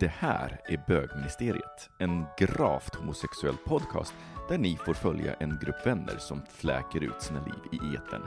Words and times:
Det 0.00 0.12
här 0.18 0.60
är 0.64 0.84
Bögministeriet, 0.86 1.90
en 1.98 2.24
gravt 2.38 2.94
homosexuell 2.94 3.56
podcast 3.66 4.14
där 4.48 4.58
ni 4.58 4.76
får 4.76 4.94
följa 4.94 5.34
en 5.34 5.58
grupp 5.62 5.86
vänner 5.86 6.16
som 6.18 6.42
fläker 6.50 7.04
ut 7.04 7.22
sina 7.22 7.44
liv 7.44 7.80
i 7.82 7.96
etern. 7.96 8.22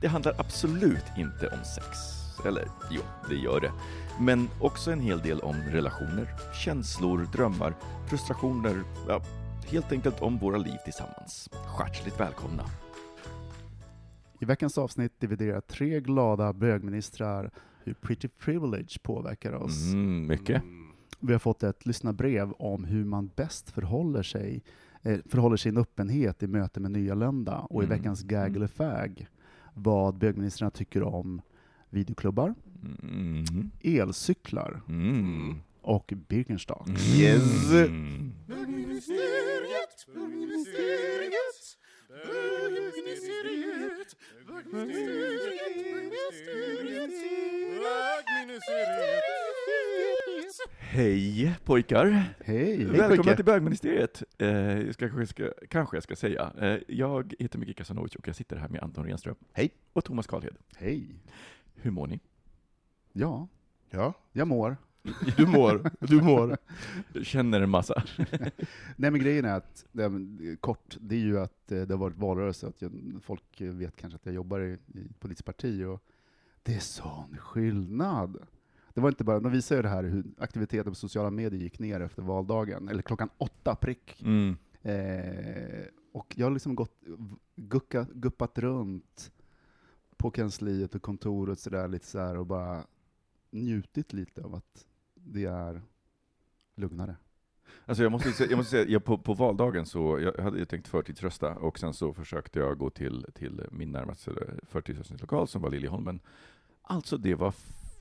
Det 0.00 0.08
handlar 0.08 0.40
absolut 0.40 1.04
inte 1.18 1.48
om 1.48 1.64
sex. 1.64 1.98
Eller 2.46 2.68
jo, 2.90 3.00
det 3.28 3.34
gör 3.34 3.60
det. 3.60 3.72
Men 4.20 4.48
också 4.60 4.90
en 4.90 5.00
hel 5.00 5.18
del 5.18 5.40
om 5.40 5.54
relationer, 5.54 6.28
känslor, 6.64 7.28
drömmar, 7.32 7.74
frustrationer, 8.08 8.82
ja, 9.08 9.22
helt 9.66 9.92
enkelt 9.92 10.22
om 10.22 10.38
våra 10.38 10.56
liv 10.56 10.78
tillsammans. 10.84 11.50
Hjärtligt 11.78 12.20
välkomna! 12.20 12.64
I 14.40 14.44
veckans 14.44 14.78
avsnitt 14.78 15.20
dividerar 15.20 15.60
tre 15.60 16.00
glada 16.00 16.52
bögministrar 16.52 17.50
hur 17.84 17.94
pretty 17.94 18.28
privilege 18.28 18.98
påverkar 19.02 19.52
oss. 19.52 19.92
Mm, 19.92 20.26
mycket. 20.26 20.62
Vi 21.20 21.32
har 21.32 21.38
fått 21.38 21.62
ett 21.62 21.86
lyssnarbrev 21.86 22.52
om 22.52 22.84
hur 22.84 23.04
man 23.04 23.30
bäst 23.36 23.70
förhåller 23.70 24.22
sig, 24.22 24.62
eh, 25.02 25.18
förhåller 25.28 25.56
sin 25.56 25.76
öppenhet 25.76 26.42
i 26.42 26.46
möte 26.46 26.80
med 26.80 26.90
nyanlända. 26.90 27.58
Och 27.58 27.82
i 27.82 27.86
Mm. 27.86 27.98
veckans 27.98 28.22
gag 28.22 28.56
eller 28.56 28.66
fag 28.66 29.26
vad 29.74 30.14
bögministrarna 30.18 30.70
tycker 30.70 31.02
om 31.02 31.40
videoklubbar, 31.90 32.54
Mm. 33.02 33.70
elcyklar 33.82 34.82
Mm. 34.88 35.54
och 35.82 36.12
Birkenstocks. 36.28 37.18
Yes. 37.18 37.72
Mm. 37.72 38.32
Hej 50.78 51.56
pojkar! 51.64 52.34
Hej! 52.44 52.84
Välkomna 52.84 53.36
till 53.36 53.44
bögministeriet, 53.44 54.22
eh, 54.38 54.48
jag 54.80 54.94
ska, 54.94 55.08
kanske, 55.08 55.26
ska, 55.26 55.52
kanske 55.68 55.96
jag 55.96 56.02
ska 56.02 56.16
säga. 56.16 56.52
Eh, 56.60 56.78
jag 56.88 57.34
heter 57.38 57.58
Micke 57.58 57.76
Kasanovic 57.76 58.14
och 58.14 58.28
jag 58.28 58.36
sitter 58.36 58.56
här 58.56 58.68
med 58.68 58.82
Anton 58.82 59.04
Renström. 59.04 59.36
Hej. 59.52 59.70
Och 59.92 60.04
Thomas 60.04 60.26
Karlhed. 60.26 60.56
Hej! 60.76 61.08
Hur 61.74 61.90
mår 61.90 62.06
ni? 62.06 62.20
Ja, 63.12 63.48
Ja, 63.90 64.12
jag 64.32 64.48
mår. 64.48 64.76
du 65.36 65.46
mår. 65.46 65.90
Du 66.00 66.22
mår. 66.22 66.56
Känner 67.22 67.60
en 67.60 67.70
massa? 67.70 68.02
Nej 68.96 69.10
men 69.10 69.20
grejen 69.20 69.44
är 69.44 69.54
att, 69.54 69.84
det, 69.92 70.08
men, 70.08 70.56
kort, 70.60 70.96
det 71.00 71.14
är 71.14 71.20
ju 71.20 71.38
att 71.38 71.72
eh, 71.72 71.82
det 71.82 71.94
har 71.94 71.98
varit 71.98 72.16
valrörelse, 72.16 72.66
att 72.66 72.82
jag, 72.82 72.92
folk 73.22 73.60
vet 73.60 73.96
kanske 73.96 74.16
att 74.16 74.26
jag 74.26 74.34
jobbar 74.34 74.60
i, 74.60 74.72
i 74.72 75.08
politiskt 75.18 75.44
parti, 75.44 75.84
och 75.84 76.02
det 76.62 76.74
är 76.74 76.78
sån 76.78 77.36
skillnad. 77.38 78.46
Det 78.96 79.02
var 79.02 79.08
inte 79.08 79.24
bara, 79.24 79.40
de 79.40 79.52
visade 79.52 79.78
ju 79.78 79.82
det 79.82 79.88
här 79.88 80.04
hur 80.04 80.24
aktiviteten 80.38 80.92
på 80.92 80.96
sociala 80.96 81.30
medier 81.30 81.60
gick 81.60 81.78
ner 81.78 82.00
efter 82.00 82.22
valdagen, 82.22 82.88
eller 82.88 83.02
klockan 83.02 83.28
åtta 83.38 83.74
prick. 83.74 84.22
Mm. 84.22 84.56
Eh, 84.82 85.84
och 86.12 86.34
jag 86.36 86.46
har 86.46 86.50
liksom 86.50 86.74
gått, 86.74 87.02
gucka, 87.56 88.06
guppat 88.14 88.58
runt 88.58 89.32
på 90.16 90.30
kansliet 90.30 90.94
och 90.94 91.02
kontoret 91.02 91.58
så 91.58 91.70
där, 91.70 91.88
lite 91.88 92.06
så 92.06 92.18
här, 92.18 92.36
och 92.36 92.46
bara 92.46 92.84
njutit 93.50 94.12
lite 94.12 94.42
av 94.42 94.54
att 94.54 94.86
det 95.14 95.44
är 95.44 95.82
lugnare. 96.74 97.16
Alltså 97.86 98.02
jag 98.02 98.12
måste, 98.12 98.32
säga- 98.32 98.50
jag 98.50 98.56
måste 98.56 98.70
säga, 98.70 98.88
jag 98.88 99.04
på, 99.04 99.18
på 99.18 99.34
valdagen 99.34 99.86
så, 99.86 100.20
jag 100.20 100.42
hade 100.44 100.58
ju 100.58 100.64
tänkt 100.64 100.88
förtidsrösta, 100.88 101.54
och 101.54 101.78
sen 101.78 101.94
så 101.94 102.14
försökte 102.14 102.58
jag 102.58 102.78
gå 102.78 102.90
till, 102.90 103.26
till 103.34 103.62
min 103.70 103.92
närmaste 103.92 104.32
förtidsröstningslokal, 104.62 105.48
som 105.48 105.62
var 105.62 105.70
Liljeholmen. 105.70 106.20
Alltså 106.82 107.16
det 107.16 107.34
var 107.34 107.54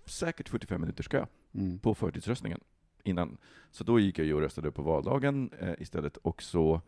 säkert 0.06 0.50
45 0.50 0.82
minuters 0.82 1.08
kö 1.08 1.26
Mm. 1.54 1.80
på 1.80 1.96
förtidsröstningen 1.96 2.60
innan. 3.04 3.38
Så 3.72 3.84
då 3.84 4.00
gick 4.00 4.20
jag 4.20 4.26
ju 4.26 4.34
och 4.34 4.42
röstade 4.42 4.72
på 4.72 4.82
valdagen 4.82 5.50
eh, 5.60 5.74
istället, 5.78 6.18
och 6.18 6.44
så 6.44 6.82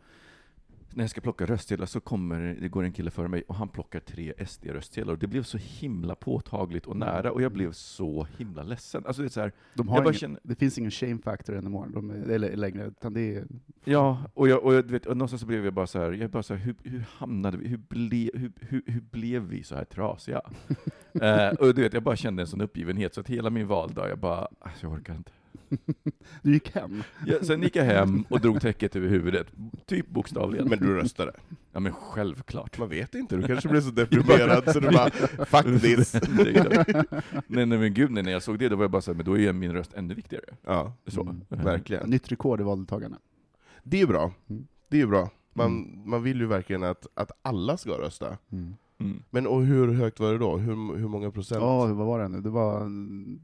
när 0.94 1.04
jag 1.04 1.10
ska 1.10 1.20
plocka 1.20 1.46
röstsedlar 1.46 1.86
så 1.86 2.00
kommer, 2.00 2.56
det 2.60 2.68
går 2.68 2.82
en 2.82 2.92
kille 2.92 3.10
före 3.10 3.28
mig 3.28 3.42
och 3.48 3.54
han 3.54 3.68
plockar 3.68 4.00
tre 4.00 4.32
SD-röstsedlar 4.46 5.12
och 5.12 5.18
det 5.18 5.26
blev 5.26 5.42
så 5.42 5.58
himla 5.58 6.14
påtagligt 6.14 6.86
och 6.86 6.96
nära 6.96 7.32
och 7.32 7.42
jag 7.42 7.52
blev 7.52 7.72
så 7.72 8.26
himla 8.38 8.62
ledsen. 8.62 9.02
Alltså 9.06 9.22
det 9.22 9.28
är 9.28 9.30
så 9.30 9.40
här, 9.40 9.52
De 9.74 9.88
ingen, 9.88 10.12
känner- 10.12 10.40
Det 10.42 10.54
finns 10.54 10.78
ingen 10.78 10.90
shame 10.90 11.18
factor 11.18 11.56
anymore, 11.56 11.88
de 11.94 12.10
eller 12.10 12.56
längre, 12.56 12.86
utan 12.86 13.14
det 13.14 13.36
är... 13.36 13.44
Ja, 13.84 14.22
och, 14.34 14.48
jag, 14.48 14.64
och 14.64 14.74
jag, 14.74 14.82
vet, 14.82 15.06
och 15.06 15.16
någonstans 15.16 15.40
så 15.40 15.46
blev 15.46 15.64
jag 15.64 15.74
bara 15.74 15.86
så 15.86 15.98
här, 15.98 16.12
jag 16.12 16.30
bara 16.30 16.42
så 16.42 16.54
här, 16.54 16.60
hur, 16.64 16.74
hur 16.84 17.04
hamnade 17.16 17.56
vi, 17.56 17.68
hur, 17.68 17.76
ble, 17.88 18.30
hur, 18.34 18.52
hur, 18.60 18.82
hur 18.86 19.00
blev 19.00 19.42
vi 19.42 19.62
så 19.62 19.74
här 19.74 19.84
trasiga? 19.84 20.40
eh, 21.22 21.48
och 21.48 21.74
du 21.74 21.82
vet, 21.82 21.92
jag 21.92 22.02
bara 22.02 22.16
kände 22.16 22.42
en 22.42 22.46
sån 22.46 22.60
uppgivenhet, 22.60 23.14
så 23.14 23.20
att 23.20 23.28
hela 23.28 23.50
min 23.50 23.66
valdag, 23.66 24.08
jag 24.08 24.18
bara, 24.18 24.48
alltså, 24.60 24.86
jag 24.86 24.92
orkar 24.92 25.14
inte. 25.14 25.32
Du 26.42 26.52
gick 26.52 26.74
hem. 26.74 27.02
Ja, 27.26 27.36
sen 27.42 27.62
gick 27.62 27.76
jag 27.76 27.84
hem 27.84 28.24
och 28.30 28.40
drog 28.40 28.60
täcket 28.60 28.96
över 28.96 29.08
huvudet, 29.08 29.46
typ 29.86 30.08
bokstavligen. 30.08 30.68
Men 30.68 30.78
du 30.78 30.94
röstade. 30.94 31.32
Ja 31.72 31.80
men 31.80 31.92
självklart. 31.92 32.78
Man 32.78 32.88
vet 32.88 33.14
inte, 33.14 33.36
du 33.36 33.46
kanske 33.46 33.68
blev 33.68 33.80
så 33.80 33.90
deprimerad 33.90 34.72
så 34.72 34.80
du 34.80 34.90
bara, 34.90 35.10
fuck 35.44 35.80
this. 35.82 36.14
Nej, 37.46 37.66
nej 37.66 37.78
men 37.78 37.94
gud, 37.94 38.10
nej, 38.10 38.22
när 38.22 38.32
jag 38.32 38.42
såg 38.42 38.58
det, 38.58 38.68
då 38.68 38.76
var 38.76 38.84
jag 38.84 38.90
bara 38.90 39.02
så 39.02 39.10
här, 39.10 39.16
men 39.16 39.26
då 39.26 39.34
är 39.34 39.38
ju 39.40 39.52
min 39.52 39.72
röst 39.72 39.94
ännu 39.94 40.14
viktigare. 40.14 40.44
Ja, 40.64 40.92
Så. 41.06 41.22
Mm. 41.22 41.40
verkligen. 41.48 42.10
Nytt 42.10 42.32
rekord 42.32 42.60
i 42.60 42.64
valdeltagande. 42.64 43.18
Det 43.82 44.00
är 44.00 44.06
bra. 44.06 44.32
Mm. 44.50 44.66
Det 44.88 45.00
är 45.00 45.06
bra. 45.06 45.30
Man, 45.54 46.02
man 46.04 46.22
vill 46.22 46.40
ju 46.40 46.46
verkligen 46.46 46.82
att, 46.82 47.06
att 47.14 47.30
alla 47.42 47.76
ska 47.76 47.90
rösta. 47.90 48.38
Mm. 48.52 48.74
Mm. 49.00 49.22
Men 49.30 49.46
och 49.46 49.62
hur 49.64 49.92
högt 49.92 50.20
var 50.20 50.32
det 50.32 50.38
då? 50.38 50.56
Hur, 50.56 50.96
hur 50.96 51.08
många 51.08 51.30
procent? 51.30 51.60
Ja, 51.62 51.86
vad 51.86 52.06
var 52.06 52.18
det 52.18 52.28
nu? 52.28 52.40
Det 52.40 52.50
var 52.50 52.80
mm, 52.80 53.40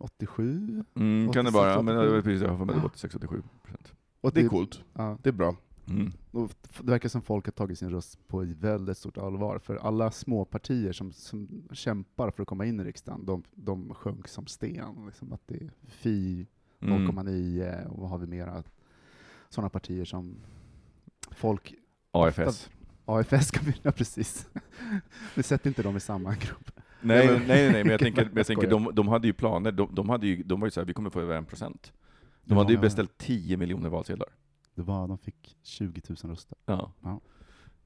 87? 0.00 0.84
Mm, 0.94 1.32
kan 1.32 1.44
det 1.44 1.50
vara, 1.50 1.82
men 1.82 1.94
det 1.94 2.00
86, 2.00 2.12
var 2.14 2.22
precis, 2.22 2.42
jag 2.42 2.48
har 2.50 2.58
för 2.58 2.64
mig 2.64 2.74
det 2.74 2.80
var 2.80 2.88
86-87 2.88 3.42
procent. 3.62 3.92
Och 4.20 4.32
Det 4.32 4.40
är 4.40 4.48
coolt. 4.48 4.84
Ja, 4.92 5.18
Det 5.22 5.28
är 5.28 5.32
bra. 5.32 5.56
Mm. 5.88 6.12
det 6.30 6.80
verkar 6.82 7.08
som 7.08 7.22
folk 7.22 7.46
har 7.46 7.52
tagit 7.52 7.78
sin 7.78 7.90
röst 7.90 8.28
på 8.28 8.42
ett 8.42 8.48
väldigt 8.48 8.98
stort 8.98 9.18
allvar, 9.18 9.58
för 9.58 9.76
alla 9.76 10.10
små 10.10 10.44
partier 10.44 10.92
som, 10.92 11.12
som 11.12 11.62
kämpar 11.72 12.30
för 12.30 12.42
att 12.42 12.48
komma 12.48 12.66
in 12.66 12.80
i 12.80 12.84
riksdagen, 12.84 13.26
de, 13.26 13.42
de 13.54 13.94
sjönk 13.94 14.28
som 14.28 14.46
sten. 14.46 15.06
Liksom 15.06 15.32
att 15.32 15.42
det 15.46 15.54
är 15.54 15.70
Fi 15.86 16.46
Mm. 16.80 17.08
0,9, 17.10 17.86
och 17.86 17.98
vad 17.98 18.10
har 18.10 18.18
vi 18.18 18.26
mera? 18.26 18.62
Sådana 19.48 19.68
partier 19.70 20.04
som 20.04 20.36
folk 21.30 21.74
AFS. 22.10 22.70
AFS 23.04 23.50
kan 23.50 23.64
vi, 23.64 23.74
ja, 23.82 23.92
precis. 23.92 24.48
Vi 25.34 25.42
sätter 25.42 25.68
inte 25.70 25.82
dem 25.82 25.96
i 25.96 26.00
samma 26.00 26.34
grupp. 26.34 26.77
Nej, 27.00 27.26
nej, 27.26 27.38
nej, 27.48 27.72
nej, 27.72 27.84
men 27.84 27.90
jag 27.90 28.00
tänker, 28.06 28.24
men 28.24 28.36
jag 28.36 28.46
tänker 28.46 28.70
de, 28.70 28.90
de 28.94 29.08
hade 29.08 29.26
ju 29.26 29.32
planer, 29.32 29.72
de, 29.72 29.94
de, 29.94 30.08
hade 30.08 30.26
ju, 30.26 30.42
de 30.42 30.60
var 30.60 30.66
ju 30.66 30.70
såhär, 30.70 30.86
vi 30.86 30.92
kommer 30.92 31.10
få 31.10 31.20
över 31.20 31.36
en 31.36 31.44
procent. 31.44 31.92
De 32.44 32.54
Ja, 32.54 32.60
hade 32.62 32.72
ju 32.72 32.78
beställt 32.78 33.18
10 33.18 33.56
miljoner 33.56 33.88
valsedlar. 33.88 34.28
Det 34.74 34.82
var, 34.82 35.08
de 35.08 35.18
fick 35.18 35.56
20 35.62 36.02
000 36.08 36.16
röster. 36.32 36.58
Ja. 36.66 36.92
Ja. 37.02 37.20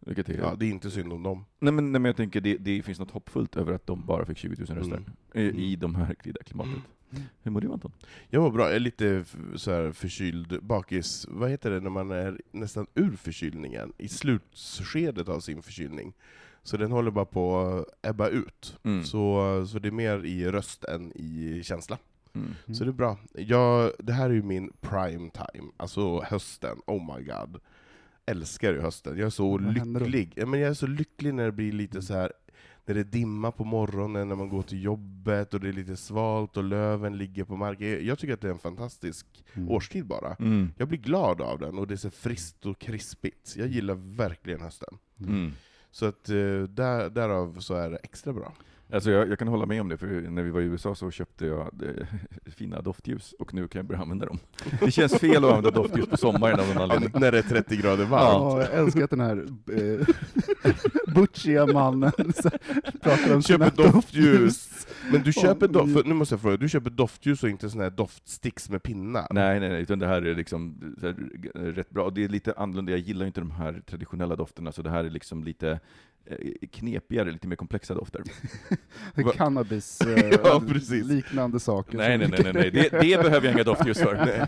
Vilket 0.01 0.29
är... 0.29 0.39
Ja, 0.39 0.55
det 0.59 0.67
är 0.67 0.71
inte 0.71 0.91
synd 0.91 1.13
om 1.13 1.23
dem. 1.23 1.45
Nej, 1.59 1.73
men, 1.73 1.93
nej, 1.93 2.01
men 2.01 2.09
jag 2.09 2.17
tänker, 2.17 2.41
det, 2.41 2.57
det 2.57 2.83
finns 2.83 2.99
något 2.99 3.11
hoppfullt 3.11 3.57
över 3.57 3.73
att 3.73 3.87
de 3.87 4.07
bara 4.07 4.25
fick 4.27 4.39
20 4.39 4.65
000 4.69 4.79
röster. 4.79 5.05
Mm. 5.35 5.57
I, 5.57 5.73
I 5.73 5.77
de 5.77 5.95
här 5.95 6.15
krida 6.15 6.43
klimatet. 6.43 6.83
Hur 7.43 7.51
mår 7.51 7.61
du 7.61 7.73
Anton? 7.73 7.93
Jag 8.31 8.43
mår 8.43 8.51
bra, 8.51 8.67
jag 8.67 8.77
är 8.77 8.81
lite 8.81 9.25
så 9.57 9.71
här 9.71 9.93
förkyld, 9.93 10.59
bakis. 10.63 11.27
Vad 11.29 11.51
heter 11.51 11.71
det 11.71 11.81
när 11.81 11.91
man 11.91 12.11
är 12.11 12.41
nästan 12.51 12.87
ur 12.95 13.17
förkylningen? 13.17 13.93
I 13.99 14.09
slutskedet 14.09 15.29
av 15.29 15.41
sin 15.41 15.63
förkylning. 15.63 16.13
Så 16.63 16.77
den 16.77 16.93
håller 16.93 17.11
bara 17.11 17.25
på 17.25 17.59
att 17.61 18.09
ebba 18.11 18.29
ut. 18.29 18.79
Mm. 18.83 19.05
Så, 19.05 19.67
så 19.67 19.79
det 19.79 19.89
är 19.89 19.93
mer 19.93 20.25
i 20.25 20.47
röst 20.51 20.85
än 20.85 21.13
i 21.15 21.61
känsla. 21.65 21.99
Mm. 22.35 22.55
Så 22.79 22.85
det 22.85 22.91
är 22.91 22.93
bra. 22.93 23.19
Jag, 23.35 23.93
det 23.99 24.13
här 24.13 24.31
är 24.31 24.35
ju 24.35 24.43
min 24.43 24.73
prime 24.81 25.31
time, 25.31 25.71
alltså 25.77 26.21
hösten. 26.23 26.79
Oh 26.87 27.17
my 27.17 27.25
god. 27.25 27.61
Älskar 28.27 28.73
ju 28.73 28.81
hösten. 28.81 29.19
Jag 29.19 29.27
är 29.27 29.31
så 29.31 29.59
lycklig. 29.59 30.33
Ja, 30.37 30.47
men 30.47 30.61
jag 30.61 30.71
är 30.71 30.75
så 30.75 30.87
lycklig 30.87 31.35
när 31.35 31.45
det 31.45 31.53
blir 31.53 31.73
lite 31.73 32.03
så 32.03 32.15
här 32.15 32.33
när 32.87 32.95
det 32.95 33.01
är 33.01 33.05
dimma 33.05 33.51
på 33.51 33.65
morgonen, 33.65 34.29
när 34.29 34.37
man 34.37 34.49
går 34.49 34.63
till 34.63 34.83
jobbet 34.85 35.55
och 35.55 35.61
det 35.61 35.69
är 35.69 35.73
lite 35.73 35.97
svalt 35.97 36.57
och 36.57 36.65
löven 36.65 37.19
ligger 37.19 37.45
på 37.45 37.57
marken. 37.57 37.89
Jag- 37.91 38.03
Jag 38.03 38.19
tycker 38.19 38.35
att 38.35 38.41
det 38.41 38.49
är 38.49 38.53
en 38.53 38.59
fantastisk 38.59 39.27
Mm. 39.55 39.71
årstid 39.71 40.07
bara. 40.07 40.35
Mm. 40.35 40.73
Jag 40.79 40.89
blir 40.89 40.99
glad 40.99 41.41
av 41.41 41.59
den, 41.59 41.79
och 41.79 41.87
det 41.87 41.95
är 41.95 41.97
så 41.97 42.11
friskt 42.11 42.67
och 42.67 42.79
krispigt. 42.79 43.55
Jag 43.57 43.69
gillar 43.69 43.95
verkligen 43.95 44.61
hösten. 44.61 44.99
Mm. 45.21 45.53
Så 45.93 46.07
att 46.07 46.29
eh, 46.29 46.35
där, 46.69 47.11
därav 47.11 47.61
så 47.61 47.75
är 47.75 47.91
det 47.91 47.97
extra 47.97 48.33
bra. 48.33 48.53
Alltså 48.93 49.11
jag, 49.11 49.29
jag 49.31 49.39
kan 49.39 49.49
hålla 49.49 49.67
med 49.67 49.81
om 49.81 49.89
det, 49.89 49.97
för 49.97 50.07
när 50.07 50.43
vi 50.43 50.51
var 50.51 50.61
i 50.61 50.65
USA 50.65 50.95
så 50.95 51.11
köpte 51.11 51.47
jag 51.47 51.61
eh, 51.61 52.07
fina 52.57 52.81
doftljus, 52.83 53.35
och 53.39 53.55
nu 53.55 53.69
kan 53.69 53.79
jag 53.79 53.87
börja 53.87 54.01
använda 54.01 54.27
dem. 54.27 54.39
Det 54.81 54.91
känns 54.91 55.15
fel 55.15 55.45
att 55.45 55.51
använda 55.51 55.71
doftljus 55.71 56.07
på 56.07 56.17
sommaren 56.17 56.61
av 56.61 56.75
någon 56.75 57.03
Ja, 57.03 57.19
när 57.21 57.33
det 57.33 57.39
är 57.39 57.43
30 57.43 57.77
grader 57.77 58.05
varmt. 58.05 58.23
Ja, 58.33 58.61
jag 58.61 58.73
älskar 58.73 59.05
att 59.05 59.11
den 59.11 59.21
här 59.21 59.47
eh, 59.73 60.07
butchiga 61.15 61.67
mannen 61.67 62.13
pratar 63.03 63.35
om 63.35 63.43
sina 63.43 63.71
Köper 63.71 63.93
doftljus. 63.93 64.87
Men 65.11 65.23
du 65.23 65.33
köper 65.33 65.69
doft, 65.69 65.87
ni- 65.87 65.93
för, 65.95 66.05
nu 66.05 66.15
måste 66.15 66.35
jag 66.35 66.41
fråga, 66.41 66.57
du 66.57 66.69
köper 66.69 66.91
doftljus 66.91 67.43
och 67.43 67.49
inte 67.49 67.71
såna 67.71 67.83
här 67.83 67.91
doftsticks 67.91 68.71
med 68.71 68.83
pinnar? 68.83 69.27
Nej, 69.31 69.61
nej, 69.61 69.69
nej, 69.69 69.83
utan 69.83 69.99
det 69.99 70.07
här 70.07 70.23
är 70.23 70.35
liksom 70.35 70.95
så 71.01 71.07
här, 71.07 71.15
rätt 71.73 71.91
bra. 71.91 72.05
Och 72.05 72.13
det 72.13 72.25
är 72.25 72.29
lite 72.29 72.53
annorlunda, 72.57 72.93
jag 72.93 73.01
gillar 73.01 73.27
inte 73.27 73.41
de 73.41 73.51
här 73.51 73.83
traditionella 73.87 74.37
dofterna, 74.37 74.73
så 74.73 74.83
det 74.83 74.91
här 74.91 75.05
är 75.05 75.11
liksom 75.11 75.45
lite 75.45 75.81
eh, 76.27 76.37
knepigare, 76.73 77.31
lite 77.31 77.49
mer 77.49 77.57
komplexa 77.57 77.95
dofter. 77.95 78.23
Va- 79.15 79.33
Cannabis, 79.33 80.01
eh, 80.07 80.31
Ja, 80.45 81.59
saker. 81.59 81.99
Nej, 81.99 82.19
nej, 82.19 82.29
nej, 82.29 82.41
nej, 82.45 82.53
nej. 82.53 82.71
Det, 82.71 82.89
det 83.01 83.23
behöver 83.23 83.47
jag 83.47 83.55
inga 83.55 83.65
doftljus 83.65 83.99
för. 83.99 84.15
Nej. 84.15 84.47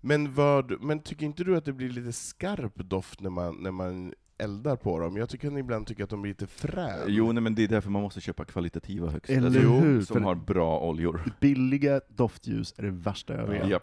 Men, 0.00 0.34
vad, 0.34 0.82
men 0.82 0.98
tycker 0.98 1.26
inte 1.26 1.44
du 1.44 1.56
att 1.56 1.64
det 1.64 1.72
blir 1.72 1.90
lite 1.90 2.12
skarp 2.12 2.74
doft 2.76 3.20
när 3.20 3.30
man, 3.30 3.56
när 3.62 3.70
man 3.70 4.12
eldar 4.38 4.76
på 4.76 4.98
dem? 4.98 5.16
Jag 5.16 5.28
tycker 5.28 5.58
ibland 5.58 5.86
tycker 5.86 6.04
att 6.04 6.10
de 6.10 6.22
blir 6.22 6.30
lite 6.30 6.46
frän. 6.46 6.98
Jo, 7.06 7.32
nej, 7.32 7.42
men 7.42 7.54
det 7.54 7.64
är 7.64 7.68
därför 7.68 7.90
man 7.90 8.02
måste 8.02 8.20
köpa 8.20 8.44
kvalitativa 8.44 9.10
högst. 9.10 9.30
Eller 9.30 9.46
alltså, 9.46 9.60
hur? 9.60 10.00
Som 10.02 10.14
För- 10.16 10.20
har 10.24 10.34
bra 10.34 10.80
oljor. 10.80 11.20
Billiga 11.40 12.00
doftljus 12.08 12.74
är 12.78 12.82
det 12.82 12.90
värsta 12.90 13.34
jag 13.34 13.46
vet. 13.46 13.68
Japp. 13.68 13.82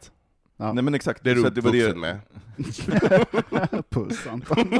Ja. 0.57 0.73
Nej 0.73 0.83
men 0.83 0.93
exakt, 0.93 1.23
Det 1.23 1.31
är 1.31 1.91
det 1.91 1.95
med. 1.95 2.19
Puss 3.89 4.27
Anton. 4.27 4.79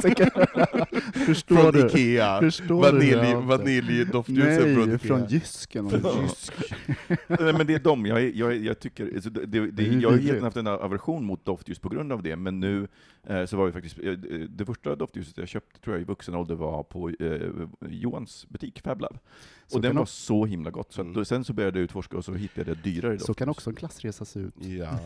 Förstår 1.26 1.56
Från 1.56 1.72
du? 1.72 1.86
Ikea. 1.86 2.40
Förstår 2.40 2.82
Vanilj, 2.82 3.10
du? 3.10 3.20
Anton? 3.20 3.46
vaniljdoftljus 3.46 4.58
från 4.62 4.72
Nej, 4.74 4.82
Ikea. 4.94 4.98
från 4.98 5.26
Jysken. 5.28 5.88
Jysk. 5.88 6.52
Nej 7.28 7.52
men 7.52 7.66
det 7.66 7.74
är 7.74 7.78
dem, 7.78 8.06
jag, 8.06 8.22
är- 8.22 8.32
jag, 8.34 8.52
är- 8.52 8.60
jag 8.60 8.78
tycker, 8.80 9.10
alltså, 9.14 9.30
det, 9.30 9.46
det, 9.46 9.60
det, 9.60 9.70
Det 9.70 9.88
är 9.88 10.00
jag 10.00 10.10
har 10.10 10.40
haft 10.40 10.56
en 10.56 10.66
aversion 10.66 11.24
mot 11.24 11.44
doftljus 11.44 11.78
på 11.78 11.88
grund 11.88 12.12
av 12.12 12.22
det, 12.22 12.36
men 12.36 12.60
nu 12.60 12.88
så 13.46 13.56
var 13.56 13.66
vi 13.66 13.72
faktiskt, 13.72 13.98
eh, 13.98 14.12
det 14.48 14.64
första 14.66 14.96
doftljuset 14.96 15.38
jag 15.38 15.48
köpte 15.48 15.80
tror 15.80 15.96
jag 15.96 16.00
i 16.02 16.04
vuxen 16.04 16.34
ålder 16.34 16.54
var 16.54 16.82
på 16.82 17.08
eh, 17.10 17.50
Johans 17.88 18.46
butik, 18.48 18.80
Fab 18.84 19.00
Lab. 19.00 19.18
Så 19.66 19.76
Och 19.76 19.82
den 19.82 19.96
var 19.96 20.04
så 20.06 20.46
himla 20.46 20.70
gott, 20.70 20.92
så 20.92 21.00
Mm. 21.00 21.12
då, 21.12 21.24
sen 21.24 21.44
så 21.44 21.52
började 21.52 21.78
jag 21.78 21.84
utforska 21.84 22.16
och 22.16 22.24
så 22.24 22.34
hittade 22.34 22.70
jag 22.70 22.78
dyrare 22.78 23.12
Så 23.18 23.26
doftljus. 23.26 23.36
kan 23.36 23.48
också 23.48 23.70
en 23.70 23.76
klassresa 23.76 24.24
se 24.24 24.40
ut. 24.40 24.54
Ja, 24.58 24.98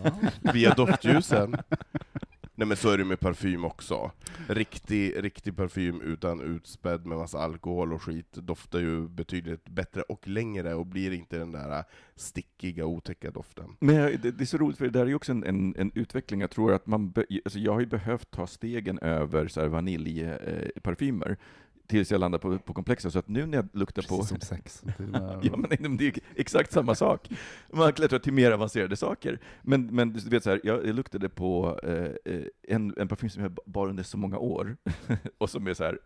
via 0.54 0.74
doftljusen. 0.74 1.56
Nej 2.58 2.68
men 2.68 2.76
så 2.76 2.90
är 2.90 2.98
det 2.98 3.04
med 3.04 3.20
parfym 3.20 3.64
också. 3.64 4.10
Riktig, 4.48 5.24
riktig 5.24 5.56
parfym 5.56 6.00
utan 6.00 6.40
utspädd 6.40 7.06
med 7.06 7.18
massa 7.18 7.38
alkohol 7.38 7.92
och 7.92 8.02
skit 8.02 8.32
doftar 8.32 8.78
ju 8.78 9.08
betydligt 9.08 9.68
bättre 9.68 10.02
och 10.02 10.28
längre 10.28 10.74
och 10.74 10.86
blir 10.86 11.12
inte 11.12 11.38
den 11.38 11.52
där 11.52 11.84
stickiga, 12.14 12.86
otäcka 12.86 13.30
doften. 13.30 13.76
Men 13.78 13.96
det, 13.96 14.30
det 14.30 14.40
är 14.40 14.46
så 14.46 14.58
roligt, 14.58 14.78
för 14.78 14.84
det 14.84 14.90
där 14.90 15.00
är 15.00 15.06
ju 15.06 15.14
också 15.14 15.32
en, 15.32 15.44
en, 15.44 15.74
en 15.78 15.90
utveckling. 15.94 16.40
Jag 16.40 16.50
tror 16.50 16.72
att 16.72 16.86
man, 16.86 17.10
be, 17.10 17.24
alltså 17.44 17.58
jag 17.58 17.72
har 17.72 17.80
ju 17.80 17.86
behövt 17.86 18.30
ta 18.30 18.46
stegen 18.46 18.98
över 18.98 19.48
så 19.48 19.60
här 19.60 19.68
vaniljparfymer, 19.68 21.30
eh, 21.30 21.36
tills 21.86 22.10
jag 22.10 22.20
landar 22.20 22.38
på, 22.38 22.58
på 22.58 22.74
komplexa, 22.74 23.10
så 23.10 23.18
att 23.18 23.28
nu 23.28 23.46
när 23.46 23.58
jag 23.58 23.68
luktar 23.72 24.02
på... 24.02 24.16
Precis 24.16 24.28
som 24.28 24.40
sex. 24.40 24.82
Ja, 25.42 25.56
men 25.78 25.96
det 25.96 26.06
är 26.06 26.14
exakt 26.36 26.72
samma 26.72 26.94
sak. 26.94 27.30
Man 27.72 27.92
klättrar 27.92 28.18
till 28.18 28.32
mer 28.32 28.50
avancerade 28.52 28.96
saker. 28.96 29.40
Men, 29.62 29.86
men 29.86 30.12
du 30.12 30.28
vet, 30.30 30.42
så 30.42 30.50
här, 30.50 30.60
jag, 30.64 30.86
jag 30.86 30.94
luktade 30.94 31.28
på 31.28 31.80
eh, 31.82 32.34
eh, 32.34 32.42
en, 32.68 32.94
en 32.96 33.08
parfym 33.08 33.30
som 33.30 33.42
jag 33.42 33.58
bar 33.66 33.88
under 33.88 34.02
så 34.02 34.18
många 34.18 34.38
år, 34.38 34.76
och 35.38 35.50
som 35.50 35.66
är 35.66 35.74
så, 35.74 35.84
här, 35.84 35.98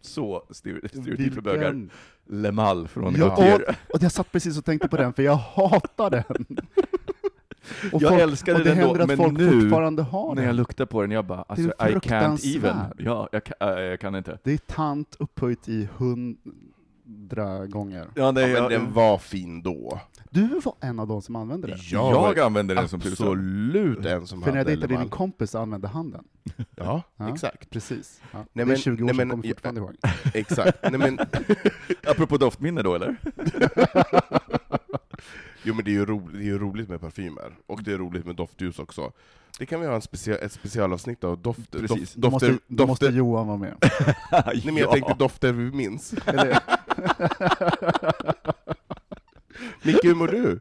så 0.00 0.46
stereo- 0.50 0.88
stereotyp 0.88 1.34
för 1.34 1.40
bögar. 1.40 1.88
Le 2.26 2.52
Mal 2.52 2.88
från 2.88 3.14
Ja, 3.14 3.26
Gautier. 3.28 3.62
och, 3.68 3.94
och 3.96 4.02
jag 4.02 4.12
satt 4.12 4.32
precis 4.32 4.58
och 4.58 4.64
tänkte 4.64 4.88
på 4.88 4.96
den, 4.96 5.12
för 5.12 5.22
jag 5.22 5.34
hatar 5.36 6.10
den. 6.10 6.46
Och 7.92 8.02
Jag 8.02 8.10
folk- 8.10 8.22
älskade 8.22 8.58
och 8.58 8.64
det 8.64 8.70
den 8.70 8.78
då, 8.78 8.84
händer 8.86 9.00
att 9.00 9.08
men 9.08 9.16
folk 9.16 9.38
nu, 9.38 9.60
fortfarande 9.60 10.02
har 10.02 10.34
När 10.34 10.42
jag 10.42 10.48
den. 10.48 10.56
luktar 10.56 10.86
på 10.86 11.00
den, 11.02 11.10
jag 11.10 11.24
bara, 11.26 11.42
alltså, 11.48 11.72
är 11.78 11.90
I 11.90 11.94
can't 11.94 12.56
even. 12.56 12.76
Ja, 12.98 13.28
jag, 13.32 13.44
kan- 13.44 13.56
äh, 13.60 13.80
jag 13.82 14.00
kan 14.00 14.14
inte. 14.14 14.38
Det 14.42 14.52
är 14.52 14.58
tant 14.58 15.16
upphöjt 15.18 15.68
i 15.68 15.88
hundra 15.96 17.66
gånger. 17.66 18.06
Ja, 18.14 18.30
nej, 18.30 18.42
Ja, 18.50 18.52
men 18.52 18.62
jag, 18.62 18.70
den 18.70 18.92
var 18.92 19.18
fin 19.18 19.62
då. 19.62 20.00
Du 20.30 20.60
var 20.64 20.74
en 20.80 21.00
av 21.00 21.06
de 21.08 21.22
som 21.22 21.36
använde 21.36 21.66
det. 21.66 21.76
jag 21.90 22.38
använder 22.38 22.74
den 22.74 22.88
som 22.88 23.00
tusan. 23.00 23.26
Absolut 23.28 24.06
en 24.06 24.26
som 24.26 24.42
För 24.42 24.50
när 24.50 24.58
jag 24.58 24.66
dejtade 24.66 24.96
din 24.96 25.08
kompis 25.08 25.54
använde 25.54 25.88
han 25.88 26.10
den. 26.10 26.24
Ja, 26.76 27.02
Ja. 27.16 27.28
exakt. 27.28 27.70
Precis. 27.70 28.20
Ja. 28.32 28.38
Nej, 28.38 28.46
det 28.52 28.62
är 28.62 28.66
men- 28.66 28.76
20 28.76 29.02
år 29.02 29.06
nej, 29.06 29.14
sedan, 29.16 29.28
men- 29.28 29.30
kommer 29.30 29.48
fortfarande 29.54 29.80
ihåg. 29.80 29.94
Exakt. 30.34 30.78
Nej, 30.82 30.98
men, 30.98 31.18
Apropå 32.06 32.36
doftminne 32.36 32.82
då, 32.82 32.94
eller? 32.94 33.16
jo 35.62 35.74
men 35.74 35.84
det 35.84 35.90
är, 35.90 35.92
ju 35.92 36.06
ro, 36.06 36.28
det 36.32 36.38
är 36.38 36.42
ju 36.42 36.58
roligt 36.58 36.88
med 36.88 37.00
parfymer, 37.00 37.54
och 37.66 37.82
det 37.82 37.92
är 37.92 37.98
roligt 37.98 38.26
med 38.26 38.36
doftljus 38.36 38.78
också. 38.78 39.12
Det 39.58 39.66
kan 39.66 39.80
vi 39.80 39.86
ha 39.86 39.94
en 39.94 40.02
specia, 40.02 40.38
ett 40.38 40.52
specialavsnitt 40.52 41.24
av 41.24 41.42
doft, 41.42 41.70
Precis. 41.70 41.88
doft, 41.90 42.14
Då 42.14 42.30
måste, 42.30 42.46
dofter, 42.48 42.64
då 42.66 42.86
måste 42.86 43.06
Johan 43.06 43.46
vara 43.46 43.58
med. 43.58 43.74
nej, 44.30 44.62
men 44.64 44.76
jag 44.76 44.90
tänkte 44.90 45.14
dofter 45.18 45.52
vi 45.52 45.72
minns. 45.72 46.14
Micke, 49.82 50.04
hur 50.04 50.14
mår 50.14 50.28
du? 50.28 50.60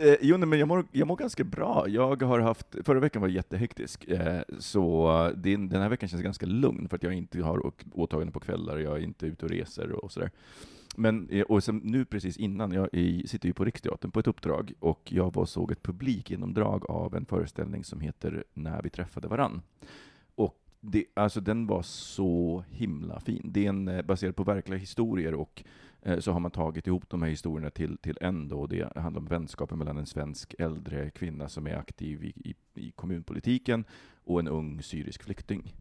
Eh, 0.00 0.16
jo, 0.20 0.36
nej, 0.36 0.48
men 0.48 0.58
jag 0.58 0.68
mår, 0.68 0.86
jag 0.92 1.08
mår 1.08 1.16
ganska 1.16 1.44
bra. 1.44 1.84
Jag 1.88 2.22
har 2.22 2.40
haft, 2.40 2.66
förra 2.84 3.00
veckan 3.00 3.22
var 3.22 3.28
jättehektisk, 3.28 4.04
eh, 4.04 4.40
så 4.58 5.30
din, 5.36 5.68
den 5.68 5.82
här 5.82 5.88
veckan 5.88 6.08
känns 6.08 6.22
ganska 6.22 6.46
lugn, 6.46 6.88
för 6.88 6.96
att 6.96 7.02
jag 7.02 7.12
inte 7.12 7.42
har 7.42 7.72
åtaganden 7.92 8.32
på 8.32 8.40
kvällar, 8.40 8.78
jag 8.78 8.96
är 8.98 9.02
inte 9.02 9.26
ute 9.26 9.44
och 9.44 9.50
reser 9.50 9.92
och 9.92 10.12
sådär. 10.12 10.30
Men, 10.96 11.28
eh, 11.28 11.42
och 11.42 11.64
sen, 11.64 11.80
nu 11.84 12.04
precis 12.04 12.36
innan, 12.36 12.72
jag 12.72 12.88
i, 12.92 13.28
sitter 13.28 13.48
ju 13.48 13.54
på 13.54 13.64
Riksteatern 13.64 14.10
på 14.10 14.20
ett 14.20 14.26
uppdrag, 14.26 14.72
och 14.78 15.12
jag 15.12 15.34
var 15.34 15.42
och 15.42 15.48
såg 15.48 15.72
ett 15.72 15.82
publikgenomdrag 15.82 16.90
av 16.90 17.14
en 17.14 17.26
föreställning 17.26 17.84
som 17.84 18.00
heter 18.00 18.44
När 18.54 18.82
vi 18.82 18.90
träffade 18.90 19.28
varann. 19.28 19.62
Och 20.34 20.58
det, 20.80 21.04
alltså 21.14 21.40
den 21.40 21.66
var 21.66 21.82
så 21.82 22.64
himla 22.68 23.20
fin. 23.20 23.42
Det 23.44 23.64
är 23.64 23.68
en, 23.68 23.88
eh, 23.88 24.02
baserad 24.02 24.36
på 24.36 24.44
verkliga 24.44 24.78
historier 24.78 25.34
och 25.34 25.64
eh, 26.02 26.18
så 26.18 26.32
har 26.32 26.40
man 26.40 26.50
tagit 26.50 26.86
ihop 26.86 27.08
de 27.08 27.22
här 27.22 27.30
historierna 27.30 27.70
till, 27.70 27.98
till 27.98 28.18
en 28.20 28.48
då. 28.48 28.66
Det 28.66 28.96
handlar 28.96 29.20
om 29.20 29.26
vänskapen 29.26 29.78
mellan 29.78 29.98
en 29.98 30.06
svensk 30.06 30.54
äldre 30.58 31.10
kvinna 31.10 31.48
som 31.48 31.66
är 31.66 31.76
aktiv 31.76 32.24
i, 32.24 32.32
i, 32.44 32.54
i 32.74 32.90
kommunpolitiken 32.90 33.84
och 34.24 34.40
en 34.40 34.48
ung 34.48 34.82
syrisk 34.82 35.22
flykting 35.22 35.74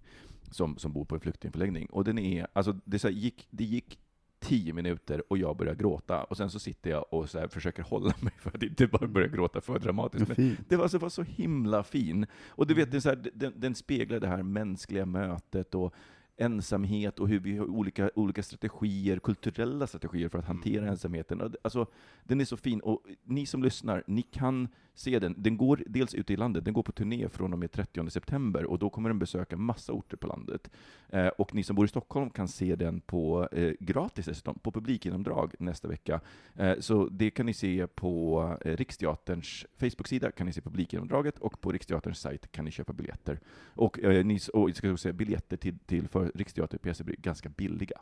som, 0.51 0.77
som 0.77 0.93
bor 0.93 1.05
på 1.05 1.15
en 1.15 1.21
flyktingförläggning. 1.21 1.85
Och 1.85 2.03
den 2.03 2.19
är, 2.19 2.47
alltså 2.53 2.79
det, 2.85 2.99
så 2.99 3.07
här, 3.07 3.15
gick, 3.15 3.47
det 3.49 3.63
gick 3.63 3.99
tio 4.41 4.73
minuter 4.73 5.23
och 5.27 5.37
jag 5.37 5.57
började 5.57 5.77
gråta 5.79 6.23
och 6.23 6.37
sen 6.37 6.49
så 6.49 6.59
sitter 6.59 6.89
jag 6.89 7.05
och 7.09 7.29
så 7.29 7.47
försöker 7.47 7.83
hålla 7.83 8.13
mig 8.21 8.33
för 8.39 8.49
att 8.55 8.63
inte 8.63 8.87
bara 8.87 9.07
börja 9.07 9.27
gråta 9.27 9.61
för 9.61 9.79
dramatiskt. 9.79 10.27
Men 10.37 10.57
det 10.69 10.75
var, 10.75 10.83
alltså, 10.83 10.97
var 10.97 11.09
så 11.09 11.23
himla 11.23 11.83
fin. 11.83 12.25
Och 12.47 12.67
du 12.67 12.73
vet, 12.73 12.91
det 12.91 12.97
är 12.97 13.01
så 13.01 13.09
här, 13.09 13.29
den, 13.33 13.53
den 13.55 13.75
speglar 13.75 14.19
det 14.19 14.27
här 14.27 14.43
mänskliga 14.43 15.05
mötet 15.05 15.75
och 15.75 15.93
ensamhet 16.37 17.19
och 17.19 17.27
hur 17.29 17.39
vi 17.39 17.57
har 17.57 17.65
olika, 17.69 18.09
olika 18.15 18.43
strategier, 18.43 19.19
kulturella 19.19 19.87
strategier 19.87 20.29
för 20.29 20.39
att 20.39 20.45
hantera 20.45 20.87
ensamheten. 20.87 21.41
Och 21.41 21.51
det- 21.51 21.57
Alltså, 21.63 21.85
den 22.23 22.41
är 22.41 22.45
så 22.45 22.57
fin. 22.57 22.79
Och 22.79 23.03
ni 23.23 23.45
som 23.45 23.63
lyssnar, 23.63 24.03
ni 24.07 24.21
kan 24.21 24.67
se 24.93 25.19
den. 25.19 25.35
Den 25.37 25.57
går 25.57 25.83
dels 25.85 26.15
ute 26.15 26.33
i 26.33 26.35
landet, 26.35 26.65
den 26.65 26.73
går 26.73 26.83
på 26.83 26.91
turné 26.91 27.29
från 27.29 27.53
och 27.53 27.59
med 27.59 27.71
30 27.71 28.09
september 28.09 28.65
och 28.65 28.79
då 28.79 28.89
kommer 28.89 29.09
den 29.09 29.19
besöka 29.19 29.57
massa 29.57 29.93
orter 29.93 30.17
på 30.17 30.27
landet. 30.27 30.69
Eh, 31.09 31.27
och 31.27 31.55
ni 31.55 31.63
som 31.63 31.75
bor 31.75 31.85
i 31.85 31.87
Stockholm 31.87 32.29
kan 32.29 32.47
se 32.47 32.75
den 32.75 33.01
på 33.01 33.47
eh, 33.51 33.73
gratis 33.79 34.25
dessutom, 34.25 34.59
på 34.59 34.71
publikgenomdrag 34.71 35.53
nästa 35.59 35.87
vecka. 35.87 36.21
Eh, 36.55 36.79
så 36.79 37.05
det 37.05 37.29
kan 37.29 37.45
ni 37.45 37.53
se 37.53 37.87
på 37.87 38.43
eh, 38.61 38.75
Riksteaterns 38.75 39.65
Facebook-sida, 39.77 40.31
kan 40.31 40.45
ni 40.45 40.53
se 40.53 40.61
publikgenomdraget, 40.61 41.39
och 41.39 41.61
på 41.61 41.71
Riksteaterns 41.71 42.19
sajt 42.19 42.51
kan 42.51 42.65
ni 42.65 42.71
köpa 42.71 42.93
biljetter. 42.93 43.39
Och, 43.65 43.99
eh, 43.99 44.25
ni, 44.25 44.39
och 44.53 44.75
ska 44.75 44.97
säga, 44.97 45.13
biljetter 45.13 45.57
till, 45.57 45.79
till 45.79 46.07
för 46.07 46.31
Riksteaterpjäser 46.35 47.03
blir 47.03 47.15
ganska 47.15 47.49
billiga. 47.49 48.01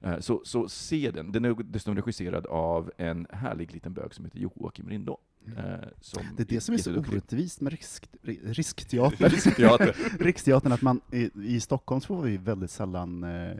Eh, 0.00 0.18
så, 0.18 0.42
så 0.44 0.68
se 0.68 1.10
den. 1.10 1.32
Den 1.32 1.44
är 1.44 1.54
dessutom 1.62 1.96
regisserad 1.96 2.46
av 2.46 2.90
en 2.96 3.26
härlig 3.30 3.72
liten 3.72 3.94
bög 3.94 4.14
som 4.14 4.24
heter 4.24 4.38
Joakim 4.38 4.88
Rindå. 4.88 5.18
Eh, 5.56 5.88
som 6.00 6.22
Det 6.36 6.42
är 6.42 6.46
det 6.54 6.60
som 6.60 6.74
är 6.74 6.78
så 6.78 6.96
orättvist 6.98 7.60
med 7.60 7.72
risk, 7.72 8.08
riskteater. 8.44 9.28
Riskteater. 9.28 9.96
Riksteatern, 10.24 10.72
att 10.72 10.82
man 10.82 11.00
i, 11.12 11.30
i 11.44 11.60
Stockholm 11.60 12.00
får 12.00 12.22
vi 12.22 12.36
väldigt 12.36 12.70
sällan 12.70 13.24
eh, 13.24 13.56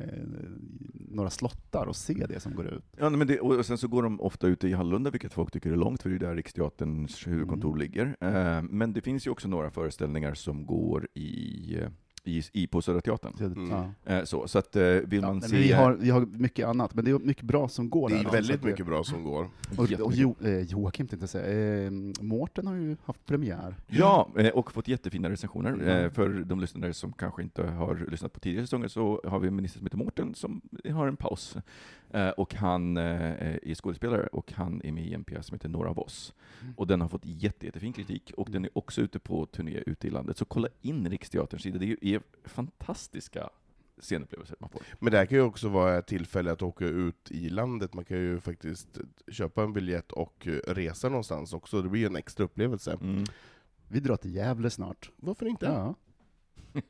några 1.11 1.31
slottar 1.31 1.87
och 1.87 1.97
se 1.97 2.27
det 2.29 2.41
som 2.41 2.55
går 2.55 2.67
ut. 2.67 2.85
Ja, 2.97 3.11
men 3.11 3.27
det, 3.27 3.41
och 3.41 3.67
sen 3.67 3.79
så 3.79 3.89
går 3.89 4.03
de 4.03 4.21
ofta 4.21 4.47
ute 4.47 4.69
i 4.69 4.73
Hallunda, 4.73 5.11
vilket 5.11 5.33
folk 5.33 5.53
tycker 5.53 5.73
är 5.73 5.77
långt, 5.77 6.03
för 6.03 6.11
det 6.11 6.17
är 6.17 6.19
där 6.19 6.35
Riksteaterns 6.37 7.27
huvudkontor 7.27 7.69
Mm. 7.69 7.79
ligger. 7.79 8.17
Eh, 8.21 8.63
men 8.63 8.93
det 8.93 9.01
finns 9.01 9.27
ju 9.27 9.31
också 9.31 9.49
några 9.49 9.71
föreställningar 9.71 10.35
som 10.35 10.67
går 10.67 11.09
i, 11.15 11.75
eh, 11.81 11.89
i, 12.29 12.43
i 12.53 12.67
på 12.67 12.83
Södra 12.83 13.01
Teatern. 13.01 13.33
Så, 13.39 13.45
Mm. 13.45 13.91
Eh, 14.05 14.25
så, 14.25 14.49
så 14.49 14.59
att 14.59 14.77
eh, 14.77 14.83
vill 14.83 15.21
Ja, 15.23 15.27
man 15.27 15.39
men 15.39 15.49
se... 15.49 15.57
vi, 15.57 15.73
har, 15.73 15.93
vi 15.93 16.11
har 16.11 16.21
mycket 16.21 16.67
annat, 16.67 16.95
men 16.95 17.05
det 17.05 17.11
är 17.11 17.19
mycket 17.19 17.45
bra 17.45 17.69
som 17.69 17.91
går 17.91 18.09
Det 18.09 18.17
är 18.19 18.31
väldigt 18.33 18.63
mycket 18.63 18.87
bra 18.87 19.05
som 19.05 19.25
går. 19.25 19.49
Och, 19.79 19.93
och 20.01 20.13
jo, 20.15 20.35
eh, 20.45 20.59
Joakim 20.61 21.07
tänkte 21.09 21.23
jag 21.23 21.31
säga, 21.31 21.85
eh, 21.87 21.91
Mårten 22.21 22.67
har 22.67 22.75
ju 22.75 22.97
haft 23.05 23.27
premiär. 23.27 23.77
Ja, 23.87 24.29
eh, 24.37 24.49
och 24.49 24.73
fått 24.73 24.89
jättefina 24.89 25.31
recensioner. 25.31 25.73
Mm. 25.73 25.89
Eh, 25.89 26.11
För 26.11 26.29
de 26.29 26.61
lyssnare 26.61 26.95
som 26.95 27.13
kanske 27.13 27.43
inte 27.43 27.67
har 27.67 28.07
lyssnat 28.11 28.33
på 28.33 28.41
tidigare 28.41 28.67
säsonger 28.67 28.89
så 28.89 29.21
har 29.25 29.39
vi 29.39 29.49
en 29.49 29.57
minister 29.57 29.79
som 29.79 29.87
heter 29.87 29.99
Mårten 29.99 30.35
som 30.35 30.61
har 30.93 31.07
en 31.07 31.17
paus. 31.17 31.57
Eh, 32.11 32.29
Och 32.29 32.55
han 32.55 32.97
eh, 32.97 33.03
är 33.63 33.75
skådespelare 33.75 34.27
och 34.27 34.53
han 34.53 34.81
är 34.85 34.93
med 34.93 35.07
i 35.07 35.15
en 35.15 35.25
pjäs 35.25 35.47
som 35.47 35.55
heter 35.55 35.69
Några 35.69 35.91
av 35.91 35.99
oss. 35.99 36.35
Mm. 36.63 36.75
Och 36.77 36.87
den 36.87 37.01
har 37.01 37.09
fått 37.09 37.25
jätte, 37.25 37.67
jättefin 37.67 37.93
kritik 37.93 38.33
och 38.37 38.51
den 38.51 38.65
är 38.65 38.71
också 38.79 39.01
ute 39.01 39.19
på 39.19 39.47
turné 39.47 39.83
ute 39.87 40.07
i 40.07 40.11
landet. 40.11 40.37
Så 40.37 40.45
kolla 40.45 40.69
in 40.83 41.11
Riksteaterns 41.11 41.63
sida, 41.63 41.79
det 41.79 41.97
är 42.05 42.18
fantastiska 42.45 43.51
scenupplevelser 44.01 44.57
man 44.61 44.71
får. 44.71 44.83
Men 44.99 45.13
det 45.13 45.19
här 45.19 45.27
kan 45.27 45.39
ju 45.39 45.45
också 45.45 45.69
vara 45.69 45.99
ett 45.99 46.07
tillfälle 46.07 46.53
att 46.53 46.63
åka 46.63 46.85
ut 46.85 47.31
i 47.31 47.49
landet, 47.49 47.95
man 47.95 48.05
kan 48.05 48.17
ju 48.17 48.41
faktiskt 48.41 48.99
köpa 49.29 49.63
en 49.63 49.73
biljett 49.73 50.13
och 50.13 50.49
resa 50.67 51.09
någonstans 51.09 51.53
också, 51.53 51.83
det 51.83 51.89
blir 51.89 52.01
ju 52.01 52.07
en 52.07 52.17
extra 52.17 52.45
upplevelse. 52.45 52.99
Mm. 53.01 53.25
Vi 53.89 54.01
drar 54.01 54.17
till 54.17 54.35
Gävle 54.35 54.71
snart. 54.71 55.11
Varför 55.17 55.47
inte? 55.47 55.67
Ja. 55.67 55.95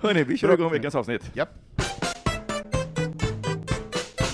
Hörni, 0.00 0.24
vi 0.24 0.36
kör 0.36 0.54
igång 0.54 0.72
veckans 0.72 0.94
avsnitt. 0.94 1.30
Japp. 1.34 1.48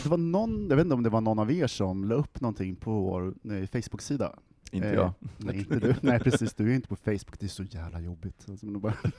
Det 0.02 0.08
var 0.08 0.16
någon, 0.16 0.68
jag 0.68 0.76
vet 0.76 0.84
inte 0.84 0.94
om 0.94 1.02
det 1.02 1.10
var 1.10 1.20
någon 1.20 1.38
av 1.38 1.52
er 1.52 1.66
som 1.66 2.04
la 2.04 2.14
upp 2.14 2.40
någonting 2.40 2.76
på 2.76 2.90
vår 2.90 3.34
eh, 3.44 3.66
Facebook-sida. 3.66 4.38
Inte 4.72 4.88
Eh, 4.88 4.94
jag. 4.94 5.12
Nej, 5.36 5.56
inte 5.58 5.78
du. 5.80 5.94
Nej, 6.00 6.20
precis. 6.20 6.54
Du 6.54 6.70
är 6.70 6.74
inte 6.74 6.88
på 6.88 6.96
Facebook, 6.96 7.38
det 7.38 7.46
är 7.46 7.48
så 7.48 7.62
jävla 7.62 8.00
jobbigt. 8.00 8.46
Alltså, 8.48 8.66
men 8.66 8.80
bara... 8.80 8.94
Nej, 9.04 9.12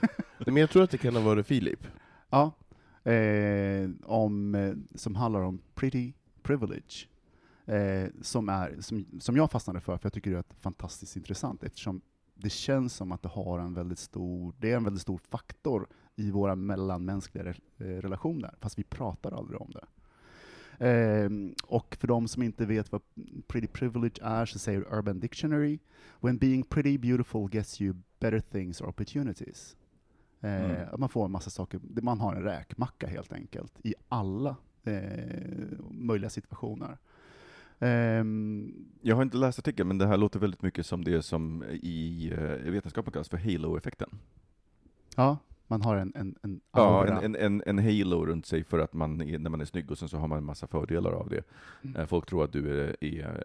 Men 0.45 0.57
jag 0.57 0.69
tror 0.69 0.83
att 0.83 0.89
det 0.89 0.97
kan 0.97 1.15
ha 1.15 1.21
varit 1.21 1.47
Filip. 1.47 1.87
Ja, 2.29 2.51
eh, 3.11 3.89
om, 4.03 4.55
eh, 4.55 4.73
som 4.95 5.15
handlar 5.15 5.41
om 5.41 5.61
pretty 5.75 6.13
privilege. 6.41 7.07
Eh, 7.65 8.09
som, 8.21 8.49
är, 8.49 8.81
som, 8.81 9.05
som 9.19 9.35
jag 9.37 9.51
fastnade 9.51 9.79
för, 9.79 9.97
för 9.97 10.05
jag 10.05 10.13
tycker 10.13 10.31
det 10.31 10.37
är 10.37 10.45
fantastiskt 10.59 11.15
intressant, 11.15 11.63
eftersom 11.63 12.01
det 12.35 12.49
känns 12.49 12.93
som 12.93 13.11
att 13.11 13.21
det 13.21 13.29
har 13.29 13.59
en 13.59 13.73
väldigt 13.73 13.99
stor, 13.99 14.53
det 14.57 14.71
är 14.71 14.77
en 14.77 14.83
väldigt 14.83 15.01
stor 15.01 15.17
faktor 15.17 15.87
i 16.15 16.31
våra 16.31 16.55
mellanmänskliga 16.55 17.45
eh, 17.49 17.53
relationer, 17.77 18.55
fast 18.59 18.79
vi 18.79 18.83
pratar 18.83 19.31
aldrig 19.31 19.61
om 19.61 19.71
det. 19.71 19.85
Eh, 20.77 21.29
och 21.63 21.97
för 21.99 22.07
de 22.07 22.27
som 22.27 22.43
inte 22.43 22.65
vet 22.65 22.91
vad 22.91 23.01
pretty 23.47 23.67
privilege 23.67 24.19
är, 24.21 24.45
så 24.45 24.59
säger 24.59 24.93
Urban 24.93 25.19
Dictionary, 25.19 25.79
when 26.21 26.37
being 26.37 26.63
pretty 26.63 26.97
beautiful 26.97 27.49
gets 27.51 27.81
you 27.81 27.95
better 28.19 28.39
things 28.39 28.81
or 28.81 28.87
opportunities. 28.87 29.75
Eh, 30.41 30.63
Mm. 30.65 30.87
Man 30.99 31.09
får 31.09 31.25
en 31.25 31.31
massa 31.31 31.49
saker, 31.49 31.79
man 32.01 32.19
har 32.19 32.35
en 32.35 32.43
räkmacka 32.43 33.07
helt 33.07 33.33
enkelt, 33.33 33.73
i 33.83 33.93
alla 34.09 34.55
eh, 34.83 35.79
möjliga 35.91 36.29
situationer. 36.29 36.97
Ehm, 37.79 38.73
Jag 39.01 39.15
har 39.15 39.23
inte 39.23 39.37
läst 39.37 39.59
artikeln, 39.59 39.87
men 39.87 39.97
det 39.97 40.07
här 40.07 40.17
låter 40.17 40.39
väldigt 40.39 40.61
mycket 40.61 40.85
som 40.85 41.03
det 41.03 41.21
som 41.21 41.63
i 41.71 42.29
eh, 42.37 42.71
vetenskapen 42.71 43.13
kallas 43.13 43.29
för 43.29 43.37
halo-effekten. 43.37 44.09
ja, 45.15 45.37
man 45.73 45.81
har 45.81 45.95
en, 45.95 46.11
en, 46.15 46.35
en 46.43 46.61
Ja, 46.73 46.99
aura. 47.01 47.21
en, 47.21 47.35
en, 47.35 47.61
en, 47.65 47.77
en 47.79 47.85
halo 47.85 48.25
runt 48.25 48.45
sig 48.45 48.63
för 48.63 48.79
att 48.79 48.93
man 48.93 49.21
är, 49.21 49.39
när 49.39 49.49
man 49.49 49.61
är 49.61 49.65
snygg 49.65 49.91
och 49.91 49.97
sen 49.97 50.09
så 50.09 50.17
har 50.17 50.27
man 50.27 50.37
en 50.37 50.43
massa 50.45 50.67
fördelar 50.67 51.11
av 51.11 51.29
det. 51.29 51.43
Mm. 51.83 51.95
Eh, 52.01 52.05
Folk 52.07 52.25
tror 52.25 52.43
att 52.43 52.51
du 52.53 52.81
är, 52.81 52.95
är, 53.01 53.43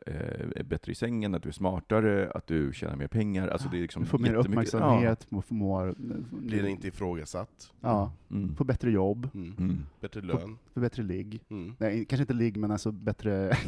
är 0.56 0.62
bättre 0.62 0.92
i 0.92 0.94
sängen, 0.94 1.34
att 1.34 1.42
du 1.42 1.48
är 1.48 1.52
smartare, 1.52 2.30
att 2.34 2.46
du 2.46 2.72
tjänar 2.72 2.96
mer 2.96 3.08
pengar. 3.08 3.48
Alltså 3.48 3.68
det 3.68 3.76
är 3.76 3.80
liksom 3.82 4.02
du 4.02 4.08
får 4.08 4.18
mer 4.18 4.34
uppmärksamhet, 4.34 5.26
ja. 5.30 5.42
får, 5.42 5.54
mår, 5.54 5.94
Blir 6.40 6.66
inte 6.66 6.88
ifrågasatt. 6.88 7.72
ja, 7.80 7.88
Ja. 8.30 8.36
Mm. 8.36 8.56
får 8.56 8.64
bättre 8.64 8.90
jobb, 8.90 9.28
Mm. 9.34 9.54
Mm. 9.58 9.78
Bättre 10.00 10.20
lön. 10.20 10.58
får 10.74 10.80
bättre 10.80 11.02
ligg. 11.02 11.40
Mm. 11.48 11.74
Nej, 11.78 12.04
kanske 12.04 12.22
inte 12.22 12.32
ligg, 12.34 12.56
men 12.56 12.70
alltså 12.70 12.92
bättre... 12.92 13.56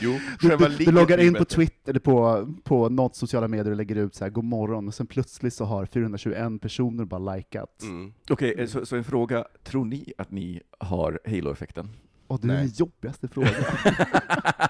Jo, 0.00 0.18
Du, 0.40 0.48
du, 0.56 0.84
du 0.84 0.92
loggar 0.92 1.18
in 1.18 1.32
på 1.32 1.38
bättre. 1.38 1.54
Twitter, 1.56 1.90
eller 1.90 2.00
på, 2.00 2.46
på 2.62 2.88
något 2.88 3.16
sociala 3.16 3.48
medier 3.48 3.70
och 3.70 3.76
lägger 3.76 3.96
ut 3.96 4.14
så 4.14 4.24
här 4.24 4.30
god 4.30 4.44
morgon, 4.44 4.88
och 4.88 4.94
sen 4.94 5.06
plötsligt 5.06 5.54
så 5.54 5.64
har 5.64 5.86
421 5.86 6.60
personer 6.60 7.03
bara 7.06 7.34
likat. 7.36 7.82
Mm. 7.82 8.12
Okej, 8.30 8.54
eh, 8.58 8.66
så, 8.66 8.86
så 8.86 8.96
en 8.96 9.04
fråga. 9.04 9.44
Tror 9.62 9.84
ni 9.84 10.12
att 10.18 10.30
ni 10.30 10.60
har 10.78 11.20
halo-effekten? 11.24 11.88
Och 12.26 12.40
det 12.40 12.46
är 12.46 12.48
Nej. 12.48 12.56
den 12.56 12.66
jobbigaste 12.74 13.28
frågan. 13.28 13.52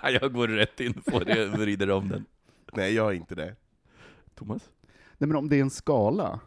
jag 0.20 0.32
går 0.32 0.48
rätt 0.48 0.80
in 0.80 0.92
på 0.94 1.18
det 1.18 1.48
och 1.52 1.58
vrider 1.58 1.90
om 1.90 2.08
den. 2.08 2.24
Nej, 2.72 2.94
jag 2.94 3.02
har 3.04 3.12
inte 3.12 3.34
det. 3.34 3.56
Thomas? 4.34 4.70
Nej 5.18 5.28
men 5.28 5.36
om 5.36 5.48
det 5.48 5.56
är 5.56 5.60
en 5.60 5.70
skala, 5.70 6.40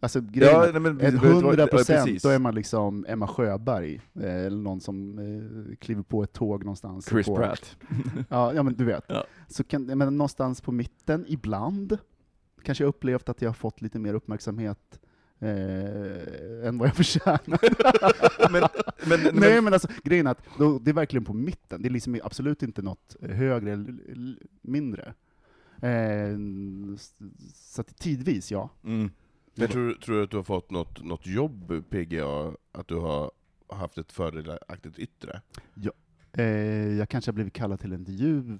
alltså 0.00 0.20
grejen 0.20 0.60
är- 0.60 0.72
nej, 0.72 0.80
men, 0.80 0.96
Ett 1.00 1.02
vet 1.02 1.10
du 1.12 1.18
vad- 1.28 1.42
hundra 1.44 1.62
ja, 1.62 1.66
procent, 1.66 2.04
precis. 2.04 2.22
då 2.22 2.28
är 2.28 2.38
man 2.38 2.54
liksom 2.54 3.04
Emma 3.08 3.26
Sjöberg, 3.26 4.00
eh, 4.20 4.34
eller 4.44 4.62
någon 4.62 4.80
som 4.80 5.18
eh, 5.18 5.76
kliver 5.76 6.02
på 6.02 6.22
ett 6.22 6.32
tåg 6.32 6.64
någonstans. 6.64 7.08
Chris 7.08 7.26
på, 7.26 7.36
Pratt. 7.36 7.76
Ja, 8.28 8.52
ja, 8.54 8.62
men 8.62 8.74
du 8.74 8.84
vet. 8.84 9.04
Ja. 9.08 9.24
Så 9.48 9.64
kan, 9.64 9.84
menar, 9.84 10.10
någonstans 10.10 10.60
på 10.60 10.72
mitten, 10.72 11.24
ibland, 11.28 11.98
kanske 12.62 12.84
jag 12.84 12.88
upplevt 12.88 13.28
att 13.28 13.42
jag 13.42 13.48
har 13.48 13.54
fått 13.54 13.80
lite 13.82 13.98
mer 13.98 14.14
uppmärksamhet 14.14 15.00
eh, 15.40 16.68
än 16.68 16.78
vad 16.78 16.88
jag 16.88 16.96
förtjänar. 17.04 18.50
men, 18.52 18.68
men, 19.06 19.34
Nej 19.34 19.60
men, 19.60 19.72
alltså, 19.72 19.88
grejen 20.02 20.26
är 20.26 20.30
att 20.30 20.44
då, 20.58 20.78
det 20.78 20.90
är 20.90 20.94
verkligen 20.94 21.24
på 21.24 21.32
mitten, 21.32 21.82
det 21.82 21.88
är 21.88 21.90
liksom 21.90 22.20
absolut 22.24 22.62
inte 22.62 22.82
något 22.82 23.16
högre 23.20 23.72
eller 23.72 24.38
mindre. 24.62 25.14
Eh, 25.82 26.38
så 27.54 27.80
att 27.80 27.98
tidvis, 27.98 28.50
ja. 28.50 28.70
mm. 28.84 29.10
Men 29.54 29.68
tror, 29.68 29.92
tror 29.92 30.16
du 30.16 30.22
att 30.22 30.30
du 30.30 30.36
har 30.36 30.44
fått 30.44 30.70
något, 30.70 31.04
något 31.04 31.26
jobb, 31.26 31.84
PGA, 31.90 32.52
att 32.72 32.88
du 32.88 32.94
har 32.94 33.30
haft 33.68 33.98
ett 33.98 34.12
fördelaktigt 34.12 34.98
yttre? 34.98 35.40
Eh, 36.32 36.98
jag 36.98 37.08
kanske 37.08 37.28
har 37.28 37.34
blivit 37.34 37.52
kallad 37.52 37.80
till 37.80 37.92
en 37.92 37.98
intervju, 37.98 38.58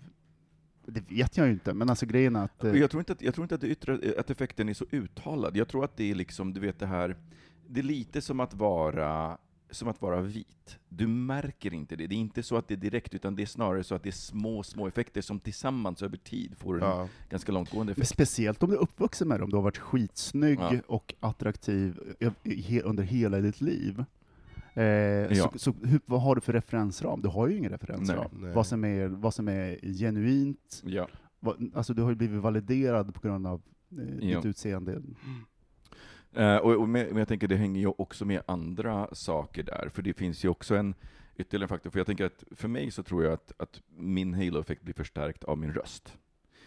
det 0.87 1.11
vet 1.11 1.37
jag 1.37 1.47
ju 1.47 1.53
inte, 1.53 1.75
men 1.75 1.91
alltså 1.91 2.07
grejen 2.07 2.37
är 2.37 2.45
att... 2.45 2.65
eh, 2.65 2.77
Jag 2.77 2.91
tror 2.91 3.01
inte 3.01 3.13
att, 3.13 3.23
jag 3.23 3.35
tror 3.35 3.45
inte 3.45 3.55
att, 3.55 3.61
det 3.61 3.69
yttre, 3.69 3.99
att 4.19 4.31
effekten 4.31 4.69
är 4.69 4.75
så 4.75 4.85
uttalad. 4.91 5.57
Jag 5.57 5.69
tror 5.69 5.85
att 5.85 5.97
det 5.97 6.11
är 6.11 6.15
liksom, 6.15 6.53
du 6.55 6.61
vet 6.61 6.79
det 6.79 6.87
här, 6.87 7.17
det 7.67 7.81
är 7.81 7.85
lite 7.85 8.21
som 8.21 8.41
att 8.41 8.55
vara 8.55 9.39
som 9.71 9.89
att 9.89 10.03
vara 10.03 10.21
vit. 10.21 10.79
Du 10.89 11.07
märker 11.07 11.75
inte 11.75 11.97
det. 11.97 12.07
Det 12.07 12.15
är 12.15 12.19
inte 12.19 12.43
så 12.43 12.57
att 12.57 12.69
det 12.69 12.75
är 12.75 12.79
direkt, 12.79 13.15
utan 13.15 13.35
det 13.37 13.43
är 13.43 13.47
snarare 13.47 13.85
så 13.85 13.95
att 13.95 14.03
det 14.03 14.09
är 14.09 14.13
små, 14.13 14.63
små 14.63 14.87
effekter 14.87 15.21
som 15.21 15.41
tillsammans 15.41 16.03
över 16.03 16.17
tid 16.17 16.55
får 16.59 16.75
en 16.75 16.81
Ja. 16.89 17.09
ganska 17.31 17.53
långtgående 17.53 17.91
Men 17.91 18.03
effekt. 18.03 18.09
Speciellt 18.09 18.63
om 18.63 18.71
du 18.71 18.77
är 18.77 18.81
uppvuxen 18.81 19.29
med 19.29 19.41
det, 19.41 19.45
om 19.45 19.51
du 19.51 19.57
har 19.57 19.63
varit 19.63 19.79
skitsnygg 19.79 20.59
Ja. 20.61 20.73
och 20.87 21.15
attraktiv 21.21 22.01
under 22.85 23.03
hela 23.03 23.39
ditt 23.41 23.61
liv. 23.61 24.05
Eh, 24.75 24.85
Ja. 24.85 25.51
Så, 25.53 25.59
så 25.59 25.73
hur, 25.83 26.01
vad 26.07 26.23
har 26.23 26.35
du 26.35 26.41
för 26.41 26.53
referensram? 26.53 27.21
Du 27.23 27.29
har 27.29 27.49
ju 27.49 27.57
ingen 27.57 27.71
referensram. 27.71 28.19
Nej. 28.33 28.43
Nej. 28.43 28.53
Vad, 28.55 28.67
som 28.67 28.85
är, 28.85 29.07
vad 29.09 29.35
som 29.35 29.49
är 29.49 29.79
genuint, 29.99 30.83
Ja. 30.85 31.09
vad, 31.41 31.71
alltså 31.75 31.95
du 31.95 32.03
har 32.03 32.11
ju 32.11 32.17
blivit 32.17 32.41
validerad 32.43 33.15
på 33.15 33.21
grund 33.29 33.47
av 33.47 33.63
eh, 33.99 34.29
Ja. 34.31 34.37
ditt 34.37 34.45
utseende. 34.47 35.03
Eh, 36.33 36.57
och, 36.57 36.73
och 36.81 36.89
med, 36.89 37.07
men 37.09 37.17
jag 37.19 37.29
tänker 37.29 37.49
det 37.49 37.57
hänger 37.57 37.81
ju 37.81 37.87
också 37.99 38.25
med 38.25 38.43
andra 38.47 39.09
saker 39.15 39.63
där, 39.63 39.89
för 39.93 40.03
det 40.03 40.13
finns 40.15 40.45
ju 40.45 40.49
också 40.49 40.77
en 40.77 40.95
ytterligare 41.37 41.69
faktor. 41.69 41.91
För 41.91 41.99
jag 41.99 42.07
tänker 42.07 42.25
att 42.25 42.45
för 42.51 42.69
mig 42.69 42.91
så 42.91 43.03
tror 43.03 43.25
jag 43.25 43.33
att, 43.33 43.53
att 43.57 43.83
min 43.97 44.35
halo-effekt 44.35 44.83
blir 44.83 44.95
förstärkt 44.95 45.45
av 45.45 45.59
min 45.59 45.73
röst. 45.73 46.19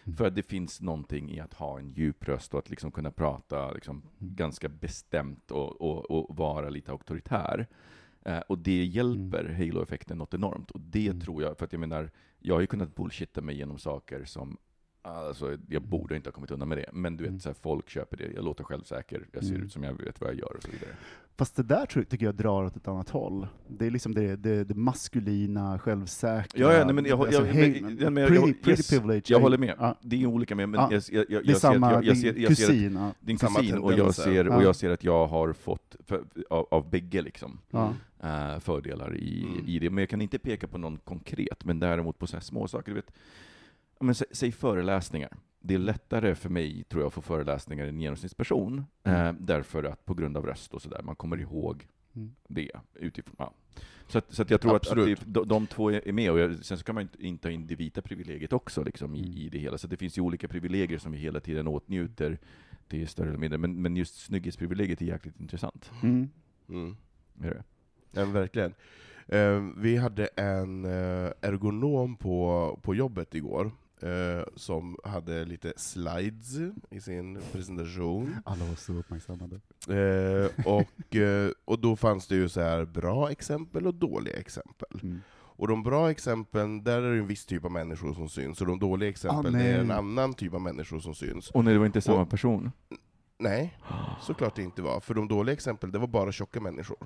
Mm. 0.03 0.17
För 0.17 0.27
att 0.27 0.35
det 0.35 0.43
finns 0.43 0.81
någonting 0.81 1.31
i 1.31 1.39
att 1.39 1.53
ha 1.53 1.79
en 1.79 1.91
djup 1.91 2.27
röst 2.27 2.53
och 2.53 2.59
att 2.59 2.69
liksom 2.69 2.91
kunna 2.91 3.11
prata 3.11 3.71
liksom 3.71 4.01
ganska 4.19 4.69
bestämt 4.69 5.51
och, 5.51 5.81
och, 5.81 6.11
och 6.11 6.37
vara 6.37 6.69
lite 6.69 6.91
auktoritär. 6.91 7.67
Eh, 8.27 8.39
och 8.39 8.57
det 8.60 8.84
hjälper 8.86 9.43
halo-effekten 9.57 10.17
något 10.17 10.34
enormt. 10.34 10.72
Och 10.72 10.81
det 10.81 11.07
Mm. 11.07 11.19
tror 11.22 11.43
jag, 11.43 11.57
för 11.57 11.65
att 11.65 11.74
jag 11.74 11.79
menar, 11.79 12.12
jag 12.39 12.53
har 12.55 12.62
ju 12.62 12.67
kunnat 12.67 12.96
bullshitta 12.96 13.41
mig 13.41 13.57
genom 13.57 13.77
saker 13.79 14.25
som 14.25 14.57
Alltså, 15.07 15.57
jag 15.69 15.81
borde 15.81 16.15
inte 16.15 16.27
ha 16.29 16.31
kommit 16.33 16.51
undan 16.51 16.69
med 16.69 16.77
det, 16.77 16.85
men 16.93 17.17
du 17.17 17.23
vet, 17.23 17.29
Mm. 17.29 17.39
så 17.39 17.49
här, 17.49 17.55
folk 17.61 17.89
köper 17.89 18.17
det, 18.17 18.31
jag 18.35 18.45
låter 18.45 18.63
självsäker, 18.63 19.27
jag 19.31 19.43
ser 19.43 19.51
Mm. 19.53 19.65
ut 19.65 19.71
som 19.71 19.83
jag 19.83 19.93
vet 19.93 20.21
vad 20.21 20.29
jag 20.29 20.37
gör 20.39 20.55
och 20.57 20.63
så 20.63 20.71
vidare. 20.71 20.89
Fast 21.37 21.55
det 21.55 21.63
där 21.63 21.85
tror, 21.85 22.03
tycker 22.03 22.25
jag 22.25 22.35
drar 22.35 22.63
åt 22.63 22.75
ett 22.75 22.87
annat 22.87 23.09
håll. 23.09 23.47
Det 23.67 23.85
är 23.85 23.91
liksom 23.91 24.13
det, 24.13 24.35
det, 24.35 24.63
det 24.63 24.75
maskulina, 24.75 25.79
självsäkra. 25.79 26.61
Ja, 26.61 26.73
ja, 26.73 26.85
nej, 26.85 26.93
men 26.93 27.05
jag, 27.05 27.19
alltså, 27.19 27.45
jag, 27.47 27.53
hey, 27.53 27.81
men, 27.81 27.97
ja, 28.01 28.09
men 28.09 28.23
jag, 28.23 28.29
pretty, 28.31 28.47
jag, 28.47 28.61
pretty 28.63 28.69
yes, 28.81 28.89
privilege. 28.89 29.23
jag 29.27 29.39
håller 29.39 29.57
med. 29.57 29.75
Ja, 29.79 29.95
Det 30.01 30.21
är 30.21 30.25
olika 30.25 30.55
med, 30.55 30.69
men 30.69 30.79
Ja. 30.79 30.89
jag, 30.91 31.03
jag, 31.11 31.25
jag, 31.29 31.45
det 31.45 31.51
är 31.51 31.55
samma, 31.55 31.91
jag, 31.93 32.03
din 32.03 32.15
ser, 32.15 32.27
jag 32.27 32.57
ser 32.57 32.63
att 32.65 32.69
kusin. 32.69 32.99
din 33.19 33.37
kusin, 33.37 33.77
och 33.77 33.93
jag 33.93 34.15
ser, 34.15 34.47
och 34.47 34.53
Ja. 34.55 34.63
jag 34.63 34.75
ser 34.75 34.89
att 34.89 35.03
jag 35.03 35.27
har 35.27 35.53
fått, 35.53 35.95
för, 36.05 36.23
av, 36.49 36.67
av 36.71 36.89
bägge 36.89 37.21
liksom, 37.21 37.59
Ja. 37.71 37.93
eh, 38.23 38.59
fördelar 38.59 39.15
i, 39.15 39.43
Mm. 39.43 39.65
i 39.67 39.79
det. 39.79 39.89
Men 39.89 40.01
jag 40.01 40.09
kan 40.09 40.21
inte 40.21 40.39
peka 40.39 40.67
på 40.67 40.77
någon 40.77 40.97
konkret, 40.97 41.65
men 41.65 41.79
däremot 41.79 42.19
på 42.19 42.27
så 42.27 42.35
här 42.35 42.41
små 42.41 42.67
saker. 42.67 42.91
Du 42.91 42.95
vet, 42.95 43.11
men, 44.00 44.16
sä, 44.16 44.25
säg 44.32 44.51
föreläsningar. 44.51 45.38
Det 45.60 45.74
är 45.74 45.77
lättare 45.80 46.36
för 46.36 46.50
mig, 46.50 46.84
tror 46.84 47.01
jag, 47.01 47.08
att 47.08 47.13
få 47.13 47.22
föreläsningar 47.22 47.84
än 47.84 47.89
en 47.96 48.01
genomsnittsperson, 48.01 48.86
eh, 49.04 49.34
därför 49.39 49.84
att 49.84 50.06
på 50.06 50.13
grund 50.13 50.38
av 50.38 50.46
röst 50.46 50.74
och 50.74 50.82
sådär, 50.82 51.01
man 51.04 51.16
kommer 51.16 51.38
ihåg 51.38 51.88
Mm. 52.16 52.32
det 52.48 52.72
utifrån. 52.94 53.36
Ja. 53.39 53.54
Så, 54.08 54.18
att, 54.18 54.34
så 54.34 54.42
att 54.42 54.50
jag 54.50 54.62
tror 54.62 54.75
att, 54.75 54.82
att 54.82 54.92
Absolut. 54.92 55.20
det, 55.20 55.25
de, 55.32 55.48
de 55.48 55.68
två 55.68 55.92
är 55.92 56.12
med, 56.12 56.32
och 56.32 56.39
jag, 56.39 56.66
sen 56.66 56.77
så 56.77 56.84
kan 56.84 56.96
man 56.96 57.01
inte, 57.01 57.25
inte 57.27 57.44
ta 57.44 57.50
in 57.50 57.68
det 57.68 57.75
vita 57.75 58.01
privilegiet 58.01 58.54
också 58.54 58.84
liksom, 58.84 59.16
i, 59.16 59.20
Mm. 59.20 59.32
i 59.38 59.50
det 59.50 59.58
hela. 59.58 59.77
Så 59.77 59.88
det 59.88 59.98
finns 59.98 60.18
ju 60.18 60.22
olika 60.22 60.48
privilegier 60.48 60.98
som 61.00 61.12
vi 61.12 61.18
hela 61.18 61.39
tiden 61.39 61.68
åtnjuter, 61.68 62.38
det 62.88 63.01
är 63.01 63.06
större 63.06 63.27
eller 63.27 63.38
mindre. 63.38 63.58
Men, 63.58 63.82
men 63.82 63.98
just 63.98 64.16
snygghetsprivilegiet 64.25 65.01
är 65.01 65.06
jäkligt 65.06 65.39
intressant. 65.39 65.92
Mm. 66.04 66.30
Mm. 66.70 66.96
Är 67.44 67.50
det? 67.50 67.63
Ja, 68.12 68.25
verkligen. 68.25 68.74
Eh, 69.27 69.62
vi 69.77 69.98
hade 69.98 70.25
en 70.27 70.86
eh, 70.86 71.32
ergonom 71.42 72.16
på, 72.16 72.80
på 72.84 72.96
jobbet 72.96 73.36
igår, 73.36 73.72
eh, 74.01 74.44
som 74.56 74.98
hade 75.04 75.46
lite 75.46 75.74
slides 75.77 76.56
i 76.89 77.01
sin 77.01 77.39
presentation. 77.51 78.36
Alla 78.46 78.66
var 78.66 78.75
så 78.75 78.94
uppmärksammade. 78.94 79.56
Eh, 79.89 80.66
och, 80.66 81.16
eh, 81.16 81.51
och 81.66 81.80
då 81.80 81.96
fanns 81.96 82.27
det 82.27 82.36
ju 82.36 82.50
så 82.50 82.62
här 82.62 82.86
bra 82.86 83.32
exempel 83.32 83.88
och 83.88 83.94
dåliga 83.94 84.38
exempel. 84.39 85.00
Mm. 85.04 85.22
Och 85.60 85.68
de 85.68 85.84
bra 85.84 86.12
exemplen, 86.12 86.84
där 86.84 87.01
är 87.01 87.12
det 87.12 87.18
en 87.20 87.27
viss 87.27 87.46
typ 87.46 87.66
av 87.66 87.72
människor 87.72 88.13
som 88.13 88.30
syns, 88.30 88.62
och 88.62 88.68
de 88.68 88.80
dåliga 88.80 89.10
exemplen, 89.10 89.56
Ah, 89.56 89.58
det 89.58 89.63
är 89.63 89.80
en 89.80 89.92
annan 89.92 90.34
typ 90.34 90.54
av 90.54 90.62
människor 90.62 91.00
som 91.00 91.16
syns. 91.16 91.51
Och 91.51 91.63
nej, 91.63 91.74
det 91.74 91.80
var 91.80 91.86
inte 91.86 92.01
samma 92.01 92.22
Och- 92.22 92.30
person? 92.30 92.72
Nej, 93.39 93.77
såklart 94.22 94.56
det 94.56 94.62
inte 94.63 94.82
var. 94.82 95.00
För 95.00 95.13
de 95.13 95.27
dåliga 95.27 95.54
exemplen, 95.54 95.92
det 95.92 96.00
var 96.00 96.08
bara 96.08 96.32
tjocka 96.32 96.60
människor. 96.62 96.98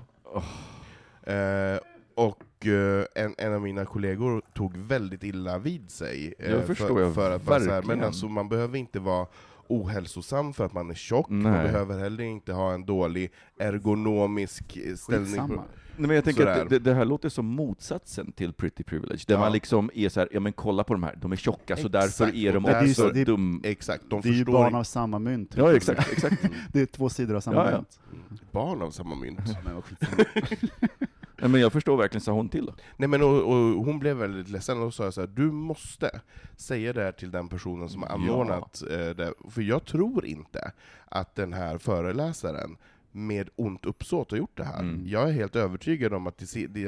Eh, 1.22 1.78
och 2.14 2.66
eh, 2.66 3.04
en, 3.14 3.34
en 3.38 3.52
av 3.54 3.62
mina 3.62 3.84
kollegor 3.84 4.42
tog 4.54 4.76
väldigt 4.76 5.22
illa 5.24 5.58
vid 5.58 5.90
sig. 5.90 6.34
eh, 6.38 6.50
Jag 6.50 6.66
förstår 6.66 6.86
för, 6.88 7.00
jag 7.00 7.14
för 7.14 7.30
att 7.30 7.46
vara 7.46 7.58
så 7.60 7.64
här, 7.64 7.70
verkligen. 7.72 7.98
men 7.98 8.06
alltså, 8.06 8.28
man 8.28 8.48
behöver 8.48 8.78
inte 8.78 9.00
vara 9.00 9.26
ohälsosam 9.68 10.52
för 10.54 10.66
att 10.66 10.72
man 10.72 10.90
är 10.90 10.94
tjock, 10.94 11.28
man 11.28 11.52
Nej. 11.52 11.62
behöver 11.62 11.98
heller 11.98 12.24
inte 12.24 12.52
ha 12.52 12.72
en 12.74 12.84
dålig 12.86 13.32
ergonomisk 13.58 14.76
eh, 14.76 14.94
ställning. 14.94 15.26
Skitsamma. 15.26 15.62
Nej, 15.96 16.06
men 16.06 16.16
jag 16.16 16.24
tänker 16.24 16.42
Sådär. 16.42 16.62
att 16.62 16.68
det, 16.70 16.78
det 16.78 16.94
här 16.94 17.04
låter 17.04 17.28
som 17.28 17.46
motsatsen 17.46 18.32
till 18.32 18.52
pretty 18.52 18.82
privilege, 18.84 19.24
där 19.26 19.34
Ja. 19.34 19.40
man 19.40 19.52
liksom 19.52 19.90
är 19.94 20.08
så 20.08 20.20
här, 20.20 20.28
ja 20.32 20.40
men 20.40 20.52
kolla 20.52 20.84
på 20.84 20.92
de 20.94 21.02
här, 21.02 21.18
de 21.20 21.32
är 21.32 21.36
tjocka, 21.36 21.76
så 21.76 21.88
därför 21.88 22.06
Exakt, 22.06 22.34
är 22.34 22.52
de 22.52 22.64
och 22.64 22.70
där 22.70 22.80
också 22.82 22.94
så- 22.94 23.10
det- 23.10 23.24
dum... 23.24 23.60
exakt, 23.64 24.04
de 24.08 24.20
Det 24.20 24.28
är 24.28 24.32
ju 24.32 24.38
förstår 24.38 24.52
barn 24.52 24.74
av 24.74 24.84
samma 24.84 25.18
mynt. 25.18 25.54
Ja, 25.56 25.76
exakt, 25.76 26.12
exakt. 26.12 26.42
Det 26.72 26.80
är 26.80 26.86
två 26.86 27.08
sidor 27.08 27.36
av 27.36 27.40
samma 27.40 27.56
Ja, 27.56 27.70
ja. 27.70 27.76
mynt. 27.76 28.00
barn 28.52 28.82
av 28.82 28.90
samma 28.90 29.14
mynt. 29.14 29.38
Men 29.64 29.74
vad 29.74 29.84
skitsamma. 29.84 30.24
Nej, 31.42 31.50
men 31.50 31.60
jag 31.60 31.72
förstår 31.72 31.96
verkligen, 31.96 32.20
sa 32.22 32.32
hon 32.32 32.48
till 32.48 32.66
då? 32.66 32.74
Nej 32.96 33.08
men 33.08 33.22
och, 33.22 33.36
och 33.48 33.84
hon 33.84 33.98
blev 33.98 34.16
väldigt 34.16 34.48
ledsen, 34.48 34.78
och 34.78 34.84
då 34.84 34.90
sa 34.90 35.04
jag 35.04 35.14
så 35.14 35.20
här, 35.20 35.28
du 35.28 35.52
måste 35.52 36.20
säga 36.56 36.92
det 36.92 37.02
här 37.02 37.12
till 37.12 37.30
den 37.30 37.48
personen 37.48 37.88
som 37.88 38.02
har 38.02 38.08
Ja. 38.08 38.14
anordnat 38.14 38.82
eh, 38.90 38.96
det, 38.98 39.34
för 39.50 39.62
jag 39.62 39.84
tror 39.84 40.24
inte 40.26 40.72
att 41.08 41.34
den 41.34 41.52
här 41.52 41.78
föreläsaren 41.78 42.76
med 43.14 43.48
ont 43.56 43.84
uppsåt 43.86 44.30
har 44.30 44.38
gjort 44.38 44.56
det 44.56 44.64
här. 44.64 44.80
Mm. 44.80 45.06
Jag 45.06 45.28
är 45.28 45.32
helt 45.32 45.56
övertygad 45.56 46.14
om 46.14 46.26
att 46.26 46.38
det, 46.38 46.66
det, 46.66 46.84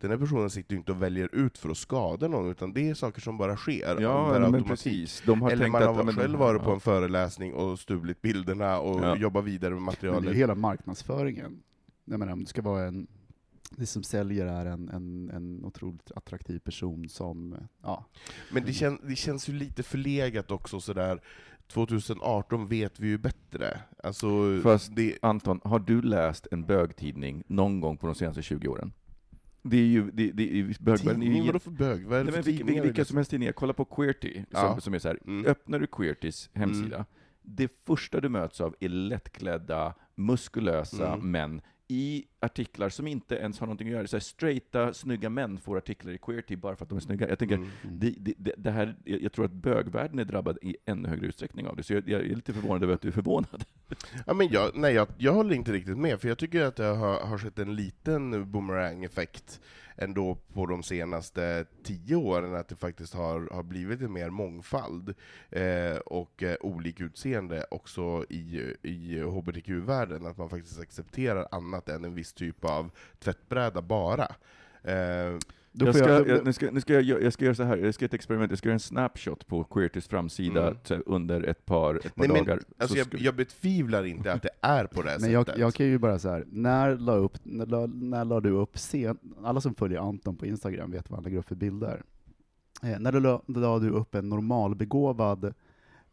den 0.00 0.10
här 0.10 0.16
personen 0.18 0.50
sitter 0.50 0.76
inte 0.76 0.92
och 0.92 1.02
väljer 1.02 1.34
ut 1.34 1.58
för 1.58 1.70
att 1.70 1.76
skada 1.76 2.28
någon, 2.28 2.50
utan 2.50 2.72
det 2.72 2.88
är 2.90 2.94
saker 2.94 3.20
som 3.20 3.38
bara 3.38 3.56
sker 3.56 4.00
Ja, 4.00 4.28
men 4.32 4.42
automatik. 4.42 4.66
precis. 4.68 5.22
De 5.26 5.42
har 5.42 5.50
Eller 5.50 5.64
tänkt 5.64 5.72
man 5.72 5.82
att... 5.82 5.96
har 5.96 6.04
men- 6.04 6.14
själv 6.14 6.38
varit 6.38 6.62
på 6.62 6.70
ja. 6.70 6.74
en 6.74 6.80
föreläsning 6.80 7.54
och 7.54 7.78
stulit 7.80 8.22
bilderna 8.22 8.78
och 8.78 9.04
Ja. 9.04 9.16
jobbat 9.16 9.44
vidare 9.44 9.70
med 9.74 9.82
Men 9.82 9.94
det 10.00 10.06
är 10.06 10.10
materialet. 10.10 10.36
hela 10.38 10.54
marknadsföringen. 10.54 11.62
Jag 12.04 12.18
menar, 12.18 12.32
om 12.32 12.40
det 12.44 12.46
ska 12.50 12.62
vara 12.62 12.84
en, 12.84 13.06
det 13.76 13.86
som 13.86 14.02
säljer 14.02 14.46
är 14.46 14.66
en, 14.66 14.88
en, 14.88 15.30
en 15.30 15.64
otroligt 15.64 16.12
attraktiv 16.16 16.58
person 16.58 17.08
som, 17.08 17.56
ja, 17.82 18.04
Men 18.52 18.64
det, 18.64 18.72
kän, 18.72 18.98
det 19.02 19.16
känns 19.16 19.48
ju 19.48 19.52
lite 19.52 19.82
förlegat 19.82 20.50
också 20.50 20.80
sådär, 20.80 21.20
2018 21.66 22.68
vet 22.68 23.00
vi 23.00 23.08
ju 23.08 23.18
bättre. 23.18 23.80
Alltså, 24.02 24.60
Fast- 24.62 24.96
det, 24.96 25.18
Anton, 25.22 25.60
har 25.64 25.78
du 25.78 26.02
läst 26.02 26.46
en 26.50 26.64
bögtidning 26.66 27.42
någon 27.46 27.80
gång 27.80 27.96
på 27.96 28.06
de 28.06 28.14
senaste 28.14 28.42
20 28.42 28.68
åren? 28.68 28.92
Det 29.62 29.76
är 29.76 29.86
ju... 29.86 30.10
Det, 30.10 30.30
det, 30.30 30.58
är- 30.60 30.76
bögvärlden 30.84 31.22
är 31.22 31.26
ju... 31.26 31.32
tidning, 31.32 31.46
vadå 31.46 31.58
för 31.58 31.70
bög? 31.70 32.06
Vad 32.06 32.20
är 32.20 32.24
det 32.24 32.30
Nej, 32.30 32.32
för 32.32 32.38
men 32.38 32.44
vilka, 32.44 32.64
tidningar? 32.64 32.82
vilka 32.84 33.04
som 33.04 33.16
helst 33.16 33.30
tidningar, 33.30 33.52
kolla 33.52 33.72
på 33.72 33.84
Queerty, 33.84 34.34
som, 34.34 34.44
Ja. 34.50 34.80
som 34.80 34.94
är 34.94 34.98
så 34.98 35.08
här. 35.08 35.18
Mm. 35.26 35.46
öppnar 35.46 35.78
du 35.78 35.86
Queertys 35.86 36.50
hemsida, 36.52 37.06
det 37.42 37.68
första 37.86 38.20
du 38.20 38.28
möts 38.28 38.60
av 38.60 38.74
är 38.80 38.88
lättklädda, 38.88 39.94
muskulösa 40.14 41.12
Mm. 41.12 41.30
män 41.30 41.60
i 41.92 42.24
artiklar 42.40 42.88
som 42.88 43.06
inte 43.06 43.34
ens 43.34 43.60
har 43.60 43.66
någonting 43.66 43.88
att 43.88 43.92
göra. 43.92 44.06
Så 44.06 44.16
här, 44.16 44.20
straighta, 44.20 44.94
snygga 44.94 45.30
män 45.30 45.58
får 45.58 45.76
artiklar 45.78 46.12
i 46.12 46.18
Queerty 46.18 46.56
bara 46.56 46.76
för 46.76 46.84
att 46.84 46.88
de 46.88 46.96
är 46.96 47.00
snygga. 47.00 47.28
Jag 47.28 47.38
tänker, 47.38 47.54
Mm. 47.54 47.68
det, 47.82 48.14
det, 48.18 48.52
det, 48.56 48.70
här, 48.70 48.96
jag 49.04 49.32
tror 49.32 49.44
att 49.44 49.52
bögvärlden 49.52 50.18
är 50.18 50.24
drabbad 50.24 50.58
i 50.62 50.76
ännu 50.86 51.08
högre 51.08 51.26
utsträckning 51.26 51.66
av 51.66 51.76
det, 51.76 51.82
så 51.82 51.92
jag, 51.92 52.08
jag 52.08 52.20
är 52.20 52.34
lite 52.34 52.52
förvånad 52.52 52.82
över 52.82 52.94
att 52.94 53.00
du 53.00 53.08
är 53.08 53.12
förvånad. 53.12 53.64
Ja, 54.26 54.34
men 54.34 54.48
jag, 54.48 54.70
nej, 54.74 54.94
jag, 54.94 55.08
jag 55.18 55.32
håller 55.32 55.54
inte 55.54 55.72
riktigt 55.72 55.98
med, 55.98 56.20
för 56.20 56.28
jag 56.28 56.38
tycker 56.38 56.62
att 56.64 56.76
det 56.76 56.84
har, 56.84 57.20
har 57.20 57.38
skett 57.38 57.58
en 57.58 57.76
liten 57.76 58.50
boomerang-effekt 58.50 59.60
ändå 59.96 60.38
på 60.52 60.66
de 60.66 60.82
senaste 60.82 61.66
tio 61.84 62.16
åren, 62.16 62.54
att 62.54 62.68
det 62.68 62.76
faktiskt 62.76 63.14
har, 63.14 63.48
har 63.52 63.62
blivit 63.62 64.00
en 64.00 64.12
mer 64.12 64.30
mångfald 64.30 65.14
eh, 65.50 65.96
och 65.96 66.42
eh, 66.42 66.56
olik 66.60 67.00
utseende 67.00 67.66
också 67.70 68.24
i, 68.28 68.74
i 68.82 69.20
hbtq-världen, 69.20 70.26
att 70.26 70.38
man 70.38 70.50
faktiskt 70.50 70.80
accepterar 70.80 71.48
annat 71.50 71.88
än 71.88 72.04
en 72.04 72.14
viss 72.14 72.32
typ 72.32 72.64
av 72.64 72.90
tvättbräda 73.18 73.82
bara. 73.82 74.34
Eh, 74.82 75.38
jag 75.74 75.94
ska, 75.94 76.08
jag- 76.08 76.28
jag, 76.28 76.44
nu 76.44 76.52
ska, 76.52 76.70
nu 76.70 76.80
ska 76.80 76.92
jag, 77.00 77.22
jag 77.22 77.32
ska 77.32 77.44
göra 77.44 77.54
så 77.54 77.62
här, 77.62 77.76
jag 77.76 77.94
ska 77.94 78.04
göra 78.04 78.08
ett 78.08 78.14
experiment, 78.14 78.50
jag 78.52 78.58
ska 78.58 78.68
göra 78.68 78.74
en 78.74 78.80
snapshot 78.80 79.46
på 79.46 79.64
Queertys 79.64 80.08
framsida 80.08 80.62
Mm. 80.62 80.76
så 80.84 80.94
under 80.94 81.42
ett 81.42 81.66
par, 81.66 81.94
ett 81.94 82.02
par 82.02 82.10
nej, 82.16 82.28
men, 82.28 82.36
dagar. 82.44 82.60
alltså 82.78 82.94
Så 82.94 82.98
jag, 82.98 83.20
jag 83.20 83.34
betvivlar 83.36 84.04
inte 84.04 84.32
att 84.32 84.42
det 84.42 84.50
är 84.60 84.86
på 84.86 85.02
det 85.02 85.10
här 85.10 85.18
Men 85.18 85.32
jag, 85.32 85.46
sättet. 85.46 85.60
jag 85.60 85.74
kan 85.74 85.86
ju 85.86 85.98
bara 85.98 86.18
så 86.18 86.28
här, 86.28 86.44
när 86.50 86.96
la, 86.96 87.14
upp, 87.16 87.38
när 87.42 87.66
la, 87.66 87.86
när 87.86 88.24
la 88.24 88.40
du 88.40 88.50
upp 88.50 88.78
sen, 88.78 89.18
alla 89.44 89.60
som 89.60 89.74
följer 89.74 89.98
Anton 90.00 90.36
på 90.36 90.46
Instagram 90.46 90.90
vet 90.90 91.10
vad 91.10 91.16
han 91.16 91.24
lägger 91.24 91.38
upp 91.38 91.48
för 91.48 91.54
bilder. 91.54 92.02
Eh, 92.82 92.98
när 93.00 93.12
du 93.12 93.20
la, 93.20 93.42
la 93.46 93.78
du 93.78 93.90
upp 93.90 94.14
en 94.14 94.28
normalbegåvad 94.28 95.54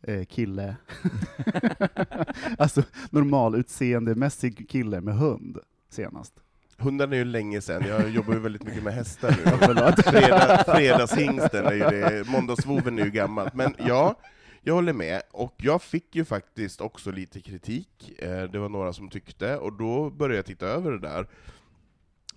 eh, 0.01 0.25
kille, 0.25 0.75
alltså 2.57 2.83
normalutseendemässig 3.09 4.69
kille 4.69 5.01
med 5.01 5.15
hund 5.17 5.57
senast? 5.89 6.43
Hundarna 6.79 7.15
är 7.15 7.19
ju 7.19 7.25
länge 7.25 7.61
sedan, 7.61 7.87
jag 7.87 8.09
jobbar 8.09 8.33
ju 8.33 8.39
väldigt 8.39 8.63
mycket 8.63 8.83
med 8.83 8.93
hästar 8.93 9.29
nu. 9.29 10.03
Fredag, 10.11 10.63
fredagshingsten 10.67 11.65
är 11.65 11.73
ju 11.73 11.79
det, 11.79 12.27
måndagsvoven 12.27 12.99
är 12.99 13.05
ju 13.05 13.11
gammalt. 13.11 13.53
Men 13.53 13.75
ja, 13.77 14.15
jag 14.61 14.73
håller 14.73 14.93
med, 14.93 15.21
och 15.31 15.55
jag 15.57 15.81
fick 15.81 16.15
ju 16.15 16.25
faktiskt 16.25 16.81
också 16.81 17.11
lite 17.11 17.41
kritik, 17.41 18.11
eh, 18.17 18.43
det 18.43 18.59
var 18.59 18.69
några 18.69 18.93
som 18.93 19.09
tyckte, 19.09 19.57
och 19.57 19.73
då 19.73 20.09
började 20.09 20.35
jag 20.35 20.45
titta 20.45 20.67
över 20.67 20.91
det 20.91 20.99
där. 20.99 21.27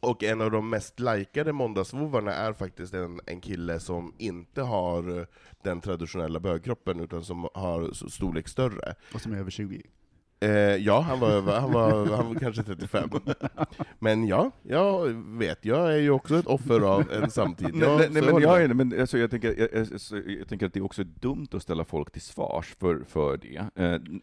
Och 0.01 0.23
en 0.23 0.41
av 0.41 0.51
de 0.51 0.71
mest 0.71 1.01
likade 1.01 1.53
måndagsvovarna 1.53 2.35
är 2.35 2.53
faktiskt 2.53 2.95
en, 2.95 3.21
en 3.27 3.41
kille 3.41 3.81
som 3.81 4.15
inte 4.19 4.63
har 4.63 5.19
eh, 5.19 5.27
den 5.63 5.81
traditionella 5.81 6.41
bögkroppen, 6.41 7.01
utan 7.01 7.25
som 7.25 7.49
har 7.55 8.09
storlek 8.09 8.49
större. 8.49 8.95
Och 9.15 9.21
som 9.21 9.33
är 9.33 9.39
över 9.39 9.51
20. 9.51 9.83
Eh, 10.43 10.77
ja, 10.77 11.01
han 11.01 11.21
var, 11.21 11.61
han, 11.61 11.73
var, 11.73 12.17
han 12.17 12.29
var 12.29 12.35
kanske 12.35 12.63
35. 12.63 13.11
Men 13.99 14.27
ja, 14.27 14.51
jag 14.63 15.09
vet, 15.39 15.65
jag 15.65 15.93
är 15.95 15.99
ju 15.99 16.11
också 16.11 16.37
ett 16.39 16.47
offer 16.47 16.81
av 16.81 17.13
en 17.13 17.31
samtid. 17.31 17.71
Nej, 17.75 17.89
Ja, 17.89 17.97
nej, 17.99 18.09
nej, 18.11 18.23
jag 18.25 18.33
men, 18.35 18.43
jag, 18.43 18.63
är, 18.63 18.69
men 18.75 19.01
alltså, 19.01 19.19
jag, 19.19 19.31
tänker, 19.31 19.55
jag, 19.59 19.69
jag, 20.13 20.39
jag 20.39 20.49
tänker 20.49 20.67
att 20.67 20.73
det 20.73 20.81
är 20.81 20.85
också 20.85 21.05
dumt 21.05 21.47
att 21.53 21.63
ställa 21.63 21.85
folk 21.85 22.11
till 22.13 22.23
svars 22.23 22.75
för, 22.81 23.05
för 23.09 23.37
det. 23.37 23.71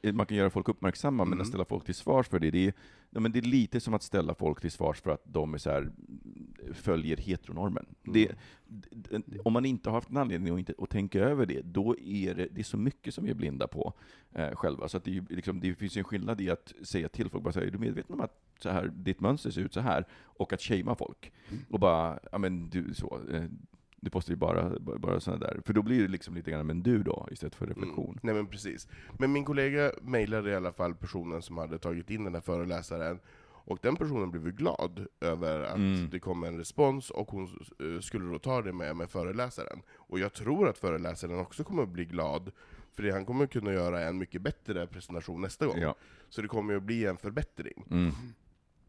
Eh, 0.03 0.13
man 0.13 0.25
kan 0.25 0.37
göra 0.37 0.49
folk 0.49 0.69
uppmärksamma, 0.69 1.25
men 1.25 1.33
Mm. 1.33 1.41
att 1.41 1.47
ställa 1.47 1.65
folk 1.65 1.85
till 1.85 1.95
svars 1.95 2.27
för 2.27 2.39
det, 2.39 2.51
det 2.51 2.67
är, 2.67 2.73
ja, 3.09 3.19
men 3.19 3.31
det 3.31 3.39
är 3.39 3.43
lite 3.43 3.79
som 3.79 3.93
att 3.93 4.03
ställa 4.03 4.35
folk 4.35 4.61
till 4.61 4.71
svars 4.71 5.01
för 5.01 5.11
att 5.11 5.21
de 5.23 5.53
är 5.53 5.57
så 5.57 5.69
här, 5.69 5.89
följer 6.73 7.17
heteronormen. 7.17 7.85
Mm. 8.03 8.13
Det, 8.13 8.31
om 9.43 9.53
man 9.53 9.65
inte 9.65 9.89
har 9.89 9.97
haft 9.97 10.09
en 10.09 10.17
anledning 10.17 10.53
att, 10.53 10.59
inte, 10.59 10.73
att 10.77 10.89
tänka 10.89 11.19
över 11.19 11.45
det, 11.45 11.61
då 11.61 11.95
är 11.99 12.35
det, 12.35 12.47
det 12.51 12.61
är 12.61 12.63
så 12.63 12.77
mycket 12.77 13.13
som 13.13 13.23
vi 13.23 13.31
är 13.31 13.35
blinda 13.35 13.67
på 13.67 13.93
eh, 14.31 14.55
själva. 14.55 14.87
Så 14.87 14.99
det, 14.99 15.29
liksom, 15.29 15.59
det 15.59 15.75
finns 15.75 15.97
en 15.97 16.03
skillnad 16.03 16.41
i 16.41 16.49
att 16.49 16.73
säga 16.81 17.09
till 17.09 17.29
folk, 17.29 17.43
bara 17.43 17.53
säga, 17.53 17.67
är 17.67 17.71
du 17.71 17.77
medveten 17.77 18.13
om 18.13 18.21
att 18.21 18.33
så 18.59 18.69
här, 18.69 18.91
ditt 18.95 19.19
mönster 19.19 19.51
ser 19.51 19.61
ut 19.61 19.73
så 19.73 19.79
här? 19.79 20.05
Och 20.23 20.53
att 20.53 20.61
shamea 20.61 20.95
folk. 20.95 21.31
Och 21.69 21.79
bara, 21.79 22.19
ja 22.31 22.37
men 22.37 22.69
du, 22.69 22.93
så. 22.93 23.19
Eh, 23.31 23.43
du 24.01 24.09
postar 24.09 24.31
ju 24.31 24.37
bara, 24.37 24.79
bara, 24.79 24.97
bara 24.97 25.19
sådana 25.19 25.45
där. 25.45 25.61
För 25.65 25.73
då 25.73 25.81
blir 25.81 26.01
det 26.01 26.07
liksom 26.07 26.35
lite 26.35 26.51
grann, 26.51 26.67
men 26.67 26.83
du 26.83 27.03
då, 27.03 27.27
istället 27.31 27.55
för 27.55 27.67
reflektion. 27.67 28.09
Mm. 28.09 28.19
Nej 28.21 28.35
men 28.35 28.47
precis. 28.47 28.87
Men 29.17 29.31
min 29.31 29.45
kollega 29.45 29.91
mejlade 30.01 30.51
i 30.51 30.55
alla 30.55 30.71
fall 30.71 30.95
personen 30.95 31.41
som 31.41 31.57
hade 31.57 31.79
tagit 31.79 32.09
in 32.09 32.23
den 32.23 32.33
här 32.33 32.41
föreläsaren, 32.41 33.19
och 33.65 33.79
den 33.81 33.95
personen 33.95 34.31
blev 34.31 34.45
ju 34.45 34.51
glad 34.51 35.05
över 35.21 35.59
att 35.63 35.75
Mm. 35.75 36.09
det 36.09 36.19
kom 36.19 36.43
en 36.43 36.57
respons, 36.57 37.09
och 37.09 37.31
hon 37.31 37.43
eh, 37.79 37.99
skulle 38.01 38.31
då 38.31 38.39
ta 38.39 38.61
det 38.61 38.73
med, 38.73 38.95
med 38.95 39.09
föreläsaren. 39.09 39.81
Och 39.95 40.19
jag 40.19 40.33
tror 40.33 40.69
att 40.69 40.77
föreläsaren 40.77 41.39
också 41.39 41.63
kommer 41.63 41.83
att 41.83 41.89
bli 41.89 42.05
glad, 42.05 42.51
för 42.95 43.03
det- 43.03 43.11
han 43.11 43.25
kommer 43.25 43.43
att 43.43 43.51
kunna 43.51 43.73
göra 43.73 44.01
en 44.01 44.17
mycket 44.17 44.41
bättre 44.41 44.87
presentation 44.87 45.41
nästa 45.41 45.65
gång. 45.67 45.77
Ja. 45.79 45.95
Så 46.29 46.41
det 46.41 46.47
kommer 46.47 46.73
ju 46.73 46.77
att 46.77 46.83
bli 46.83 47.05
en 47.05 47.17
förbättring. 47.17 47.85
Mm. 47.91 48.11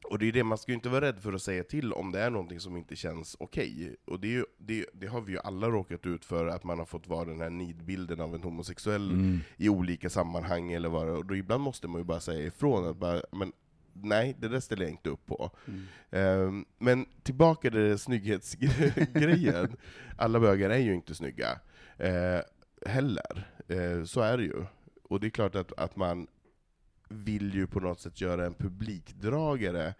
Och 0.04 0.18
det 0.18 0.28
är 0.28 0.32
det, 0.32 0.44
man 0.44 0.58
ska 0.58 0.72
ju 0.72 0.74
inte 0.76 0.88
vara 0.88 1.00
rädd 1.00 1.20
för 1.22 1.32
att 1.32 1.42
säga 1.42 1.64
till 1.64 1.92
om 1.92 2.12
det 2.12 2.20
är 2.20 2.30
någonting 2.30 2.60
som 2.60 2.76
inte 2.76 2.96
känns 2.96 3.36
okej. 3.40 3.96
Och 4.04 4.20
det, 4.20 4.28
ju, 4.28 4.44
det, 4.58 4.86
det 4.92 5.06
har 5.06 5.20
vi 5.20 5.32
ju 5.32 5.38
alla 5.38 5.68
råkat 5.68 6.06
ut 6.06 6.24
för, 6.24 6.46
att 6.46 6.64
man 6.64 6.78
har 6.78 6.86
fått 6.86 7.08
vara 7.08 7.24
den 7.24 7.40
här 7.40 7.50
nidbilden 7.50 8.20
av 8.20 8.34
en 8.34 8.42
homosexuell 8.42 9.10
Mm. 9.10 9.38
i 9.56 9.68
olika 9.68 10.10
sammanhang, 10.10 10.72
eller 10.72 10.88
vad 10.88 11.08
och 11.08 11.26
då 11.26 11.36
ibland 11.36 11.62
måste 11.62 11.88
man 11.88 12.00
ju 12.00 12.04
bara 12.04 12.20
säga 12.20 12.46
ifrån, 12.46 12.86
att 12.88 12.96
bara, 12.96 13.20
men 13.32 13.52
nej, 13.92 14.36
det 14.38 14.48
där 14.48 14.60
ställer 14.60 14.82
jag 14.82 14.90
inte 14.90 15.10
upp 15.10 15.26
på. 15.26 15.50
Ehm, 16.10 16.64
men 16.78 17.06
tillbaka 17.22 17.70
till 17.70 17.98
snygghetsgrejen. 17.98 19.76
Alla 20.16 20.40
bögar 20.40 20.70
är 20.70 20.78
ju 20.78 20.94
inte 20.94 21.14
snygga, 21.14 21.60
eh, 21.98 22.40
heller. 22.86 23.48
Eh, 23.68 24.04
så 24.04 24.20
är 24.20 24.36
det 24.36 24.44
ju. 24.44 24.64
Och 25.02 25.20
det 25.20 25.26
är 25.26 25.30
klart 25.30 25.54
att, 25.54 25.72
att 25.78 25.96
man 25.96 26.26
vill 27.08 27.54
ju 27.54 27.66
på 27.66 27.80
något 27.80 28.00
sätt 28.00 28.20
göra 28.20 28.46
en 28.46 28.54
publikdragare, 28.54 29.94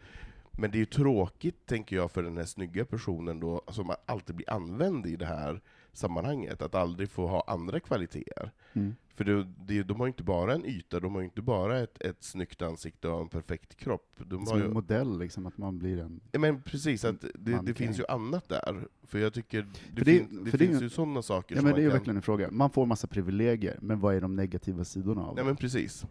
men 0.52 0.70
det 0.70 0.76
är 0.76 0.80
ju 0.80 0.86
tråkigt, 0.86 1.66
tänker 1.66 1.96
jag, 1.96 2.10
för 2.10 2.22
den 2.22 2.36
här 2.36 2.44
snygga 2.44 2.84
personen 2.84 3.40
då, 3.40 3.62
som 3.68 3.94
alltid 4.06 4.36
blir 4.36 4.50
använd 4.50 5.06
i 5.06 5.16
det 5.16 5.26
här 5.26 5.60
sammanhanget, 6.00 6.62
att 6.62 6.74
aldrig 6.74 7.10
få 7.10 7.26
ha 7.26 7.44
andra 7.46 7.80
kvaliteter. 7.80 8.50
Mm. 8.72 8.94
För 9.14 9.24
det, 9.24 9.46
det, 9.66 9.82
de 9.82 10.00
har 10.00 10.06
ju 10.06 10.10
inte 10.10 10.22
bara 10.22 10.54
en 10.54 10.64
yta, 10.64 11.00
de 11.00 11.14
har 11.14 11.20
ju 11.20 11.24
inte 11.24 11.42
bara 11.42 11.78
ett, 11.78 12.02
ett 12.02 12.22
snyggt 12.24 12.62
ansikte 12.62 13.08
och 13.08 13.20
en 13.20 13.28
perfekt 13.28 13.74
kropp. 13.76 14.16
De 14.18 14.46
Som 14.46 14.56
har 14.56 14.64
en 14.64 14.68
ju, 14.68 14.74
modell, 14.74 15.18
liksom, 15.18 15.46
att 15.46 15.58
man 15.58 15.78
blir 15.78 15.98
en... 16.00 16.20
Ja, 16.32 16.38
men 16.38 16.62
precis, 16.62 17.04
att 17.04 17.24
det, 17.34 17.60
det 17.62 17.74
finns 17.74 17.98
ju 17.98 18.04
annat 18.08 18.48
där. 18.48 18.88
För 19.02 19.18
jag 19.18 19.32
tycker, 19.34 19.62
det, 19.62 19.98
För 19.98 20.04
det- 20.04 20.18
fin, 20.18 20.44
det 20.44 20.50
för 20.50 20.58
finns 20.58 20.80
ju- 20.80 20.84
ju 20.84 20.88
sådana 20.90 21.22
saker 21.22 21.56
Ja, 21.56 21.62
men 21.62 21.72
det 21.74 21.80
är 21.80 21.82
ju 21.82 21.88
kan... 21.88 21.96
verkligen 21.98 22.16
en 22.16 22.22
fråga. 22.22 22.50
Man 22.50 22.70
får 22.70 22.86
massa 22.86 23.06
privilegier, 23.06 23.78
men 23.82 24.00
vad 24.00 24.14
är 24.14 24.20
de 24.20 24.36
negativa 24.36 24.84
sidorna 24.84 25.20
av 25.22 25.34
Nej 25.34 25.44
det? 25.44 25.46
men 25.46 25.56
precis. 25.56 26.06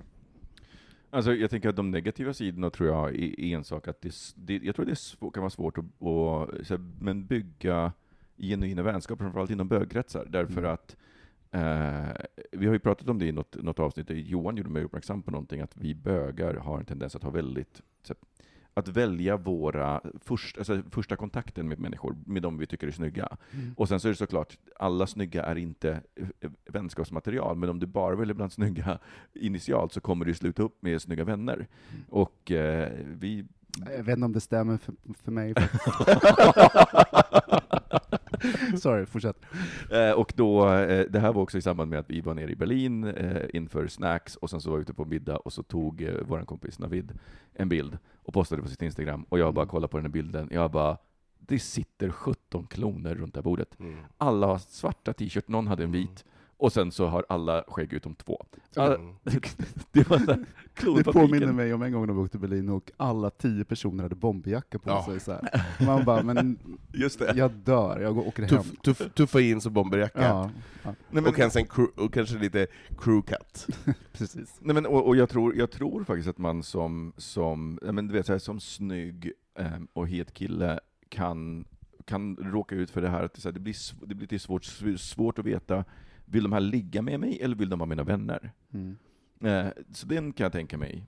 Alltså, 1.11 1.33
jag 1.33 1.49
tänker 1.49 1.69
att 1.69 1.75
de 1.75 1.91
negativa 1.91 2.33
sidorna 2.33 2.69
tror 2.69 2.89
jag 2.89 3.09
är 3.15 3.39
är 3.39 3.55
en 3.55 3.63
sak, 3.63 3.87
att 3.87 4.05
det, 4.35 4.63
jag 4.63 4.75
tror 4.75 4.85
det 4.85 4.91
är 4.91 4.95
svår, 4.95 5.31
kan 5.31 5.41
vara 5.41 5.49
svårt 5.49 5.77
att, 5.77 5.83
här, 6.69 6.79
men 7.01 7.25
bygga 7.25 7.93
genuina 8.39 8.83
vänskaper, 8.83 9.23
framförallt 9.23 9.51
inom 9.51 9.67
bögkretsar, 9.67 10.27
därför 10.29 10.61
Mm. 10.61 10.71
att 10.71 10.95
eh, 11.51 12.25
vi 12.51 12.65
har 12.65 12.73
ju 12.73 12.79
pratat 12.79 13.09
om 13.09 13.19
det 13.19 13.25
i 13.25 13.31
något, 13.31 13.63
något 13.63 13.79
avsnitt, 13.79 14.07
Johan 14.09 14.57
gjorde 14.57 14.69
mig 14.69 14.83
uppmärksam 14.83 15.21
på 15.21 15.31
någonting, 15.31 15.61
att 15.61 15.77
vi 15.77 15.95
bögar 15.95 16.53
har 16.53 16.79
en 16.79 16.85
tendens 16.85 17.15
att 17.15 17.23
ha 17.23 17.29
väldigt 17.29 17.81
att 18.79 18.87
välja 18.87 19.37
våra 19.37 20.01
först, 20.21 20.57
alltså 20.57 20.81
första 20.91 21.15
kontakten 21.15 21.67
med 21.67 21.79
människor, 21.79 22.15
med 22.25 22.41
de 22.41 22.57
vi 22.57 22.65
tycker 22.65 22.87
är 22.87 22.91
snygga. 22.91 23.37
Mm. 23.51 23.73
Och 23.77 23.87
sen 23.87 23.99
så 23.99 24.07
är 24.07 24.09
det 24.09 24.15
såklart, 24.15 24.57
alla 24.75 25.07
snygga 25.07 25.43
är 25.43 25.55
inte 25.55 26.01
eh, 26.15 26.49
vänskapsmaterial, 26.65 27.57
men 27.57 27.69
om 27.69 27.79
du 27.79 27.85
bara 27.85 28.15
väljer 28.15 28.33
bland 28.33 28.51
snygga 28.51 28.99
initialt 29.33 29.93
så 29.93 30.01
kommer 30.01 30.25
du 30.25 30.33
sluta 30.33 30.63
upp 30.63 30.81
med 30.81 31.01
snygga 31.01 31.23
vänner. 31.23 31.55
Mm. 31.55 32.03
Och 32.09 32.51
eh, 32.51 32.91
vi... 33.05 33.45
Jag 33.85 34.03
vet 34.03 34.15
inte 34.15 34.25
om 34.25 34.33
det 34.33 34.39
stämmer 34.39 34.77
för, 34.77 34.93
för 35.23 35.31
mig. 35.31 35.53
Sorry, 38.77 39.05
fortsätt. 39.05 39.45
Eh, 39.91 40.11
och 40.11 40.33
då, 40.35 40.69
eh, 40.73 41.05
det 41.09 41.19
här 41.19 41.33
var 41.33 41.41
också 41.41 41.57
i 41.57 41.61
samband 41.61 41.89
med 41.89 41.99
att 41.99 42.09
vi 42.09 42.21
var 42.21 42.33
nere 42.33 42.51
i 42.51 42.55
Berlin 42.55 43.03
eh, 43.03 43.41
inför 43.53 43.87
Snacks, 43.87 44.35
och 44.35 44.49
sen 44.49 44.61
så 44.61 44.69
var 44.69 44.77
vi 44.77 44.81
ute 44.81 44.93
på 44.93 45.05
middag, 45.05 45.37
och 45.37 45.53
så 45.53 45.63
tog 45.63 46.01
eh, 46.01 46.13
vår 46.27 46.41
kompis 46.45 46.79
Navid 46.79 47.11
en 47.53 47.69
bild 47.69 47.97
och 48.15 48.33
postade 48.33 48.61
på 48.61 48.67
sitt 48.67 48.81
Instagram, 48.81 49.25
och 49.29 49.39
jag 49.39 49.53
bara 49.53 49.61
Mm. 49.63 49.69
kollade 49.69 49.91
på 49.91 49.97
den 49.97 50.05
här 50.05 50.11
bilden, 50.11 50.47
jag 50.51 50.71
bara, 50.71 50.97
det 51.39 51.59
sitter 51.59 52.09
17 52.09 52.67
kloner 52.67 53.15
runt 53.15 53.33
det 53.33 53.37
här 53.37 53.43
bordet. 53.43 53.79
Mm. 53.79 53.95
Alla 54.17 54.47
har 54.47 54.57
svarta 54.57 55.13
t-shirt, 55.13 55.47
någon 55.47 55.67
hade 55.67 55.83
en 55.83 55.91
vit, 55.91 56.25
och 56.59 56.73
sen 56.73 56.91
så 56.91 57.07
har 57.07 57.25
alla 57.29 57.63
skägg 57.67 57.93
utom 57.93 58.15
två. 58.15 58.45
Alla- 58.75 58.95
Mm. 58.99 59.15
det 59.91 60.09
var 60.09 60.17
så 60.19 60.31
här, 60.31 60.45
Det 60.97 61.03
påminner 61.03 61.53
mig 61.53 61.73
om 61.73 61.81
en 61.81 61.91
gång 61.91 62.07
när 62.07 62.13
vi 62.13 62.19
åkte 62.19 62.31
till 62.39 62.49
Berlin 62.49 62.69
och 62.69 62.91
alla 62.97 63.29
tio 63.29 63.65
personer 63.65 64.03
hade 64.03 64.15
bomberjacka 64.15 64.79
på 64.79 64.89
Ja. 64.89 65.05
sig. 65.05 65.19
Så 65.19 65.31
här. 65.31 65.65
Man 65.85 66.05
bara, 66.05 66.23
men 66.23 66.59
Just 66.93 67.19
det. 67.19 67.33
jag 67.35 67.51
dör, 67.51 67.99
jag 67.99 68.15
går- 68.15 68.27
åker 68.27 68.43
hem. 68.43 68.49
Tuff, 68.63 68.79
tuff, 68.97 69.13
tuffa 69.13 69.39
jeans 69.39 69.65
och 69.65 69.71
bomberjacka. 69.71 70.21
Ja, 70.21 70.49
ja, 70.83 70.89
Nej, 70.89 70.95
men, 71.09 71.27
och, 71.27 71.35
kanske 71.35 71.59
en 71.59 71.65
crew, 71.67 72.03
och 72.05 72.13
kanske 72.13 72.37
lite 72.37 72.67
crew 72.97 73.21
cut. 73.27 73.67
precis. 74.13 74.55
nej, 74.59 74.73
men, 74.73 74.85
och, 74.85 75.07
och 75.07 75.15
jag, 75.15 75.29
tror, 75.29 75.55
jag 75.55 75.71
tror 75.71 76.03
faktiskt 76.03 76.29
att 76.29 76.37
man 76.37 76.63
som, 76.63 77.13
som, 77.17 77.79
men, 77.81 78.07
du 78.07 78.13
vet, 78.13 78.25
så 78.25 78.31
här, 78.31 78.39
som 78.39 78.59
snygg 78.59 79.31
ehm, 79.59 79.87
och 79.93 80.07
het 80.07 80.33
kille 80.33 80.79
kan, 81.09 81.65
kan 82.05 82.35
råka 82.37 82.75
ut 82.75 82.89
för 82.91 83.01
det 83.01 83.09
här 83.09 83.23
att 83.23 83.33
det, 83.33 83.41
så 83.41 83.47
här, 83.49 83.53
det 83.53 83.59
blir, 83.59 83.75
det 84.07 84.15
blir 84.15 84.27
lite 84.27 84.39
svårt, 84.39 84.65
svårt 84.99 85.39
att 85.39 85.45
veta, 85.45 85.85
vill 86.29 86.43
de 86.43 86.53
här 86.53 86.59
ligga 86.59 87.01
med 87.01 87.19
mig 87.19 87.39
eller 87.41 87.55
vill 87.55 87.69
de 87.69 87.79
vara 87.79 87.89
mina 87.89 88.03
vänner? 88.03 88.51
Mm. 88.71 88.95
Eh, 89.41 89.71
så 89.91 90.07
den 90.07 90.33
kan 90.33 90.43
jag 90.45 90.51
tänka 90.51 90.77
mig. 90.77 91.05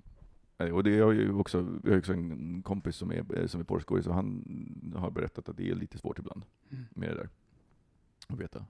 Eh, 0.57 0.69
Och 0.69 0.83
det 0.83 0.99
har 0.99 1.11
ju 1.11 1.33
också, 1.33 1.61
vi 1.83 1.91
har 1.91 1.97
också 1.97 2.13
en 2.13 2.61
kompis 2.63 2.95
som 2.95 3.11
är, 3.11 3.37
eh, 3.39 3.45
som 3.47 3.59
är 3.61 3.65
porrskådis, 3.65 4.07
och 4.07 4.13
han 4.15 4.43
har 4.95 5.11
berättat 5.11 5.49
att 5.49 5.57
det 5.57 5.69
är 5.69 5.75
lite 5.75 5.97
svårt 5.97 6.19
ibland 6.19 6.45
Mm. 6.71 6.83
med 6.89 7.09
det 7.09 7.15
där. 7.15 7.29
Att 8.27 8.39
veta. 8.39 8.65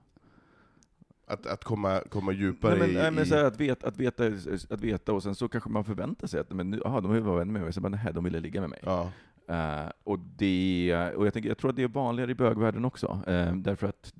Att, 1.26 1.46
att 1.46 1.64
komma, 1.64 2.00
komma 2.10 2.32
djupare 2.32 2.70
Nej, 2.70 2.80
men, 2.80 2.90
i... 2.90 2.94
nej, 2.94 3.10
men 3.10 3.26
så 3.26 3.34
här, 3.34 3.44
att, 3.44 3.60
veta, 3.60 3.88
att, 3.88 3.96
veta, 3.98 4.26
att 4.70 4.80
veta, 4.80 5.12
och 5.12 5.22
sen 5.22 5.34
så 5.34 5.48
kanske 5.48 5.70
man 5.70 5.84
förväntar 5.84 6.26
sig 6.26 6.40
att 6.40 6.50
men, 6.52 6.70
nu- 6.70 6.82
aha, 6.84 7.00
de 7.00 7.12
vill 7.12 7.22
vara 7.22 7.38
vänner 7.38 7.52
med 7.52 7.62
mig, 7.62 7.72
så 7.72 7.80
bara, 7.80 7.88
nej, 7.88 8.12
de 8.14 8.24
ville 8.24 8.40
ligga 8.40 8.60
med 8.60 8.70
mig. 8.70 8.78
ja. 8.82 9.10
Eh, 9.48 9.90
och 10.04 10.18
det, 10.18 11.12
och 11.16 11.26
jag, 11.26 11.32
tänker, 11.32 11.48
jag 11.50 11.58
tror 11.58 11.70
att 11.70 11.76
det 11.76 11.82
är 11.82 11.88
vanligare 11.88 12.30
i 12.30 12.34
bögvärlden 12.34 12.84
också, 12.84 13.22
eh, 13.26 13.56
därför 13.56 13.86
att 13.86 14.14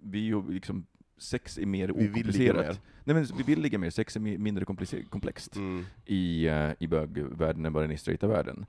vi 0.00 0.18
ju 0.18 0.50
liksom, 0.50 0.86
sex 1.18 1.58
är 1.58 1.66
mer 1.66 1.88
Vi 1.88 1.94
vill 1.94 2.10
okomplicerat. 2.10 2.66
mer. 2.66 2.76
Nej, 3.04 3.14
men 3.16 3.24
vi 3.36 3.42
vill 3.42 3.60
ligga 3.60 3.78
mer, 3.78 3.90
sex 3.90 4.16
är 4.16 4.20
mi- 4.20 4.38
mindre 4.38 4.64
komplext 5.10 5.56
Mm. 5.56 5.84
i, 6.06 6.46
eh, 6.46 6.70
i 6.78 6.86
bögvärlden 6.86 7.66
än 7.66 7.72
vad 7.72 7.82
den 7.82 7.90
är 7.90 7.94
i 7.94 7.98
straighta 7.98 8.26
världen. 8.26 8.66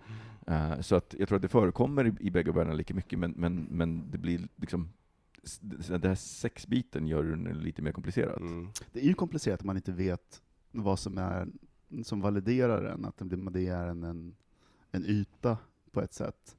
Eh, 0.47 0.79
så 0.81 0.95
att 0.95 1.15
jag 1.19 1.27
tror 1.27 1.35
att 1.35 1.41
det 1.41 1.47
förekommer 1.47 2.07
i, 2.07 2.13
i 2.19 2.29
bägge 2.31 2.51
världarna 2.51 2.73
lika 2.77 2.93
mycket, 2.93 3.19
men, 3.19 3.31
men, 3.31 3.67
men 3.71 4.11
det 4.11 4.17
blir 4.17 4.47
liksom, 4.55 4.89
den 5.61 6.03
här 6.03 6.15
sexbiten 6.15 7.07
gör 7.07 7.23
den 7.23 7.43
lite 7.43 7.81
mer 7.81 7.91
komplicerad. 7.91 8.41
Mm. 8.41 8.67
Det 8.93 8.99
är 8.99 9.07
ju 9.07 9.13
komplicerat 9.13 9.61
om 9.61 9.67
man 9.67 9.75
inte 9.75 9.91
vet 9.91 10.41
vad 10.71 10.99
som 10.99 11.17
är 11.17 11.47
som 12.03 12.21
validerar 12.21 12.83
den, 12.83 13.05
att 13.05 13.17
det, 13.17 13.49
det 13.51 13.67
är 13.67 13.87
en, 13.87 14.03
en, 14.03 14.35
en 14.91 15.05
yta 15.05 15.57
på 15.91 16.01
ett 16.01 16.13
sätt. 16.13 16.57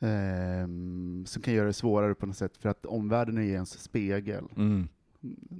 Ehm, 0.00 1.24
som 1.26 1.42
kan 1.42 1.54
göra 1.54 1.66
det 1.66 1.72
svårare 1.72 2.14
på 2.14 2.26
något 2.26 2.36
sätt, 2.36 2.56
för 2.56 2.68
att 2.68 2.86
omvärlden 2.86 3.38
är 3.38 3.42
ju 3.42 3.52
ens 3.52 3.78
spegel. 3.82 4.44
Mm. 4.56 4.88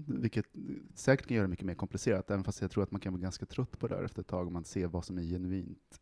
Vilket 0.07 0.47
säkert 0.95 1.27
kan 1.27 1.35
göra 1.37 1.47
det 1.47 1.51
mycket 1.51 1.67
mer 1.67 1.75
komplicerat, 1.75 2.31
även 2.31 2.45
fast 2.45 2.61
jag 2.61 2.71
tror 2.71 2.83
att 2.83 2.91
man 2.91 3.01
kan 3.01 3.15
bli 3.15 3.23
ganska 3.23 3.47
trött 3.47 3.79
på 3.79 3.89
det 3.89 3.95
där 3.95 4.03
efter 4.03 4.21
ett 4.21 4.27
tag, 4.27 4.47
om 4.47 4.53
man 4.53 4.65
ser 4.65 4.87
vad 4.87 5.05
som 5.05 5.19
är 5.19 5.23
genuint, 5.23 6.01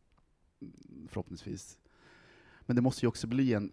förhoppningsvis. 1.08 1.78
Men 2.60 2.76
det 2.76 2.82
måste 2.82 3.04
ju 3.06 3.08
också 3.08 3.26
bli 3.26 3.52
en, 3.52 3.72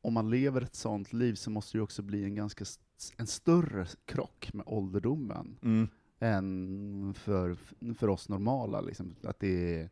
om 0.00 0.14
man 0.14 0.30
lever 0.30 0.60
ett 0.60 0.74
sånt 0.74 1.12
liv 1.12 1.34
så 1.34 1.50
måste 1.50 1.78
det 1.78 1.82
också 1.82 2.02
bli 2.02 2.24
en 2.24 2.34
ganska 2.34 2.64
en 3.16 3.26
större 3.26 3.86
krock 4.04 4.50
med 4.52 4.66
ålderdomen 4.66 5.58
Mm. 5.62 5.88
än 6.18 7.14
för, 7.14 7.54
för 7.94 8.08
oss 8.08 8.28
normala. 8.28 8.80
Liksom. 8.80 9.14
Att 9.22 9.40
det 9.40 9.80
är, 9.80 9.90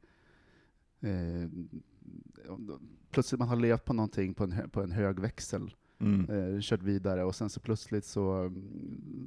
eh, 1.00 1.48
plötsligt 3.10 3.38
man 3.38 3.48
har 3.48 3.56
levt 3.56 3.84
på 3.84 3.92
någonting 3.92 4.34
på 4.34 4.44
en, 4.44 4.70
på 4.70 4.82
en 4.82 4.92
hög 4.92 5.20
växel, 5.20 5.74
Mm. 6.02 6.54
eh, 6.54 6.60
kört 6.60 6.82
vidare, 6.82 7.24
och 7.24 7.34
sen 7.34 7.50
så 7.50 7.60
plötsligt 7.60 8.04
så, 8.04 8.52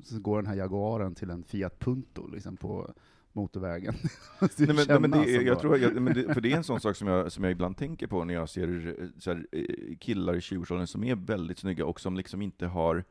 så 0.04 0.20
går 0.20 0.38
den 0.38 0.48
här 0.48 0.56
Jaguaren 0.56 1.16
till 1.16 1.30
en 1.30 1.44
Fiat 1.44 1.80
Punto 1.80 2.28
liksom, 2.28 2.58
på 2.58 2.94
motorvägen. 3.34 3.94
Det 4.40 4.60
Nej, 4.60 4.68
men, 4.68 4.76
nej, 4.88 5.00
men 5.00 5.12
kännas 5.12 5.26
det, 5.26 5.34
är- 5.34 5.38
som 5.38 5.46
jag 5.48 5.56
då. 5.58 5.60
tror, 5.62 5.78
jag, 5.78 6.02
men 6.02 6.14
det, 6.14 6.24
för 6.34 6.42
det 6.42 6.52
är 6.52 6.58
en 6.58 6.64
sån 6.64 6.80
sak 6.80 6.96
som 6.96 7.08
jag, 7.08 7.32
som 7.32 7.44
jag 7.44 7.52
ibland 7.52 7.78
tänker 7.78 8.08
på 8.08 8.24
när 8.26 8.34
jag 8.34 8.50
ser 8.50 8.96
eh, 9.02 9.08
här, 9.26 9.48
eh, 9.52 9.96
killar 10.00 10.36
i 10.36 10.40
20-årsåldern 10.40 10.88
som 10.88 11.04
är 11.04 11.16
väldigt 11.16 11.58
snygga 11.60 11.86
och 11.86 12.00
som 12.02 12.18
liksom 12.18 12.42
inte 12.42 12.68
har 12.68 13.04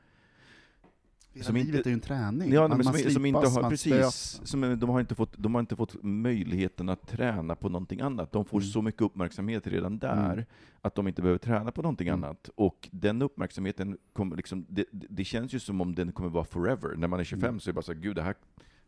Hela 1.34 1.44
som 1.44 1.56
inte- 1.56 1.72
livet 1.72 1.86
är 1.86 1.90
ju 1.90 1.94
en 1.94 2.00
träning. 2.00 2.52
Ja, 2.52 2.60
man, 2.68 2.76
men 2.78 2.84
man 2.84 2.94
som, 2.98 3.10
som 3.10 3.26
inte 3.26 3.40
slipas, 3.40 3.56
har, 3.62 3.70
precis, 3.70 4.40
som, 4.44 4.78
de, 4.78 4.90
har 4.90 5.00
inte 5.00 5.14
fått, 5.14 5.34
de 5.38 5.54
har 5.54 5.60
inte 5.60 5.76
fått 5.76 6.02
möjligheten 6.02 6.88
att 6.88 7.08
träna 7.08 7.54
på 7.56 7.68
någonting 7.68 8.00
annat. 8.00 8.32
De 8.32 8.44
får 8.44 8.58
Mm. 8.58 8.68
så 8.70 8.82
mycket 8.82 9.02
uppmärksamhet 9.02 9.66
redan 9.66 9.98
där, 9.98 10.32
Mm. 10.32 10.44
att 10.80 10.94
de 10.94 11.08
inte 11.08 11.22
behöver 11.22 11.38
träna 11.38 11.72
på 11.72 11.82
någonting 11.82 12.08
Mm. 12.08 12.24
annat. 12.24 12.50
Och 12.54 12.88
den 12.92 13.22
uppmärksamheten, 13.22 13.98
kommer 14.12 14.36
liksom, 14.36 14.66
det, 14.68 14.84
det 14.92 15.24
känns 15.24 15.52
ju 15.54 15.58
som 15.58 15.80
om 15.80 15.94
den 15.94 16.12
kommer 16.12 16.30
vara 16.30 16.44
forever. 16.44 16.96
När 16.96 17.08
man 17.08 17.20
är 17.20 17.24
25 17.24 17.48
Mm. 17.48 17.60
så 17.60 17.70
är 17.70 17.72
det 17.72 17.74
bara 17.74 17.82
så 17.82 17.92
här, 17.92 18.00
gud 18.00 18.16
det 18.16 18.22
här, 18.22 18.34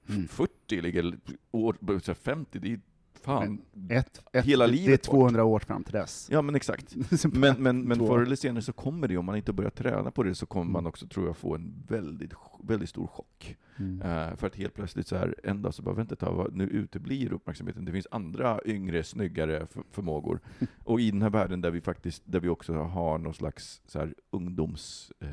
Mm. 0.09 0.29
40 0.29 0.81
ligger, 0.81 1.17
år, 1.51 1.77
så 2.01 2.11
här 2.11 2.15
50, 2.15 2.59
det 2.59 2.73
är 2.73 2.81
fan, 3.19 3.61
Ett, 3.89 4.23
ett, 4.33 4.45
hela 4.45 4.67
det, 4.67 4.73
det 4.73 4.77
är 4.79 4.81
livet 4.81 5.07
bort. 5.07 5.11
200 5.15 5.45
år 5.45 5.59
fram 5.59 5.85
till 5.85 5.93
dess. 5.93 6.29
Ja 6.31 6.43
men 6.43 6.55
exakt. 6.55 6.97
Men, 7.33 7.63
men, 7.63 7.83
men 7.83 7.99
förr 7.99 8.23
eller 8.23 8.37
senare 8.37 8.63
så 8.63 8.73
kommer 8.73 9.09
det, 9.09 9.17
om 9.17 9.25
man 9.25 9.37
inte 9.37 9.53
börjar 9.53 9.71
träna 9.71 10.11
på 10.11 10.23
det, 10.23 10.35
så 10.35 10.47
kommer 10.47 10.65
Mm. 10.65 10.73
man 10.73 10.87
också, 10.87 11.07
tror 11.07 11.27
jag, 11.27 11.37
få 11.37 11.55
en 11.55 11.85
väldigt, 11.89 12.33
väldigt 12.63 12.89
stor 12.89 13.07
chock. 13.07 13.57
Mm. 13.77 14.03
Eh, 14.03 14.37
för 14.37 14.47
att 14.47 14.57
helt 14.57 14.75
plötsligt 14.75 15.07
så 15.07 15.17
här, 15.17 15.35
en 15.43 15.63
dag 15.63 15.75
så 15.75 15.83
bara, 15.83 15.95
vänta 15.95 16.13
ett 16.13 16.19
tag, 16.21 16.51
nu 16.53 16.65
uteblir 16.65 17.33
uppmärksamheten. 17.33 17.85
Det 17.85 17.93
finns 17.93 18.07
andra 18.11 18.61
yngre, 18.65 19.05
snyggare 19.05 19.67
för, 19.67 19.83
förmågor. 19.91 20.41
Och 20.85 21.01
i 21.01 21.11
den 21.11 21.23
här 21.23 21.31
världen 21.31 21.61
där 21.61 21.71
vi 21.71 21.81
faktiskt, 21.81 22.23
där 22.27 22.41
vi 22.41 22.49
också 22.49 22.75
har 22.75 23.19
någon 23.19 23.35
slags 23.35 23.83
så 23.87 23.99
här, 23.99 24.15
ungdoms 24.31 25.13
eh, 25.21 25.29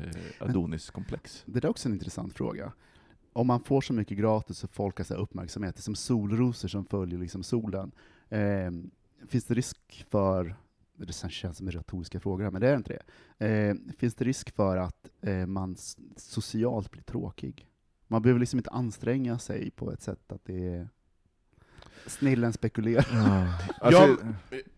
Adonis-komplex. 0.48 1.42
Det 1.46 1.60
där 1.60 1.68
är 1.68 1.70
också 1.70 1.88
en 1.88 1.94
intressant 1.94 2.34
fråga. 2.34 2.72
Om 3.32 3.46
man 3.46 3.60
får 3.60 3.80
så 3.80 3.92
mycket 3.92 4.18
gratis 4.18 4.64
och 4.64 4.70
folk 4.70 4.98
har 4.98 5.04
så 5.04 5.14
uppmärksamhet, 5.14 5.76
det 5.76 5.80
är 5.80 5.82
som 5.82 5.94
solrosor 5.94 6.68
som 6.68 6.84
följer 6.84 7.18
liksom 7.18 7.42
solen. 7.42 7.92
Eh, 8.28 8.70
finns 9.28 9.44
det 9.44 9.54
risk 9.54 10.06
för, 10.10 10.56
det 10.96 11.12
sen 11.12 11.30
känns 11.30 11.56
som 11.56 11.70
retoriska 11.70 12.20
frågor 12.20 12.44
här, 12.44 12.50
men 12.50 12.60
det 12.60 12.68
är 12.68 12.76
inte 12.76 12.98
det. 13.38 13.46
Eh, 13.46 13.76
finns 13.98 14.14
det 14.14 14.24
risk 14.24 14.54
för 14.54 14.76
att 14.76 15.10
eh, 15.20 15.46
man 15.46 15.76
socialt 16.16 16.90
blir 16.90 17.02
tråkig? 17.02 17.66
Man 18.08 18.22
behöver 18.22 18.40
liksom 18.40 18.58
inte 18.58 18.70
anstränga 18.70 19.38
sig 19.38 19.70
på 19.70 19.92
ett 19.92 20.02
sätt 20.02 20.32
att 20.32 20.44
det 20.44 20.68
är 20.68 20.88
snillen 22.06 22.52
spekulerar. 22.52 23.48
Alltså, 23.80 24.16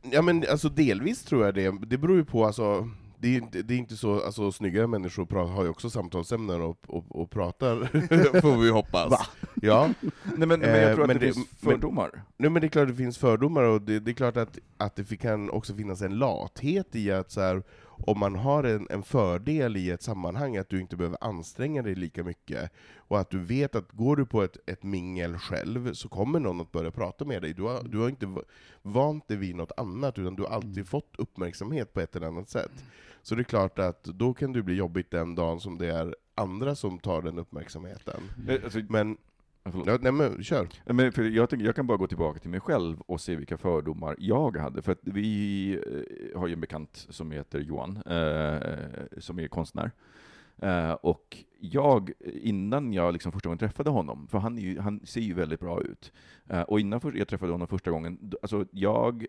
Ja 0.02 0.22
men 0.22 0.44
alltså 0.50 0.68
delvis 0.68 1.24
tror 1.24 1.44
jag 1.44 1.54
det, 1.54 1.86
det 1.86 1.98
beror 1.98 2.16
ju 2.16 2.24
på 2.24 2.44
alltså 2.46 2.90
det 3.24 3.30
är, 3.36 3.38
inte- 3.42 3.62
det 3.62 3.74
är 3.74 3.78
inte 3.78 3.96
så, 3.96 4.20
alltså 4.24 4.52
snygga 4.52 4.86
människor 4.86 5.24
pra- 5.24 5.46
har 5.54 5.62
ju 5.64 5.68
också 5.70 5.90
samtalsämnen 5.90 6.62
och, 6.62 6.78
och, 6.86 7.04
och 7.22 7.30
pratar, 7.30 7.76
får 8.40 8.56
vi 8.62 8.70
hoppas. 8.70 9.10
Va? 9.10 9.18
Ja, 9.62 9.90
nej, 10.36 10.46
men, 10.48 10.48
men 10.48 10.60
jag 10.62 10.90
Eh, 10.90 10.94
tror 10.94 11.06
men 11.06 11.16
att 11.16 11.20
det, 11.20 11.26
det- 11.26 11.32
finns 11.32 11.46
men- 11.60 11.72
fördomar. 11.72 12.22
Nej, 12.36 12.50
men 12.50 12.60
det 12.60 12.66
är 12.66 12.68
klart 12.68 12.88
det 12.88 12.94
finns 12.94 13.18
fördomar, 13.18 13.62
och 13.62 13.82
det, 13.82 14.00
det 14.00 14.10
är 14.10 14.14
klart 14.14 14.36
att, 14.36 14.58
att 14.76 14.96
det 14.96 15.16
kan 15.16 15.50
också 15.50 15.74
finnas 15.74 16.02
en 16.02 16.18
lathet 16.18 16.96
i 16.96 17.12
att 17.12 17.30
så 17.30 17.40
här, 17.40 17.62
om 17.98 18.18
man 18.18 18.34
har 18.36 18.64
en, 18.64 18.86
en 18.90 19.02
fördel 19.02 19.76
i 19.76 19.90
ett 19.90 20.02
sammanhang, 20.02 20.56
att 20.56 20.68
du 20.68 20.80
inte 20.80 20.96
behöver 20.96 21.18
anstränga 21.20 21.82
dig 21.82 21.94
lika 21.94 22.24
mycket, 22.24 22.70
och 22.96 23.20
att 23.20 23.30
du 23.30 23.38
vet 23.38 23.74
att 23.74 23.92
går 23.92 24.16
du 24.16 24.26
på 24.26 24.42
ett, 24.42 24.56
ett 24.66 24.82
mingel 24.82 25.38
själv, 25.38 25.92
så 25.92 26.08
kommer 26.08 26.40
någon 26.40 26.60
att 26.60 26.72
börja 26.72 26.90
prata 26.90 27.24
med 27.24 27.42
dig. 27.42 27.54
Du 27.54 27.62
har, 27.62 27.82
du 27.82 27.98
har 27.98 28.08
inte 28.08 28.26
va- 28.26 28.42
vant 28.82 29.28
dig 29.28 29.36
vid 29.36 29.56
något 29.56 29.72
annat, 29.76 30.18
utan 30.18 30.36
du 30.36 30.42
har 30.42 30.50
alltid 30.50 30.88
fått 30.88 31.14
uppmärksamhet 31.18 31.92
på 31.92 32.00
ett 32.00 32.16
eller 32.16 32.26
annat 32.26 32.48
sätt. 32.48 32.84
Så 33.22 33.34
det 33.34 33.42
är 33.42 33.44
klart 33.44 33.78
att 33.78 34.04
då 34.04 34.34
kan 34.34 34.52
det 34.52 34.62
bli 34.62 34.74
jobbigt 34.74 35.10
den 35.10 35.34
dagen 35.34 35.60
som 35.60 35.78
det 35.78 35.86
är 35.94 36.14
andra 36.34 36.74
som 36.74 36.98
tar 36.98 37.22
den 37.22 37.38
uppmärksamheten. 37.38 38.20
Alltså, 38.64 38.78
Men, 38.88 39.16
förlåt. 39.72 39.86
ja, 39.86 39.98
nej 40.00 40.12
men 40.12 40.42
kör. 40.42 40.62
Nej, 40.62 40.94
Men 40.94 41.12
för 41.12 41.22
jag, 41.22 41.50
tänker, 41.50 41.66
jag 41.66 41.76
kan 41.76 41.86
bara 41.86 41.98
gå 41.98 42.06
tillbaka 42.06 42.40
till 42.40 42.50
mig 42.50 42.60
själv 42.60 43.00
och 43.00 43.20
se 43.20 43.36
vilka 43.36 43.58
fördomar 43.58 44.16
jag 44.18 44.56
hade. 44.56 44.82
För 44.82 44.92
att 44.92 45.00
vi 45.02 45.72
eh, 46.32 46.40
har 46.40 46.46
ju 46.46 46.52
en 46.52 46.60
bekant 46.60 47.06
som 47.10 47.30
heter 47.30 47.60
Johan, 47.60 47.96
eh, 47.96 48.60
som 49.18 49.38
är 49.38 49.48
konstnär. 49.48 49.90
Eh, 50.56 50.92
och 50.92 51.44
jag, 51.60 52.12
innan 52.20 52.92
jag 52.92 53.12
liksom 53.12 53.32
första 53.32 53.48
gången 53.48 53.58
träffade 53.58 53.90
honom, 53.90 54.26
för 54.30 54.38
han, 54.38 54.58
är 54.58 54.62
ju, 54.62 54.80
han 54.80 55.00
ser 55.06 55.20
ju 55.20 55.34
väldigt 55.34 55.60
bra 55.60 55.82
ut, 55.82 56.12
eh, 56.48 56.62
och 56.62 56.80
innan 56.80 57.00
för, 57.00 57.12
jag 57.12 57.28
träffade 57.28 57.52
honom 57.52 57.68
första 57.68 57.90
gången, 57.90 58.32
alltså 58.42 58.66
jag 58.70 59.26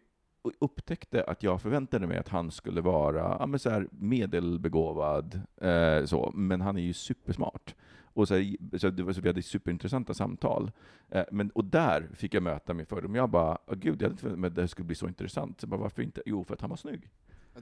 upptäckte 0.59 1.23
att 1.23 1.43
jag 1.43 1.61
förväntade 1.61 2.07
mig 2.07 2.17
att 2.17 2.29
han 2.29 2.51
skulle 2.51 2.81
vara 2.81 3.37
ja, 3.39 3.45
men 3.45 3.59
så 3.59 3.69
här, 3.69 3.87
medelbegåvad, 3.91 5.41
eh, 5.61 6.05
så, 6.05 6.31
men 6.35 6.61
han 6.61 6.77
är 6.77 6.81
ju 6.81 6.93
supersmart. 6.93 7.75
Och 8.15 8.27
så, 8.27 8.35
här, 8.35 8.77
så 8.77 8.89
det 8.89 9.03
var, 9.03 9.13
så 9.13 9.21
vi 9.21 9.29
hade 9.29 9.41
superintressanta 9.41 10.13
samtal. 10.13 10.71
Eh, 11.09 11.23
men, 11.31 11.49
och 11.49 11.65
där 11.65 12.09
fick 12.13 12.33
jag 12.33 12.43
möta 12.43 12.73
min 12.73 12.85
fördom. 12.85 13.15
Jag 13.15 13.29
bara, 13.29 13.57
oh, 13.67 13.75
gud, 13.75 14.01
jag 14.01 14.05
hade 14.05 14.05
inte 14.05 14.21
förväntat 14.21 14.39
mig 14.39 14.47
att 14.47 14.55
det 14.55 14.61
här 14.61 14.67
skulle 14.67 14.85
bli 14.85 14.95
så 14.95 15.07
intressant. 15.07 15.61
Så 15.61 15.67
bara, 15.67 15.81
varför 15.81 16.01
inte? 16.01 16.21
Jo, 16.25 16.43
för 16.43 16.53
att 16.53 16.61
han 16.61 16.69
var 16.69 16.77
snygg. 16.77 17.09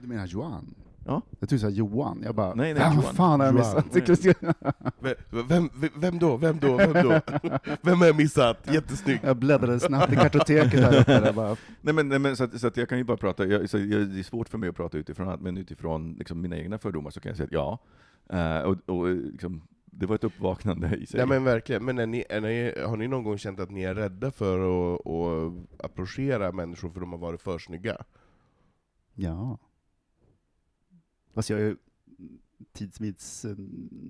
Du 0.00 0.06
menar 0.06 0.26
Johan? 0.26 0.74
Ja. 1.06 1.22
Jag 1.40 1.48
tror 1.48 1.56
du 1.58 1.62
sa 1.62 1.68
Johan. 1.68 2.20
Jag 2.24 2.34
bara, 2.34 2.54
Nej, 2.54 2.74
nej, 2.74 2.82
"Vem 2.82 2.92
Johan. 2.92 3.14
fan 3.14 3.40
har 3.40 3.46
jag 3.46 3.54
missat? 3.54 3.86
Vem, 5.00 5.14
vem, 5.48 5.70
vem 5.96 6.18
då? 6.18 6.36
Vem 6.36 6.58
då? 6.58 6.76
Vem 6.76 6.92
då? 6.92 7.20
Vem 7.82 7.98
har 7.98 8.06
jag 8.06 8.16
missat? 8.16 8.72
Jättesnygg. 8.72 9.20
Jag 9.22 9.36
bläddrade 9.36 9.80
snabbt 9.80 10.12
i 10.12 10.16
kartoteket 10.16 10.80
här 10.80 11.00
uppe. 11.00 11.32
Bara, 11.32 11.56
Nej 11.80 11.94
men, 11.94 12.08
nej, 12.08 12.18
men 12.18 12.36
så, 12.36 12.44
att, 12.44 12.60
så 12.60 12.66
att 12.66 12.76
jag 12.76 12.88
kan 12.88 12.98
ju 12.98 13.04
bara 13.04 13.16
prata, 13.16 13.46
jag, 13.46 13.70
så 13.70 13.78
jag, 13.78 14.08
det 14.08 14.18
är 14.18 14.22
svårt 14.22 14.48
för 14.48 14.58
mig 14.58 14.68
att 14.68 14.76
prata 14.76 14.98
utifrån 14.98 15.28
annat, 15.28 15.40
men 15.40 15.56
utifrån 15.56 16.12
liksom, 16.18 16.40
mina 16.40 16.56
egna 16.56 16.78
fördomar 16.78 17.10
så 17.10 17.20
kan 17.20 17.30
jag 17.30 17.36
säga 17.36 17.46
att 17.46 17.52
ja. 17.52 17.78
Eh, 18.38 18.62
och 18.62 18.76
och 18.98 19.08
liksom, 19.08 19.62
det 19.84 20.06
var 20.06 20.14
ett 20.14 20.24
uppvaknande 20.24 20.96
i 20.96 21.06
sig. 21.06 21.20
Ja 21.20 21.26
men 21.26 21.44
verkligen, 21.44 21.84
men 21.84 21.98
är 21.98 22.06
ni, 22.06 22.24
är 22.28 22.40
ni, 22.40 22.74
har 22.86 22.96
ni 22.96 23.08
någon 23.08 23.24
gång 23.24 23.38
känt 23.38 23.60
att 23.60 23.70
ni 23.70 23.82
är 23.82 23.94
rädda 23.94 24.30
för 24.30 24.58
att, 24.94 25.06
att 25.06 25.84
approchera 25.84 26.52
människor 26.52 26.90
för 26.90 27.00
de 27.00 27.12
har 27.12 27.18
varit 27.18 27.42
för 27.42 27.58
snygga? 27.58 27.96
ja. 29.14 29.58
Fast 31.34 31.50
jag 31.50 31.56
har 31.56 31.62
ju 31.62 31.76
tidsvis, 32.72 33.44
eh, 33.44 33.50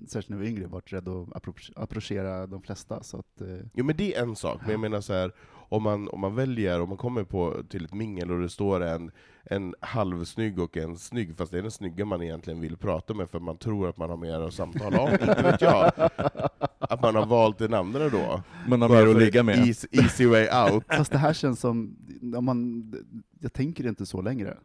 särskilt 0.09 0.29
när 0.29 0.37
jag 0.37 0.43
var 0.43 0.49
yngre, 0.51 0.67
varit 0.67 0.93
rädd 0.93 1.09
att 1.09 1.29
appro- 1.29 1.73
approchera 1.77 2.47
de 2.47 2.63
flesta. 2.63 3.03
Så 3.03 3.17
att, 3.19 3.41
eh, 3.41 3.67
Jo 3.75 3.85
men 3.85 3.97
det 3.97 4.15
är 4.15 4.23
en 4.23 4.37
sak, 4.37 4.61
men 4.63 4.71
jag 4.71 4.81
menar 4.81 5.01
så 5.01 5.13
här, 5.13 5.33
om 5.69 5.83
man, 5.83 6.09
om 6.09 6.21
man 6.21 6.35
väljer, 6.35 6.81
om 6.81 6.89
man 6.89 6.99
kommer 6.99 7.25
på, 7.25 7.63
till 7.69 7.85
ett 7.85 7.95
mingel 7.95 8.31
och 8.31 8.41
det 8.41 8.49
står 8.49 8.81
en, 8.83 9.11
en 9.45 9.75
halvsnygg 9.81 10.59
och 10.59 10.77
en 10.77 10.97
snygg, 10.99 11.37
fast 11.37 11.53
det 11.53 11.59
är 11.59 11.63
den 11.63 11.71
snygga 11.71 12.05
man 12.05 12.23
egentligen 12.23 12.61
vill 12.61 12.77
prata 12.77 13.15
med 13.15 13.31
för 13.31 13.41
man 13.41 13.57
tror 13.57 13.89
att 13.89 13.97
man 13.97 14.11
har 14.11 14.17
mer 14.17 14.41
att 14.41 14.55
samtala 14.55 15.01
om, 15.01 15.11
inte 15.13 15.43
vet 15.43 15.61
jag. 15.61 15.93
Att 16.79 17.03
man 17.03 17.15
har 17.15 17.27
valt 17.27 17.59
den 17.59 17.75
andra 17.75 18.09
då. 18.09 18.43
Man 18.69 18.83
har 18.83 18.89
mer 18.89 19.07
att 19.07 19.17
ligga 19.17 19.43
med. 19.43 19.59
Easy, 19.59 19.89
easy 19.91 20.27
way 20.27 20.49
out. 20.73 20.85
Fast 20.89 21.13
det 21.13 21.19
här 21.19 21.33
känns 21.33 21.61
som, 21.61 21.97
om 22.37 22.45
man, 22.45 22.93
jag 23.41 23.53
tänker 23.53 23.87
inte 23.89 24.07
så 24.07 24.23
längre. 24.23 24.57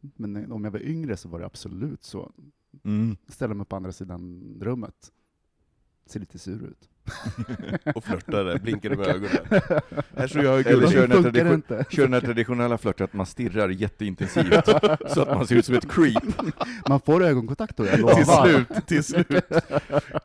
Men 0.00 0.52
om 0.52 0.64
jag 0.64 0.70
var 0.70 0.82
yngre 0.82 1.16
så 1.16 1.28
var 1.28 1.38
det 1.38 1.46
absolut 1.46 2.04
så. 2.04 2.32
Mm. 2.84 3.16
Ställa 3.28 3.54
mig 3.54 3.66
på 3.66 3.76
andra 3.76 3.92
sidan 3.92 4.54
rummet. 4.60 5.12
Ser 6.06 6.20
lite 6.20 6.38
sur 6.38 6.64
ut. 6.64 6.88
Och 7.94 8.04
flörtade, 8.04 8.58
blinkade 8.58 8.96
med 8.96 9.06
ögonen. 9.06 9.46
Här 10.16 10.26
står 10.26 10.44
jag 10.44 10.66
Eller 10.66 10.86
kör 10.88 11.06
den, 11.08 11.24
här 11.68 11.84
kör 11.90 12.02
den 12.02 12.12
här 12.12 12.20
traditionella 12.20 12.78
flörten 12.78 13.04
att 13.04 13.12
man 13.12 13.26
stirrar 13.26 13.68
jätteintensivt, 13.68 14.66
så 15.08 15.22
att 15.22 15.28
man 15.28 15.46
ser 15.46 15.56
ut 15.56 15.64
som 15.64 15.74
ett 15.74 15.90
creep. 15.90 16.22
Man 16.88 17.00
får 17.00 17.24
ögonkontakt 17.24 17.76
då, 17.76 17.86
jag 17.86 17.94
Till 17.94 18.02
lovar. 18.02 18.46
slut, 18.46 18.86
till 18.86 19.04
slut. 19.04 19.26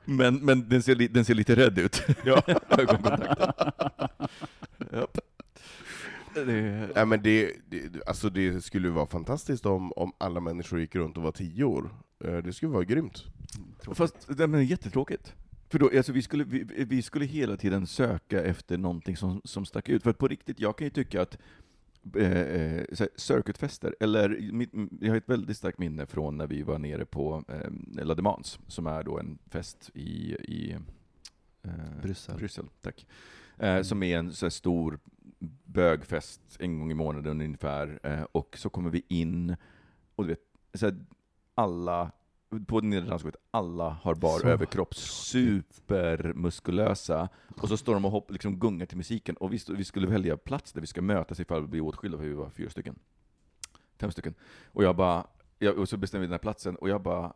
Men, 0.05 0.35
men 0.35 0.69
den, 0.69 0.83
ser, 0.83 0.95
den 0.95 1.25
ser 1.25 1.33
lite 1.33 1.55
rädd 1.55 1.79
ut. 1.79 2.03
Ja. 2.25 2.41
Ögonkontakten. 2.69 3.53
Det, 6.35 6.89
Ja, 6.95 7.05
men 7.05 7.21
det, 7.21 7.51
det, 7.69 8.07
alltså 8.07 8.29
det 8.29 8.61
skulle 8.63 8.89
vara 8.89 9.05
fantastiskt 9.05 9.65
om, 9.65 9.91
om 9.91 10.13
alla 10.17 10.39
människor 10.39 10.79
gick 10.79 10.95
runt 10.95 11.17
och 11.17 11.23
var 11.23 11.31
tio 11.31 11.63
år. 11.63 11.89
Eh, 12.23 12.37
Det 12.37 12.53
skulle 12.53 12.71
vara 12.71 12.83
grymt. 12.83 13.23
Fast 13.93 14.37
det 14.37 14.43
är 14.43 14.57
jättetråkigt. 14.57 15.33
För 15.69 15.79
då, 15.79 15.89
alltså 15.97 16.11
vi, 16.11 16.21
skulle, 16.21 16.43
vi, 16.43 16.63
vi 16.85 17.01
skulle 17.01 17.25
hela 17.25 17.57
tiden 17.57 17.87
söka 17.87 18.43
efter 18.43 18.77
någonting 18.77 19.17
som, 19.17 19.41
som 19.43 19.65
stack 19.65 19.89
ut. 19.89 20.03
För 20.03 20.09
att 20.09 20.17
på 20.17 20.27
riktigt, 20.27 20.59
jag 20.59 20.77
kan 20.77 20.85
ju 20.85 20.91
tycka 20.91 21.21
att 21.21 21.37
eh, 22.15 22.31
eh, 22.41 22.83
circuitfester, 23.15 23.95
eller 23.99 24.51
mitt, 24.51 24.69
jag 25.01 25.09
har 25.09 25.17
ett 25.17 25.29
väldigt 25.29 25.57
starkt 25.57 25.79
minne 25.79 26.05
från 26.05 26.37
när 26.37 26.47
vi 26.47 26.61
var 26.63 26.79
nere 26.79 27.05
på 27.05 27.43
eh, 27.47 28.05
La 28.05 28.15
Demans, 28.15 28.59
som 28.67 28.87
är 28.87 29.03
då 29.03 29.19
en 29.19 29.37
fest 29.49 29.91
i, 29.93 30.33
i 30.33 30.77
eh, 31.63 31.71
Bryssel. 32.01 32.37
Bryssel 32.37 32.65
tack. 32.81 33.05
Eh, 33.57 33.81
Som 33.81 34.03
är 34.03 34.17
en 34.17 34.33
så 34.33 34.49
stor 34.49 34.99
bögfest 35.65 36.41
en 36.59 36.79
gång 36.79 36.91
i 36.91 36.93
månaden 36.93 37.41
ungefär, 37.41 37.99
eh, 38.03 38.23
och 38.31 38.57
så 38.57 38.69
kommer 38.69 38.89
vi 38.89 39.03
in, 39.07 39.55
och 40.15 40.23
du 40.23 40.29
vet, 40.29 40.41
så 40.73 40.85
här, 40.85 40.95
alla 41.55 42.11
på 42.67 42.81
nedre 42.81 43.09
dansgolvet, 43.09 43.41
alla 43.51 43.89
har 43.89 44.15
bar 44.15 44.39
Så 44.39 44.47
överkropp, 44.47 44.95
supermuskulösa, 44.95 47.29
och 47.61 47.69
så 47.69 47.77
står 47.77 47.93
de 47.93 48.05
och 48.05 48.11
hopp, 48.11 48.31
liksom 48.31 48.59
gungar 48.59 48.85
till 48.85 48.97
musiken, 48.97 49.37
och 49.37 49.53
vi, 49.53 49.59
stod, 49.59 49.77
vi 49.77 49.83
skulle 49.83 50.07
välja 50.07 50.37
plats 50.37 50.73
där 50.73 50.81
vi 50.81 50.87
ska 50.87 51.01
mötas 51.01 51.39
ifall 51.39 51.61
vi 51.61 51.67
blir 51.67 51.81
åtskilda, 51.81 52.17
för 52.17 52.25
vi 52.25 52.33
var 52.33 52.49
fyra 52.49 52.69
stycken. 52.69 52.99
Fem 53.97 54.11
stycken. 54.11 54.33
Och 54.65 54.83
jag 54.83 54.95
bara, 54.95 55.27
jag, 55.59 55.77
och 55.77 55.89
så 55.89 55.97
bestämde 55.97 56.21
vi 56.21 56.27
den 56.27 56.33
här 56.33 56.39
platsen, 56.39 56.75
och 56.75 56.89
jag 56.89 57.01
bara, 57.01 57.33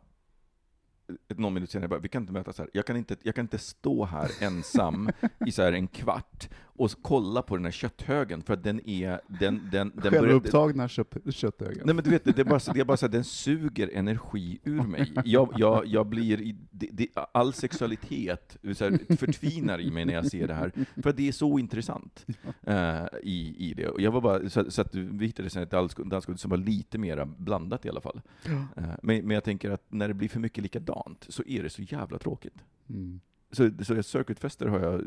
någon 1.28 1.54
minut 1.54 1.70
senare, 1.70 1.84
jag 1.84 1.90
bara, 1.90 2.00
vi 2.00 2.08
kan 2.08 2.22
inte 2.22 2.32
mötas 2.32 2.58
här. 2.58 2.70
Jag 2.72 2.86
kan 2.86 2.96
inte, 2.96 3.16
jag 3.22 3.34
kan 3.34 3.44
inte 3.44 3.58
stå 3.58 4.04
här 4.04 4.30
ensam 4.40 5.10
i 5.46 5.52
så 5.52 5.62
här 5.62 5.72
en 5.72 5.88
kvart 5.88 6.48
och 6.80 6.90
kolla 7.02 7.42
på 7.42 7.56
den 7.56 7.64
här 7.64 7.72
kötthögen, 7.72 8.42
för 8.42 8.54
att 8.54 8.62
den 8.64 8.88
är, 8.88 9.20
den, 9.40 9.68
den, 9.72 9.92
den 10.02 10.12
Självupptagna 10.12 10.88
kött, 10.88 11.14
köttögon. 11.30 11.82
Nej 11.84 11.94
men 11.94 12.04
du 12.04 12.10
vet, 12.10 12.24
det 12.24 12.38
är 12.38 12.44
bara, 12.44 12.60
så- 12.60 12.72
det 12.72 12.80
är 12.80 12.84
bara 12.84 12.96
så 12.96 13.06
att 13.06 13.12
den 13.12 13.24
suger 13.24 13.90
energi 13.94 14.58
ur 14.64 14.82
mig. 14.82 15.12
Jag, 15.24 15.52
jag, 15.56 15.86
jag 15.86 16.06
blir, 16.06 16.54
det, 16.70 16.88
det, 16.92 17.08
all 17.32 17.52
sexualitet 17.52 18.56
så 18.74 18.84
här, 18.84 19.16
förtvinar 19.16 19.80
i 19.80 19.90
mig 19.90 20.04
när 20.04 20.14
jag 20.14 20.26
ser 20.26 20.48
det 20.48 20.54
här, 20.54 20.72
för 21.02 21.10
att 21.10 21.16
det 21.16 21.28
är 21.28 21.32
så 21.32 21.58
intressant 21.58 22.26
eh, 22.62 23.04
i, 23.22 23.54
i 23.58 23.74
det. 23.76 23.88
Och 23.88 24.00
jag 24.00 24.10
var 24.12 24.20
bara, 24.20 24.48
så, 24.48 24.70
så 24.70 24.80
att 24.80 24.94
vi 24.94 25.26
hittade 25.26 25.50
sen 25.50 25.62
ett 25.62 25.70
dans- 25.70 26.08
dansgolv 26.10 26.36
som 26.36 26.50
var 26.50 26.58
lite 26.58 26.98
mer 26.98 27.24
blandat 27.24 27.84
i 27.86 27.88
alla 27.88 28.00
fall. 28.00 28.20
Eh, 28.46 28.84
men, 29.02 29.26
men 29.26 29.30
jag 29.30 29.44
tänker 29.44 29.70
att 29.70 29.84
när 29.88 30.08
det 30.08 30.14
blir 30.14 30.28
för 30.28 30.40
mycket 30.40 30.62
likadant 30.62 31.26
så 31.28 31.42
är 31.46 31.62
det 31.62 31.70
så 31.70 31.82
jävla 31.82 32.18
tråkigt. 32.18 32.54
Mm. 32.88 33.20
Så, 33.52 33.70
så 33.84 34.02
circuitfester 34.02 34.66
har 34.66 34.80
jag 34.80 35.02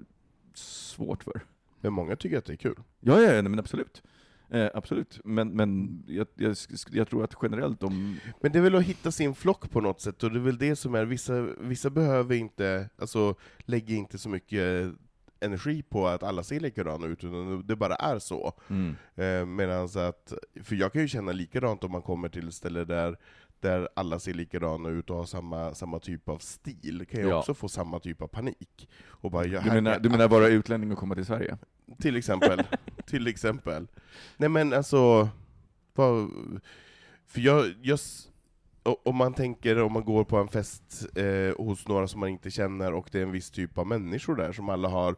svårt 0.53 1.23
för. 1.23 1.41
Men 1.83 1.93
många 1.93 2.15
tycker 2.15 2.37
att 2.37 2.45
det 2.45 2.53
är 2.53 2.57
kul. 2.57 2.75
Ja, 2.99 3.21
ja, 3.21 3.33
ja, 3.33 3.41
men 3.41 3.59
absolut. 3.59 4.03
Eh, 4.49 4.69
absolut. 4.73 5.19
Men, 5.23 5.49
men 5.49 6.03
jag, 6.07 6.27
jag, 6.35 6.55
jag 6.91 7.07
tror 7.09 7.23
att 7.23 7.35
generellt 7.41 7.83
om... 7.83 8.19
Men 8.41 8.51
det 8.51 8.59
är 8.59 8.63
väl 8.63 8.75
att 8.75 8.83
hitta 8.83 9.11
sin 9.11 9.35
flock 9.35 9.71
på 9.71 9.81
något 9.81 10.01
sätt, 10.01 10.23
och 10.23 10.31
det 10.31 10.37
är 10.39 10.43
väl 10.43 10.57
det 10.57 10.75
som 10.75 10.95
är, 10.95 11.05
vissa, 11.05 11.41
vissa 11.59 11.89
behöver 11.89 12.35
inte, 12.35 12.89
alltså 12.97 13.35
lägger 13.59 13.95
inte 13.95 14.17
så 14.17 14.29
mycket 14.29 14.91
energi 15.39 15.83
på 15.83 16.07
att 16.07 16.23
alla 16.23 16.43
ser 16.43 16.59
likadana 16.59 17.07
ut, 17.07 17.23
utan 17.23 17.67
det 17.67 17.75
bara 17.75 17.95
är 17.95 18.19
så. 18.19 18.53
Mm. 18.69 18.95
Eh, 19.15 19.45
medans 19.45 19.95
att, 19.95 20.33
för 20.63 20.75
jag 20.75 20.93
kan 20.93 21.01
ju 21.01 21.07
känna 21.07 21.31
likadant 21.31 21.83
om 21.83 21.91
man 21.91 22.01
kommer 22.01 22.29
till 22.29 22.47
ett 22.47 22.53
ställe 22.53 22.85
där, 22.85 23.17
där 23.59 23.89
alla 23.95 24.19
ser 24.19 24.33
likadana 24.33 24.89
ut 24.89 25.09
och 25.09 25.15
har 25.17 25.25
samma, 25.25 25.73
samma 25.73 25.99
typ 25.99 26.29
av 26.29 26.37
stil, 26.37 27.05
kan 27.11 27.21
jag 27.21 27.29
Ja. 27.29 27.39
också 27.39 27.53
få 27.53 27.69
samma 27.69 27.99
typ 27.99 28.21
av 28.21 28.27
panik. 28.27 28.89
Och 29.05 29.31
bara, 29.31 29.45
jag, 29.45 29.63
Du 29.63 29.69
menar, 29.71 29.99
du 29.99 30.09
menar 30.09 30.27
vara 30.27 30.47
utlänning 30.47 30.91
och 30.91 30.97
komma 30.97 31.15
till 31.15 31.25
Sverige? 31.25 31.57
Till 31.99 32.15
exempel. 32.15 32.63
till 33.05 33.27
exempel. 33.27 33.87
Nej 34.37 34.49
men 34.49 34.73
alltså, 34.73 35.29
vad, 35.93 36.29
för 37.27 37.41
jag, 37.41 37.73
jag, 37.81 37.99
om 38.83 39.15
man 39.15 39.33
tänker, 39.33 39.81
om 39.81 39.93
man 39.93 40.05
går 40.05 40.23
på 40.23 40.37
en 40.37 40.47
fest 40.47 41.05
eh, 41.15 41.65
hos 41.65 41.87
några 41.87 42.07
som 42.07 42.19
man 42.19 42.29
inte 42.29 42.51
känner, 42.51 42.93
och 42.93 43.09
det 43.11 43.19
är 43.19 43.23
en 43.23 43.31
viss 43.31 43.51
typ 43.51 43.77
av 43.77 43.87
människor 43.87 44.35
där, 44.35 44.51
som 44.51 44.69
alla 44.69 44.89
har 44.89 45.15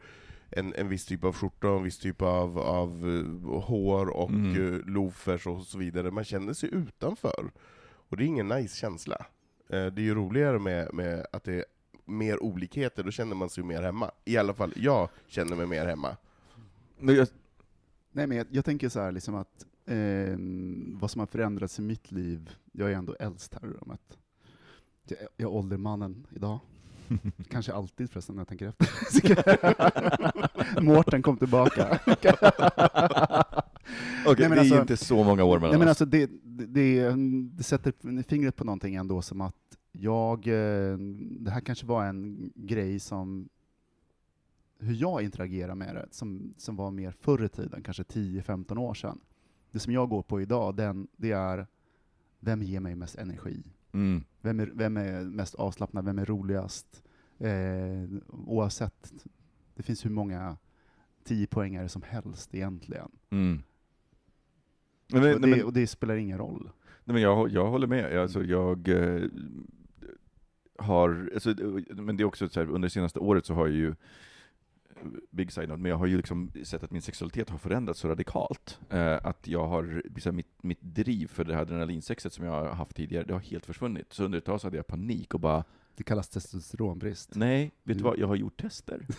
en, 0.50 0.74
en 0.74 0.90
viss 0.90 1.06
typ 1.06 1.24
av 1.24 1.34
skjorta, 1.34 1.70
och 1.70 1.78
en 1.78 1.84
viss 1.84 2.00
typ 2.00 2.22
av, 2.22 2.60
av 2.60 2.90
eh, 3.10 3.62
hår 3.62 4.10
och 4.10 4.30
Mm. 4.30 4.56
mm. 4.56 4.84
loafers 4.86 5.48
och 5.48 5.62
så 5.64 5.78
vidare. 5.78 6.12
Man 6.12 6.24
känner 6.24 6.54
sig 6.54 6.70
utanför. 6.74 7.52
Och 8.10 8.18
det 8.18 8.24
är 8.24 8.28
ingen 8.28 8.48
nice 8.48 8.78
känsla. 8.78 9.26
Eh, 9.70 9.86
det 9.86 10.02
är 10.02 10.06
ju 10.06 10.16
roligare 10.16 10.60
med, 10.60 10.94
med 10.94 11.26
att 11.32 11.44
det 11.44 11.54
är 11.54 11.66
mer 12.06 12.44
olikheter, 12.44 13.04
då 13.04 13.12
känner 13.12 13.36
man 13.36 13.50
sig 13.50 13.64
mer 13.64 13.82
hemma. 13.82 14.12
I 14.26 14.38
alla 14.38 14.54
fall, 14.54 14.74
jag 14.76 15.10
känner 15.28 15.56
mig 15.56 15.66
mer 15.66 15.86
hemma. 15.86 16.18
Men 17.00 17.16
jag, 17.16 17.28
Nej, 18.16 18.28
men 18.28 18.38
jag, 18.38 18.48
jag 18.50 18.66
tänker 18.66 18.90
så 18.90 19.00
här, 19.00 19.12
liksom 19.12 19.36
att 19.36 19.66
eh, 19.86 20.38
vad 21.00 21.12
som 21.12 21.20
har 21.20 21.26
förändrats 21.26 21.80
i 21.80 21.82
mitt 21.82 22.12
liv, 22.12 22.50
jag 22.72 22.92
är 22.92 22.96
ändå 22.96 23.16
äldst 23.20 23.54
här 23.54 23.70
i 23.70 23.72
rummet. 23.72 24.18
Jag, 25.08 25.18
jag 25.38 25.52
är 25.52 25.54
åldermannen 25.54 26.28
idag. 26.36 26.60
Kanske 27.50 27.74
alltid 27.74 28.10
förresten, 28.10 28.36
när 28.36 28.40
jag 28.40 28.48
tänker 28.48 28.68
efter. 28.68 30.82
Mårten 30.82 31.22
kom 31.22 31.38
tillbaka. 31.38 32.00
Nej, 34.26 34.36
men 34.38 34.50
det 34.50 34.56
är 34.56 34.60
alltså- 34.60 34.82
inte 34.82 34.98
så 34.98 35.24
många 35.24 35.44
år 35.44 35.60
mellan 35.60 35.70
Nej, 35.70 35.80
men 35.80 35.88
alltså 35.88 36.06
det, 36.06 36.30
det, 36.44 36.66
det, 36.66 37.14
det 37.58 37.64
sätter 37.64 38.24
fingret 38.24 38.56
på 38.56 38.64
någonting 38.64 38.96
ändå, 38.96 39.22
som 39.22 39.42
att 39.42 39.56
jag, 39.92 40.48
eh, 40.48 40.98
det 41.40 41.52
här 41.52 41.62
kanske 41.62 41.86
var 41.86 42.06
en 42.06 42.52
grej 42.56 43.00
som, 43.00 43.50
hur 44.80 44.94
jag 44.94 45.24
interagerar 45.24 45.76
med 45.76 45.96
det, 45.96 46.08
som, 46.12 46.54
som 46.58 46.76
var 46.76 46.92
mer 46.92 47.12
förr 47.12 47.44
i 47.44 47.50
tiden, 47.50 47.84
kanske 47.84 48.04
10-15 48.04 48.78
år 48.78 48.94
sedan. 48.94 49.20
Det 49.72 49.80
som 49.80 49.94
jag 49.94 50.10
går 50.10 50.22
på 50.22 50.42
idag, 50.42 50.76
den, 50.76 51.08
det 51.18 51.32
är, 51.32 51.68
vem 52.40 52.62
ger 52.62 52.80
mig 52.80 52.96
mest 52.96 53.16
energi? 53.16 53.64
Mm. 53.92 54.24
Vem 54.42 54.60
är, 54.60 54.72
vem 54.74 54.98
är 54.98 55.24
mest 55.24 55.56
avslappnad? 55.56 56.06
Vem 56.06 56.20
är 56.20 56.26
roligast? 56.26 57.04
Eh, 57.38 58.20
oavsett, 58.28 59.14
det 59.76 59.84
finns 59.84 60.06
hur 60.06 60.10
många 60.10 60.58
10 61.24 61.48
poängare 61.48 61.90
som 61.90 62.02
helst 62.02 62.56
egentligen. 62.56 63.12
Mm. 63.30 63.64
Men, 65.08 65.34
och, 65.34 65.42
det, 65.42 65.48
men, 65.48 65.64
och 65.64 65.74
det 65.74 65.88
spelar 65.88 66.16
ingen 66.16 66.38
roll. 66.38 66.70
nej, 67.04 67.14
men 67.14 67.22
jag, 67.22 67.50
jag 67.50 67.70
håller 67.70 67.88
med. 67.88 68.20
Alltså, 68.20 68.44
jag 68.44 68.88
eh, 68.88 69.24
har, 70.78 71.30
alltså, 71.34 71.50
men 71.90 72.18
det 72.18 72.24
är 72.24 72.26
också 72.26 72.50
så 72.50 72.60
här, 72.60 72.68
under 72.68 72.86
det 72.86 72.90
senaste 72.94 73.20
året 73.20 73.46
så 73.46 73.54
har 73.54 73.68
jag 73.68 73.76
ju 73.76 73.96
Big 75.32 75.52
side 75.52 75.70
note, 75.70 75.82
men 75.82 75.90
jag 75.90 75.98
har 75.98 76.06
ju 76.06 76.18
liksom 76.18 76.52
sett 76.64 76.84
att 76.84 76.92
min 76.92 77.02
sexualitet 77.02 77.50
har 77.50 77.58
förändrats 77.58 78.00
så 78.00 78.08
radikalt. 78.08 78.80
Eh, 78.90 79.26
att 79.26 79.48
jag 79.48 79.68
har, 79.68 79.84
här, 80.26 80.32
mitt, 80.32 80.64
mitt 80.64 80.82
driv 80.82 81.28
för 81.28 81.44
det 81.44 81.54
här 81.54 81.62
adrenalinsexet 81.62 82.34
som 82.34 82.46
jag 82.46 82.52
har 82.52 82.66
haft 82.68 82.96
tidigare, 82.96 83.24
det 83.24 83.34
har 83.34 83.40
helt 83.40 83.66
försvunnit. 83.66 84.14
Så 84.14 84.24
under 84.24 84.38
ett 84.38 84.46
tag 84.46 84.62
så 84.62 84.68
hade 84.68 84.78
jag 84.78 84.88
panik 84.88 85.34
och 85.34 85.40
bara, 85.40 85.64
Det 85.96 86.04
kallas 86.04 86.30
testosteronbrist. 86.30 87.36
nej, 87.36 87.64
vet 87.64 87.74
du 87.84 87.92
Mm. 87.94 88.04
vad, 88.04 88.20
jag 88.20 88.28
har 88.28 88.36
gjort 88.36 88.62
tester. 88.62 89.08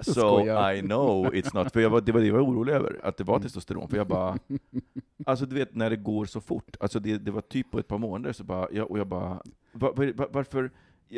So. 0.00 0.40
I 0.72 0.80
know 0.80 1.34
it's 1.34 1.54
not, 1.54 1.72
för 1.72 1.80
jag 1.80 1.90
var, 1.90 2.00
det 2.00 2.12
var 2.12 2.20
det 2.20 2.26
jag 2.26 2.34
var 2.34 2.42
orolig 2.42 2.72
över, 2.72 3.00
att 3.02 3.16
det 3.16 3.24
var 3.24 3.34
Mm. 3.34 3.42
testosteron. 3.42 3.88
För 3.88 3.96
jag 3.96 4.06
bara, 4.06 4.38
alltså 5.26 5.46
du 5.46 5.54
vet 5.54 5.74
när 5.74 5.90
det 5.90 5.96
går 5.96 6.24
så 6.24 6.40
fort, 6.40 6.76
alltså 6.80 7.00
det, 7.00 7.18
det 7.18 7.30
var 7.30 7.40
typ 7.40 7.70
på 7.70 7.78
ett 7.78 7.88
par 7.88 7.98
månader, 7.98 8.32
så 8.32 8.44
bara, 8.44 8.68
jag, 8.72 8.90
och 8.90 8.98
jag 8.98 9.06
bara, 9.06 9.42
var, 9.72 9.92
var, 9.94 10.12
var, 10.12 10.28
varför, 10.32 10.70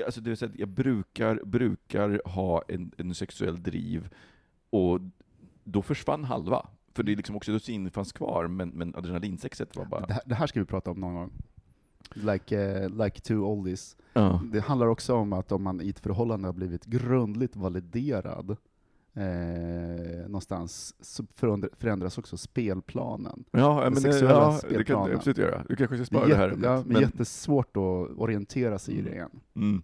alltså 0.02 0.20
det 0.20 0.30
vill 0.30 0.36
säga, 0.36 0.52
jag 0.54 0.68
brukar, 0.68 1.40
brukar 1.44 2.22
ha 2.24 2.62
en, 2.68 2.92
en 2.98 3.14
sexuell 3.14 3.62
driv, 3.62 4.08
och 4.70 5.00
då 5.64 5.82
försvann 5.82 6.24
halva. 6.24 6.66
För 6.94 7.02
det 7.02 7.12
är 7.12 7.16
liksom 7.16 7.36
oxytocin 7.36 7.90
fanns 7.90 8.12
kvar, 8.12 8.46
men, 8.46 8.68
men 8.68 8.94
adrenalinsexet 8.94 9.76
var 9.76 9.84
bara... 9.84 10.06
Det, 10.06 10.12
här, 10.12 10.22
det 10.26 10.34
här 10.34 10.46
ska 10.46 10.60
vi 10.60 10.66
prata 10.66 10.90
om 10.90 11.00
någon 11.00 11.14
gång. 11.14 11.32
Like, 12.14 12.60
eh, 12.60 13.04
like 13.04 13.20
two 13.20 13.38
oldies. 13.38 13.96
Ja. 14.12 14.42
Det 14.52 14.60
handlar 14.60 14.86
också 14.86 15.14
om 15.14 15.32
att 15.32 15.52
om 15.52 15.62
man 15.62 15.80
i 15.80 15.88
ett 15.88 15.98
förhållande 15.98 16.48
har 16.48 16.52
blivit 16.52 16.84
grundligt 16.84 17.56
validerad 17.56 18.56
eh, 19.14 20.26
någonstans, 20.26 20.94
så 21.00 21.24
förändra- 21.36 21.68
förändras 21.78 22.18
också 22.18 22.36
spelplanen. 22.36 23.44
Ja, 23.50 23.80
Den 23.84 23.92
men 23.94 23.94
det, 23.94 24.00
sexuella 24.00 24.34
ja, 24.34 24.60
det 24.78 24.84
kan 24.84 25.08
du 25.08 25.14
absolut 25.14 25.38
göra. 25.38 25.64
Du 25.68 25.76
kanske 25.76 25.96
ska 25.96 26.00
Det 26.02 26.06
spara 26.06 26.24
är, 26.24 26.28
det 26.28 26.36
här. 26.36 26.48
jätte, 26.48 26.60
ja, 26.66 26.82
men 26.86 27.00
jättesvårt 27.02 27.76
att 27.76 28.18
orientera 28.18 28.78
sig 28.78 28.94
i 28.94 29.02
det 29.02 29.10
igen. 29.10 29.30
Mm. 29.56 29.82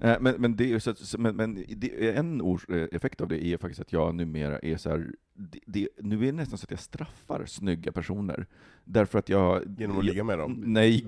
Eh, 0.00 0.16
Men, 0.20 0.34
men, 0.38 0.56
det 0.56 0.72
är 0.72 0.78
så 0.78 1.18
men, 1.18 1.36
men 1.36 1.64
det, 1.68 2.16
en 2.16 2.42
ors, 2.42 2.68
eh, 2.68 2.88
effekt 2.92 3.20
av 3.20 3.28
det 3.28 3.44
är 3.46 3.58
faktiskt 3.58 3.80
att 3.80 3.92
jag 3.92 4.14
numera 4.14 4.58
är 4.58 4.76
så 4.76 4.88
här, 4.90 5.06
det, 5.34 5.58
det, 5.66 5.88
nu 6.00 6.16
är 6.22 6.26
det 6.26 6.32
nästan 6.32 6.58
så 6.58 6.64
att 6.64 6.70
jag 6.70 6.80
straffar 6.80 7.44
snygga 7.46 7.92
personer. 7.92 8.46
Därför 8.84 9.18
att 9.18 9.28
jag... 9.28 9.62
Genom 9.78 9.98
att 9.98 10.04
ligga 10.04 10.24
med 10.24 10.38
dem. 10.38 10.62
Nej. 10.66 10.92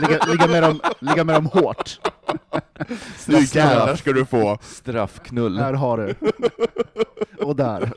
Ligga, 0.00 0.26
ligga, 0.32 0.46
med 0.46 0.62
dem, 0.62 0.80
ligga 1.00 1.24
med 1.24 1.34
dem 1.34 1.46
hårt. 1.46 2.00
Nu 3.26 3.40
jävlar 3.40 3.96
ska 3.96 4.12
du 4.12 4.24
få! 4.26 4.58
Straffknull. 4.62 5.58
Här 5.58 5.72
har 5.72 5.98
du. 5.98 6.14
Och 7.44 7.56
där. 7.56 7.92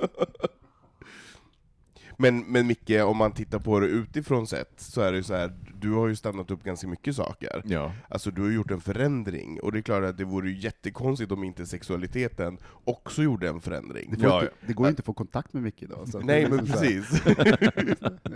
Men, 2.17 2.39
men 2.39 2.67
Micke, 2.67 2.89
om 3.05 3.17
man 3.17 3.31
tittar 3.31 3.59
på 3.59 3.79
det 3.79 3.87
utifrån 3.87 4.47
sett, 4.47 4.73
så 4.77 5.01
är 5.01 5.11
det 5.11 5.17
ju 5.17 5.23
så 5.23 5.33
här, 5.35 5.53
du 5.81 5.91
har 5.91 6.07
ju 6.07 6.15
stannat 6.15 6.51
upp 6.51 6.63
ganska 6.63 6.87
mycket 6.87 7.15
saker. 7.15 7.61
Ja. 7.65 7.91
Alltså 8.09 8.31
du 8.31 8.41
har 8.41 8.49
gjort 8.49 8.71
en 8.71 8.81
förändring, 8.81 9.59
och 9.61 9.71
det 9.71 9.79
är 9.79 9.81
klart 9.81 10.03
att 10.03 10.17
det 10.17 10.25
vore 10.25 10.49
ju 10.49 10.57
jättekonstigt 10.59 11.31
om 11.31 11.43
inte 11.43 11.65
sexualiteten 11.65 12.57
också 12.83 13.23
gjorde 13.23 13.49
en 13.49 13.61
förändring. 13.61 14.09
Det, 14.11 14.17
får 14.19 14.29
Ja, 14.29 14.41
inte, 14.41 14.53
det 14.67 14.73
går 14.73 14.85
ju 14.85 14.89
inte 14.89 14.99
att 14.99 15.05
få 15.05 15.13
kontakt 15.13 15.53
med 15.53 15.63
Micke 15.63 15.83
idag. 15.83 16.07
så 16.07 16.19
Nej 16.19 16.49
men 16.49 16.57
liksom 16.57 16.79
precis, 16.81 17.21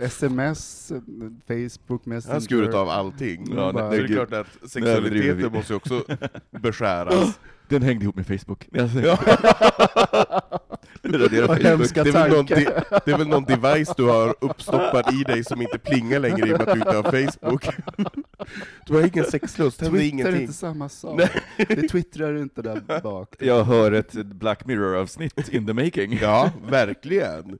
Sms, 0.00 0.92
Facebook, 1.46 2.02
han 2.04 2.14
Messenger. 2.14 2.40
skurit 2.40 2.74
av 2.74 2.88
allting. 2.88 3.46
Ja, 3.56 3.72
nej, 3.74 3.98
det 3.98 4.04
är 4.04 4.06
klart 4.26 4.32
att 4.32 4.70
sexualiteten 4.70 5.52
måste 5.52 5.72
ju 5.72 5.76
också 5.76 6.04
beskäras. 6.50 7.40
Den 7.68 7.82
hängde 7.82 8.02
ihop 8.04 8.16
med 8.16 8.26
Facebook. 8.26 8.68
Ja. 8.72 9.18
Radera 11.02 11.46
Vad 11.46 11.56
Facebook. 11.62 11.80
hemska 11.80 12.04
Det 12.04 12.10
är, 12.10 12.12
väl 12.12 12.30
någon, 12.30 12.46
det 12.46 13.12
är 13.12 13.18
väl 13.18 13.28
någon 13.28 13.44
device 13.44 13.94
du 13.96 14.04
har 14.04 14.34
uppstoppad 14.40 15.14
i 15.14 15.22
dig 15.24 15.44
som 15.44 15.62
inte 15.62 15.78
plingar 15.78 16.18
längre 16.20 16.48
i 16.48 16.54
och 16.54 16.58
med 16.58 16.68
att 16.68 16.74
du 16.74 16.80
inte 16.80 16.96
har 16.96 17.02
Facebook. 17.02 17.66
Du 18.86 18.94
har 18.94 19.06
ingen 19.06 19.24
sexlust, 19.24 19.80
händer 19.80 20.00
Twitter 20.00 20.32
är 20.32 20.40
inte 20.40 20.52
samma 20.52 20.88
sak. 20.88 21.20
Det 21.56 21.88
twittrar 21.88 22.32
du 22.32 22.42
inte 22.42 22.62
där 22.62 23.00
bak. 23.02 23.34
Jag 23.38 23.64
hör 23.64 23.92
ett 23.92 24.12
Black 24.12 24.66
Mirror-avsnitt 24.66 25.48
in 25.48 25.66
the 25.66 25.72
making. 25.72 26.18
Ja, 26.22 26.52
verkligen. 26.70 27.58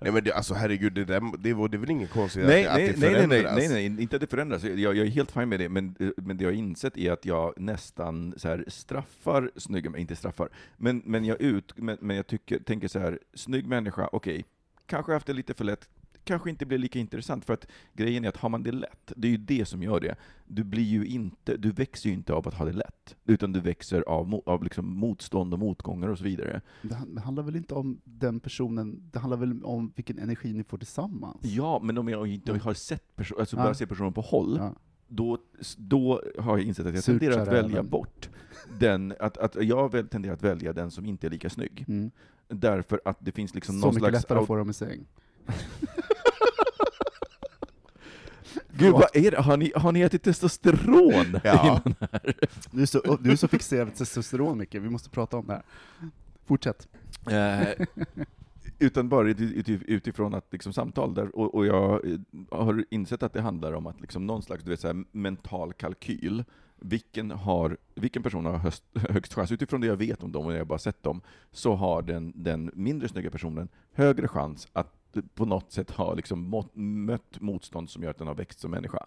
Nej 0.00 0.12
men 0.12 0.24
det, 0.24 0.32
alltså 0.32 0.54
herregud, 0.54 0.92
det, 0.92 1.04
där, 1.04 1.22
det, 1.38 1.54
var, 1.54 1.68
det 1.68 1.76
är 1.76 1.78
väl 1.78 1.90
ingen 1.90 2.08
konstigt 2.08 2.44
Nej, 2.46 2.66
att, 2.66 2.76
nej, 2.76 2.90
att 2.90 3.00
det 3.00 3.00
nej, 3.00 3.12
nej, 3.12 3.26
nej, 3.26 3.40
förändras? 3.42 3.70
nej, 3.70 3.90
nej, 3.90 4.02
inte 4.02 4.16
att 4.16 4.20
det 4.20 4.26
förändras. 4.26 4.64
Jag, 4.64 4.78
jag 4.78 4.96
är 4.96 5.06
helt 5.06 5.32
fine 5.32 5.48
med 5.48 5.60
det, 5.60 5.68
men, 5.68 5.94
men 6.16 6.36
det 6.36 6.44
jag 6.44 6.50
har 6.50 6.56
insett 6.56 6.96
är 6.96 7.12
att 7.12 7.24
jag 7.24 7.54
nästan 7.56 8.34
så 8.36 8.48
här 8.48 8.64
straffar 8.68 9.50
snygga, 9.56 9.98
inte 9.98 10.16
straffar, 10.16 10.48
men, 10.76 11.02
men, 11.04 11.24
jag, 11.24 11.40
ut, 11.40 11.72
men, 11.76 11.96
men 12.00 12.16
jag 12.16 12.26
tycker, 12.26 12.58
tänker 12.74 12.88
så 12.88 12.98
här, 12.98 13.18
snygg 13.34 13.66
människa, 13.66 14.08
okej, 14.12 14.44
kanske 14.86 15.12
haft 15.12 15.26
det 15.26 15.32
lite 15.32 15.54
för 15.54 15.64
lätt, 15.64 15.88
kanske 16.24 16.50
inte 16.50 16.66
blir 16.66 16.78
lika 16.78 16.98
intressant, 16.98 17.44
för 17.44 17.54
att 17.54 17.66
grejen 17.92 18.24
är 18.24 18.28
att 18.28 18.36
har 18.36 18.48
man 18.48 18.62
det 18.62 18.72
lätt, 18.72 19.12
det 19.16 19.28
är 19.28 19.32
ju 19.32 19.36
det 19.36 19.64
som 19.68 19.82
gör 19.82 20.00
det. 20.00 20.16
Du 20.46 20.64
blir 20.64 20.82
ju 20.82 21.06
inte, 21.06 21.56
du 21.56 21.70
växer 21.70 22.08
ju 22.08 22.14
inte 22.14 22.32
av 22.34 22.48
att 22.48 22.54
ha 22.54 22.64
det 22.64 22.72
lätt, 22.72 23.16
utan 23.24 23.52
du 23.52 23.60
växer 23.60 24.00
av, 24.02 24.42
av 24.46 24.62
liksom 24.64 24.96
motstånd 24.96 25.52
och 25.52 25.58
motgångar 25.58 26.08
och 26.08 26.18
så 26.18 26.24
vidare. 26.24 26.60
Det 26.82 26.94
han- 26.94 27.14
det 27.14 27.20
handlar 27.20 27.42
väl 27.42 27.56
inte 27.56 27.74
om 27.74 28.00
den 28.04 28.40
personen, 28.40 29.10
det 29.12 29.18
handlar 29.18 29.36
väl 29.38 29.64
om 29.64 29.92
vilken 29.96 30.18
energi 30.18 30.52
ni 30.52 30.64
får 30.64 30.78
tillsammans? 30.78 31.38
Ja, 31.42 31.80
men 31.82 31.98
om 31.98 32.08
jag 32.08 32.26
inte 32.26 32.52
har 32.52 32.74
sett 32.74 33.16
person, 33.16 33.40
alltså 33.40 33.56
Ja. 33.56 33.62
bara 33.62 33.74
ser 33.74 33.86
personen 33.86 34.12
på 34.12 34.20
håll, 34.20 34.56
Ja. 34.58 34.74
Då, 35.08 35.38
då 35.76 36.22
har 36.38 36.58
jag 36.58 36.66
insett 36.66 36.86
att 36.86 36.94
jag 36.94 37.04
Surt, 37.04 37.20
tenderar 37.20 37.42
att 37.42 37.48
välja 37.48 37.82
bort 37.82 38.28
den, 38.78 39.14
att, 39.20 39.38
att 39.38 39.64
jag 39.64 39.92
väl 39.92 40.08
tenderar 40.08 40.34
att 40.34 40.42
välja 40.42 40.72
den 40.72 40.90
som 40.90 41.06
inte 41.06 41.26
är 41.26 41.30
lika 41.30 41.50
snygg. 41.50 41.84
Mm. 41.88 42.10
Därför 42.48 43.00
att 43.04 43.16
det 43.20 43.32
finns 43.32 43.54
liksom 43.54 43.74
Så 43.74 43.86
någon 43.86 43.94
mycket 43.94 44.08
slags... 44.08 44.22
lättare 44.22 44.38
att 44.38 44.46
få 44.46 44.56
dem 44.56 44.70
i 44.70 44.72
säng. 44.72 45.06
Gud, 48.76 48.92
vad 48.92 49.16
är 49.16 49.30
det? 49.30 49.40
Har 49.40 49.56
ni, 49.56 49.72
har 49.76 49.92
ni 49.92 50.00
ätit 50.00 50.22
testosteron? 50.22 51.40
Ja. 51.44 51.82
Du 52.70 52.82
är 52.82 52.86
så, 52.86 53.18
du 53.20 53.32
är 53.32 53.36
så 53.36 53.48
fixerad 53.48 53.86
vid 53.86 53.96
testosteron 53.96 54.58
Micke, 54.58 54.74
vi 54.74 54.90
måste 54.90 55.10
prata 55.10 55.36
om 55.36 55.46
det 55.46 55.52
här. 55.52 55.62
Fortsätt. 56.46 56.88
Eh, 57.30 57.86
utan 58.78 59.08
bara 59.08 59.28
uti- 59.28 59.54
uti- 59.62 59.84
utifrån 59.86 60.34
att 60.34 60.52
liksom 60.52 60.72
samtal, 60.72 61.14
där, 61.14 61.36
och, 61.36 61.54
och 61.54 61.66
jag 61.66 62.06
eh, 62.12 62.18
har 62.50 62.84
insett 62.90 63.22
att 63.22 63.32
det 63.32 63.40
handlar 63.40 63.72
om 63.72 63.86
att 63.86 64.00
liksom 64.00 64.26
någon 64.26 64.42
slags 64.42 64.64
du 64.64 64.70
vet, 64.70 64.80
så 64.80 64.86
här, 64.86 65.04
mental 65.12 65.72
kalkyl. 65.72 66.44
Vilken, 66.76 67.30
har, 67.30 67.76
vilken 67.94 68.22
person 68.22 68.44
har 68.44 68.58
höst, 68.58 68.84
högst 68.94 69.34
chans? 69.34 69.52
Utifrån 69.52 69.80
det 69.80 69.86
jag 69.86 69.96
vet 69.96 70.22
om 70.22 70.32
dem, 70.32 70.46
och 70.46 70.52
jag 70.52 70.58
har 70.58 70.64
bara 70.64 70.78
sett 70.78 71.02
dem, 71.02 71.20
så 71.50 71.74
har 71.74 72.02
den, 72.02 72.32
den 72.36 72.70
mindre 72.74 73.08
snygga 73.08 73.30
personen 73.30 73.68
högre 73.92 74.28
chans 74.28 74.68
att 74.72 75.16
på 75.34 75.44
något 75.44 75.72
sätt 75.72 75.90
ha 75.90 76.14
liksom 76.14 76.40
må, 76.40 76.68
mött 76.74 77.40
motstånd 77.40 77.90
som 77.90 78.02
gör 78.02 78.10
att 78.10 78.18
den 78.18 78.26
har 78.26 78.34
växt 78.34 78.60
som 78.60 78.70
människa. 78.70 79.06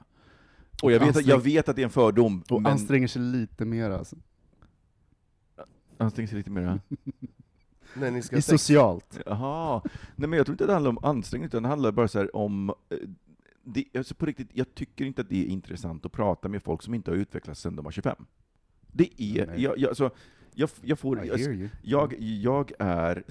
Och 0.83 0.91
jag 0.91 0.99
vet, 0.99 1.17
att, 1.17 1.25
jag 1.25 1.39
vet 1.39 1.69
att 1.69 1.75
det 1.75 1.81
är 1.81 1.83
en 1.83 1.89
fördom, 1.89 2.43
Och 2.49 2.61
men 2.61 2.71
anstränger 2.71 3.07
sig 3.07 3.21
lite 3.21 3.65
mer 3.65 3.89
alltså. 3.89 4.15
anstränger 5.97 6.27
sig 6.27 6.37
lite 6.37 6.49
mer. 6.51 6.79
när 7.93 8.11
ni 8.11 8.21
ska 8.21 8.35
ha 8.35 8.41
sex? 8.41 8.63
socialt. 8.63 9.19
Jaha. 9.25 9.81
Nej 10.15 10.29
men 10.29 10.37
jag 10.37 10.45
tror 10.45 10.53
inte 10.53 10.65
det 10.65 10.73
handlar 10.73 10.89
om 10.89 10.99
ansträngning, 11.01 11.45
utan 11.45 11.63
det 11.63 11.69
handlar 11.69 11.91
bara 11.91 12.07
så 12.07 12.19
här 12.19 12.35
om 12.35 12.69
eh, 12.69 12.97
det, 13.63 13.85
alltså 13.97 14.15
på 14.15 14.25
riktigt, 14.25 14.49
jag 14.53 14.75
tycker 14.75 15.05
inte 15.05 15.21
att 15.21 15.29
det 15.29 15.45
är 15.45 15.45
intressant 15.45 16.05
att 16.05 16.11
prata 16.11 16.49
med 16.49 16.63
folk 16.63 16.81
som 16.81 16.93
inte 16.93 17.11
har 17.11 17.15
utvecklats 17.15 17.61
sedan 17.61 17.75
de 17.75 17.85
var 17.85 17.91
25. 17.91 18.25
Det 18.91 19.21
är, 19.21 19.47
Nej. 19.47 19.61
jag, 19.61 19.77
jag, 19.77 19.89
alltså, 19.89 20.09
jag, 20.53 20.69
jag 20.81 20.99
får, 20.99 21.25
I 21.25 21.31
alltså, 21.31 21.49
jag, 21.81 22.15
jag 22.19 22.71
är, 22.79 23.23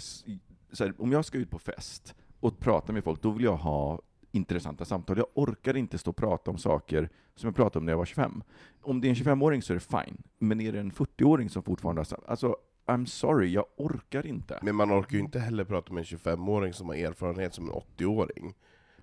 här, 0.78 0.94
om 0.98 1.12
jag 1.12 1.24
ska 1.24 1.38
ut 1.38 1.50
på 1.50 1.58
fest 1.58 2.14
och 2.40 2.58
prata 2.58 2.92
med 2.92 3.04
folk, 3.04 3.22
då 3.22 3.30
vill 3.30 3.44
jag 3.44 3.56
ha 3.56 4.00
intressanta 4.32 4.84
samtal. 4.84 5.18
Jag 5.18 5.26
orkar 5.34 5.76
inte 5.76 5.98
stå 5.98 6.10
och 6.10 6.16
prata 6.16 6.50
om 6.50 6.58
saker 6.58 7.10
som 7.34 7.48
jag 7.48 7.56
pratade 7.56 7.78
om 7.78 7.84
när 7.84 7.92
jag 7.92 7.98
var 7.98 8.04
25. 8.04 8.42
Om 8.82 9.00
det 9.00 9.08
är 9.08 9.10
en 9.10 9.14
25-åring 9.14 9.62
så 9.62 9.72
är 9.72 9.74
det 9.74 10.04
fine, 10.04 10.22
men 10.38 10.60
är 10.60 10.72
det 10.72 10.80
en 10.80 10.92
40-åring 10.92 11.50
som 11.50 11.62
fortfarande 11.62 12.00
har 12.00 12.20
Alltså, 12.26 12.56
I'm 12.86 13.06
sorry, 13.06 13.52
jag 13.52 13.64
orkar 13.76 14.26
inte. 14.26 14.58
Men 14.62 14.74
man 14.74 14.92
orkar 14.92 15.12
ju 15.12 15.20
inte 15.20 15.38
heller 15.38 15.64
prata 15.64 15.92
med 15.92 16.00
en 16.00 16.04
25-åring 16.04 16.72
som 16.72 16.88
har 16.88 16.96
erfarenhet 16.96 17.54
som 17.54 17.68
en 17.68 17.74
80-åring. 17.74 18.54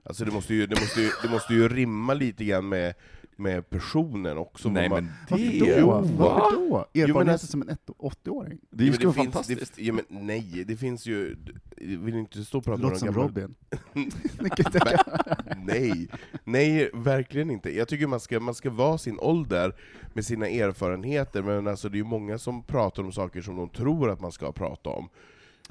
Alltså 0.03 0.25
det 0.25 0.31
måste 0.31 0.53
ju, 0.53 0.67
det 0.67 0.79
måste 0.79 1.01
ju, 1.01 1.09
det 1.21 1.29
måste 1.29 1.53
ju 1.53 1.69
rimma 1.69 2.13
lite 2.13 2.45
grann 2.45 2.69
med, 2.69 2.93
med 3.37 3.69
personen 3.69 4.37
också. 4.37 4.69
Nej 4.69 4.89
man, 4.89 5.03
men 5.03 5.13
Varför 5.29 5.65
det... 5.65 5.79
då? 5.81 5.87
Va? 5.87 6.01
Varför 6.17 6.55
då? 6.57 6.85
men 6.93 7.03
Erfarenheter 7.03 7.31
alltså- 7.31 7.47
som 7.47 7.61
en 7.61 7.69
ett- 7.69 7.89
80-åring? 7.99 8.59
Det 8.71 8.93
skulle 8.93 8.97
men 8.97 9.05
vara 9.07 9.13
finns- 9.13 9.33
fantastiskt. 9.33 9.75
Det, 9.75 9.83
ja, 9.83 9.93
men 9.93 10.05
nej, 10.27 10.63
det 10.67 10.75
finns 10.75 11.05
ju... 11.05 11.35
Jag 11.77 11.99
vill 11.99 12.15
inte 12.15 12.43
stå 12.43 12.57
och 12.57 12.63
prata 12.65 12.89
de 12.89 13.05
gamla... 13.05 13.21
Robin. 13.23 13.55
Nej, 15.57 16.07
nej, 16.43 16.89
verkligen 16.93 17.51
inte. 17.51 17.75
Jag 17.75 17.87
tycker 17.87 18.07
man 18.07 18.19
ska, 18.19 18.39
man 18.39 18.53
ska 18.55 18.69
vara 18.69 18.97
sin 18.97 19.19
ålder 19.19 19.75
med 20.13 20.25
sina 20.25 20.47
erfarenheter, 20.47 21.41
men 21.41 21.67
alltså 21.67 21.89
det 21.89 21.95
är 21.95 21.97
ju 21.99 22.03
många 22.03 22.37
som 22.37 22.63
pratar 22.63 23.03
om 23.03 23.11
saker 23.11 23.41
som 23.41 23.55
de 23.55 23.69
tror 23.69 24.09
att 24.09 24.21
man 24.21 24.31
ska 24.31 24.51
prata 24.51 24.89
om. 24.89 25.09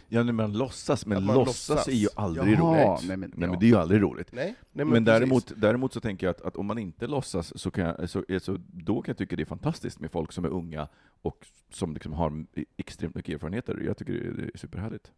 Ja, 0.08 0.22
nej, 0.22 0.32
man 0.34 0.52
låtsas, 0.52 1.06
men 1.06 1.24
man 1.24 1.36
låtsas, 1.36 1.68
låtsas. 1.68 1.88
är 1.88 1.92
ju 1.92 2.08
aldrig 2.16 2.54
Jaha, 2.58 2.92
roligt. 2.94 3.08
nej, 3.08 3.16
men- 3.16 3.32
nej, 3.36 3.48
men 3.48 3.58
det 3.58 3.66
är 3.66 3.68
ju 3.68 3.76
aldrig 3.76 4.02
roligt. 4.02 4.32
Nej, 4.32 4.54
nej 4.72 4.84
Men, 4.86 4.88
precis. 4.88 5.06
däremot, 5.06 5.52
däremot 5.56 5.92
så 5.92 6.00
tänker 6.00 6.26
jag 6.26 6.30
att, 6.36 6.42
att 6.42 6.56
om 6.56 6.66
man 6.66 6.78
inte 6.78 7.06
låtsas, 7.06 7.58
så 7.60 7.70
kan 7.70 7.84
jag, 7.84 8.10
så, 8.10 8.24
så, 8.40 8.58
då 8.72 9.02
kan 9.02 9.10
jag 9.12 9.18
tycka 9.18 9.36
det 9.36 9.42
är 9.42 9.46
fantastiskt 9.46 10.00
med 10.00 10.10
folk 10.12 10.32
som 10.32 10.44
är 10.44 10.48
unga 10.48 10.88
och 11.22 11.46
som 11.70 11.94
liksom 11.94 12.12
har 12.12 12.44
extremt 12.76 13.14
mycket 13.14 13.34
erfarenheter. 13.34 13.82
Jag 13.86 13.96
tycker 13.96 14.12
det 14.12 14.42
är 14.54 14.58
superhärligt. 14.58 15.12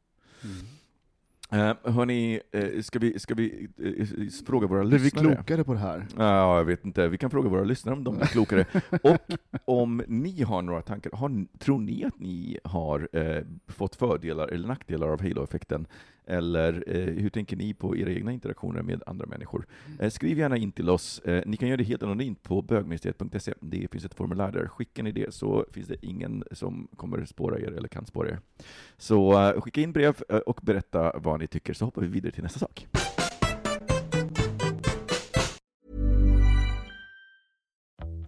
Mm. 0.44 0.56
Uh, 1.52 1.92
hörni, 1.92 2.40
eh, 2.52 2.82
ska 2.82 2.98
vi, 2.98 3.18
ska 3.18 3.34
vi 3.34 3.68
eh, 3.78 4.28
fråga 4.46 4.66
våra 4.66 4.84
Blir 4.84 4.98
vi 4.98 5.04
lyssnare? 5.04 5.34
klokare 5.34 5.64
på 5.64 5.72
det 5.72 5.78
här? 5.78 6.06
Ja, 6.18 6.56
jag 6.56 6.64
vet 6.64 6.84
inte. 6.84 7.08
Vi 7.08 7.18
kan 7.18 7.30
fråga 7.30 7.48
våra 7.48 7.64
lyssnare 7.64 7.96
om 7.96 8.04
de 8.04 8.20
är 8.20 8.26
klokare. 8.26 8.66
Och 9.02 9.36
om 9.64 10.02
ni 10.06 10.42
har 10.42 10.62
några 10.62 10.82
tankar, 10.82 11.10
har, 11.14 11.58
tror 11.58 11.78
ni 11.80 12.04
att 12.04 12.18
ni 12.18 12.58
har 12.64 13.08
eh, 13.12 13.42
fått 13.68 13.96
fördelar 13.96 14.48
eller 14.48 14.68
nackdelar 14.68 15.08
av 15.08 15.22
halo-effekten? 15.22 15.86
Eller 16.26 16.84
eh, 16.86 17.14
hur 17.14 17.30
tänker 17.30 17.56
ni 17.56 17.74
på 17.74 17.96
era 17.96 18.10
egna 18.10 18.32
interaktioner 18.32 18.82
med 18.82 19.02
andra 19.06 19.26
människor? 19.26 19.66
Eh, 20.00 20.10
skriv 20.10 20.38
gärna 20.38 20.56
in 20.56 20.72
till 20.72 20.90
oss. 20.90 21.18
Eh, 21.18 21.42
ni 21.46 21.56
kan 21.56 21.68
göra 21.68 21.76
det 21.76 21.84
helt 21.84 22.02
anonymt 22.02 22.42
på 22.42 22.62
bögministeriet.se. 22.62 23.54
Det 23.60 23.88
finns 23.92 24.04
ett 24.04 24.14
formulär 24.14 24.52
där. 24.52 24.68
Skickar 24.68 25.02
ni 25.02 25.12
det 25.12 25.34
så 25.34 25.66
finns 25.72 25.88
det 25.88 26.06
ingen 26.06 26.44
som 26.50 26.88
kommer 26.96 27.24
spåra 27.24 27.58
er 27.58 27.72
eller 27.72 27.88
kan 27.88 28.06
spåra 28.06 28.28
er. 28.28 28.38
Så 28.96 29.48
eh, 29.48 29.60
skicka 29.60 29.80
in 29.80 29.92
brev 29.92 30.22
eh, 30.28 30.36
och 30.36 30.60
berätta 30.62 31.18
vad 31.18 31.40
ni 31.40 31.46
tycker, 31.46 31.74
så 31.74 31.84
hoppar 31.84 32.02
vi 32.02 32.08
vidare 32.08 32.32
till 32.32 32.42
nästa 32.42 32.58
sak. 32.58 32.86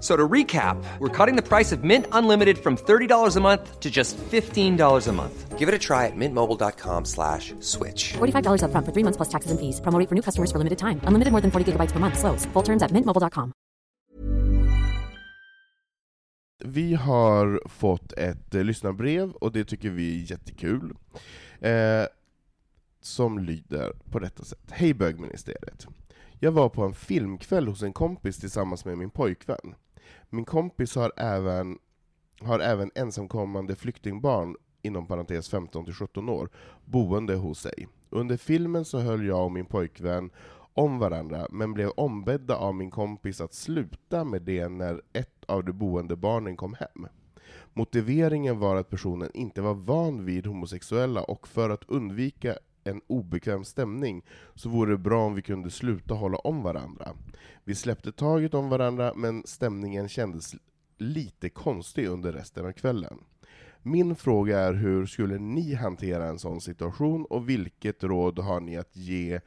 So 0.00 0.16
to 0.16 0.28
recap, 0.28 0.76
we're 1.00 1.08
cutting 1.08 1.34
the 1.34 1.42
price 1.42 1.72
of 1.72 1.82
Mint 1.82 2.06
Unlimited 2.12 2.58
from 2.58 2.76
$30 2.76 3.36
a 3.36 3.40
month 3.40 3.80
to 3.80 3.90
just 3.90 4.16
$15 4.16 5.08
a 5.08 5.12
month. 5.12 5.58
Give 5.58 5.68
it 5.68 5.74
a 5.74 5.78
try 5.78 6.06
at 6.06 6.12
mintmobile.com 6.14 7.04
slash 7.04 7.52
switch. 7.58 8.12
$45 8.18 8.62
upfront 8.62 8.86
for 8.86 8.92
three 8.92 9.02
months 9.02 9.16
plus 9.16 9.28
taxes 9.28 9.50
and 9.50 9.58
fees. 9.58 9.80
Promo 9.80 9.98
rate 9.98 10.08
for 10.08 10.14
new 10.14 10.22
customers 10.22 10.52
for 10.52 10.58
limited 10.58 10.78
time. 10.78 11.00
Unlimited 11.02 11.32
more 11.32 11.40
than 11.40 11.50
40 11.50 11.72
gigabytes 11.72 11.90
per 11.90 11.98
month. 11.98 12.18
Slows. 12.18 12.46
Full 12.52 12.62
terms 12.62 12.82
at 12.82 12.92
mintmobile.com. 12.92 13.52
Vi 16.64 16.94
har 16.94 17.62
fått 17.68 18.12
ett 18.12 18.54
eh, 18.54 18.64
lyssnarbrev, 18.64 19.32
och 19.32 19.52
det 19.52 19.64
tycker 19.64 19.90
vi 19.90 20.22
är 20.22 20.30
jättekul. 20.30 20.94
Eh, 21.60 22.04
som 23.00 23.38
lyder 23.38 23.92
på 24.10 24.18
detta 24.18 24.44
sätt. 24.44 24.70
Hej 24.70 24.94
bögministeriet. 24.94 25.86
Jag 26.40 26.52
var 26.52 26.68
på 26.68 26.82
en 26.82 26.94
filmkväll 26.94 27.68
hos 27.68 27.82
en 27.82 27.92
kompis 27.92 28.38
tillsammans 28.38 28.84
med 28.84 28.98
min 28.98 29.10
pojkvän. 29.10 29.74
Min 30.30 30.44
kompis 30.44 30.94
har 30.94 31.12
även, 31.16 31.78
har 32.40 32.60
även 32.60 32.90
ensamkommande 32.94 33.76
flyktingbarn, 33.76 34.56
inom 34.82 35.06
parentes 35.06 35.52
15-17 35.52 36.30
år, 36.30 36.48
boende 36.84 37.34
hos 37.34 37.60
sig. 37.60 37.88
Under 38.10 38.36
filmen 38.36 38.84
så 38.84 38.98
höll 38.98 39.26
jag 39.26 39.44
och 39.44 39.52
min 39.52 39.66
pojkvän 39.66 40.30
om 40.74 40.98
varandra, 40.98 41.46
men 41.50 41.72
blev 41.72 41.90
ombedda 41.96 42.56
av 42.56 42.74
min 42.74 42.90
kompis 42.90 43.40
att 43.40 43.54
sluta 43.54 44.24
med 44.24 44.42
det 44.42 44.68
när 44.68 45.02
ett 45.12 45.44
av 45.46 45.64
de 45.64 45.72
boende 45.72 46.16
barnen 46.16 46.56
kom 46.56 46.74
hem. 46.74 47.06
Motiveringen 47.72 48.58
var 48.58 48.76
att 48.76 48.90
personen 48.90 49.30
inte 49.34 49.60
var 49.60 49.74
van 49.74 50.24
vid 50.24 50.46
homosexuella 50.46 51.22
och 51.22 51.48
för 51.48 51.70
att 51.70 51.84
undvika 51.88 52.54
en 52.90 53.00
obekväm 53.06 53.64
stämning 53.64 54.22
så 54.54 54.68
vore 54.68 54.90
det 54.90 54.98
bra 54.98 55.24
om 55.24 55.34
vi 55.34 55.42
kunde 55.42 55.70
sluta 55.70 56.14
hålla 56.14 56.38
om 56.38 56.62
varandra. 56.62 57.16
Vi 57.64 57.74
släppte 57.74 58.12
taget 58.12 58.54
om 58.54 58.68
varandra 58.68 59.12
men 59.16 59.42
stämningen 59.46 60.08
kändes 60.08 60.54
lite 60.98 61.48
konstig 61.48 62.06
under 62.06 62.32
resten 62.32 62.66
av 62.66 62.72
kvällen. 62.72 63.18
Min 63.82 64.16
fråga 64.16 64.58
är 64.58 64.72
hur 64.72 65.06
skulle 65.06 65.38
ni 65.38 65.74
hantera 65.74 66.24
en 66.24 66.38
sån 66.38 66.60
situation 66.60 67.24
och 67.24 67.48
vilket 67.48 68.04
råd 68.04 68.38
har 68.38 68.60
ni 68.60 68.76
att 68.76 68.96
ge 68.96 69.40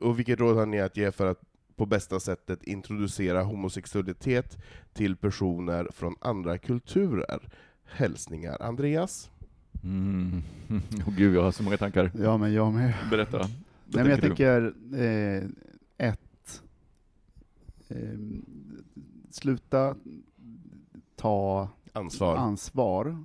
och 0.00 0.18
vilket 0.18 0.40
råd 0.40 0.56
har 0.56 0.66
ni 0.66 0.80
att 0.80 0.96
ge 0.96 1.12
för 1.12 1.26
att 1.26 1.40
på 1.76 1.86
bästa 1.86 2.20
sättet 2.20 2.62
introducera 2.62 3.42
homosexualitet 3.42 4.56
till 4.92 5.16
personer 5.16 5.88
från 5.92 6.16
andra 6.20 6.58
kulturer? 6.58 7.48
Hälsningar 7.84 8.62
Andreas. 8.62 9.30
Mm. 9.84 10.42
Åh 11.06 11.14
gud, 11.16 11.34
jag 11.34 11.42
har 11.42 11.52
så 11.52 11.62
många 11.62 11.76
tankar. 11.76 12.10
Ja, 12.14 12.36
men 12.36 12.52
jag 12.52 12.72
med. 12.72 12.94
Berätta. 13.10 13.38
Vad 13.38 13.48
Nej, 13.86 14.02
men 14.04 14.06
jag 14.10 14.18
du? 14.20 14.26
tänker, 14.28 14.74
eh, 14.94 15.44
ett, 16.08 16.62
eh, 17.88 18.18
sluta 19.30 19.96
ta 21.16 21.68
Ansvar. 21.92 22.36
ansvar 22.36 23.24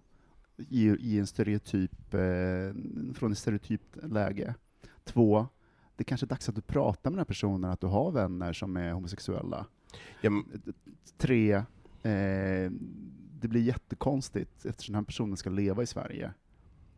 i, 0.57 0.87
i 0.89 1.19
en 1.19 1.27
stereotyp, 1.27 2.13
eh, 2.13 2.73
från 3.13 3.31
ett 3.31 3.37
stereotypt 3.37 3.97
läge. 4.03 4.55
Två, 5.03 5.47
det 5.95 6.03
kanske 6.03 6.25
är 6.25 6.29
dags 6.29 6.49
att 6.49 6.55
du 6.55 6.61
pratar 6.61 7.09
med 7.09 7.13
den 7.15 7.19
här 7.19 7.25
personen, 7.25 7.71
att 7.71 7.81
du 7.81 7.87
har 7.87 8.11
vänner 8.11 8.53
som 8.53 8.77
är 8.77 8.91
homosexuella. 8.91 9.65
Ja, 10.21 10.31
Tre, 11.17 11.53
eh, 12.03 12.71
det 13.41 13.47
blir 13.47 13.61
jättekonstigt 13.61 14.65
eftersom 14.65 14.93
den 14.93 14.99
här 14.99 15.05
personen 15.05 15.37
ska 15.37 15.49
leva 15.49 15.83
i 15.83 15.85
Sverige. 15.85 16.33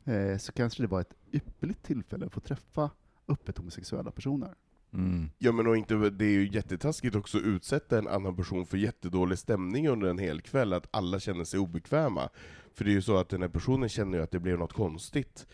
Eh, 0.05 0.37
så 0.37 0.51
kanske 0.51 0.83
det 0.83 0.87
var 0.87 1.01
ett 1.01 1.13
ypperligt 1.31 1.83
tillfälle 1.83 2.25
att 2.25 2.33
få 2.33 2.39
träffa 2.39 2.91
öppet 3.27 3.57
homosexuella 3.57 4.11
personer. 4.11 4.55
Mm. 4.93 5.29
Ja 5.37 5.51
men 5.51 5.67
och 5.67 5.77
inte, 5.77 5.95
det 6.09 6.25
är 6.25 6.29
ju 6.29 6.49
jättetaskigt 6.51 7.15
också 7.15 7.37
att 7.37 7.43
utsätta 7.43 7.97
en 7.97 8.07
annan 8.07 8.35
person 8.35 8.65
för 8.65 8.77
jättedålig 8.77 9.37
stämning 9.37 9.89
under 9.89 10.07
en 10.09 10.17
hel 10.19 10.41
kväll, 10.41 10.73
att 10.73 10.87
alla 10.91 11.19
känner 11.19 11.43
sig 11.43 11.59
obekväma. 11.59 12.29
För 12.73 12.85
det 12.85 12.91
är 12.91 12.93
ju 12.93 13.01
så 13.01 13.17
att 13.17 13.29
den 13.29 13.41
här 13.41 13.49
personen 13.49 13.89
känner 13.89 14.17
ju 14.17 14.23
att 14.23 14.31
det 14.31 14.39
blev 14.39 14.59
något 14.59 14.73
konstigt. 14.73 15.47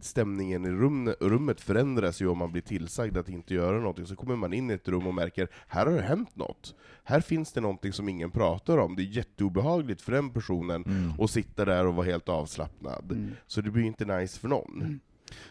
Stämningen 0.00 0.64
i 0.64 0.70
rum, 0.70 1.08
rummet 1.20 1.60
förändras 1.60 2.20
ju 2.22 2.28
om 2.28 2.38
man 2.38 2.52
blir 2.52 2.62
tillsagd 2.62 3.16
att 3.16 3.28
inte 3.28 3.54
göra 3.54 3.78
någonting, 3.78 4.06
så 4.06 4.16
kommer 4.16 4.36
man 4.36 4.52
in 4.52 4.70
i 4.70 4.74
ett 4.74 4.88
rum 4.88 5.06
och 5.06 5.14
märker, 5.14 5.48
här 5.68 5.86
har 5.86 5.92
det 5.92 6.02
hänt 6.02 6.36
något. 6.36 6.74
Här 7.04 7.20
finns 7.20 7.52
det 7.52 7.60
någonting 7.60 7.92
som 7.92 8.08
ingen 8.08 8.30
pratar 8.30 8.78
om. 8.78 8.96
Det 8.96 9.02
är 9.02 9.04
jätteobehagligt 9.16 10.02
för 10.02 10.12
den 10.12 10.30
personen 10.30 10.84
Mm. 10.84 11.12
att 11.20 11.30
sitta 11.30 11.64
där 11.64 11.86
och 11.86 11.94
vara 11.94 12.06
helt 12.06 12.28
avslappnad. 12.28 13.12
Så 13.46 13.60
det 13.60 13.70
blir 13.70 13.82
ju 13.82 13.88
inte 13.88 14.04
nice 14.18 14.40
för 14.40 14.48
någon. 14.48 15.00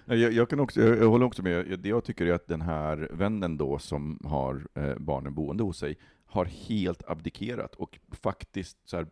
Jag, 0.05 0.33
jag, 0.33 0.49
kan 0.49 0.59
också, 0.59 0.81
jag, 0.81 0.97
jag 0.97 1.09
håller 1.09 1.25
också 1.25 1.43
med. 1.43 1.79
Det 1.79 1.89
jag 1.89 2.03
tycker 2.03 2.25
är 2.25 2.33
att 2.33 2.47
den 2.47 2.61
här 2.61 3.07
vännen 3.11 3.57
då 3.57 3.79
som 3.79 4.19
har 4.23 4.67
eh, 4.73 4.95
barnen 4.97 5.33
boende 5.33 5.63
hos 5.63 5.77
sig 5.77 5.97
har 6.25 6.45
helt 6.45 7.03
abdikerat 7.07 7.75
och 7.75 7.99
faktiskt 8.11 8.77
så 8.85 8.97
här, 8.97 9.07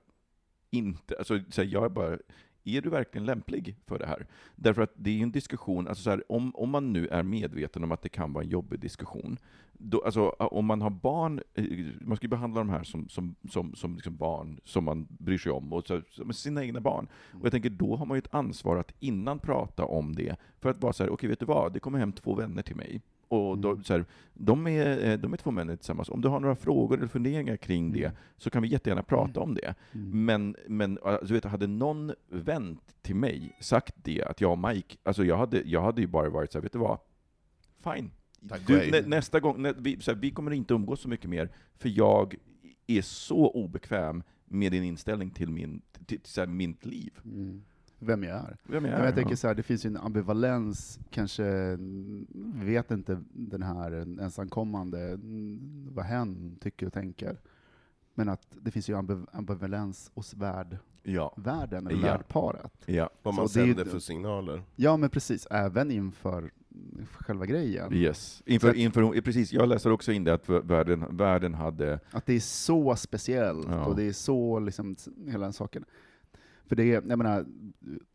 inte, 0.71 1.17
alltså 1.17 1.39
så 1.49 1.61
här, 1.61 1.69
jag 1.69 1.85
är 1.85 1.89
bara, 1.89 2.17
är 2.63 2.81
du 2.81 2.89
verkligen 2.89 3.25
lämplig 3.25 3.75
för 3.87 3.99
det 3.99 4.05
här? 4.05 4.27
Därför 4.55 4.81
att 4.81 4.93
det 4.95 5.19
är 5.19 5.23
en 5.23 5.31
diskussion, 5.31 5.87
alltså 5.87 6.03
så 6.03 6.09
här, 6.09 6.31
om, 6.31 6.55
om 6.55 6.69
man 6.69 6.93
nu 6.93 7.07
är 7.07 7.23
medveten 7.23 7.83
om 7.83 7.91
att 7.91 8.01
det 8.01 8.09
kan 8.09 8.33
vara 8.33 8.43
en 8.43 8.49
jobbig 8.49 8.79
diskussion, 8.79 9.37
då, 9.73 10.01
alltså, 10.01 10.29
om 10.29 10.65
man 10.65 10.81
har 10.81 10.89
barn, 10.89 11.41
eh, 11.53 11.65
man 12.01 12.17
ska 12.17 12.25
ju 12.25 12.29
behandla 12.29 12.59
de 12.59 12.69
här 12.69 12.83
som, 12.83 13.09
som, 13.09 13.35
som, 13.49 13.75
som 13.75 13.95
liksom 13.95 14.15
barn 14.15 14.59
som 14.63 14.83
man 14.83 15.07
bryr 15.09 15.37
sig 15.37 15.51
om, 15.51 15.73
och 15.73 15.87
så, 15.87 16.01
som 16.09 16.33
sina 16.33 16.63
egna 16.63 16.81
barn. 16.81 17.07
Och 17.31 17.45
jag 17.45 17.51
tänker, 17.51 17.69
då 17.69 17.95
har 17.95 18.05
man 18.05 18.17
ju 18.17 18.19
ett 18.19 18.33
ansvar 18.33 18.77
att 18.77 18.93
innan 18.99 19.39
prata 19.39 19.85
om 19.85 20.15
det, 20.15 20.35
för 20.59 20.69
att 20.69 20.81
vara 20.81 20.93
så 20.93 21.03
här, 21.03 21.09
okej 21.11 21.29
vet 21.29 21.39
du 21.39 21.45
vad, 21.45 21.73
det 21.73 21.79
kommer 21.79 21.99
hem 21.99 22.11
två 22.11 22.35
vänner 22.35 22.61
till 22.61 22.75
mig. 22.75 23.01
Och 23.27 23.57
då, 23.57 23.81
så 23.83 23.93
här, 23.93 24.05
de, 24.33 24.67
är, 24.67 25.11
eh, 25.11 25.17
de 25.17 25.33
är 25.33 25.37
två 25.37 25.51
män 25.51 25.77
tillsammans. 25.77 26.09
Om 26.09 26.21
du 26.21 26.27
har 26.27 26.39
några 26.39 26.55
frågor 26.55 26.97
eller 26.97 27.07
funderingar 27.07 27.57
kring 27.57 27.91
det, 27.91 28.11
så 28.37 28.49
kan 28.49 28.61
vi 28.61 28.67
jättegärna 28.67 29.03
prata 29.03 29.39
om 29.39 29.55
det. 29.55 29.75
Men, 29.91 30.55
men 30.67 30.99
alltså, 31.03 31.33
vet 31.33 31.43
du, 31.43 31.49
hade 31.49 31.67
någon 31.67 32.13
vän 32.29 32.77
till 33.01 33.15
mig 33.15 33.57
sagt 33.59 33.95
det, 34.03 34.23
att 34.23 34.41
jag 34.41 34.51
och 34.51 34.59
Mike, 34.59 34.97
alltså 35.03 35.25
jag 35.25 35.37
hade, 35.37 35.61
jag 35.65 35.81
hade 35.81 36.01
ju 36.01 36.07
bara 36.07 36.29
varit 36.29 36.51
så 36.51 36.57
här, 36.57 36.63
vet 36.63 36.73
du 36.73 36.79
vad? 36.79 36.99
Fine. 37.83 38.11
Du, 38.67 38.91
nä, 38.91 39.01
nästa 39.01 39.39
gång, 39.39 39.61
nä, 39.61 39.73
vi, 39.77 40.01
så 40.01 40.11
här, 40.11 40.19
vi 40.19 40.31
kommer 40.31 40.51
inte 40.51 40.73
umgås 40.73 41.01
så 41.01 41.09
mycket 41.09 41.29
mer, 41.29 41.49
för 41.77 41.89
jag 41.89 42.35
är 42.87 43.01
så 43.01 43.51
obekväm 43.51 44.23
med 44.45 44.71
din 44.71 44.83
inställning 44.83 45.29
till, 45.29 45.49
min, 45.49 45.81
till, 45.91 46.05
till, 46.05 46.19
så 46.23 46.41
här, 46.41 46.47
mitt 46.47 46.85
liv. 46.85 47.13
Vem 48.05 48.23
jag 48.23 48.35
är. 48.37 48.57
Vem 48.63 48.85
jag 48.85 48.91
Men 48.91 49.01
är, 49.01 49.05
jag 49.05 49.15
tänker 49.15 49.35
så 49.35 49.47
här, 49.47 49.55
det 49.55 49.63
finns 49.63 49.85
ju 49.85 49.87
en 49.87 49.97
ambivalens, 49.97 50.99
kanske, 51.09 51.75
vi 52.55 52.65
vet 52.65 52.91
inte 52.91 53.23
den 53.33 53.63
här 53.63 53.91
ensamkommande, 54.21 54.99
mm, 55.11 55.87
vad 55.91 56.05
hen 56.05 56.57
tycker 56.61 56.85
och 56.87 56.93
tänker. 56.93 57.37
Men 58.15 58.29
att 58.29 58.47
det 58.61 58.71
finns 58.71 58.89
ju 58.89 58.93
ambiv- 58.95 59.27
ambivalens 59.31 60.11
hos 60.13 60.33
värd, 60.33 60.77
Ja. 61.03 61.33
världen, 61.37 61.87
eller 61.87 61.99
Ja. 61.99 62.03
värdparet. 62.13 62.73
Ja. 62.85 63.09
Vad 63.23 63.33
man 63.33 63.49
Så 63.49 63.59
det 63.59 63.63
är 63.63 63.67
ju- 63.67 63.73
sänder 63.75 63.91
för 63.91 63.99
signaler. 63.99 64.61
Ja 64.75 64.97
men 64.97 65.09
precis, 65.09 65.47
även 65.51 65.91
inför 65.91 66.51
själva 67.13 67.45
grejen. 67.45 67.93
Yes. 67.93 68.43
Inför, 68.45 68.73
inför, 68.73 69.21
precis, 69.21 69.53
jag 69.53 69.69
läser 69.69 69.91
också 69.91 70.11
in 70.11 70.23
det 70.23 70.33
att 70.33 70.49
världen, 70.49 71.17
världen 71.17 71.53
hade... 71.53 71.99
Att 72.11 72.25
det 72.25 72.33
är 72.33 72.39
så 72.39 72.95
speciellt, 72.95 73.67
Ja. 73.69 73.85
och 73.85 73.95
det 73.95 74.03
är 74.03 74.11
så, 74.13 74.59
liksom, 74.59 74.95
hela 75.27 75.43
den 75.45 75.53
saken. 75.53 75.85
För 76.73 76.75
det 76.77 76.83
är, 76.93 77.03
jag 77.07 77.17
menar, 77.17 77.45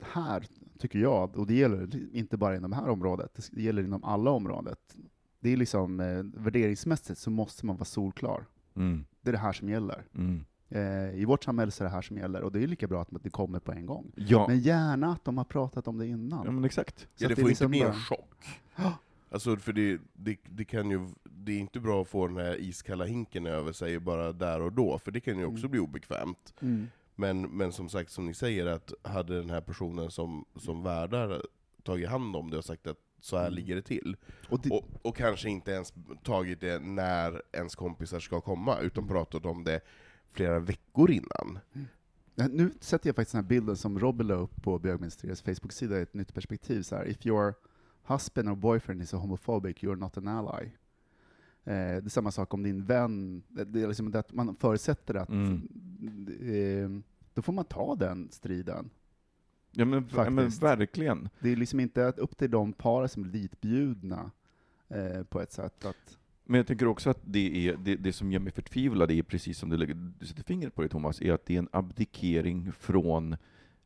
här 0.03 0.45
tycker 0.79 0.99
jag, 0.99 1.37
och 1.39 1.47
det 1.47 1.55
gäller 1.55 1.89
inte 2.13 2.37
bara 2.37 2.57
inom 2.57 2.71
det 2.71 2.77
här 2.77 2.89
området, 2.89 3.51
det 3.53 3.63
gäller 3.63 3.83
inom 3.83 4.05
alla 4.05 4.31
området. 4.31 4.97
Det 5.41 5.51
är 5.53 5.57
liksom, 5.57 6.01
eh, 6.01 6.23
värderingsmässigt 6.43 7.19
så 7.21 7.31
måste 7.31 7.67
man 7.67 7.77
vara 7.77 7.85
solklar. 7.85 8.45
Mm, 8.77 9.05
Det 9.21 9.31
är 9.31 9.33
det 9.33 9.39
här 9.39 9.53
som 9.53 9.69
gäller. 9.69 10.05
mm. 10.15 10.45
Eh, 10.69 11.21
I 11.21 11.25
vårt 11.25 11.45
samhälle 11.45 11.71
så 11.71 11.85
är 11.85 11.89
det 11.89 11.95
här 11.95 12.03
som 12.03 12.17
gäller, 12.17 12.43
och 12.43 12.53
det 12.53 12.63
är 12.63 12.67
lika 12.67 12.87
bra 12.87 13.03
att 13.03 13.09
det 13.23 13.31
kommer 13.31 13.59
på 13.61 13.73
en 13.73 13.87
gång. 13.87 14.13
Ja, 14.17 14.47
Men 14.49 14.59
gärna 14.59 15.13
att 15.13 15.25
de 15.25 15.39
har 15.39 15.45
pratat 15.45 15.89
om 15.89 15.99
det 15.99 16.07
innan. 16.07 16.43
ja, 16.45 16.51
men 16.51 16.65
exakt. 16.65 16.99
Så 17.01 17.07
Ja, 17.17 17.27
att 17.31 17.37
det 17.37 17.43
får 17.43 17.49
liksom 17.49 17.75
inte 17.75 17.79
bli 17.79 17.81
en 17.81 17.87
bara- 17.87 18.17
chock. 18.17 18.61
Alltså 19.31 19.57
för 19.57 19.73
det, 19.73 20.01
det, 20.13 20.37
det 20.51 20.65
kan 20.65 20.91
ju, 20.91 21.09
det 21.25 21.53
är 21.53 21.59
inte 21.59 21.81
bra 21.81 22.03
att 22.03 22.09
få 22.09 22.27
den 22.29 22.37
här 22.37 22.61
iskalla 22.61 23.05
hinken 23.05 23.47
över 23.47 23.73
sig 23.73 23.99
bara 24.01 24.33
där 24.33 24.61
och 24.61 24.73
då, 24.73 24.99
för 24.99 25.11
det 25.13 25.21
kan 25.21 25.39
ju 25.39 25.45
också 25.45 25.69
bli 25.69 25.81
obekvämt. 25.81 26.55
Mm. 26.61 26.87
Men, 27.21 27.41
men 27.41 27.73
som 27.73 27.89
sagt, 27.89 28.11
som 28.11 28.27
ni 28.27 28.35
säger, 28.35 28.67
att 28.67 28.93
hade 29.03 29.37
den 29.37 29.51
här 29.51 29.61
personen 29.61 30.11
som, 30.11 30.45
som 30.57 30.83
värdar 30.83 31.43
tagit 31.83 32.09
hand 32.09 32.37
om 32.37 32.51
det 32.51 32.59
och 32.59 32.65
sagt 32.65 32.87
att 32.87 32.99
så 33.21 33.39
här 33.39 33.51
ligger 33.51 33.77
det 33.77 33.83
till, 33.83 34.17
Och 34.49 34.61
det, 34.61 34.71
och, 34.71 34.85
och 35.03 35.17
kanske 35.17 35.49
inte 35.49 35.71
ens 35.71 35.93
tagit 36.23 36.61
det 36.61 36.79
när 36.79 37.43
ens 37.53 37.75
kompisar 37.75 38.21
ska 38.21 38.41
komma, 38.41 38.79
utan 38.81 39.09
pratat 39.09 39.47
om 39.47 39.65
det 39.65 39.81
flera 40.33 40.59
veckor 40.59 41.11
innan. 41.11 41.59
Ja, 42.35 42.49
Nu 42.49 42.71
sätter 42.81 43.09
jag 43.09 43.17
faktiskt 43.17 43.33
den 43.33 43.45
här 43.45 43.49
bilden 43.49 43.77
som 43.77 43.99
Robin 43.99 44.27
la 44.27 44.35
upp 44.35 44.63
på 44.63 44.79
Bögministeriets 44.79 45.43
Facebook-sida 45.43 45.99
i 45.99 46.03
ett 46.03 46.15
nytt 46.15 46.35
perspektiv. 46.35 46.83
Så 46.83 46.97
här, 46.97 47.09
If 47.09 47.27
your 47.27 47.55
husband 48.03 48.49
or 48.49 48.55
boyfriend 48.55 49.03
is 49.03 49.15
a 49.15 49.17
homophobic, 49.17 49.77
you're 49.77 49.97
not 49.97 50.17
an 50.17 50.29
ally. 50.29 50.71
Eh, 51.69 51.75
det 51.75 52.07
är 52.07 52.09
samma 52.09 52.31
sak 52.31 52.55
om 52.55 52.63
din 52.63 52.85
vän, 52.85 53.43
det 53.49 53.83
är 53.83 53.89
liksom 53.89 54.15
att 54.15 54.33
man 54.33 54.57
förutsätter 54.57 55.15
att 55.15 55.29
Mm. 55.29 55.69
eh, 56.41 57.03
då 57.35 57.43
får 57.43 57.53
man 57.53 57.65
ta 57.65 57.95
den 57.95 58.29
striden. 58.31 58.91
Ja 59.71 59.85
men, 59.85 60.09
ja, 60.15 60.31
men 60.31 60.49
verkligen. 60.49 61.29
Det 61.41 61.49
är 61.53 61.57
liksom 61.57 61.81
inte 61.81 62.07
att 62.09 62.19
upp 62.19 62.37
till 62.37 62.51
de 62.51 62.73
par 62.73 63.07
som 63.07 63.25
är 63.25 63.29
ditbjudna 63.29 64.31
eh, 64.89 65.23
på 65.23 65.41
ett 65.41 65.53
sätt 65.53 65.85
att 65.85 66.19
Men 66.45 66.59
jag 66.59 66.67
tänker 66.67 66.87
också 66.87 67.11
att 67.11 67.21
det, 67.25 67.69
är, 67.69 67.77
det, 67.77 67.97
det 67.97 68.13
som 68.13 68.33
gör 68.33 68.41
mig 68.41 68.53
förtvivlad 68.53 69.11
är 69.11 69.23
precis 69.23 69.59
som 69.59 69.69
du, 69.71 69.77
lägger, 69.77 70.13
du 70.19 70.27
sätter 70.27 70.43
fingret 70.43 70.75
på 70.75 70.83
det 70.83 70.89
Thomas, 70.89 71.21
är 71.23 71.33
att 71.33 71.47
det 71.47 71.55
är 71.55 71.59
en 71.59 71.69
abdikering 71.73 72.73
från 72.73 73.37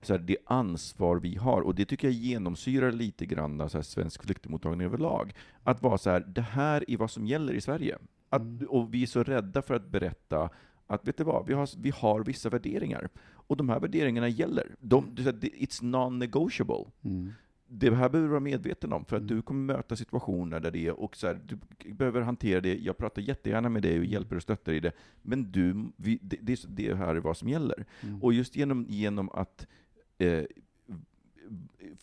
så 0.02 0.12
här, 0.12 0.20
det 0.20 0.36
ansvar 0.44 1.16
vi 1.16 1.36
har. 1.36 1.60
Och 1.60 1.74
det 1.74 1.84
tycker 1.84 2.08
jag 2.08 2.14
genomsyrar 2.14 2.92
lite 2.92 3.26
grann 3.26 3.68
så 3.70 3.78
här, 3.78 3.82
svensk 3.82 4.22
flyktingmottagning 4.22 4.86
överlag. 4.86 5.32
Att 5.62 5.82
vara 5.82 5.98
så 5.98 6.10
här, 6.10 6.20
det 6.20 6.42
här 6.42 6.90
är 6.90 6.96
vad 6.96 7.10
som 7.10 7.26
gäller 7.26 7.52
i 7.52 7.60
Sverige. 7.60 7.98
Att, 8.28 8.42
Och 8.68 8.94
vi 8.94 9.02
är 9.02 9.06
så 9.06 9.22
rädda 9.22 9.62
för 9.62 9.74
att 9.74 9.86
berätta 9.86 10.50
att, 10.86 11.08
vet 11.08 11.16
du 11.16 11.24
vad, 11.24 11.46
vi 11.46 11.54
har, 11.54 11.68
vi 11.82 11.90
har 11.90 12.24
vissa 12.24 12.48
värderingar. 12.48 13.08
Och 13.24 13.56
de 13.56 13.68
här 13.68 13.80
värderingarna 13.80 14.28
gäller. 14.28 14.74
De, 14.80 15.04
it's 15.14 15.82
non-negotiable. 15.82 16.86
Det 17.74 17.94
här 17.94 18.08
behöver 18.08 18.28
du 18.28 18.30
vara 18.30 18.40
medveten 18.40 18.92
om, 18.92 19.04
för 19.04 19.16
att 19.16 19.28
du 19.28 19.42
kommer 19.42 19.74
möta 19.74 19.96
situationer 19.96 20.60
där 20.60 20.70
det 20.70 20.86
är, 20.86 21.00
och 21.00 21.16
så 21.16 21.26
här, 21.26 21.40
du 21.46 21.58
behöver 21.94 22.20
hantera 22.20 22.60
det, 22.60 22.78
jag 22.78 22.96
pratar 22.96 23.22
jättegärna 23.22 23.68
med 23.68 23.82
dig 23.82 23.98
och 23.98 24.04
hjälper 24.04 24.36
och 24.36 24.42
stöttar 24.42 24.72
i 24.72 24.80
det, 24.80 24.92
men 25.22 25.52
du, 25.52 25.92
vi, 25.96 26.18
det, 26.22 26.36
det, 26.40 26.64
det 26.68 26.94
här 26.94 27.14
är 27.14 27.20
vad 27.20 27.36
som 27.36 27.48
gäller. 27.48 27.84
Och 28.20 28.32
just 28.32 28.56
genom, 28.56 28.86
genom 28.88 29.30
att 29.30 29.66
eh, 30.22 30.44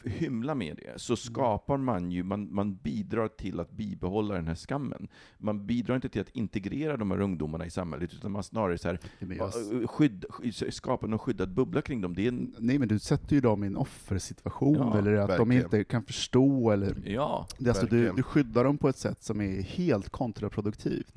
hymla 0.04 0.56
med 0.56 0.76
det, 0.78 1.00
så 1.02 1.16
skapar 1.16 1.78
man 1.78 2.12
ju, 2.12 2.24
man, 2.24 2.54
man 2.54 2.76
bidrar 2.76 3.28
till 3.28 3.60
att 3.60 3.72
bibehålla 3.72 4.36
den 4.36 4.48
här 4.48 4.56
skammen. 4.56 5.08
Man 5.38 5.66
bidrar 5.66 5.96
inte 5.96 6.10
till 6.10 6.22
att 6.22 6.30
integrera 6.30 6.98
de 6.98 7.12
här 7.12 7.22
ungdomarna 7.22 7.66
i 7.66 7.70
samhället, 7.70 8.14
utan 8.14 8.32
man 8.32 8.44
snarare 8.44 8.78
så 8.78 8.88
här, 8.88 9.00
eh, 9.20 9.88
skydd, 9.88 10.26
sky- 10.30 10.52
skapar 10.72 11.08
någon 11.08 11.20
skyddad 11.20 11.54
bubbla 11.54 11.82
kring 11.82 12.02
dem. 12.02 12.16
Det 12.16 12.24
är 12.24 12.28
en, 12.28 12.56
Nej 12.60 12.80
men 12.80 12.88
du 12.88 13.00
sätter 13.00 13.36
ju 13.36 13.42
dem 13.42 13.64
i 13.64 13.68
en 13.68 13.78
offersituation, 13.78 14.76
Ja, 14.76 14.98
eller 14.98 15.14
att 15.14 15.28
de 15.30 15.38
verkligen. 15.50 15.64
inte 15.64 15.84
kan 15.84 16.04
förstå, 16.04 16.72
eller 16.72 16.96
ja. 17.06 17.48
det, 17.58 17.70
alltså, 17.70 17.86
du, 17.86 18.12
du 18.16 18.24
skyddar 18.24 18.64
dem 18.64 18.78
på 18.78 18.90
ett 18.90 18.98
sätt 18.98 19.24
som 19.24 19.42
är 19.42 19.62
helt 19.62 20.10
kontraproduktivt. 20.10 21.14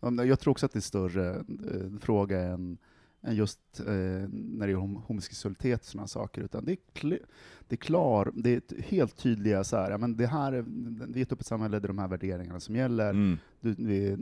Ja, 0.00 0.10
men 0.10 0.28
Jag 0.28 0.40
tror 0.40 0.50
också 0.50 0.66
att 0.66 0.72
det 0.72 0.78
är 0.78 0.80
större 0.80 1.30
eh, 1.36 1.98
fråga 2.00 2.40
än, 2.40 2.78
än 3.22 3.34
just 3.34 3.80
eh, 3.80 3.84
när 4.32 4.66
det 4.66 4.72
är 4.72 4.76
hom 4.76 4.94
homosexualitet 4.96 5.80
och 5.80 5.86
sådana 5.86 6.06
saker, 6.08 6.42
utan 6.42 6.64
det 6.64 6.72
är, 6.72 6.76
kl- 6.94 7.24
det 7.68 7.74
är 7.74 7.76
klar, 7.76 8.30
det 8.34 8.72
är 8.72 8.82
helt 8.82 9.16
tydliga 9.16 9.64
så 9.64 9.76
här, 9.76 9.90
ja, 9.90 9.98
men 9.98 10.16
det 10.16 10.26
här 10.26 10.52
är, 10.52 10.64
vi 11.12 11.20
är 11.20 11.22
ett 11.22 11.32
öppet 11.32 11.46
samhälle, 11.46 11.78
det 11.80 11.86
är 11.86 11.88
de 11.88 11.98
här 11.98 12.08
värderingarna 12.08 12.60
som 12.60 12.76
gäller, 12.76 13.10
Mm. 13.10 13.38
du, 13.60 13.74
vi, 13.78 14.16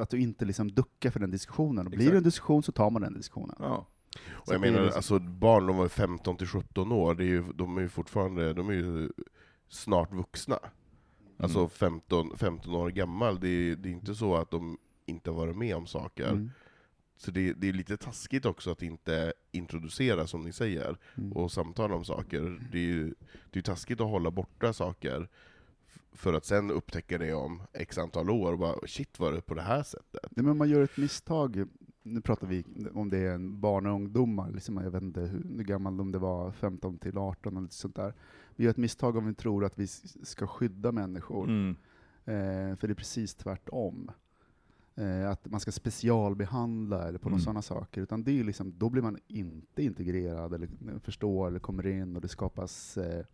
att 0.00 0.10
du 0.10 0.20
inte 0.20 0.44
liksom 0.44 0.68
duckar 0.72 1.10
för 1.10 1.20
den 1.20 1.30
diskussionen. 1.30 1.86
Och 1.86 1.90
blir 1.90 2.00
Exakt. 2.00 2.12
det 2.12 2.18
en 2.18 2.22
diskussion 2.24 2.62
så 2.62 2.72
tar 2.72 2.90
man 2.90 3.02
den 3.02 3.14
diskussionen. 3.14 3.56
Ja. 3.58 3.86
Och 4.30 4.46
Så 4.46 4.54
jag 4.54 4.60
det 4.62 4.70
menar, 4.70 4.84
liksom- 4.84 4.98
alltså 4.98 5.18
barn, 5.18 5.66
de 5.66 5.76
var 5.76 5.88
15 5.88 6.36
till 6.36 6.46
17 6.46 6.92
år, 6.92 7.14
det 7.14 7.24
är 7.24 7.28
ju, 7.28 7.44
de 7.54 7.76
är 7.76 7.80
ju 7.80 7.88
fortfarande, 7.88 8.52
de 8.54 8.68
är 8.68 8.72
ju 8.74 9.10
snart 9.68 10.12
vuxna. 10.14 10.58
Alltså 11.40 11.58
Mm. 11.58 11.70
15, 11.70 12.36
15 12.36 12.74
år 12.74 12.90
gammal, 12.90 13.40
det 13.40 13.48
är, 13.48 13.76
det 13.76 13.88
är 13.88 13.92
inte 13.92 14.14
så 14.14 14.36
att 14.36 14.50
de 14.50 14.78
inte 15.06 15.30
har 15.30 15.36
varit 15.36 15.56
med 15.56 15.76
om 15.76 15.86
saker. 15.86 16.28
Mm. 16.30 16.50
Så 17.20 17.30
det, 17.30 17.52
det 17.52 17.68
är 17.68 17.72
lite 17.72 17.96
taskigt 17.96 18.44
också 18.46 18.70
att 18.70 18.82
inte 18.82 19.32
introducera, 19.52 20.26
som 20.26 20.42
ni 20.42 20.52
säger, 20.52 20.96
Mm. 21.16 21.32
och 21.32 21.52
samtala 21.52 21.94
om 21.94 22.04
saker. 22.04 22.68
Det 22.72 22.78
är 22.78 22.82
ju 22.82 23.14
det 23.50 23.58
är 23.58 23.62
taskigt 23.62 24.00
att 24.00 24.10
hålla 24.10 24.30
borta 24.30 24.72
saker, 24.72 25.28
för 26.12 26.34
att 26.34 26.44
sen 26.44 26.70
upptäcka 26.70 27.18
det 27.18 27.34
om 27.34 27.62
x 27.72 27.98
antal 27.98 28.30
år, 28.30 28.52
och 28.52 28.58
bara 28.58 28.86
shit 28.86 29.18
var 29.18 29.32
det 29.32 29.40
på 29.40 29.54
det 29.54 29.62
här 29.62 29.82
sättet? 29.82 30.30
Nej, 30.30 30.44
men 30.46 30.56
man 30.56 30.68
gör 30.68 30.82
ett 30.82 30.96
misstag, 30.96 31.64
nu 32.02 32.20
pratar 32.20 32.46
vi 32.46 32.64
om 32.94 33.10
det 33.10 33.18
är 33.18 33.32
en 33.34 33.60
barn 33.60 33.86
och 33.86 33.92
ungdomar, 33.94 34.50
liksom, 34.50 34.76
jag 34.76 34.90
vet 34.90 35.02
inte 35.02 35.20
hur, 35.20 35.42
hur 35.56 35.64
gammal 35.64 36.00
om 36.00 36.12
det 36.12 36.18
var, 36.18 36.52
15 36.52 36.98
till 36.98 37.18
18 37.18 37.56
eller 37.56 37.68
sånt 37.68 37.96
där. 37.96 38.14
Vi 38.56 38.64
gör 38.64 38.70
ett 38.70 38.76
misstag 38.76 39.16
om 39.16 39.26
vi 39.26 39.34
tror 39.34 39.64
att 39.64 39.78
vi 39.78 39.86
ska 39.86 40.46
skydda 40.46 40.92
människor. 40.92 41.44
Mm. 41.44 41.76
Eh, 42.24 42.76
för 42.76 42.86
det 42.88 42.92
är 42.92 42.94
precis 42.94 43.34
tvärtom. 43.34 44.10
Eh, 44.98 45.30
att 45.30 45.50
man 45.50 45.60
ska 45.60 45.72
specialbehandla 45.72 47.08
eller 47.08 47.18
på 47.18 47.28
Mm. 47.28 47.40
sådana 47.40 47.62
saker. 47.62 48.00
Utan 48.00 48.24
det 48.24 48.40
är 48.40 48.44
liksom, 48.44 48.74
då 48.78 48.90
blir 48.90 49.02
man 49.02 49.18
inte 49.28 49.82
integrerad 49.82 50.54
eller 50.54 50.68
förstår 51.04 51.46
eller 51.46 51.58
kommer 51.58 51.86
in 51.86 52.16
och 52.16 52.22
det 52.22 52.28
skapas 52.28 52.96
eh, 52.96 53.24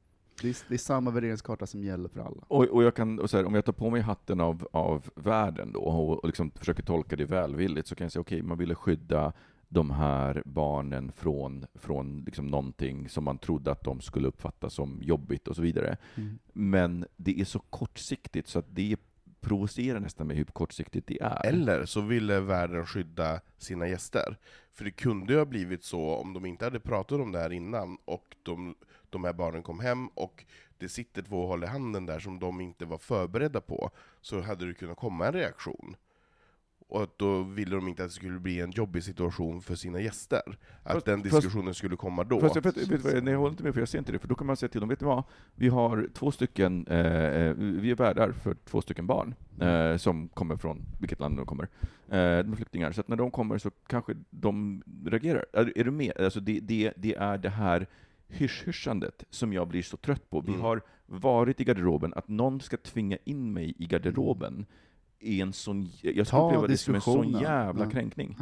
det 0.43 0.49
är, 0.49 0.57
det 0.69 0.75
är 0.75 0.79
samma 0.79 1.11
värderingskarta 1.11 1.67
som 1.67 1.85
gäller 1.85 2.09
för 2.09 2.21
alla. 2.21 2.43
Och, 2.49 2.65
och 2.65 2.83
jag 2.83 2.95
kan, 2.95 3.19
och 3.19 3.33
här, 3.33 3.45
om 3.45 3.55
jag 3.55 3.65
tar 3.65 3.73
på 3.73 3.91
mig 3.91 4.01
hatten 4.01 4.41
av, 4.41 4.69
av 4.73 5.11
världen 5.15 5.73
då, 5.73 5.81
och, 5.81 6.19
och 6.19 6.27
liksom 6.27 6.51
försöker 6.51 6.83
tolka 6.83 7.17
det 7.17 7.25
välvilligt, 7.25 7.89
så 7.89 7.95
kan 7.95 8.05
jag 8.05 8.13
säga 8.13 8.21
okej, 8.21 8.43
man 8.43 8.59
ville 8.59 8.75
skydda 8.75 9.33
de 9.69 9.91
här 9.91 10.43
barnen 10.47 11.13
från, 11.13 11.67
från 11.75 12.23
liksom 12.27 12.47
någonting 12.47 13.09
som 13.09 13.25
man 13.25 13.39
trodde 13.39 13.73
att 13.73 13.85
de 13.85 14.01
skulle 14.01 14.29
uppfatta 14.29 14.71
som 14.71 14.99
jobbigt 15.03 15.49
och 15.49 15.57
så 15.57 15.63
vidare. 15.63 15.97
Mm. 16.15 16.39
Men 16.53 17.05
det 17.17 17.41
är 17.41 17.45
så 17.45 17.59
kortsiktigt 17.59 18.49
så 18.49 18.59
att 18.59 18.67
det 18.69 18.97
provocerar 19.45 20.01
nästan 20.01 20.27
mig 20.27 20.37
hur 20.37 20.45
kortsiktigt 20.45 21.07
det 21.07 21.21
är. 21.23 21.47
Eller 21.47 21.87
så 21.87 22.01
ville 22.01 22.41
världen 22.41 22.87
skydda 22.87 23.41
sina 23.59 23.89
gäster. 23.89 24.39
För 24.73 24.85
det 24.85 24.91
kunde 24.91 25.33
ju 25.33 25.39
ha 25.39 25.45
blivit 25.45 25.85
så 25.85 26.15
om 26.15 26.35
de 26.35 26.47
inte 26.47 26.65
hade 26.65 26.81
pratat 26.81 27.21
om 27.21 27.33
det 27.33 27.39
här 27.39 27.53
innan, 27.53 27.99
och 28.05 28.37
de, 28.43 28.75
de 29.11 29.25
här 29.25 29.33
barnen 29.33 29.63
kom 29.63 29.81
hem, 29.81 30.09
och 30.09 30.45
det 30.79 30.89
sitter 30.89 31.23
två 31.23 31.47
håll 31.47 31.65
i 31.65 31.67
handen 31.67 32.07
där 32.07 32.19
som 32.19 32.39
de 32.39 32.61
inte 32.61 32.85
var 32.85 32.99
förberedda 32.99 33.61
på, 33.61 33.91
så 34.21 34.41
hade 34.41 34.67
det 34.67 34.75
kunnat 34.75 34.99
komma 34.99 35.27
en 35.27 35.33
reaktion. 35.33 35.97
Och 36.95 37.03
att 37.03 37.19
då 37.19 37.43
ville 37.43 37.75
de 37.77 37.89
inte 37.89 38.03
att 38.05 38.09
det 38.11 38.15
skulle 38.15 38.39
bli 38.41 38.61
en 38.61 38.71
jobbig 38.71 39.03
situation 39.05 39.63
för 39.63 39.75
sina 39.75 40.01
gäster. 40.01 40.43
Att 40.83 40.93
Fast- 40.93 41.07
den 41.07 41.23
fast- 41.23 41.35
diskussionen 41.35 41.75
skulle 41.75 41.97
komma 41.97 42.25
då. 42.25 42.41
Fast 42.41 42.55
jag, 42.55 42.63
vet, 42.63 42.77
vet 42.77 43.05
vad, 43.05 43.23
nej, 43.25 43.33
jag 43.33 43.39
håller 43.39 43.51
inte 43.51 43.63
med, 43.63 43.75
för 43.75 43.81
jag 43.81 43.89
ser 43.89 43.99
inte 43.99 44.13
det, 44.13 44.19
för 44.19 44.29
då 44.29 44.35
kan 44.35 44.47
man 44.47 44.57
säga 44.57 44.69
till 44.69 44.81
dem, 44.81 44.89
vet 44.89 44.99
du 44.99 45.05
vad? 45.07 45.23
Vi 45.55 45.69
har 45.69 46.09
två 46.15 46.31
stycken, 46.31 46.87
eh, 46.87 46.99
eh, 47.07 47.55
vi 47.57 47.91
är 47.91 47.95
värdar 47.95 48.33
för 48.33 48.55
två 48.65 48.81
stycken 48.81 49.07
barn, 49.07 49.35
eh, 49.61 49.97
som 49.97 50.29
kommer 50.29 50.57
från 50.57 50.83
vilket 51.01 51.21
land 51.21 51.37
de 51.37 51.47
kommer. 51.47 51.65
Eh, 52.09 52.19
de 52.45 52.53
är 52.53 52.57
flyktingar, 52.57 52.93
så 52.93 53.01
att 53.01 53.09
när 53.09 53.17
de 53.17 53.31
kommer 53.31 53.59
så 53.59 53.71
kanske 53.87 54.15
de 54.31 54.83
reagerar. 55.07 55.47
Är, 55.53 55.79
är 55.79 55.85
du 55.85 55.91
med? 55.91 56.13
Alltså 56.21 56.41
det, 56.41 56.61
det, 56.61 56.93
det 56.97 57.15
är 57.15 57.39
det 57.39 57.51
här 57.51 57.87
hysch-hyschandet 58.29 59.25
som 59.31 59.53
jag 59.53 59.69
blir 59.69 59.83
så 59.83 59.97
trött 59.97 60.31
på. 60.31 60.41
Vi 60.41 60.49
Mm. 60.49 60.61
har 60.61 60.81
varit 61.07 61.61
i 61.61 61.65
garderoben, 61.65 62.15
att 62.17 62.29
någon 62.29 62.61
ska 62.61 62.77
tvinga 62.77 63.17
in 63.25 63.53
mig 63.53 63.75
i 63.79 63.87
garderoben 63.87 64.67
är 65.27 65.43
en 65.43 65.53
sån, 65.53 65.89
jag 66.03 66.27
skulle 66.27 66.43
uppleva 66.43 66.67
det 66.67 66.77
som 66.77 66.95
en 66.95 67.01
sån 67.01 67.29
jävla 67.31 67.91
kränkning. 67.91 68.37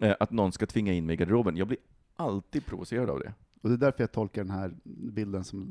Eh, 0.00 0.14
att 0.20 0.30
någon 0.30 0.52
ska 0.52 0.66
tvinga 0.66 0.92
in 0.92 1.06
mig 1.06 1.14
i 1.14 1.16
garderoben. 1.16 1.56
Jag 1.56 1.68
blir 1.68 1.78
alltid 2.16 2.66
provocerad 2.66 3.10
av 3.10 3.18
det. 3.18 3.34
Och 3.62 3.68
det 3.68 3.74
är 3.74 3.78
därför 3.78 4.02
jag 4.02 4.12
tolkar 4.12 4.44
den 4.44 4.50
här 4.52 4.74
bilden 4.84 5.44
som, 5.44 5.68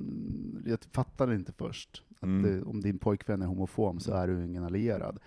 jag 0.66 0.80
fattade 0.92 1.36
inte 1.36 1.52
först, 1.52 2.04
att 2.16 2.24
Mm. 2.24 2.42
det, 2.44 2.64
om 2.64 2.82
din 2.82 2.98
pojkvän 3.00 3.42
är 3.42 3.46
homofob 3.46 4.02
så 4.02 4.14
är 4.14 4.28
du 4.28 4.46
ingen 4.46 4.64
allierad. 4.64 5.20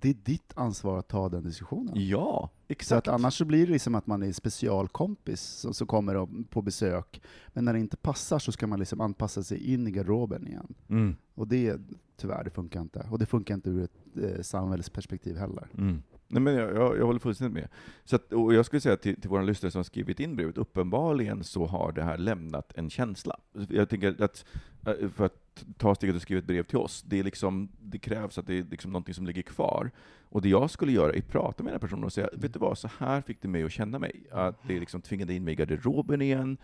Det 0.00 0.08
är 0.08 0.14
ditt 0.24 0.52
ansvar 0.56 0.98
att 0.98 1.08
ta 1.08 1.28
den 1.28 1.42
diskussionen. 1.44 1.92
Ja, 2.08 2.50
Så 2.66 2.72
exakt. 2.72 3.08
att 3.08 3.14
annars 3.14 3.34
så 3.38 3.44
blir 3.44 3.66
det 3.66 3.72
liksom 3.72 3.94
att 3.94 4.06
man 4.06 4.22
är 4.22 4.32
specialkompis 4.32 5.40
som, 5.40 5.74
som 5.74 5.86
kommer 5.86 6.44
på 6.44 6.62
besök, 6.62 7.22
men 7.48 7.64
när 7.64 7.72
det 7.72 7.78
inte 7.78 7.96
passar 7.96 8.38
så 8.38 8.52
ska 8.52 8.66
man 8.66 8.78
liksom 8.78 9.00
anpassa 9.00 9.42
sig 9.42 9.72
in 9.72 9.86
i 9.86 9.90
garderoben 9.90 10.46
igen. 10.46 10.74
Mm. 10.88 11.16
Och 11.34 11.48
det, 11.48 11.80
tyvärr, 12.16 12.44
det 12.44 12.50
funkar 12.50 12.80
inte. 12.80 13.06
Och 13.10 13.18
det 13.18 13.26
funkar 13.26 13.54
inte 13.54 13.70
ur 13.70 13.84
ett 13.84 14.16
eh, 14.22 14.42
samhällsperspektiv 14.42 15.36
heller. 15.36 15.68
Mm. 15.78 16.02
Nej, 16.28 16.42
men 16.42 16.54
jag, 16.54 16.74
jag, 16.76 16.98
jag 16.98 17.06
håller 17.06 17.20
fullständigt 17.20 17.62
med. 17.62 17.68
Så 18.04 18.16
att, 18.16 18.32
och 18.32 18.54
jag 18.54 18.66
skulle 18.66 18.80
säga 18.80 18.96
till, 18.96 19.20
till 19.20 19.30
våra 19.30 19.42
lyssnare 19.42 19.70
som 19.70 19.78
har 19.78 19.84
skrivit 19.84 20.20
in 20.20 20.36
brevet, 20.36 20.58
uppenbarligen 20.58 21.44
så 21.44 21.66
har 21.66 21.92
det 21.92 22.02
här 22.02 22.18
lämnat 22.18 22.72
en 22.76 22.90
känsla. 22.90 23.36
Jag 23.68 23.88
tänker 23.88 24.22
att, 24.22 24.44
eh, 24.86 25.08
för 25.08 25.24
att 25.24 25.45
ta 25.76 25.94
steget 25.94 26.16
och 26.16 26.22
skriva 26.22 26.38
ett 26.38 26.46
brev 26.46 26.62
till 26.62 26.78
oss, 26.78 27.02
det, 27.02 27.18
är 27.18 27.24
liksom, 27.24 27.68
det 27.80 27.98
krävs 27.98 28.38
att 28.38 28.46
det 28.46 28.58
är 28.58 28.64
liksom 28.70 28.92
någonting 28.92 29.14
som 29.14 29.26
ligger 29.26 29.42
kvar. 29.42 29.90
Och 30.28 30.42
det 30.42 30.48
jag 30.48 30.70
skulle 30.70 30.92
göra 30.92 31.12
är 31.12 31.18
att 31.18 31.28
prata 31.28 31.62
med 31.62 31.72
den 31.72 31.80
här 31.80 31.86
personen 31.86 32.04
och 32.04 32.12
säga, 32.12 32.28
vet 32.32 32.52
du 32.52 32.58
vad, 32.58 32.78
så 32.78 32.88
här 32.98 33.20
fick 33.20 33.42
det 33.42 33.48
mig 33.48 33.64
att 33.64 33.72
känna 33.72 33.98
mig. 33.98 34.26
Att 34.30 34.68
det 34.68 34.80
liksom 34.80 35.02
tvingade 35.02 35.34
in 35.34 35.44
mig 35.44 35.52
i 35.52 35.56
garderoben 35.56 36.22
igen. 36.22 36.56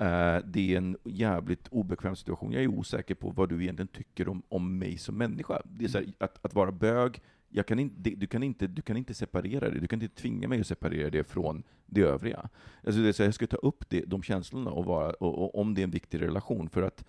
Eh, 0.00 0.44
det 0.44 0.74
är 0.74 0.76
en 0.76 0.96
jävligt 1.04 1.68
obekväm 1.68 2.16
situation. 2.16 2.52
Jag 2.52 2.62
är 2.62 2.68
osäker 2.68 3.14
på 3.14 3.30
vad 3.30 3.48
du 3.48 3.62
egentligen 3.62 3.88
tycker 3.88 4.28
om, 4.28 4.42
om 4.48 4.78
mig 4.78 4.98
som 4.98 5.18
människa. 5.18 5.62
Det 5.64 5.84
är 5.84 5.88
så 5.88 5.98
här, 5.98 6.06
att, 6.18 6.44
att 6.44 6.54
vara 6.54 6.72
bög, 6.72 7.20
jag 7.48 7.66
kan 7.66 7.78
inte, 7.78 8.10
du, 8.10 8.26
kan 8.26 8.42
inte, 8.42 8.66
du 8.66 8.82
kan 8.82 8.96
inte 8.96 9.14
separera 9.14 9.70
det, 9.70 9.80
du 9.80 9.86
kan 9.86 10.02
inte 10.02 10.20
tvinga 10.20 10.48
mig 10.48 10.60
att 10.60 10.66
separera 10.66 11.10
det 11.10 11.24
från 11.24 11.62
det 11.86 12.00
övriga. 12.00 12.48
Alltså 12.86 13.02
det 13.02 13.08
är 13.08 13.12
så 13.12 13.22
här, 13.22 13.28
jag 13.28 13.34
ska 13.34 13.46
ta 13.46 13.56
upp 13.56 13.84
det, 13.88 14.04
de 14.06 14.22
känslorna 14.22 14.70
och, 14.70 14.84
vara, 14.84 15.10
och, 15.10 15.38
och 15.38 15.60
om 15.60 15.74
det 15.74 15.80
är 15.80 15.84
en 15.84 15.90
viktig 15.90 16.20
relation, 16.20 16.68
för 16.68 16.82
att 16.82 17.04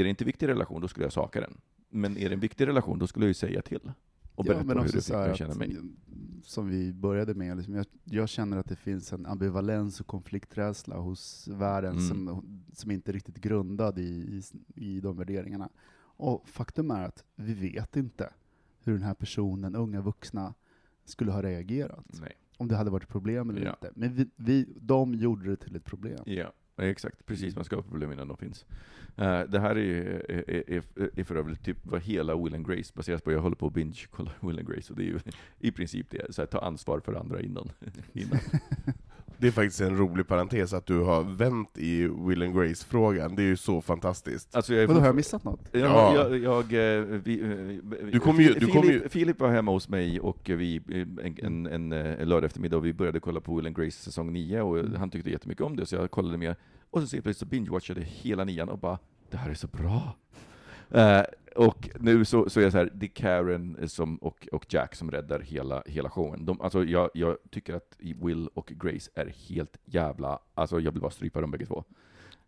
är 0.00 0.04
det 0.04 0.10
inte 0.10 0.24
en 0.24 0.26
viktig 0.26 0.48
relation, 0.48 0.80
då 0.80 0.88
skulle 0.88 1.04
jag 1.06 1.12
saka 1.12 1.40
den. 1.40 1.60
Men 1.88 2.16
är 2.16 2.28
det 2.28 2.34
en 2.34 2.40
viktig 2.40 2.66
relation, 2.66 2.98
då 2.98 3.06
skulle 3.06 3.24
jag 3.24 3.28
ju 3.30 3.34
säga 3.34 3.62
till. 3.62 3.92
Och 4.34 4.44
berätta 4.44 4.62
hur 4.68 4.74
det 4.74 4.88
fick 5.02 5.08
mig 5.12 5.30
att 5.30 5.36
känna 5.38 5.54
mig. 5.54 5.76
som 6.42 6.68
vi 6.68 6.92
började 6.92 7.34
med, 7.34 7.56
liksom, 7.56 7.74
jag, 7.74 7.86
jag 8.04 8.28
känner 8.28 8.56
att 8.56 8.68
det 8.68 8.76
finns 8.76 9.12
en 9.12 9.26
ambivalens 9.26 10.00
och 10.00 10.06
konflikträdsla 10.06 10.96
hos 10.96 11.48
världen 11.48 11.92
Mm. 11.92 12.08
som, 12.08 12.42
som 12.72 12.90
inte 12.90 13.10
är 13.10 13.12
riktigt 13.12 13.38
grundad 13.38 13.98
i, 13.98 14.02
i, 14.02 14.42
i 14.74 15.00
de 15.00 15.16
värderingarna. 15.16 15.68
Och 16.16 16.48
faktum 16.48 16.90
är 16.90 17.02
att 17.02 17.24
vi 17.36 17.54
vet 17.54 17.96
inte 17.96 18.30
hur 18.84 18.92
den 18.92 19.02
här 19.02 19.14
personen, 19.14 19.74
unga 19.76 20.00
vuxna, 20.00 20.54
skulle 21.04 21.32
ha 21.32 21.42
reagerat. 21.42 22.04
Nej. 22.20 22.32
Om 22.56 22.68
det 22.68 22.76
hade 22.76 22.90
varit 22.90 23.02
ett 23.02 23.08
problem 23.08 23.50
eller 23.50 23.64
Ja. 23.64 23.70
inte. 23.70 23.90
Men 23.94 24.14
vi, 24.14 24.30
vi, 24.36 24.66
de 24.80 25.14
gjorde 25.14 25.50
det 25.50 25.56
till 25.56 25.76
ett 25.76 25.84
problem. 25.84 26.22
Ja, 26.26 26.52
exakt. 26.76 27.26
Precis, 27.26 27.56
man 27.56 27.64
skapar 27.64 27.90
problem 27.90 28.12
innan 28.12 28.28
de 28.28 28.36
finns. 28.36 28.64
Eh, 29.16 29.40
det 29.40 29.60
här 29.60 29.78
är, 29.78 30.30
är, 30.30 30.70
är, 30.70 30.82
är 31.16 31.24
för 31.24 31.36
övrigt 31.36 31.64
typ 31.64 31.78
vad 31.82 32.02
hela 32.02 32.36
Will 32.36 32.54
and 32.54 32.66
Grace 32.66 32.92
baseras 32.94 33.22
på. 33.22 33.32
Jag 33.32 33.40
håller 33.40 33.56
på 33.56 33.66
att 33.66 33.72
binge-kolla 33.72 34.30
Will 34.40 34.58
and 34.58 34.68
Grace, 34.68 34.92
och 34.92 34.98
det 34.98 35.02
är 35.02 35.06
ju 35.06 35.20
i 35.58 35.72
princip 35.72 36.10
det. 36.10 36.34
Så 36.34 36.42
här, 36.42 36.46
ta 36.46 36.58
ansvar 36.58 37.00
för 37.00 37.14
andra 37.14 37.40
innan. 37.40 37.70
innan. 38.12 38.38
Det 39.38 39.46
är 39.46 39.50
faktiskt 39.50 39.80
en 39.80 39.96
rolig 39.98 40.26
parentes 40.28 40.72
att 40.72 40.86
du 40.86 40.98
har 41.00 41.22
vänt 41.22 41.78
i 41.78 42.08
Will 42.08 42.42
and 42.42 42.54
Grace-frågan, 42.54 43.36
det 43.36 43.42
är 43.42 43.46
ju 43.46 43.56
så 43.56 43.80
fantastiskt. 43.80 44.56
Alltså, 44.56 44.74
jag 44.74 44.82
är 44.82 44.86
Vadå, 44.86 45.00
har 45.00 45.06
jag 45.06 45.16
missat 45.16 45.44
något? 45.44 45.60
Ja, 45.72 45.78
Ja. 45.80 46.14
jag, 46.14 46.38
jag, 46.38 46.98
eh, 46.98 47.02
vi, 47.04 47.40
eh, 47.40 48.06
Du 48.12 48.20
kommer 48.20 48.40
ju- 48.40 48.48
du 48.48 48.54
Filip, 48.60 48.72
kommer 48.72 48.92
ju- 48.92 49.08
Filip 49.08 49.40
var 49.40 49.50
hemma 49.50 49.70
hos 49.70 49.88
mig 49.88 50.20
och 50.20 50.40
vi, 50.50 50.76
eh, 50.76 51.26
en, 51.46 51.66
en, 51.66 51.92
en, 51.92 52.28
lördag 52.28 52.44
eftermiddag 52.46 52.76
och 52.76 52.84
vi 52.84 52.92
började 52.92 53.20
kolla 53.20 53.40
på 53.40 53.56
Will 53.56 53.66
and 53.66 53.76
Grace 53.76 53.90
säsong 54.02 54.32
9 54.32 54.60
och 54.60 54.78
Mm. 54.78 54.94
han 54.94 55.10
tyckte 55.10 55.30
jättemycket 55.30 55.64
om 55.64 55.76
det 55.76 55.86
så 55.86 55.96
jag 55.96 56.10
kollade 56.10 56.38
med. 56.38 56.54
Och 56.90 57.02
så 57.02 57.08
plötsligt 57.22 57.36
så 57.36 57.46
binge-watchade 57.46 58.00
hela 58.00 58.44
nian 58.44 58.68
och 58.68 58.78
bara, 58.78 58.98
det 59.30 59.36
här 59.36 59.50
är 59.50 59.54
så 59.54 59.66
bra. 59.66 60.16
Eh, 60.90 61.22
och 61.56 61.90
nu 62.00 62.24
så, 62.24 62.50
så 62.50 62.60
är 62.60 62.64
det 62.64 62.70
så 62.70 62.78
här, 62.78 62.90
det 62.94 63.06
är 63.06 63.10
Karen 63.10 63.76
eh, 63.76 63.86
som, 63.86 64.16
och, 64.16 64.48
och 64.52 64.66
Jack 64.68 64.94
som 64.94 65.10
räddar 65.10 65.40
hela, 65.40 65.82
hela 65.86 66.10
showen. 66.10 66.44
De, 66.44 66.60
alltså 66.60 66.84
jag, 66.84 67.10
jag 67.14 67.36
tycker 67.50 67.74
att 67.74 67.96
Will 67.98 68.48
och 68.54 68.72
Grace 68.76 69.10
är 69.14 69.26
helt 69.48 69.76
jävla, 69.84 70.38
alltså 70.54 70.80
jag 70.80 70.92
vill 70.92 71.00
bara 71.00 71.10
strypa 71.10 71.40
dem 71.40 71.50
bägge 71.50 71.66
två. 71.66 71.84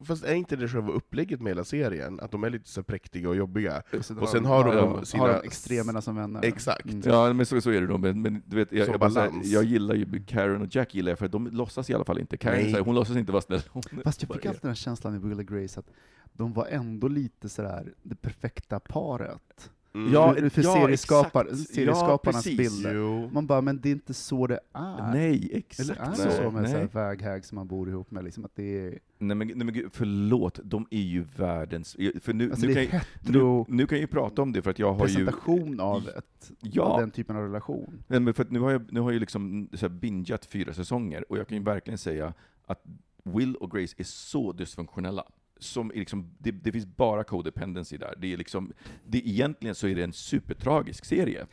Fast 0.00 0.24
är 0.24 0.34
inte 0.34 0.56
det 0.56 0.68
själva 0.68 0.92
upplägget 0.92 1.40
med 1.40 1.50
hela 1.50 1.64
serien? 1.64 2.20
Att 2.20 2.30
de 2.30 2.44
är 2.44 2.50
lite 2.50 2.68
så 2.68 2.82
präktiga 2.82 3.28
och 3.28 3.36
jobbiga? 3.36 3.82
sen 4.00 4.18
Och 4.18 4.28
sen 4.28 4.44
har 4.44 4.64
de 4.64 4.76
Ja, 4.76 5.04
sina... 5.04 5.22
Har 5.22 5.28
de 5.28 5.46
extremerna 5.46 6.02
som 6.02 6.16
vänner? 6.16 6.44
Exakt. 6.44 6.84
Mm. 6.84 7.02
Ja, 7.04 7.32
men 7.32 7.46
så, 7.46 7.60
så 7.60 7.70
är 7.70 7.80
det 7.80 7.86
då. 7.86 7.98
Men, 7.98 8.22
men 8.22 8.42
du 8.46 8.56
vet, 8.56 8.72
jag, 8.72 8.88
jag, 8.88 9.10
här, 9.14 9.30
jag 9.42 9.64
gillar 9.64 9.94
ju 9.94 10.24
Karen 10.26 10.62
och 10.62 10.74
Jack 10.74 10.94
gillar 10.94 11.10
jag, 11.10 11.18
för 11.18 11.28
de 11.28 11.46
låtsas 11.46 11.90
i 11.90 11.94
alla 11.94 12.04
fall 12.04 12.18
inte. 12.18 12.36
Karen, 12.36 12.74
här, 12.74 12.80
hon 12.80 12.94
låtsas 12.94 13.16
inte 13.16 13.32
vara 13.32 13.42
snäll. 13.42 13.62
Hon 13.68 13.82
Fast 14.04 14.22
jag 14.22 14.34
fick 14.34 14.46
alltid 14.46 14.62
den 14.62 14.70
här 14.70 14.74
känslan 14.74 15.14
i 15.14 15.18
Will 15.18 15.42
Grace 15.42 15.80
att 15.80 15.90
de 16.32 16.52
var 16.52 16.66
ändå 16.66 17.08
lite 17.08 17.48
sådär 17.48 17.94
det 18.02 18.14
perfekta 18.14 18.80
paret. 18.80 19.70
Mm. 19.96 20.12
Ja, 20.12 20.34
För- 20.34 20.48
för 20.48 20.62
ja, 20.62 20.74
serieskapar, 20.74 21.44
exakt. 21.44 21.74
serieskaparnas 21.74 22.46
Ja, 22.46 22.56
bilder. 22.56 22.94
Jo. 22.94 23.30
Man 23.32 23.46
bara, 23.46 23.60
men 23.60 23.80
det 23.80 23.88
är 23.88 23.92
inte 23.92 24.14
så 24.14 24.46
det 24.46 24.60
är. 24.72 25.12
Nej, 25.12 25.50
exakt 25.52 25.90
Eller 25.90 26.00
är 26.02 26.10
det 26.10 26.16
så. 26.16 26.30
så 26.30 26.50
med 26.50 26.62
nej. 26.62 26.72
så 26.72 26.78
här 26.78 26.86
väghäg 26.92 27.44
som 27.44 27.56
man 27.56 27.66
bor 27.66 27.88
ihop 27.88 28.10
med? 28.10 28.24
Liksom 28.24 28.44
att 28.44 28.50
det 28.56 28.78
är, 28.86 28.98
Nej, 29.18 29.36
men, 29.36 29.48
nej 29.48 29.56
men 29.56 29.72
gud, 29.74 29.88
förlåt, 29.92 30.60
de 30.64 30.86
är 30.90 31.00
ju 31.00 31.24
världens... 31.36 31.96
För 32.22 32.32
nu, 32.32 32.50
alltså 32.50 32.66
nu, 32.66 32.74
kan, 32.74 32.82
jag- 32.84 33.02
nu, 33.34 33.64
nu 33.68 33.86
kan 33.86 33.96
jag 33.98 34.00
ju 34.00 34.06
prata 34.06 34.42
om 34.42 34.52
det, 34.52 34.62
för 34.62 34.70
att 34.70 34.78
jag 34.78 34.92
har 34.94 35.06
ju... 35.08 35.14
presentation 35.14 35.80
av, 35.80 36.08
ett, 36.08 36.52
Ja. 36.60 36.82
av 36.82 37.00
den 37.00 37.10
typen 37.10 37.36
av 37.36 37.42
relation. 37.42 38.02
Nej, 38.06 38.20
men 38.20 38.34
för 38.34 38.42
att 38.42 38.50
nu 38.50 38.60
har 38.60 38.70
jag, 38.70 38.92
nu 38.92 39.00
har 39.00 39.12
jag 39.12 39.20
liksom 39.20 39.68
så 39.72 39.80
här 39.80 39.88
bingeat 39.88 40.46
fyra 40.46 40.72
säsonger, 40.72 41.24
och 41.32 41.38
jag 41.38 41.48
kan 41.48 41.58
ju 41.58 41.64
verkligen 41.64 41.98
säga 41.98 42.34
att 42.66 42.82
Will 43.24 43.56
och 43.56 43.70
Grace 43.70 43.94
är 43.98 44.04
så 44.04 44.52
dysfunktionella. 44.52 45.24
Som 45.58 45.90
är 45.90 45.94
liksom, 45.94 46.30
det, 46.38 46.50
det 46.50 46.72
finns 46.72 46.86
bara 46.86 47.24
codependency 47.24 47.96
där. 47.96 48.14
Det 48.18 48.32
är 48.32 48.36
liksom, 48.36 48.72
det, 49.06 49.28
egentligen 49.28 49.74
så 49.74 49.88
är 49.88 49.94
det 49.94 50.04
en 50.04 50.12
supertragisk 50.12 51.04
serie. 51.04 51.46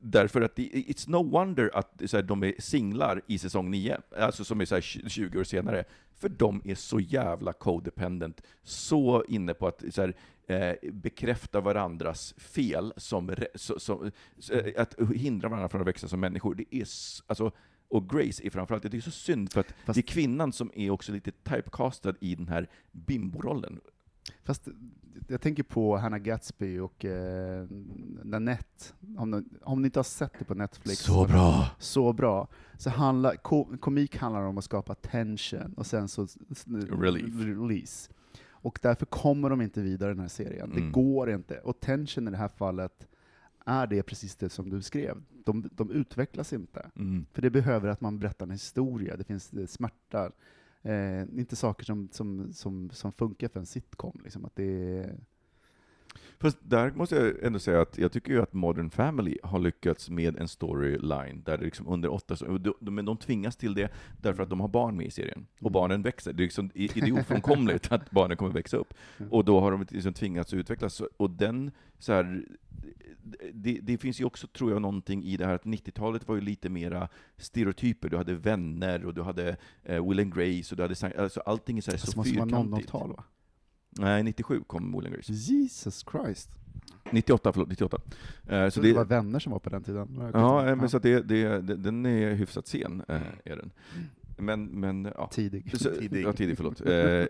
Därför 0.00 0.40
att 0.40 0.56
det, 0.56 0.62
it's 0.62 1.10
no 1.10 1.30
wonder 1.30 1.70
att 1.74 2.02
så 2.06 2.16
här, 2.16 2.22
de 2.22 2.42
är 2.42 2.54
singlar 2.58 3.22
i 3.26 3.38
säsong 3.38 3.70
9, 3.70 3.98
alltså 4.18 4.44
som 4.44 4.60
är 4.60 4.64
så 4.64 4.74
här 4.74 5.08
20 5.08 5.40
år 5.40 5.44
senare. 5.44 5.84
För 6.14 6.28
de 6.28 6.62
är 6.64 6.74
så 6.74 7.00
jävla 7.00 7.52
codependent, 7.52 8.42
så 8.62 9.24
inne 9.24 9.54
på 9.54 9.66
att 9.66 9.84
så 9.90 10.00
här, 10.00 10.14
eh, 10.46 10.90
bekräfta 10.92 11.60
varandras 11.60 12.34
fel, 12.38 12.92
som, 12.96 13.34
så, 13.54 13.78
som, 13.78 14.10
så, 14.38 14.54
att 14.76 14.94
hindra 15.14 15.48
varandra 15.48 15.68
från 15.68 15.80
att 15.80 15.86
växa 15.86 16.08
som 16.08 16.20
människor. 16.20 16.54
Det 16.54 16.64
är, 16.70 16.86
alltså, 17.26 17.52
och 17.92 18.08
Grace 18.08 18.46
är 18.46 18.50
framförallt, 18.50 18.82
det 18.82 18.94
är 18.96 19.00
så 19.00 19.10
synd 19.10 19.52
för 19.52 19.60
att 19.60 19.66
Fast- 19.84 19.94
det 19.94 20.00
är 20.00 20.12
kvinnan 20.14 20.52
som 20.52 20.70
är 20.74 20.90
också 20.90 21.12
lite 21.12 21.30
typecastad 21.30 22.14
i 22.20 22.34
den 22.34 22.48
här 22.48 22.68
bimborollen. 22.92 23.80
Fast 24.44 24.68
jag 25.28 25.40
tänker 25.40 25.62
på 25.62 25.96
Hannah 25.96 26.18
Gatsby 26.18 26.78
och 26.78 27.04
eh, 27.04 27.66
Nanette, 28.24 28.84
om, 29.16 29.44
om 29.62 29.82
ni 29.82 29.86
inte 29.86 29.98
har 29.98 30.04
sett 30.04 30.32
det 30.38 30.44
på 30.44 30.54
Netflix. 30.54 30.98
Så 31.00 31.26
bra! 31.26 31.66
Så 31.78 32.12
bra. 32.12 32.48
Så 32.78 32.90
handlar, 32.90 33.36
ko, 33.36 33.76
komik 33.80 34.16
handlar 34.16 34.42
om 34.42 34.58
att 34.58 34.64
skapa 34.64 34.94
tension 34.94 35.74
och 35.76 35.86
sen 35.86 36.08
så 36.08 36.26
Relief. 36.90 37.34
release. 37.46 38.10
Och 38.50 38.78
därför 38.82 39.06
kommer 39.06 39.50
de 39.50 39.60
inte 39.60 39.80
vidare 39.82 40.10
i 40.10 40.14
den 40.14 40.20
här 40.20 40.28
serien. 40.28 40.70
Det 40.74 40.80
Mm. 40.80 40.92
går 40.92 41.30
inte. 41.30 41.58
Och 41.58 41.80
tension 41.80 42.28
i 42.28 42.30
det 42.30 42.36
här 42.36 42.48
fallet 42.48 43.06
är 43.66 43.86
det 43.86 44.02
precis 44.02 44.36
det 44.36 44.48
som 44.48 44.70
du 44.70 44.82
skrev. 44.82 45.16
De, 45.44 45.68
de 45.72 45.90
utvecklas 45.90 46.52
inte. 46.52 46.90
Mm. 46.96 47.26
För 47.32 47.42
det 47.42 47.50
behöver 47.50 47.88
att 47.88 48.00
man 48.00 48.18
berättar 48.18 48.46
en 48.46 48.52
historia, 48.52 49.16
det 49.16 49.24
finns 49.24 49.52
eh, 49.52 49.66
smärta, 49.66 50.32
eh, 50.82 51.22
inte 51.22 51.56
saker 51.56 51.84
som, 51.84 52.08
som, 52.12 52.52
som, 52.52 52.90
som 52.90 53.12
funkar 53.12 53.48
för 53.48 53.60
en 53.60 53.66
sitcom. 53.66 54.20
Liksom. 54.24 54.44
Att 54.44 54.56
det 54.56 54.98
är, 54.98 55.18
Fast 56.38 56.58
där 56.62 56.90
måste 56.90 57.16
jag 57.16 57.42
ändå 57.42 57.58
säga 57.58 57.80
att 57.80 57.98
jag 57.98 58.12
tycker 58.12 58.32
ju 58.32 58.42
att 58.42 58.52
Modern 58.52 58.90
Family 58.90 59.38
har 59.42 59.58
lyckats 59.58 60.10
med 60.10 60.36
en 60.36 60.48
storyline 60.48 61.42
där 61.44 61.58
det 61.58 61.64
liksom 61.64 61.88
under 61.88 62.12
åtta, 62.12 62.36
men 62.80 63.04
de 63.04 63.16
tvingas 63.16 63.56
till 63.56 63.74
det 63.74 63.92
därför 64.20 64.42
att 64.42 64.50
de 64.50 64.60
har 64.60 64.68
barn 64.68 64.96
med 64.96 65.06
i 65.06 65.10
serien. 65.10 65.46
Och 65.60 65.72
barnen 65.72 66.02
växer. 66.02 66.32
Det 66.32 66.42
är, 66.42 66.44
liksom, 66.44 66.70
det 66.74 66.96
är 66.96 67.20
ofrånkomligt 67.20 67.92
att 67.92 68.10
barnen 68.10 68.36
kommer 68.36 68.52
växa 68.52 68.76
upp. 68.76 68.94
Och 69.30 69.44
då 69.44 69.60
har 69.60 69.70
de 69.72 69.86
liksom 69.90 70.12
tvingats 70.12 70.54
utvecklas. 70.54 71.00
Och 71.16 71.30
den, 71.30 71.70
så 71.98 72.12
här, 72.12 72.44
det, 73.52 73.78
det 73.82 73.98
finns 73.98 74.20
ju 74.20 74.24
också, 74.24 74.46
tror 74.46 74.70
jag, 74.70 74.82
någonting 74.82 75.24
i 75.24 75.36
det 75.36 75.46
här 75.46 75.54
att 75.54 75.64
90-talet 75.64 76.28
var 76.28 76.34
ju 76.34 76.40
lite 76.40 76.68
mera 76.68 77.08
stereotyper. 77.36 78.08
Du 78.08 78.16
hade 78.16 78.34
vänner, 78.34 79.06
och 79.06 79.14
du 79.14 79.22
hade 79.22 79.56
eh, 79.82 80.08
Will 80.08 80.20
and 80.20 80.34
Grace, 80.34 80.74
och 80.74 80.76
du 80.76 80.82
hade, 80.82 81.22
alltså 81.22 81.40
allting 81.40 81.78
är 81.78 81.82
så, 81.82 81.90
här 81.90 81.98
det 81.98 82.06
så 82.06 82.16
måste 82.16 82.38
vara 82.38 82.44
fyrkantigt. 82.44 82.88
00-tal 82.88 83.12
va? 83.12 83.24
Nej, 83.98 84.22
97 84.22 84.62
kom 84.66 84.94
and 84.94 85.12
Grace. 85.14 85.32
Jesus 85.32 86.04
Christ. 86.12 86.50
98, 87.10 87.52
förlåt, 87.52 87.68
98. 87.68 88.00
Eh, 88.48 88.64
Så 88.64 88.70
så 88.70 88.80
det, 88.80 88.88
det, 88.88 88.94
var 88.94 89.04
vänner 89.04 89.38
som 89.38 89.52
var 89.52 89.58
på 89.58 89.70
den 89.70 89.82
tiden? 89.82 90.30
Ja, 90.34 90.68
eh, 90.68 90.76
men 90.76 90.88
så 90.88 90.96
att 90.96 91.02
det, 91.02 91.20
det, 91.20 91.60
det, 91.60 91.76
den 91.76 92.06
är 92.06 92.34
hyfsat 92.34 92.66
sen, 92.66 93.02
eh, 93.08 93.22
är 93.44 93.56
den. 93.56 93.70
Men, 94.36 94.64
men 94.64 95.08
ja. 95.16 95.28
Tidig. 95.32 95.78
Så, 95.78 95.90
Tidig. 95.90 96.24
Ja, 96.24 96.32
tidig, 96.32 96.56
förlåt. 96.56 96.80
Eh, 96.80 96.86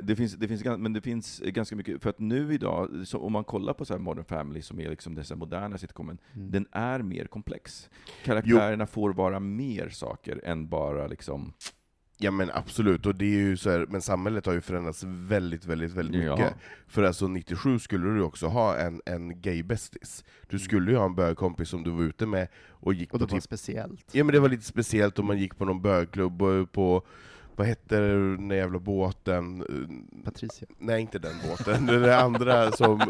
det 0.07 0.17
finns, 0.17 0.35
det 0.35 0.49
finns, 0.49 0.65
men 0.65 0.93
det 0.93 1.01
finns 1.01 1.41
ganska 1.45 1.77
mycket, 1.77 2.03
för 2.03 2.11
att 2.11 2.19
nu 2.19 2.55
idag, 2.55 2.89
så 3.07 3.19
om 3.19 3.33
man 3.33 3.45
kollar 3.45 3.73
på 3.75 3.85
så 3.85 3.95
här 3.95 4.01
Modern 4.01 4.25
Family, 4.25 4.63
som 4.63 4.81
är 4.81 4.91
liksom 4.91 5.15
dessa 5.15 5.37
moderna 5.37 5.79
sitcomen, 5.79 6.19
Mm. 6.35 6.51
den 6.51 6.67
är 6.73 7.03
mer 7.03 7.25
komplex. 7.27 7.91
Karaktärerna 8.25 8.87
får 8.87 9.13
vara 9.13 9.41
mer 9.41 9.89
saker 9.89 10.41
än 10.45 10.69
bara 10.69 11.07
liksom... 11.07 11.53
Ja 12.23 12.31
men 12.31 12.51
absolut, 12.55 13.07
och 13.07 13.15
det 13.15 13.25
är 13.25 13.39
ju 13.39 13.57
så 13.57 13.71
här, 13.71 13.87
men 13.89 14.03
samhället 14.03 14.47
har 14.47 14.53
ju 14.53 14.61
förändrats 14.61 15.05
väldigt, 15.07 15.65
väldigt, 15.67 15.93
väldigt 15.93 16.23
Ja. 16.25 16.37
mycket. 16.37 16.55
För 16.87 17.03
alltså 17.03 17.29
97 17.29 17.79
skulle 17.79 18.15
du 18.15 18.23
också 18.23 18.47
ha 18.47 18.77
en, 18.77 19.01
en 19.07 19.41
gay-bästis. 19.41 20.25
Du 20.49 20.59
skulle 20.59 20.91
ju 20.91 20.97
ha 20.97 21.05
en 21.05 21.15
bögkompis 21.15 21.69
som 21.69 21.83
du 21.83 21.91
var 21.91 22.03
ute 22.03 22.27
med 22.27 22.49
och 22.71 22.95
gick 22.95 23.13
Och 23.13 23.19
det 23.19 23.27
på 23.27 23.31
var 23.35 23.39
typ... 23.41 23.45
speciellt. 23.45 24.07
Ja 24.13 24.25
men 24.25 24.33
det 24.33 24.41
var 24.41 24.49
lite 24.49 24.65
speciellt 24.65 25.19
om 25.19 25.27
man 25.27 25.39
gick 25.39 25.57
på 25.59 25.65
någon 25.65 25.83
bögklubb 25.83 26.43
och 26.43 26.73
på, 26.73 27.07
vad 27.57 27.67
hette 27.67 28.01
den 28.01 28.49
där 28.49 28.57
jävla 28.57 28.79
båten? 28.79 29.65
Patricia. 30.25 30.69
Nej 30.79 31.01
inte 31.01 31.19
den 31.19 31.35
båten, 31.49 31.87
det 31.87 31.95
är 31.95 32.01
det 32.01 32.19
andra 32.19 32.73
som... 32.73 33.01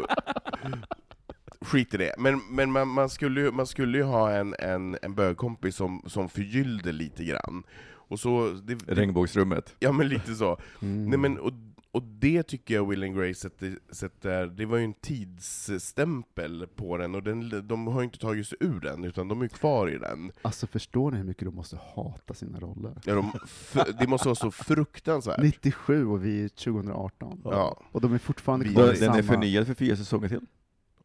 Skit 1.61 1.93
i 1.93 1.97
det. 1.97 2.15
Men, 2.17 2.41
men 2.49 2.71
man, 2.71 2.87
man, 2.87 3.09
skulle 3.09 3.41
ju, 3.41 3.51
man 3.51 3.67
skulle 3.67 3.97
ju 3.97 4.03
ha 4.03 4.31
en, 4.31 4.55
en, 4.59 4.97
en 5.01 5.15
bögkompis 5.15 5.75
som, 5.75 6.01
som 6.07 6.29
förgyllde 6.29 6.91
lite 6.91 7.23
grann. 7.23 7.63
Och 8.13 8.19
så, 8.19 8.49
det, 8.63 8.75
det, 8.75 8.93
Regnbågsrummet. 8.95 9.75
Ja 9.79 9.91
men 9.91 10.07
lite 10.07 10.35
så. 10.35 10.57
Mm. 10.81 11.05
Nej, 11.09 11.19
men, 11.19 11.39
och, 11.39 11.51
och 11.91 12.03
det 12.03 12.43
tycker 12.43 12.73
jag 12.73 12.89
Will 12.89 13.03
and 13.03 13.15
Grace 13.15 13.33
sätter, 13.33 13.79
sätter, 13.91 14.45
det 14.47 14.65
var 14.65 14.77
ju 14.77 14.83
en 14.83 14.93
tidsstämpel 14.93 16.67
på 16.75 16.97
den, 16.97 17.15
och 17.15 17.23
den, 17.23 17.67
de 17.67 17.87
har 17.87 17.99
ju 18.01 18.03
inte 18.05 18.17
tagit 18.19 18.47
sig 18.47 18.57
ur 18.61 18.79
den, 18.79 19.03
utan 19.03 19.27
de 19.27 19.41
är 19.41 19.47
kvar 19.47 19.89
i 19.89 19.97
den. 19.97 20.31
Alltså 20.41 20.67
förstår 20.67 21.11
ni 21.11 21.17
hur 21.17 21.23
mycket 21.23 21.45
de 21.45 21.55
måste 21.55 21.79
hata 21.95 22.33
sina 22.33 22.59
roller? 22.59 22.93
Ja, 23.05 23.15
de, 23.15 23.31
f- 23.43 23.77
det 23.99 24.07
måste 24.07 24.27
vara 24.27 24.35
så 24.35 24.51
fruktansvärt. 24.63 25.41
97 25.41 26.05
och 26.07 26.25
vi 26.25 26.43
är 26.43 26.49
2018. 26.49 27.41
Ja. 27.43 27.81
Och 27.91 28.01
de 28.01 28.13
är 28.13 28.17
fortfarande 28.17 28.65
kvar 28.69 28.83
i 28.83 28.87
Den 28.87 28.95
samma... 28.97 29.17
är 29.17 29.23
förnyad 29.23 29.67
för 29.67 29.73
fyra 29.73 29.95
säsonger 29.95 30.27
till. 30.29 30.45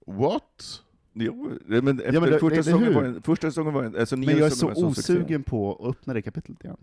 What? 0.06 0.82
Jo, 1.12 1.50
men 1.66 1.88
efter 1.98 2.12
Ja, 2.14 2.20
men 2.20 2.30
det- 2.30 2.38
första, 2.38 2.62
säsongen 2.62 2.94
var 2.94 3.04
en, 3.04 3.22
första 3.22 3.46
säsongen 3.50 3.74
var 3.74 3.84
en, 3.84 3.96
alltså 3.96 4.16
Men 4.16 4.28
jag 4.28 4.40
är 4.46 4.50
så 4.50 4.86
osugen 4.86 5.42
på 5.42 5.72
att 5.74 5.86
öppna 5.90 6.14
det 6.14 6.22
kapitlet 6.22 6.64
igen. 6.64 6.76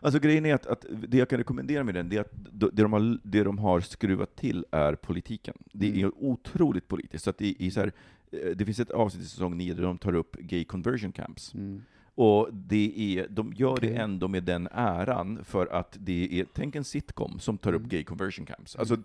Alltså 0.00 0.20
grejen 0.20 0.46
är 0.46 0.54
att, 0.54 0.66
att 0.66 0.84
det 1.08 1.16
jag 1.18 1.28
kan 1.28 1.38
rekommendera 1.38 1.84
med 1.84 1.94
den, 1.94 2.08
det 2.08 2.16
är 2.16 2.20
att 2.20 2.32
det 2.52 2.82
de 2.82 2.92
har, 2.92 3.18
det 3.22 3.42
de 3.44 3.58
har 3.58 3.80
skruvat 3.80 4.36
till 4.36 4.64
är 4.70 4.94
politiken. 4.94 5.54
Det 5.72 5.86
är 5.90 5.98
Mm. 5.98 6.12
otroligt 6.16 6.88
politiskt. 6.88 7.24
Så 7.24 7.30
att 7.30 7.38
det, 7.38 7.54
är 7.62 7.70
så 7.70 7.80
här, 7.80 7.92
eh, 8.32 8.50
det 8.56 8.64
finns 8.64 8.80
ett 8.80 8.90
avsnitt 8.90 9.24
i 9.24 9.26
säsong 9.26 9.56
9 9.58 9.74
där 9.74 9.82
de 9.82 9.98
tar 9.98 10.14
upp 10.14 10.36
gay 10.36 10.64
conversion 10.64 11.12
camps. 11.12 11.54
Mm. 11.54 11.82
Och 12.14 12.48
det 12.52 12.92
är, 13.18 13.26
de 13.28 13.52
gör 13.56 13.68
det 13.80 13.86
Okej. 13.90 13.94
ändå 13.96 14.28
med 14.28 14.42
den 14.44 14.68
äran 14.72 15.44
för 15.44 15.66
att 15.66 15.96
det 16.00 16.40
är, 16.40 16.46
tänk 16.52 16.76
en 16.76 16.84
sitcom 16.84 17.38
som 17.38 17.58
tar 17.58 17.72
upp 17.72 17.78
Mm. 17.80 17.88
gay 17.88 18.04
conversion 18.04 18.46
camps. 18.46 18.76
Alltså, 18.76 18.96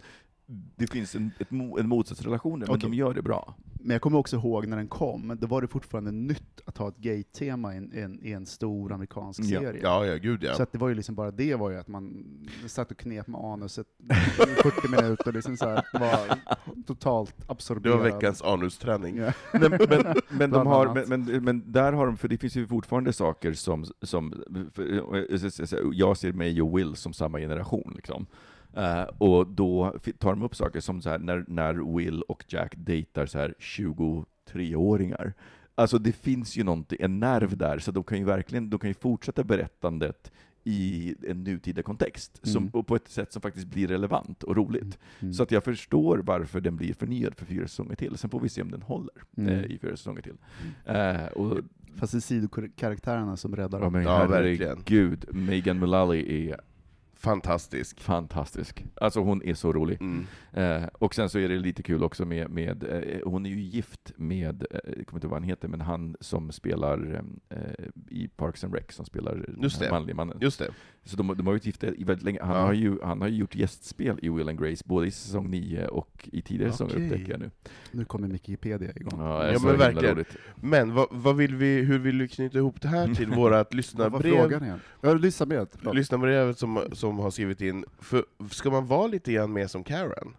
det 0.76 0.88
finns 0.92 1.16
en, 1.16 1.32
ett, 1.40 1.52
en 1.52 1.90
motsatsrelation 1.90 2.60
där, 2.60 2.68
men 2.68 2.76
Okej. 2.76 2.90
de 2.90 2.96
gör 2.96 3.14
det 3.14 3.22
bra. 3.22 3.56
Men 3.80 3.94
jag 3.94 4.02
kommer 4.02 4.18
också 4.18 4.36
ihåg 4.36 4.68
när 4.68 4.78
den 4.78 4.88
kom, 4.88 5.38
då 5.42 5.48
var 5.48 5.62
det 5.62 5.68
fortfarande 5.68 6.12
nytt 6.12 6.62
att 6.66 6.78
ha 6.78 6.88
ett 6.90 6.98
gay-tema 6.98 7.74
i 7.74 7.78
en, 7.78 7.94
i 7.94 8.00
en, 8.02 8.20
i 8.26 8.32
en 8.32 8.46
stor 8.46 8.92
amerikansk 8.94 9.40
Ja. 9.44 9.60
serie. 9.60 9.80
Ja, 9.84 10.06
ja, 10.06 10.16
gud 10.18 10.44
ja. 10.44 10.54
Så 10.54 10.66
det 10.72 10.78
var 10.78 10.90
ju 10.90 10.96
liksom 10.96 11.16
bara 11.16 11.32
det 11.32 11.56
var 11.56 11.70
ju 11.70 11.78
att 11.78 11.88
man 11.88 12.26
satt 12.68 12.92
och 12.92 12.98
knep 12.98 13.28
med 13.28 13.42
anuset 13.42 13.88
i 14.00 14.14
40 14.64 14.88
minuter, 15.02 15.32
liksom 15.32 15.58
så 15.58 15.66
här, 15.66 15.84
var 16.00 16.38
totalt 16.88 17.36
Det 17.38 17.44
absorberad. 17.52 17.98
var 17.98 18.04
veckans 18.04 18.42
anusträning. 18.42 19.18
Ja. 19.18 19.32
Men, 19.54 19.72
men, 19.90 20.16
men, 20.30 20.50
de 20.52 20.68
har, 20.68 21.08
men, 21.08 21.44
men 21.44 21.72
där 21.72 21.94
har 21.94 22.06
de, 22.06 22.18
för 22.18 22.28
det 22.28 22.38
finns 22.38 22.56
ju 22.56 22.68
fortfarande 22.68 23.14
saker 23.14 23.54
som, 23.54 23.86
som 24.02 24.44
för, 24.74 25.94
jag 25.94 26.18
ser 26.18 26.34
mig 26.34 26.62
och 26.62 26.78
Will 26.78 26.96
som 26.96 27.14
samma 27.14 27.40
generation, 27.40 27.92
liksom. 27.96 28.26
Eh, 28.76 29.04
och 29.18 29.48
då 29.48 29.96
tar 30.20 30.30
de 30.30 30.42
upp 30.44 30.56
saker 30.56 30.80
som 30.80 31.02
så 31.02 31.10
här, 31.10 31.20
när, 31.20 31.46
när 31.48 31.96
Will 31.98 32.22
och 32.22 32.44
Jack 32.48 32.74
dejtar 32.78 33.26
så 33.26 33.38
här 33.40 33.54
23-åringar. 33.60 35.34
Alltså 35.76 35.98
det 35.98 36.12
finns 36.12 36.58
ju 36.58 36.64
någonting, 36.64 36.98
en 37.02 37.20
nerv 37.20 37.58
där, 37.58 37.80
så 37.80 37.92
de 37.92 38.04
kan 38.04 38.18
ju 38.18 38.24
verkligen, 38.24 38.70
de 38.70 38.80
kan 38.80 38.90
ju 38.90 38.94
fortsätta 38.94 39.44
berättandet 39.44 40.32
i 40.64 41.16
en 41.28 41.44
nutida 41.44 41.84
kontext, 41.84 42.40
som, 42.48 42.64
Mm. 42.64 42.70
och 42.74 42.88
på 42.88 42.96
ett 42.96 43.08
sätt 43.08 43.34
som 43.34 43.42
faktiskt 43.42 43.68
blir 43.68 43.88
relevant 43.88 44.44
och 44.44 44.56
roligt. 44.56 45.00
Mm. 45.20 45.34
Så 45.34 45.44
att 45.44 45.52
jag 45.52 45.64
förstår 45.64 46.18
varför 46.18 46.62
den 46.62 46.76
blir 46.76 46.94
förnyad 46.94 47.36
för 47.36 47.46
fyra 47.46 47.68
säsonger 47.68 47.96
till. 47.96 48.18
Sen 48.18 48.30
får 48.30 48.40
vi 48.40 48.50
se 48.50 48.62
om 48.62 48.72
den 48.72 48.82
håller 48.82 49.14
Mm. 49.38 49.50
eh, 49.54 49.64
i 49.66 49.78
fyra 49.82 49.98
säsonger 49.98 50.22
till. 50.22 50.38
Eh, 50.86 51.26
och, 51.26 51.58
Fast 51.96 52.12
det 52.14 52.18
är 52.18 52.22
sidokaraktärerna 52.22 53.38
som 53.38 53.56
räddar 53.56 53.78
ja, 53.80 53.84
dem. 53.84 53.94
men 53.94 54.04
Ja, 54.04 54.28
verkligen. 54.28 54.70
herregud, 54.78 55.26
Megan 55.32 55.80
Mullally 55.80 56.50
är 56.50 56.60
Fantastisk. 57.18 58.00
fantastisk. 58.02 58.86
Alltså 58.96 59.20
hon 59.20 59.44
är 59.44 59.54
så 59.54 59.74
rolig. 59.74 59.98
Mm. 60.02 60.26
Eh, 60.54 60.84
och 60.94 61.16
sen 61.16 61.30
så 61.30 61.40
är 61.40 61.50
det 61.50 61.56
lite 61.60 61.84
kul 61.84 62.04
också 62.04 62.26
med, 62.26 62.50
med 62.50 62.84
eh, 62.84 63.20
hon 63.30 63.46
är 63.46 63.50
ju 63.50 63.60
gift 63.60 64.12
med, 64.16 64.66
eh, 64.72 64.80
jag 64.98 65.08
kommer 65.08 65.18
inte 65.18 65.28
ihåg 65.28 65.32
vad 65.32 65.42
han 65.42 65.50
heter, 65.50 65.68
men 65.68 65.82
han 65.82 66.16
som 66.20 66.52
spelar 66.52 67.24
eh, 67.50 67.58
i 68.10 68.28
Parks 68.28 68.64
and 68.64 68.74
Rec, 68.74 68.86
som 68.90 69.06
spelar 69.06 69.36
den 69.36 69.60
Just 69.62 69.80
det. 69.80 69.90
manliga 69.92 70.16
mannen. 70.16 70.38
Just 70.42 70.60
det. 70.60 70.68
Så 71.04 71.18
de, 71.18 71.28
de 71.28 71.46
har 71.48 71.54
varit 71.54 71.66
gifta 71.66 71.88
i 71.88 72.04
väldigt 72.04 72.24
länge. 72.26 72.40
Han, 72.44 72.56
Ja. 72.56 72.62
har 72.62 72.74
ju, 72.74 72.98
han 73.04 73.22
har 73.22 73.28
ju 73.28 73.36
gjort 73.38 73.56
gästspel 73.56 74.20
i 74.22 74.30
Will 74.30 74.50
and 74.50 74.60
Grace, 74.60 74.84
både 74.86 75.08
i 75.08 75.12
säsong 75.12 75.50
9 75.52 75.88
och 75.88 76.30
i 76.32 76.42
tidigare 76.42 76.72
säsonger, 76.72 76.94
Okej. 76.96 77.06
upptäcker 77.06 77.32
jag 77.32 77.40
nu. 77.40 77.52
Nu 77.92 78.06
kommer 78.06 78.28
Wikipedia 78.28 78.92
igång. 78.96 79.20
Ja, 79.20 79.52
Ja, 79.52 79.60
men 79.64 79.78
verkligen. 79.78 80.16
roligt. 80.16 80.36
Men 80.56 80.94
vad, 80.94 81.08
vad 81.12 81.36
vill 81.36 81.56
vi, 81.56 81.82
hur 81.82 82.00
vill 82.00 82.22
vi 82.22 82.28
knyta 82.28 82.58
ihop 82.58 82.82
det 82.82 82.88
här 82.88 83.14
till 83.14 83.30
vårat 83.36 83.68
Vad 83.68 83.74
var 83.74 83.78
lyssnarbrev? 83.78 84.32
frågan 84.42 84.64
igen? 84.64 84.80
Ja, 85.02 85.14
lyssnarbrevet. 85.14 85.78
Lyssnarbrevet 85.94 86.60
som, 86.60 86.84
som 86.92 87.05
har 87.12 87.32
skrivit 87.32 87.62
in, 87.62 87.86
för, 88.00 88.26
ska 88.52 88.70
man 88.72 88.88
vara 88.88 89.08
lite 89.08 89.32
grann 89.34 89.54
mer 89.54 89.68
som 89.68 89.84
Karen? 89.84 90.36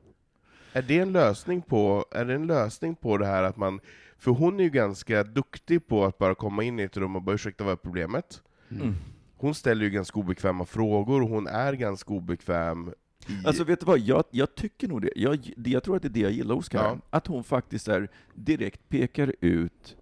Är 0.73 0.83
det 0.83 0.99
en 0.99 1.13
lösning 1.13 1.63
på, 1.63 2.05
är 2.11 2.25
det 2.25 2.35
en 2.35 2.47
lösning 2.47 2.95
på 2.95 3.19
det 3.19 3.27
här 3.27 3.43
att 3.43 3.57
man, 3.57 3.81
för 4.19 4.31
hon 4.31 4.61
är 4.61 4.65
ju 4.65 4.71
ganska 4.71 5.25
duktig 5.25 5.87
på 5.87 6.05
att 6.05 6.19
bara 6.19 6.35
komma 6.35 6.63
in 6.63 6.81
i 6.81 6.83
ett 6.83 6.97
rum 6.97 7.17
och 7.17 7.23
bara 7.23 7.35
ursäkta 7.35 7.65
vad 7.65 7.73
är 7.73 7.77
problemet? 7.77 8.43
Mm. 8.71 8.95
Hon 9.37 9.55
ställer 9.55 9.85
ju 9.85 9.91
ganska 9.91 10.21
obekväma 10.21 10.65
frågor, 10.65 11.23
och 11.23 11.29
hon 11.29 11.47
är 11.47 11.73
ganska 11.73 12.15
obekväm 12.15 12.93
i... 13.27 13.47
Alltså 13.47 13.65
vet 13.65 13.81
du 13.81 13.87
vad, 13.87 13.99
jag, 13.99 14.25
jag 14.31 14.55
tycker 14.55 14.89
nog 14.89 15.03
det. 15.03 15.11
Jag, 15.17 15.53
det. 15.57 15.71
jag 15.71 15.83
tror 15.83 15.97
att 15.97 16.03
det 16.03 16.09
är 16.09 16.11
det 16.11 16.21
jag 16.21 16.33
gillar 16.33 16.55
hos 16.55 16.69
Karen. 16.69 17.01
Att 17.11 17.27
hon 17.27 17.45
faktiskt 17.45 17.89
är 17.89 18.09
direkt 18.35 18.89
pekar 18.89 19.35
ut 19.41 19.97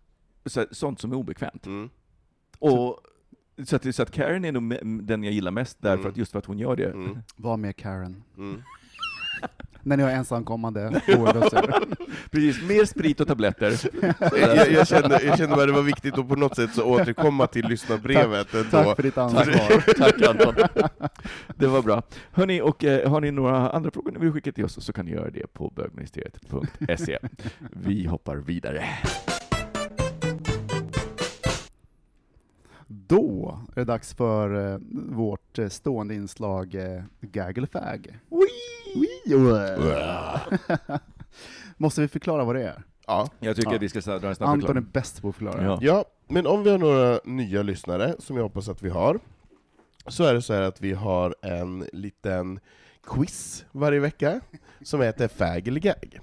så 0.47 0.61
här, 0.61 0.69
sånt 0.71 1.01
som 1.01 1.13
är 1.13 1.17
obekvämt. 1.17 1.67
mm. 1.67 1.91
Och, 2.59 2.99
så, 3.67 3.77
att, 3.77 3.95
så 3.95 4.03
att 4.03 4.11
Karen 4.11 4.45
är 4.45 4.53
nog 4.53 4.77
den 5.07 5.25
jag 5.25 5.33
gillar 5.33 5.51
mest 5.51 5.79
därför 5.81 5.99
Mm. 5.99 6.11
att 6.11 6.17
just 6.17 6.33
för 6.33 6.39
att 6.39 6.47
hon 6.47 6.59
gör 6.59 6.77
det. 6.77 6.91
Mm. 6.91 7.19
Var 7.37 7.57
med 7.57 7.77
Karen. 7.77 8.23
Mm. 8.39 8.63
när 9.83 9.97
ni 9.97 10.03
har 10.03 10.11
ensamkommande. 10.11 11.03
Precis, 12.31 12.63
mer 12.63 12.85
sprit 12.85 13.21
och 13.21 13.27
tabletter. 13.29 13.81
jag, 14.39 14.73
jag, 14.73 14.87
kände, 14.89 15.23
jag 15.25 15.39
kände 15.39 15.57
bara 15.57 15.67
det 15.67 15.73
var 15.73 15.83
viktigt 15.83 16.19
att 16.19 16.29
på 16.29 16.37
något 16.37 16.57
sätt 16.57 16.75
så 16.75 16.85
återkomma 16.85 17.47
till 17.47 17.67
lyssnarbrevet 17.67 18.55
ändå. 18.55 18.71
Tack 18.71 18.97
för 18.97 19.03
ditt 19.03 19.19
ansvar. 19.19 19.95
Tack 19.99 20.23
Anton. 20.23 20.55
Det 21.57 21.67
var 21.67 21.83
bra. 21.83 22.03
Hörni, 22.33 22.61
och 22.61 22.85
eh, 22.85 23.11
har 23.11 23.21
ni 23.21 23.31
några 23.31 23.71
andra 23.71 23.91
frågor 23.91 24.13
ni 24.13 24.19
vill 24.19 24.33
skicka 24.33 24.53
till 24.53 24.65
oss 24.65 24.85
så 24.85 24.93
kan 24.93 25.05
ni 25.07 25.13
göra 25.13 25.31
det 25.31 25.53
på 25.53 25.73
bögministeriet.se. 25.77 27.19
Vi 27.71 28.07
hoppar 28.07 28.37
vidare. 28.37 28.85
Då 33.07 33.59
är 33.71 33.75
det 33.81 33.85
dags 33.85 34.15
för 34.15 34.73
eh, 34.75 34.79
vårt 35.11 35.59
eh, 35.59 35.69
stående 35.69 36.15
inslag 36.15 36.75
eh, 36.75 37.03
Gag 37.21 37.59
eller 37.59 37.67
Fag. 37.69 38.19
Måste 41.77 42.01
vi 42.01 42.09
förklara 42.09 42.45
vad 42.45 42.55
det 42.55 42.63
är? 42.63 42.83
Ja. 43.07 43.29
Jag 43.41 43.57
tycker 43.57 43.71
Ja. 43.71 43.77
att 43.77 43.83
vi 43.83 43.89
ska 43.89 44.19
dra 44.19 44.29
en 44.29 44.35
snabb 44.35 44.49
Anton 44.49 44.63
är 44.63 44.67
förklaring. 44.67 44.89
bäst 44.93 45.23
på 45.23 45.29
att 45.29 45.35
förklara. 45.35 45.65
Ja. 45.65 45.79
ja, 45.83 46.05
men 46.29 46.47
om 46.47 46.63
vi 46.65 46.71
har 46.71 46.79
några 46.79 47.21
nya 47.25 47.63
lyssnare, 47.63 48.15
som 48.19 48.37
jag 48.37 48.43
hoppas 48.43 48.69
att 48.69 48.83
vi 48.83 48.89
har, 48.89 49.19
så 50.07 50.25
är 50.25 50.35
det 50.35 50.43
så 50.43 50.55
här 50.55 50.63
att 50.63 50.81
vi 50.81 50.93
har 50.93 51.35
en 51.43 51.87
liten 51.93 52.61
quiz 53.07 53.65
varje 53.73 54.01
vecka, 54.01 54.41
som 54.83 55.01
heter 55.01 55.29
Fag 55.29 55.69
eller 55.69 55.81
Gag. 55.81 56.21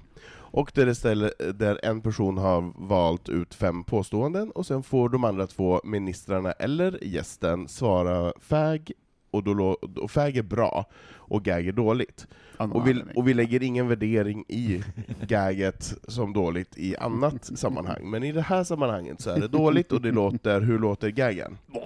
Och 0.52 0.72
där, 0.74 0.86
det 0.86 0.94
ställer, 0.94 1.52
där 1.52 1.80
en 1.82 2.00
person 2.00 2.38
har 2.38 2.72
valt 2.88 3.28
ut 3.28 3.54
fem 3.54 3.84
påståenden, 3.84 4.50
och 4.50 4.66
sen 4.66 4.82
får 4.82 5.08
de 5.08 5.24
andra 5.24 5.46
två 5.46 5.80
ministrarna 5.84 6.52
eller 6.52 7.04
gästen 7.04 7.68
svara 7.68 8.32
fag, 8.40 8.92
och, 9.30 9.42
då, 9.42 9.76
och 9.96 10.10
fag 10.10 10.36
är 10.36 10.42
bra, 10.42 10.84
och 11.14 11.44
gag 11.44 11.66
är 11.66 11.72
dåligt. 11.72 12.26
Och 12.56 12.88
vi, 12.88 13.02
och 13.16 13.28
vi 13.28 13.34
lägger 13.34 13.62
ingen 13.62 13.88
värdering 13.88 14.44
i 14.48 14.82
gaget 15.28 15.94
som 16.08 16.32
dåligt 16.32 16.78
i 16.78 16.96
annat 16.96 17.44
sammanhang, 17.58 18.10
men 18.10 18.22
i 18.24 18.32
det 18.32 18.42
här 18.42 18.64
sammanhanget 18.64 19.20
så 19.20 19.30
är 19.30 19.40
det 19.40 19.48
dåligt, 19.48 19.92
och 19.92 20.00
det 20.00 20.12
låter, 20.12 20.60
hur 20.60 20.78
låter 20.78 21.08
gaggen? 21.08 21.58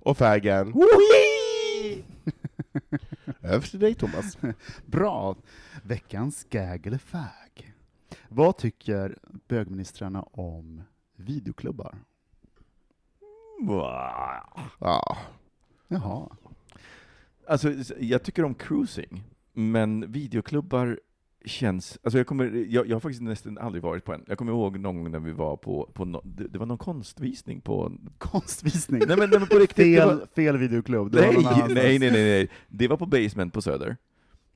Och 0.00 0.16
faggen... 0.16 0.74
Över 3.42 3.66
till 3.66 3.80
dig 3.80 3.94
Thomas. 3.94 4.38
Bra! 4.86 5.36
Veckans 5.82 6.46
Gag 6.50 6.86
eller 6.86 6.98
Fag. 6.98 7.74
Vad 8.28 8.56
tycker 8.56 9.18
bögministrarna 9.48 10.22
om 10.22 10.82
videoklubbar? 11.16 11.98
Ja. 14.78 15.18
Jaha. 15.88 16.28
Alltså, 17.46 17.72
jag 17.98 18.22
tycker 18.22 18.44
om 18.44 18.54
cruising, 18.54 19.24
men 19.52 20.12
videoklubbar 20.12 21.00
känns... 21.48 21.98
Alltså 22.02 22.18
jag, 22.18 22.26
kommer, 22.26 22.66
jag, 22.68 22.86
jag 22.86 22.96
har 22.96 23.00
faktiskt 23.00 23.22
nästan 23.22 23.58
aldrig 23.58 23.82
varit 23.82 24.04
på 24.04 24.12
en. 24.12 24.24
Jag 24.26 24.38
kommer 24.38 24.52
ihåg 24.52 24.78
någon 24.78 25.02
gång 25.02 25.10
när 25.10 25.18
vi 25.18 25.32
var 25.32 25.56
på, 25.56 25.90
på 25.94 26.04
no, 26.04 26.22
det, 26.24 26.48
det 26.48 26.58
var 26.58 26.66
någon 26.66 26.78
konstvisning 26.78 27.60
på... 27.60 27.92
Konstvisning. 28.18 29.02
Nej 29.06 29.16
men, 29.16 29.30
nej, 29.30 29.38
men 29.38 29.48
på 29.48 29.58
riktigt, 29.58 29.84
fel, 29.84 30.08
var, 30.08 30.26
fel 30.34 30.56
videoklubb. 30.56 31.12
Det 31.12 31.20
nej, 31.20 31.36
nej, 31.44 31.74
nej, 31.74 31.98
nej, 31.98 32.10
nej. 32.10 32.50
Det 32.68 32.88
var 32.88 32.96
på 32.96 33.06
Basement 33.06 33.52
på 33.52 33.62
Söder. 33.62 33.96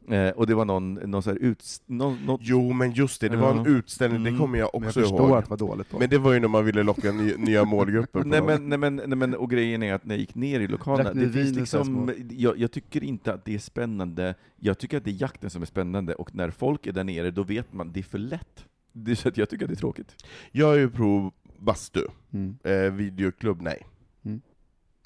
Eh, 0.09 0.29
och 0.31 0.47
det 0.47 0.55
var 0.55 0.65
någon, 0.65 0.95
någon 0.95 1.23
så 1.23 1.31
här 1.31 1.37
ut... 1.37 1.65
Någon, 1.87 2.19
något, 2.27 2.41
Jo, 2.45 2.73
men 2.73 2.93
just 2.93 3.21
det, 3.21 3.29
det 3.29 3.37
var 3.37 3.51
en 3.55 3.67
utställning, 3.67 4.23
det 4.23 4.29
Mm. 4.29 4.41
kommer 4.41 4.59
jag 4.59 4.71
Men 4.73 4.83
jag 4.83 4.89
också 4.89 5.01
förstår 5.01 5.21
ihåg. 5.29 5.37
att 5.39 5.45
det 5.45 5.51
var 5.51 5.57
dåligt 5.57 5.87
då. 5.91 5.99
Men 5.99 6.09
det 6.11 6.19
var 6.19 6.33
ju 6.33 6.41
när 6.41 6.49
man 6.49 6.65
ville 6.65 6.83
locka 6.83 7.13
ny, 7.13 7.35
nya 7.37 7.65
målgrupper. 7.65 8.25
Nej 8.25 8.43
men, 8.43 8.69
nej, 8.69 8.79
men, 8.79 8.97
nej 8.97 9.17
men, 9.17 9.35
och 9.35 9.51
grejen 9.51 9.83
är 9.83 9.95
att 9.95 10.05
när 10.05 10.15
jag 10.15 10.21
gick 10.21 10.35
ner 10.35 10.61
i 10.61 10.69
ni 10.69 11.25
det 11.25 11.31
finns 11.33 11.57
liksom, 11.57 12.15
jag, 12.31 12.59
jag 12.59 12.71
tycker 12.73 13.05
inte 13.05 13.33
att 13.35 13.45
det 13.45 13.55
är 13.55 13.59
spännande, 13.59 14.35
jag 14.57 14.79
tycker 14.79 14.97
att 14.97 15.05
det 15.05 15.11
är 15.11 15.23
jakten 15.23 15.51
som 15.51 15.63
är 15.63 15.67
spännande, 15.67 16.15
och 16.15 16.35
när 16.35 16.51
folk 16.51 16.87
är 16.87 16.93
där 16.93 17.05
nere, 17.05 17.31
då 17.31 17.43
vet 17.43 17.73
man, 17.73 17.93
det 17.93 18.01
är 18.01 18.05
för 18.05 18.19
lätt. 18.19 18.65
Det 18.93 19.17
så 19.17 19.29
att 19.29 19.37
jag 19.37 19.49
tycker 19.49 19.65
att 19.65 19.69
det 19.71 19.75
är 19.75 19.77
tråkigt. 19.77 20.25
Jag 20.53 20.75
är 20.75 20.79
ju 20.79 20.91
pro 20.91 21.33
bastu, 21.59 22.01
Mm. 22.33 22.59
eh, 22.65 22.93
videoklubb 22.93 23.63
nej. 23.63 23.87
Mm. 24.25 24.41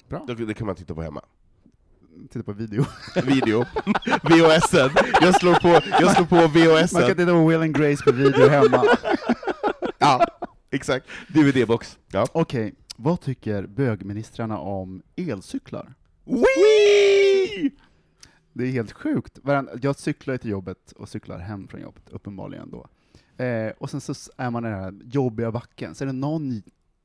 Bra. 0.09 0.23
Det, 0.27 0.45
det 0.45 0.53
kan 0.53 0.67
man 0.67 0.75
titta 0.75 0.95
på 0.95 1.01
hemma. 1.01 1.21
Titta 2.29 2.43
på 2.43 2.53
video. 2.53 2.85
Video, 3.23 3.65
VHSen. 4.23 4.89
Jag 5.21 5.35
slår 5.35 5.53
på, 5.55 5.67
jag 6.01 6.15
slår 6.15 6.25
på 6.25 6.35
Man 6.35 6.49
kan 6.51 6.51
VHSen. 6.61 7.15
titta 7.15 7.25
på 7.31 7.47
Will 7.47 7.61
and 7.61 7.75
Grace 7.77 8.03
på 8.03 8.11
video 8.11 8.47
hemma. 8.49 8.83
Ja, 9.99 10.25
exakt. 10.71 11.07
DVD-box. 11.27 11.97
Okej, 12.31 12.73
vad 12.95 13.21
tycker 13.21 13.67
bögministrarna 13.67 14.59
om 14.59 15.01
elcyklar? 15.15 15.93
Wee! 16.25 17.71
Det 18.53 18.63
är 18.63 18.71
helt 18.71 18.91
sjukt. 18.91 19.39
Jag 19.81 19.99
cyklar 19.99 20.37
till 20.37 20.49
jobbet 20.51 20.91
och 20.95 21.09
cyklar 21.09 21.37
hem 21.39 21.67
från 21.67 21.81
jobbet, 21.81 22.03
uppenbarligen 22.09 22.71
då. 22.71 22.87
Eh, 23.43 23.71
och 23.77 23.89
sen 23.89 24.01
så 24.01 24.13
är 24.37 24.49
man 24.49 24.65
i 24.65 24.69
den 24.69 24.79
här 24.79 24.93
jobbiga 25.03 25.51
backen, 25.51 25.95
så 25.95 26.03
är 26.03 26.05
det 26.05 26.13
någon, 26.13 26.61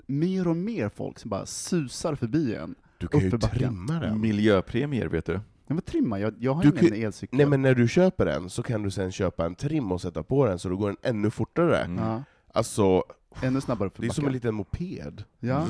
mer 0.06 0.48
och 0.48 0.56
mer 0.56 0.88
folk 0.88 1.18
som 1.18 1.30
bara 1.30 1.46
susar 1.46 2.14
förbi 2.14 2.54
en. 2.54 2.74
Du 3.02 3.08
kan 3.08 3.20
ju 3.20 3.30
trimma 3.38 4.00
den. 4.00 4.20
Miljöpremier, 4.20 5.06
vet 5.06 5.24
du. 5.26 5.40
Men 5.66 5.76
vad 5.76 5.84
trimma? 5.84 6.20
Jag, 6.20 6.34
jag 6.38 6.54
har 6.54 6.62
Du 6.62 6.68
ingen 6.68 6.84
kan- 6.90 7.02
elcykel. 7.02 7.36
Nej 7.36 7.46
men 7.46 7.62
när 7.62 7.74
du 7.74 7.88
köper 7.88 8.24
den 8.26 8.50
så 8.50 8.62
kan 8.62 8.82
du 8.82 8.90
sen 8.90 9.12
köpa 9.12 9.46
en 9.46 9.54
trim 9.54 9.92
och 9.92 10.00
sätta 10.00 10.22
på 10.22 10.46
den 10.46 10.58
så 10.58 10.68
då 10.68 10.76
går 10.76 10.88
den 10.88 10.96
ännu 11.02 11.30
fortare. 11.30 11.78
Mm. 11.78 12.04
ja, 12.04 12.22
Alltså, 12.54 13.02
ännu 13.42 13.60
snabbare 13.60 13.90
det 13.96 14.06
är 14.06 14.10
som 14.10 14.26
en 14.26 14.32
liten 14.32 14.54
moped. 14.54 15.24
Ja. 15.40 15.66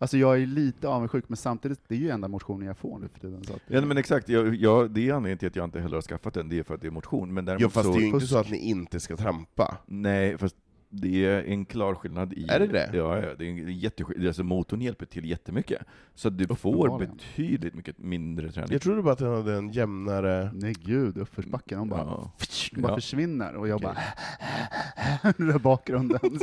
Alltså 0.00 0.16
jag 0.16 0.42
är 0.42 0.46
lite 0.46 0.88
avundsjuk, 0.88 1.24
men 1.28 1.36
samtidigt, 1.36 1.80
det 1.88 1.94
är 1.94 1.98
ju 1.98 2.10
enda 2.10 2.28
motionen 2.28 2.66
jag 2.66 2.78
får 2.78 2.98
nu 2.98 3.08
för 3.08 3.20
tiden. 3.20 3.44
Så 3.44 3.52
att, 3.52 3.60
Ja 3.66 3.80
men 3.80 3.96
exakt, 3.98 4.28
jag, 4.28 4.54
jag, 4.54 4.90
det 4.90 5.08
är 5.08 5.12
anledningen 5.12 5.38
till 5.38 5.48
att 5.48 5.56
jag 5.56 5.64
inte 5.64 5.80
heller 5.80 5.94
har 5.96 6.02
skaffat 6.02 6.34
den, 6.34 6.48
det 6.48 6.58
är 6.58 6.62
för 6.62 6.74
att 6.74 6.80
det 6.80 6.86
är 6.86 6.90
motion. 6.90 7.34
Men 7.34 7.44
däremot 7.44 7.62
Ja 7.62 7.68
fast 7.68 7.86
så, 7.86 7.92
det 7.92 7.98
är 7.98 8.00
ju 8.00 8.06
inte 8.06 8.26
så 8.26 8.38
att 8.38 8.50
ni 8.50 8.58
inte 8.58 9.00
ska 9.00 9.16
trampa. 9.16 9.76
Nej, 9.86 10.38
fast 10.38 10.56
det 10.90 11.24
är 11.26 11.42
en 11.44 11.64
klar 11.64 11.94
skillnad 11.94 12.32
i... 12.32 12.46
Är 12.48 12.58
det 12.58 12.66
det? 12.66 12.90
Ja, 12.92 13.18
ja 13.18 13.34
det 13.38 13.44
är 13.44 13.48
en 13.50 13.78
jätteskillnad. 13.78 14.26
Alltså 14.26 14.44
motorn 14.44 14.80
hjälper 14.80 15.06
till 15.06 15.24
jättemycket. 15.30 15.82
Så 16.14 16.28
att 16.28 16.38
du 16.38 16.46
får 16.46 16.98
betydligt 16.98 17.74
mycket 17.74 17.98
mindre 17.98 18.52
träning. 18.52 18.72
Jag 18.72 18.82
trodde 18.82 19.02
bara 19.02 19.12
att 19.12 19.18
den 19.18 19.34
hade 19.34 19.54
en 19.54 19.70
jämnare... 19.70 20.50
nej 20.54 20.74
gud, 20.84 21.18
uppförsbacken, 21.18 21.78
de 21.78 21.88
bara, 21.88 22.00
Ja. 22.00 22.32
de 22.74 22.80
bara 22.80 22.92
Ja. 22.92 22.96
försvinner, 22.96 23.54
och 23.54 23.68
jag 23.68 23.80
bara 23.80 23.96
den 25.36 25.46
där 25.48 25.58
bakgrunden. 25.58 26.20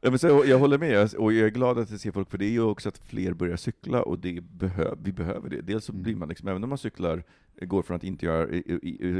Ja, 0.00 0.10
men 0.10 0.18
så, 0.18 0.42
jag 0.46 0.58
håller 0.58 0.78
med, 0.78 0.90
Jag- 0.92 1.14
och 1.20 1.32
jag 1.32 1.46
är 1.46 1.50
glad 1.50 1.78
att 1.78 1.90
jag 1.90 2.00
ser 2.00 2.10
folk, 2.12 2.30
för 2.30 2.38
det 2.38 2.44
är 2.44 2.50
ju 2.50 2.60
också 2.62 2.88
att 2.88 2.98
fler 2.98 3.32
börjar 3.32 3.56
cykla, 3.56 4.02
och 4.02 4.18
det 4.18 4.40
behö, 4.40 4.94
vi 5.02 5.12
behöver 5.12 5.50
det. 5.50 5.60
Dels 5.60 5.84
så 5.84 5.92
Mm. 5.92 6.02
blir 6.02 6.16
man, 6.16 6.28
liksom, 6.28 6.48
även 6.48 6.62
om 6.64 6.68
man 6.68 6.78
cyklar, 6.78 7.22
går 7.60 7.82
från 7.82 7.96
att 7.96 8.04
inte 8.04 8.26
göra, 8.26 8.46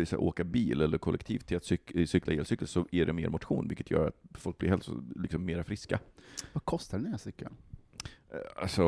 så 0.06 0.16
här, 0.16 0.20
åka 0.20 0.44
bil 0.44 0.80
eller 0.80 0.98
kollektivt 0.98 1.46
till 1.46 1.56
att 1.56 1.64
cyk, 1.64 1.92
cykla 2.06 2.32
elcykel, 2.32 2.68
så 2.68 2.86
är 2.92 3.06
det 3.06 3.12
mer 3.12 3.28
motion, 3.28 3.68
vilket 3.68 3.90
gör 3.90 4.08
att 4.08 4.40
folk 4.40 4.58
blir 4.58 4.68
hälso, 4.70 5.02
liksom, 5.16 5.44
mera 5.44 5.64
friska. 5.64 5.98
Vad 6.52 6.64
kostar 6.64 6.98
den 6.98 7.06
här 7.10 7.18
cykeln? 7.18 7.54
Eh, 8.32 8.38
Alltså, 8.62 8.82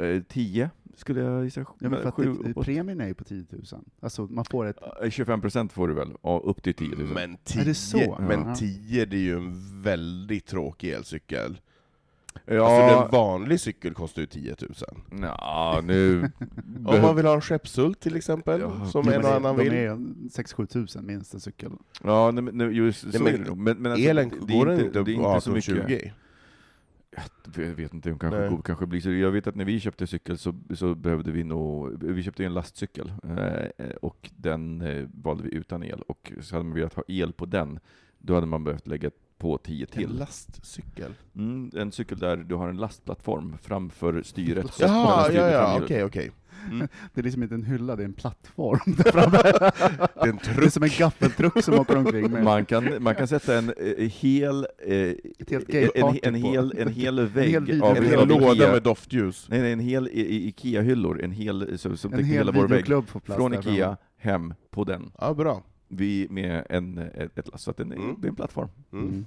eh, 0.00 0.22
10 0.22 0.70
skulle 0.96 1.20
jag 1.20 1.44
gissa. 1.44 1.60
Ja, 1.60 1.66
men 1.78 2.02
för 2.02 2.08
att 2.08 2.14
Sju, 2.14 2.34
det, 2.44 2.54
premien 2.54 3.00
är 3.00 3.06
ju 3.06 3.14
på 3.14 3.24
10 3.24 3.44
000. 3.50 3.62
Alltså 4.00 4.22
man 4.30 4.44
får 4.44 4.66
ett... 4.66 4.76
Eh, 5.02 5.10
25 5.10 5.40
procent 5.40 5.72
får 5.72 5.88
du 5.88 5.94
väl, 5.94 6.08
ja, 6.22 6.40
upp 6.44 6.62
till 6.62 6.74
10 6.74 6.88
000. 6.96 7.06
Men 7.14 7.32
Är 7.32 7.38
10, 7.44 7.64
det 7.64 7.74
så? 7.74 8.18
men 8.20 8.40
Ja. 8.48 8.54
10 8.54 9.04
det 9.04 9.16
är 9.16 9.20
ju 9.20 9.36
en 9.36 9.82
väldigt 9.82 10.46
tråkig 10.46 10.90
elcykel. 10.92 11.60
ja, 12.46 12.64
Alltså 12.64 13.04
en 13.06 13.10
vanlig 13.10 13.60
cykel 13.60 13.94
kostar 13.94 14.22
ju 14.22 14.26
10 14.26 14.56
000. 14.60 14.72
ja, 15.22 15.80
nu... 15.84 16.20
Om 16.86 17.02
man 17.02 17.16
vill 17.16 17.26
ha 17.26 17.34
en 17.34 17.40
skeppshult 17.40 18.00
till 18.00 18.16
exempel, 18.16 18.60
Ja, 18.60 18.86
som 18.86 19.08
en 19.08 19.24
och 19.24 19.30
annan 19.34 19.56
de 19.56 19.64
vill. 19.64 19.72
är 19.72 19.88
6-7 19.90 20.66
tusen 20.66 21.06
minst 21.06 21.34
en 21.34 21.40
cykel. 21.40 21.70
Ja, 22.04 22.30
nej, 22.30 22.42
men, 22.44 22.58
nej, 22.58 22.68
just, 22.76 23.12
så 23.12 23.22
men 23.22 23.34
är 23.34 23.38
det. 23.38 23.54
Men, 23.54 23.78
men 23.78 23.92
alltså, 23.92 24.08
Elen, 24.08 24.28
det 24.46 24.52
är 24.54 24.58
går 24.58 24.66
den 24.66 24.74
inte, 24.74 24.86
inte 24.86 25.02
det 25.02 25.12
är 25.16 25.28
inte 25.34 25.40
så 25.40 25.50
mycket. 25.50 25.74
18-20? 25.88 26.10
Jag 27.56 27.74
vet 27.74 27.94
inte, 27.94 28.08
de 28.08 28.18
kanske, 28.18 28.50
Nej. 28.50 28.58
kanske 28.64 28.86
blir 28.86 29.00
så. 29.00 29.10
Jag 29.10 29.30
vet 29.30 29.46
att 29.46 29.54
när 29.54 29.64
vi 29.64 29.80
köpte 29.80 30.06
cykel 30.06 30.38
så, 30.38 30.54
så 30.74 30.94
behövde 30.94 31.30
vi 31.32 31.44
nog, 31.44 32.04
vi 32.04 32.22
köpte 32.22 32.44
en 32.44 32.54
lastcykel, 32.54 33.12
eh, 33.78 33.90
och 34.02 34.30
den 34.36 34.80
eh, 34.80 35.08
valde 35.14 35.42
vi 35.42 35.54
utan 35.54 35.82
el, 35.82 36.02
och 36.02 36.32
så 36.40 36.54
hade 36.54 36.64
man 36.64 36.74
velat 36.74 36.94
ha 36.94 37.02
el 37.08 37.32
på 37.32 37.46
den, 37.46 37.78
då 38.18 38.34
hade 38.34 38.46
man 38.46 38.64
behövt 38.64 38.86
lägga 38.86 39.10
på 39.38 39.58
10 39.58 39.86
En 39.86 39.86
till. 39.98 40.18
lastcykel? 40.18 41.14
Mm, 41.36 41.70
en 41.76 41.92
cykel 41.92 42.18
där 42.18 42.36
du 42.36 42.54
har 42.54 42.68
en 42.68 42.76
lastplattform 42.76 43.56
framför 43.62 44.22
styret. 44.22 44.76
Jaha, 44.80 45.32
ja, 45.32 45.50
ja, 45.50 45.80
okej, 45.82 46.04
okej. 46.04 46.30
Mm. 46.70 46.88
Det 47.14 47.20
är 47.20 47.22
liksom 47.24 47.42
inte 47.42 47.54
en 47.54 47.64
hylla, 47.64 47.96
det 47.96 48.02
är 48.02 48.04
en 48.04 48.12
plattform 48.12 48.80
där 48.96 49.12
framme. 49.12 49.38
Det 50.14 50.20
är 50.20 50.28
en 50.28 50.38
Det 50.44 50.50
är 50.50 50.54
truck. 50.54 50.72
som 50.72 50.82
en 50.82 50.88
gaffeltruck 50.98 51.64
som 51.64 51.74
åker 51.78 51.96
omkring 51.96 52.30
med 52.30 52.44
Man 52.44 52.64
kan, 52.64 53.02
man 53.02 53.14
kan 53.14 53.28
sätta 53.28 53.58
en 53.58 53.72
eh, 53.76 54.08
hel, 54.08 54.66
eh, 54.86 54.92
en, 54.96 55.14
en, 56.22 56.42
på. 56.42 56.48
hel, 56.48 56.74
en 56.78 56.88
hel 56.92 57.26
vägg 57.26 57.50
hel 57.50 57.64
video- 57.64 57.84
av, 57.84 57.96
En 57.96 58.02
En 58.04 58.10
hel 58.10 58.28
låda 58.28 58.52
Ikea. 58.52 58.72
med 58.72 58.82
doftljus. 58.82 59.46
Nej, 59.50 59.60
nej, 59.60 59.72
en 59.72 59.80
hel 59.80 60.08
Ikea-hyllor, 60.12 61.20
en 61.24 61.32
hel, 61.32 61.78
som, 61.78 61.96
som 61.96 62.12
En 62.12 62.24
hel 62.24 62.36
hela 62.36 62.52
vår 62.52 62.68
vägg. 62.68 62.86
Från. 63.36 63.54
Ikea, 63.54 63.96
hem, 64.16 64.54
på 64.70 64.84
den. 64.84 65.10
Ja, 65.20 65.34
bra. 65.34 65.62
Vi 65.88 66.26
med 66.30 66.66
en, 66.70 66.98
ett, 66.98 67.38
ett 67.38 67.48
last, 67.48 67.64
så 67.64 67.70
att 67.70 67.76
den, 67.76 67.92
är- 67.92 67.96
Mm. 67.96 68.16
det 68.20 68.26
är 68.26 68.30
en 68.30 68.36
plattform. 68.36 68.68
Mm. 68.92 69.08
Mm. 69.08 69.24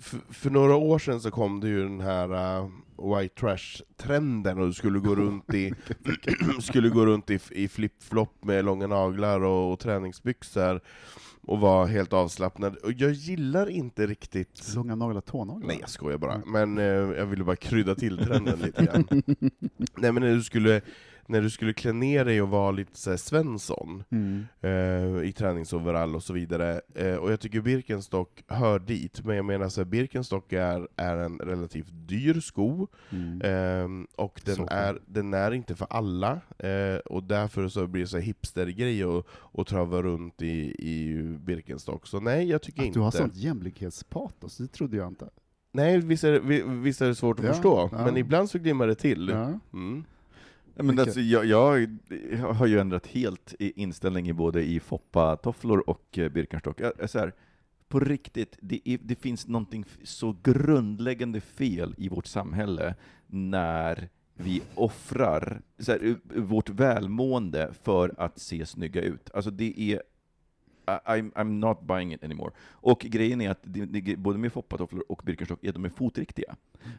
för, 0.00 0.18
för 0.30 0.50
några 0.50 0.76
år 0.76 0.98
sedan 0.98 1.20
så 1.20 1.30
kom 1.30 1.60
det 1.60 1.68
ju 1.68 1.82
den 1.82 2.00
här 2.00 2.58
uh, 2.60 2.68
white 3.02 3.40
trash-trenden, 3.40 4.58
och 4.58 4.66
du 4.66 4.72
skulle 4.72 4.98
gå 4.98 5.14
runt 5.14 5.54
i, 5.54 5.72
skulle 6.60 6.88
gå 6.88 7.06
runt 7.06 7.30
i, 7.30 7.38
i 7.50 7.68
flip-flop 7.68 8.44
med 8.44 8.64
långa 8.64 8.86
naglar 8.86 9.44
och, 9.44 9.72
och 9.72 9.78
träningsbyxor, 9.78 10.80
och 11.46 11.60
vara 11.60 11.86
helt 11.86 12.12
avslappnad. 12.12 12.76
Och 12.76 12.92
jag 12.92 13.12
gillar 13.12 13.70
inte 13.70 14.06
riktigt 14.06 14.74
Långa 14.74 14.94
naglar, 14.94 15.20
tånaglar? 15.20 15.66
Nej 15.68 15.78
jag 15.80 15.90
skojar 15.90 16.18
bara, 16.18 16.42
men 16.46 16.78
eh, 16.78 16.84
jag 16.84 17.26
ville 17.26 17.44
bara 17.44 17.56
krydda 17.56 17.94
till 17.94 18.18
trenden 18.18 18.58
lite 18.58 18.84
grann. 18.84 19.06
Nej 19.96 20.12
men 20.12 20.22
när 20.22 20.34
du 20.34 20.42
skulle, 20.42 20.80
när 21.32 21.40
du 21.42 21.50
skulle 21.50 21.72
klä 21.72 21.92
ner 21.92 22.24
dig 22.24 22.42
och 22.42 22.48
vara 22.48 22.70
lite 22.70 22.98
så 22.98 23.10
här 23.10 23.16
Svensson, 23.16 24.04
Mm. 24.10 24.44
eh, 24.60 25.28
i 25.28 25.32
träningsoverall 25.32 26.14
och 26.14 26.22
så 26.22 26.32
vidare, 26.32 26.80
eh, 26.94 27.14
och 27.14 27.32
jag 27.32 27.40
tycker 27.40 27.60
Birkenstock 27.60 28.42
hör 28.48 28.78
dit, 28.78 29.24
men 29.24 29.36
jag 29.36 29.44
menar 29.44 29.68
så 29.68 29.80
här, 29.80 29.84
Birkenstock 29.86 30.52
är, 30.52 30.88
är 30.96 31.16
en 31.16 31.38
relativt 31.38 31.88
dyr 31.92 32.40
sko, 32.40 32.86
Mm. 33.10 33.40
Ehm, 33.44 34.06
och 34.16 34.40
den 34.44 34.54
Så. 34.56 34.66
är, 34.70 34.98
den 35.06 35.34
är 35.34 35.50
inte 35.54 35.74
för 35.74 35.86
alla, 35.90 36.40
eh, 36.58 36.96
och 37.04 37.22
därför 37.24 37.68
så 37.68 37.86
blir 37.86 38.02
det 38.02 38.08
så 38.08 38.18
hipstergrej 38.18 39.02
att 39.02 39.26
att 39.58 39.66
trava 39.66 40.02
runt 40.02 40.42
i, 40.42 40.74
i 40.78 41.22
Birkenstock. 41.40 42.06
Så 42.06 42.20
nej, 42.20 42.48
jag 42.50 42.62
tycker 42.62 42.80
Att 42.80 42.86
inte... 42.86 42.98
du 42.98 43.02
har 43.02 43.10
sånt 43.10 43.36
jämlikhetspatos, 43.36 44.56
det 44.56 44.66
trodde 44.72 44.96
jag 44.96 45.08
inte. 45.08 45.28
Nej, 45.74 45.98
visst 45.98 46.24
är, 46.24 46.32
det- 46.32 46.40
vi- 46.40 46.62
visst 46.66 47.00
är 47.00 47.06
det 47.06 47.14
svårt 47.14 47.38
att 47.38 47.44
Ja, 47.44 47.52
förstå, 47.52 47.88
ja. 47.92 48.04
men 48.04 48.16
ibland 48.16 48.50
så 48.50 48.58
glimmar 48.58 48.86
det 48.86 48.94
till. 48.94 49.28
Ja. 49.28 49.58
Mm. 49.72 50.04
Men 50.74 50.98
alltså, 50.98 51.20
jag, 51.20 51.44
jag 51.46 51.88
har 52.54 52.66
ju 52.66 52.78
ändrat 52.78 53.06
helt 53.06 53.54
inställning 53.58 54.28
i 54.28 54.32
både 54.32 54.62
i 54.62 54.80
Foppa-tofflor 54.80 55.78
och 55.90 56.18
eh, 56.18 56.28
Birkenstock. 56.28 56.80
Så 57.06 57.18
här, 57.18 57.32
på 57.88 58.00
riktigt, 58.00 58.58
det, 58.60 58.80
är, 58.88 58.98
det 59.02 59.14
finns 59.14 59.48
någonting 59.48 59.84
så 60.02 60.36
grundläggande 60.42 61.40
fel 61.40 61.94
i 61.98 62.08
vårt 62.08 62.26
samhälle 62.26 62.94
när 63.26 64.08
vi 64.34 64.62
offrar 64.74 65.62
här, 65.86 65.98
u- 66.02 66.16
vårt 66.36 66.68
välmående 66.68 67.72
för 67.82 68.14
att 68.18 68.38
se 68.38 68.66
snygga 68.66 69.00
ut. 69.02 69.30
Alltså 69.34 69.50
det 69.50 69.80
är 69.80 70.02
I'm, 70.98 71.32
I'm 71.32 71.58
not 71.58 71.82
buying 71.82 72.12
it 72.12 72.24
anymore. 72.24 72.52
Och 72.70 73.00
grejen 73.00 73.40
är 73.40 73.50
att 73.50 73.64
både 74.16 74.38
med 74.38 74.52
foppatofflor 74.52 75.04
och 75.08 75.22
Birkenstock 75.24 75.64
är 75.64 75.72
de 75.72 75.84
är 75.84 75.88
fotriktiga. 75.88 76.56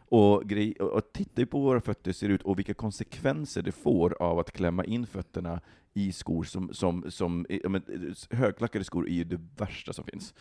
Och, 0.10 0.46
grej, 0.46 0.74
och, 0.74 0.90
och 0.90 1.14
titta 1.14 1.42
ju 1.42 1.46
på 1.46 1.58
hur 1.58 1.66
våra 1.66 1.82
fötter 1.82 2.12
ser 2.12 2.30
ut 2.30 2.42
och 2.42 2.60
vilka 2.60 2.74
konsekvenser 2.74 3.62
det 3.62 3.72
får 3.72 4.22
av 4.22 4.40
att 4.40 4.52
klämma 4.52 4.86
in 4.86 5.06
fötterna 5.06 5.62
i 5.94 6.12
skor 6.12 6.44
som, 6.44 6.74
som, 6.74 7.12
som 7.12 7.46
men, 7.64 7.84
högklackade 8.32 8.86
skor 8.86 9.08
är 9.08 9.14
ju 9.14 9.24
det 9.24 9.40
värsta 9.58 9.94
som 9.94 10.06
finns. 10.06 10.34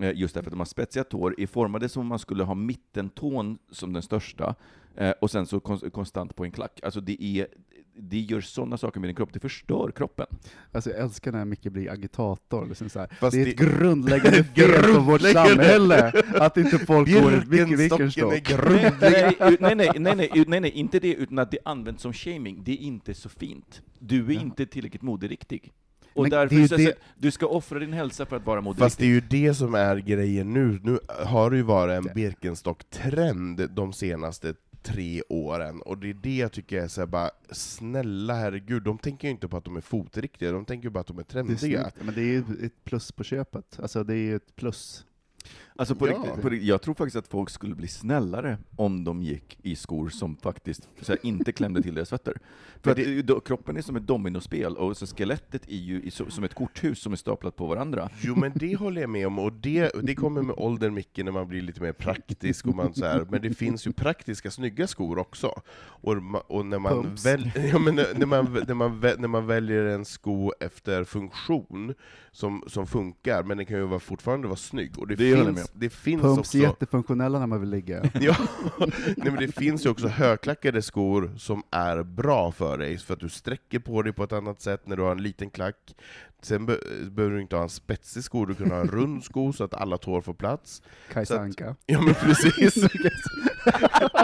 Eh, 0.00 0.12
just 0.14 0.34
därför 0.34 0.48
att 0.48 0.52
de 0.52 0.60
har 0.60 0.64
spetsiga 0.64 1.04
tår, 1.04 1.34
är 1.38 1.46
formade 1.46 1.88
som 1.88 2.00
om 2.00 2.06
man 2.06 2.18
skulle 2.18 2.44
ha 2.44 2.54
mittentån 2.54 3.58
som 3.70 3.92
den 3.92 4.02
största, 4.02 4.54
eh, 4.96 5.10
och 5.20 5.30
sen 5.30 5.46
så 5.46 5.60
konstant 5.60 6.36
på 6.36 6.44
en 6.44 6.52
klack. 6.52 6.80
Alltså 6.82 7.00
det, 7.00 7.22
är, 7.22 7.46
det 8.02 8.18
gör 8.20 8.40
sådana 8.40 8.76
saker 8.78 9.00
med 9.00 9.08
din 9.08 9.16
kropp, 9.16 9.32
det 9.32 9.40
förstör 9.40 9.92
kroppen. 9.96 10.26
Alltså 10.72 10.90
jag 10.90 10.98
älskar 11.00 11.32
när 11.32 11.44
Micke 11.44 11.62
blir 11.72 11.90
agitator. 11.90 12.66
Liksom 12.66 12.88
så 12.88 12.98
här. 12.98 13.08
Det 13.20 13.26
är 13.26 13.44
det- 13.44 13.50
ett 13.50 13.56
grundläggande 13.58 14.44
fel 14.44 14.94
på 14.94 15.00
vårt 15.00 15.20
samhälle, 15.20 16.12
att 16.34 16.56
inte 16.56 16.78
folk 16.78 17.12
går 17.22 17.32
i 17.34 17.40
Birkenstocken 17.46 18.06
är 18.06 18.30
Birkenstock. 18.30 18.30
nej, 18.32 18.40
grundläggande. 18.40 19.56
nej, 19.60 19.74
nej, 19.74 19.90
nej, 19.98 20.14
nej, 20.14 20.44
nej, 20.46 20.60
nej, 20.60 20.70
inte 20.70 20.98
det, 20.98 21.14
utan 21.14 21.38
att 21.38 21.50
det 21.50 21.58
används 21.64 22.02
som 22.02 22.12
shaming. 22.12 22.62
Det 22.64 22.72
är 22.72 22.76
inte 22.76 23.14
så 23.14 23.28
fint. 23.28 23.82
Du 23.98 24.26
är 24.26 24.32
Ja. 24.32 24.40
inte 24.40 24.66
tillräckligt 24.66 25.02
moderiktig. 25.02 25.72
Och 26.14 26.22
Men 26.22 26.30
därför 26.30 26.56
det 26.56 26.68
så, 26.68 26.76
det- 26.76 26.94
du 27.18 27.30
ska 27.30 27.46
offra 27.46 27.78
din 27.78 27.92
hälsa 27.92 28.26
för 28.26 28.36
att 28.36 28.46
vara 28.46 28.60
moderiktig. 28.60 28.84
Fast 28.84 28.98
det 28.98 29.04
är 29.04 29.08
ju 29.08 29.20
det 29.20 29.54
som 29.54 29.74
är 29.74 29.96
grejen 29.96 30.52
nu. 30.52 30.80
Nu 30.82 30.98
har 31.24 31.50
det 31.50 31.56
ju 31.56 31.62
varit 31.62 31.96
en 32.06 32.14
Birkenstock-trend 32.14 33.70
de 33.70 33.92
senaste 33.92 34.54
tre 34.82 35.22
åren, 35.28 35.82
och 35.82 35.98
det 35.98 36.10
är 36.10 36.14
det 36.14 36.36
jag 36.36 36.52
tycker 36.52 36.82
är 36.82 36.88
så 36.88 37.00
här 37.00 37.06
bara, 37.06 37.30
snälla 37.50 38.34
herregud, 38.34 38.82
de 38.82 38.98
tänker 38.98 39.28
ju 39.28 39.32
inte 39.32 39.48
på 39.48 39.56
att 39.56 39.64
de 39.64 39.76
är 39.76 39.80
fotriktiga, 39.80 40.52
de 40.52 40.64
tänker 40.64 40.84
ju 40.86 40.90
bara 40.90 41.00
att 41.00 41.06
de 41.06 41.18
är 41.18 41.22
Det 41.22 41.30
är 41.30 41.32
trendiga. 41.32 41.80
snyggt, 41.90 41.96
men 42.06 42.14
det 42.14 42.20
är 42.20 42.24
ju 42.24 42.38
ett 42.66 42.84
plus 42.84 43.12
på 43.12 43.24
köpet. 43.24 43.78
Alltså 43.82 44.04
det 44.04 44.14
är 44.14 44.18
ju 44.18 44.36
ett 44.36 44.56
plus. 44.56 45.04
Alltså 45.80 45.94
på 45.94 46.08
Ja. 46.08 46.12
riktigt, 46.12 46.42
på 46.42 46.48
riktigt, 46.48 46.68
jag 46.68 46.82
tror 46.82 46.94
faktiskt 46.94 47.16
att 47.16 47.28
folk 47.28 47.50
skulle 47.50 47.74
bli 47.74 47.88
snällare 47.88 48.58
om 48.76 49.04
de 49.04 49.22
gick 49.22 49.58
i 49.62 49.76
skor 49.76 50.08
som 50.08 50.36
faktiskt 50.36 50.88
här, 51.08 51.18
inte 51.22 51.52
klämde 51.52 51.82
till 51.82 51.94
deras 51.94 52.10
fötter. 52.10 52.36
För 52.82 52.94
det, 52.94 53.22
då, 53.22 53.40
kroppen 53.40 53.76
är 53.76 53.82
som 53.82 53.96
ett 53.96 54.06
dominospel, 54.06 54.76
och 54.76 54.96
så 54.96 55.06
skelettet 55.06 55.68
är 55.68 55.76
ju 55.76 56.10
som 56.10 56.44
ett 56.44 56.54
korthus 56.54 57.00
som 57.02 57.12
är 57.12 57.16
staplat 57.16 57.56
på 57.56 57.66
varandra. 57.66 58.10
Jo 58.20 58.36
men 58.36 58.52
det 58.54 58.76
håller 58.76 59.00
jag 59.00 59.10
med 59.10 59.26
om, 59.26 59.38
och 59.38 59.52
det, 59.52 59.92
det 60.02 60.14
kommer 60.14 60.42
med 60.42 60.54
åldern 60.58 60.94
Micke, 60.94 61.18
när 61.24 61.32
man 61.32 61.48
blir 61.48 61.62
lite 61.62 61.82
mer 61.82 61.92
praktisk, 61.92 62.66
och 62.66 62.74
man 62.74 62.94
så 62.94 63.04
här, 63.06 63.26
men 63.30 63.42
det 63.42 63.54
finns 63.54 63.86
ju 63.86 63.92
praktiska 63.92 64.50
snygga 64.50 64.86
skor 64.86 65.18
också. 65.18 65.62
Och, 66.02 66.16
och 66.46 66.66
när, 66.66 66.78
man 66.78 67.14
väl, 67.24 67.50
ja, 67.72 67.78
men 67.78 67.94
när, 67.94 68.18
när, 68.18 68.26
man, 68.26 68.64
när, 68.66 68.74
man, 68.74 69.00
när 69.00 69.28
man 69.28 69.46
väljer 69.46 69.84
en 69.84 70.04
sko 70.04 70.52
efter 70.60 71.04
funktion 71.04 71.94
som, 72.32 72.64
som 72.66 72.86
funkar, 72.86 73.42
men 73.42 73.56
den 73.56 73.66
kan 73.66 73.76
ju 73.76 73.84
vara, 73.84 74.00
fortfarande 74.00 74.46
vara 74.48 74.56
snygg. 74.56 74.98
Och 74.98 75.06
det, 75.06 75.14
Det 75.16 75.36
finns, 75.36 75.69
det 75.72 75.90
finns 75.90 76.22
Pumps 76.22 76.38
också... 76.38 76.58
är 76.58 76.62
jättefunktionella 76.62 77.38
när 77.38 77.46
man 77.46 77.60
vill 77.60 77.70
ligga. 77.70 78.02
Ja, 78.20 78.36
nej, 78.78 79.16
men 79.16 79.36
det 79.36 79.52
finns 79.52 79.86
ju 79.86 79.90
också 79.90 80.08
högklackade 80.08 80.82
skor 80.82 81.30
som 81.38 81.62
är 81.70 82.02
bra 82.02 82.52
för 82.52 82.78
dig, 82.78 82.98
för 82.98 83.14
att 83.14 83.20
du 83.20 83.28
sträcker 83.28 83.78
på 83.78 84.02
dig 84.02 84.12
på 84.12 84.24
ett 84.24 84.32
annat 84.32 84.60
sätt 84.60 84.86
när 84.86 84.96
du 84.96 85.02
har 85.02 85.12
en 85.12 85.22
liten 85.22 85.50
klack. 85.50 85.94
Sen 86.42 86.66
be 86.66 86.78
behöver 87.10 87.36
du 87.36 87.42
inte 87.42 87.56
ha 87.56 87.62
en 87.62 87.68
spetsig 87.68 88.24
sko, 88.24 88.44
du 88.44 88.54
kan 88.54 88.70
ha 88.70 88.80
en 88.80 88.88
rund 88.92 89.24
sko 89.24 89.52
så 89.52 89.64
att 89.64 89.74
alla 89.74 89.98
tår 89.98 90.20
får 90.20 90.34
plats. 90.34 90.82
Kajsa 91.12 91.40
Anka. 91.40 91.76
Ja 91.86 92.00
men 92.00 92.14
precis! 92.14 92.84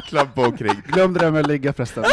Klampa 0.08 0.46
omkring. 0.46 0.82
Glömde 0.86 1.18
det 1.18 1.24
här 1.24 1.32
med 1.32 1.40
att 1.40 1.46
ligga 1.46 1.72
förresten. 1.72 2.04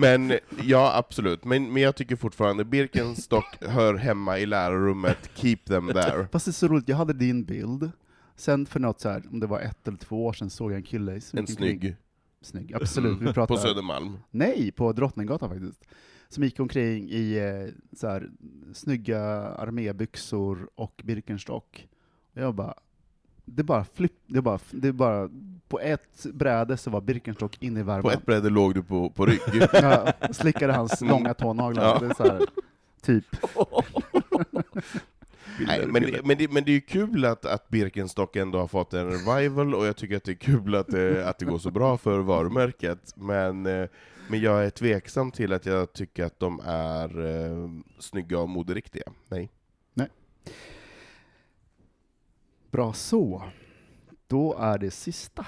Men 0.00 0.32
ja, 0.62 0.92
absolut. 0.96 1.44
Men, 1.44 1.72
men 1.72 1.82
jag 1.82 1.96
tycker 1.96 2.16
fortfarande 2.16 2.64
Birkenstock 2.64 3.56
hör 3.60 3.94
hemma 3.94 4.38
i 4.38 4.46
lärarrummet, 4.46 5.30
keep 5.34 5.56
them 5.66 5.86
there. 5.88 6.28
Fast 6.32 6.44
det 6.46 6.50
är 6.50 6.52
så 6.52 6.68
roligt, 6.68 6.88
jag 6.88 6.96
hade 6.96 7.12
din 7.12 7.44
bild. 7.44 7.90
Sen 8.36 8.66
för 8.66 8.80
något 8.80 9.00
så 9.00 9.08
här, 9.08 9.22
om 9.30 9.40
det 9.40 9.46
var 9.46 9.60
ett 9.60 9.88
eller 9.88 9.98
två 9.98 10.26
år 10.26 10.32
sedan 10.32 10.50
såg 10.50 10.70
jag 10.72 10.76
en 10.76 10.82
kille 10.82 11.20
som 11.20 11.38
En 11.38 11.44
gick 11.44 11.60
omkring- 11.60 11.80
snygg. 11.80 11.96
Snygg, 12.42 12.74
absolut. 12.74 13.20
Vi 13.20 13.24
pratar, 13.32 13.54
På 13.54 13.60
Södermalm. 13.60 14.18
Nej, 14.30 14.72
på 14.72 14.92
Drottninggatan 14.92 15.48
faktiskt. 15.50 15.84
Som 16.28 16.44
gick 16.44 16.60
omkring 16.60 17.08
i 17.10 17.38
eh, 17.38 17.96
så 17.98 18.08
här, 18.08 18.30
snygga 18.74 19.20
armébyxor 19.42 20.68
och 20.74 21.00
Birkenstock. 21.04 21.88
Och 22.34 22.42
jag 22.42 22.54
bara, 22.54 22.74
det 23.56 23.62
bara 23.62 23.84
flipp, 23.94 24.12
det 24.26 24.42
bara, 24.42 24.58
det 24.70 24.92
bara, 24.92 25.30
på 25.68 25.80
ett 25.80 26.26
bräde 26.32 26.76
så 26.76 26.90
var 26.90 27.00
Birkenstock 27.00 27.56
inne 27.62 27.80
i 27.80 27.82
På 27.82 27.86
värmen. 27.86 28.10
ett 28.12 28.26
bräde 28.26 28.50
låg 28.50 28.74
du 28.74 28.82
på, 28.82 29.10
på 29.10 29.26
rygg. 29.26 29.40
Jag 29.72 30.12
slickade 30.36 30.72
hans 30.72 31.00
långa 31.00 31.34
tånaglar. 31.34 31.84
Ja. 31.84 31.98
Det 31.98 32.06
är 32.06 32.14
så 32.14 32.22
här, 32.22 32.40
typ. 33.02 33.24
Nej, 35.66 35.86
men, 35.86 36.02
det- 36.02 36.22
men, 36.24 36.38
det, 36.38 36.52
men 36.52 36.64
det 36.64 36.70
är 36.70 36.74
ju 36.74 36.80
kul 36.80 37.24
att, 37.24 37.44
att 37.46 37.68
Birkenstock 37.68 38.36
ändå 38.36 38.58
har 38.58 38.66
fått 38.68 38.94
en 38.94 39.10
revival, 39.10 39.74
och 39.74 39.86
jag 39.86 39.96
tycker 39.96 40.16
att 40.16 40.24
det 40.24 40.32
är 40.32 40.34
kul 40.34 40.74
att 40.74 40.86
det, 40.86 41.28
att 41.28 41.38
det 41.38 41.44
går 41.44 41.58
så 41.58 41.70
bra 41.70 41.96
för 41.98 42.18
varumärket, 42.18 43.12
men, 43.16 43.66
eh, 43.66 43.86
men 44.28 44.40
jag 44.40 44.64
är 44.64 44.70
tveksam 44.70 45.30
till 45.30 45.52
att 45.52 45.66
jag 45.66 45.92
tycker 45.92 46.24
att 46.24 46.40
de 46.40 46.60
är 46.64 47.26
eh, 47.26 47.68
snygga 47.98 48.38
och 48.38 48.48
moderiktiga. 48.48 49.04
Nej. 49.28 49.50
Bra 52.70 52.92
så. 52.92 53.42
Då 54.26 54.56
är 54.58 54.78
det 54.78 54.90
sista. 54.90 55.46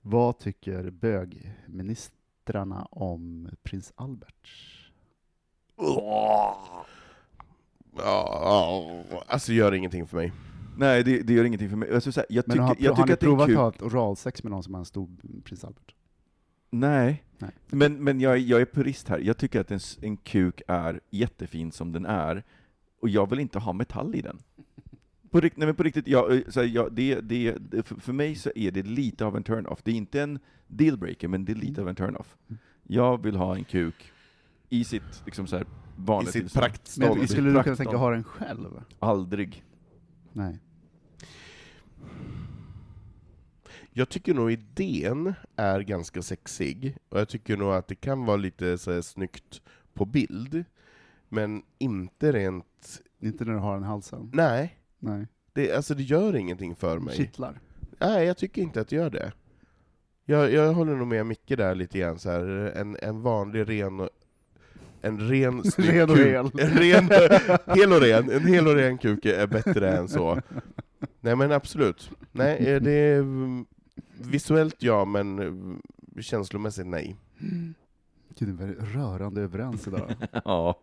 Vad 0.00 0.38
tycker 0.38 0.90
bögministrarna 0.90 2.86
om 2.90 3.48
prins 3.62 3.92
Albert? 3.96 4.48
Ja, 5.76 6.76
alltså 9.26 9.52
gör 9.52 9.74
ingenting 9.74 10.06
för 10.06 10.16
mig. 10.16 10.32
Nej, 10.76 11.04
det, 11.04 11.22
det 11.22 11.32
gör 11.32 11.44
ingenting 11.44 11.68
för 11.70 11.76
mig. 11.76 11.94
Alltså, 11.94 12.12
så 12.12 12.20
här, 12.20 12.26
jag 12.28 12.44
Men 12.46 12.54
tycker, 12.54 12.62
har, 12.62 12.76
jag 12.78 12.90
har 12.90 12.96
tycker 12.96 13.06
ni 13.06 13.12
att 13.12 13.20
det 13.20 13.26
är 13.26 13.28
provat 13.28 13.50
att 13.50 13.56
ha 13.56 13.68
ett 13.68 13.82
oralsex 13.82 14.42
med 14.42 14.50
någon 14.50 14.62
som 14.62 14.74
har 14.74 14.78
en 14.78 14.84
stor 14.84 15.08
prins 15.44 15.64
Albert? 15.64 15.94
Nej. 16.70 17.24
Nej. 17.38 17.50
Men, 17.66 18.04
men 18.04 18.20
jag, 18.20 18.38
jag 18.38 18.60
är 18.60 18.64
purist 18.64 19.08
här. 19.08 19.18
Jag 19.18 19.36
tycker 19.36 19.60
att 19.60 19.70
en, 19.70 19.80
en 20.02 20.16
kuk 20.16 20.62
är 20.68 21.00
jättefin 21.10 21.72
som 21.72 21.92
den 21.92 22.06
är, 22.06 22.42
och 23.00 23.08
jag 23.08 23.30
vill 23.30 23.40
inte 23.40 23.58
ha 23.58 23.72
metall 23.72 24.14
i 24.14 24.22
den. 24.22 24.38
På, 25.32 25.40
rikt, 25.40 25.56
nej, 25.56 25.66
men 25.66 25.74
på 25.74 25.82
riktigt, 25.82 26.08
jag, 26.08 26.36
eh, 26.36 26.42
så 26.48 26.60
här, 26.60 26.66
jag, 26.66 26.92
det, 26.92 27.20
det, 27.20 27.56
det, 27.70 27.82
för, 27.82 27.94
för 27.94 28.12
mig 28.12 28.34
så 28.34 28.50
är 28.54 28.70
det 28.70 28.82
lite 28.82 29.24
av 29.24 29.36
en 29.36 29.42
turn-off. 29.44 29.80
Det 29.82 29.90
är 29.90 29.94
inte 29.94 30.22
en 30.22 30.38
dealbreaker, 30.66 31.28
men 31.28 31.44
det 31.44 31.52
är 31.52 31.56
lite 31.56 31.80
av 31.80 31.88
en 31.88 31.94
turn-off. 31.94 32.36
Jag 32.82 33.22
vill 33.22 33.36
ha 33.36 33.56
en 33.56 33.64
kuk 33.64 34.12
i 34.68 34.84
sitt 34.84 35.22
liksom 35.24 35.46
så 35.46 35.56
här, 35.56 35.66
vanliga 35.96 36.30
I 36.30 36.32
sitt 36.32 36.54
praktstånd. 36.54 37.18
Men 37.18 37.28
skulle 37.28 37.50
du 37.50 37.62
kunna 37.62 37.76
tänka 37.76 37.96
ha 37.96 38.10
den 38.10 38.24
själv? 38.24 38.82
Aldrig. 38.98 39.64
Nej. 40.32 40.58
Jag 43.92 44.08
tycker 44.08 44.34
nog 44.34 44.52
idén 44.52 45.34
är 45.56 45.80
ganska 45.80 46.22
sexig, 46.22 46.96
och 47.08 47.20
jag 47.20 47.28
tycker 47.28 47.56
nog 47.56 47.72
att 47.72 47.88
det 47.88 47.94
kan 47.94 48.24
vara 48.24 48.36
lite 48.36 48.78
så 48.78 48.92
här, 48.92 49.00
snyggt 49.00 49.62
på 49.94 50.04
bild, 50.04 50.64
men 51.28 51.62
inte 51.78 52.32
rent... 52.32 53.02
Inte 53.20 53.44
när 53.44 53.52
du 53.52 53.58
har 53.58 53.74
den 53.74 53.82
halsen? 53.82 54.30
Nej, 54.32 54.78
Nej. 55.02 55.26
det, 55.52 55.72
alltså 55.72 55.94
det 55.94 56.02
gör 56.02 56.36
ingenting 56.36 56.74
för 56.74 56.98
mig. 56.98 57.16
Kittlar? 57.16 57.60
Nej, 57.98 58.26
jag 58.26 58.36
tycker 58.36 58.62
inte 58.62 58.80
att 58.80 58.88
det 58.88 58.96
gör 58.96 59.10
det. 59.10 59.32
Jag, 60.24 60.52
jag 60.52 60.72
håller 60.72 60.96
nog 60.96 61.06
med 61.06 61.26
Micke 61.26 61.48
där 61.48 61.74
lite 61.74 61.98
grann, 61.98 62.18
så 62.18 62.30
här, 62.30 62.44
en, 62.76 62.96
en 63.02 63.22
vanlig 63.22 63.68
ren 63.68 64.00
och, 64.00 64.08
en 65.00 65.20
ren 65.20 65.64
snygg 65.70 65.94
Ren 65.94 66.10
och 66.10 66.18
hel. 66.18 66.50
En 66.58 66.70
ren, 66.70 67.08
hel 67.76 67.92
och 67.92 68.00
ren. 68.00 68.30
En 68.30 68.46
hel 68.46 68.66
och 68.66 68.74
ren 68.74 68.98
kuk 68.98 69.24
är 69.26 69.46
bättre 69.46 69.96
än 69.96 70.08
så. 70.08 70.40
Nej 71.20 71.36
men 71.36 71.52
absolut. 71.52 72.10
Nej, 72.32 72.56
eh, 72.56 72.82
det 72.82 72.92
är 72.92 73.18
mm, 73.18 73.66
visuellt 74.18 74.76
ja, 74.78 75.04
men 75.04 75.38
mm, 75.38 75.82
känslomässigt 76.20 76.86
nej. 76.86 77.16
Gud, 78.38 78.58
vi 78.58 78.64
är 78.64 78.68
rörande 78.74 79.40
överens 79.40 79.86
idag. 79.86 80.14
Ja. 80.44 80.80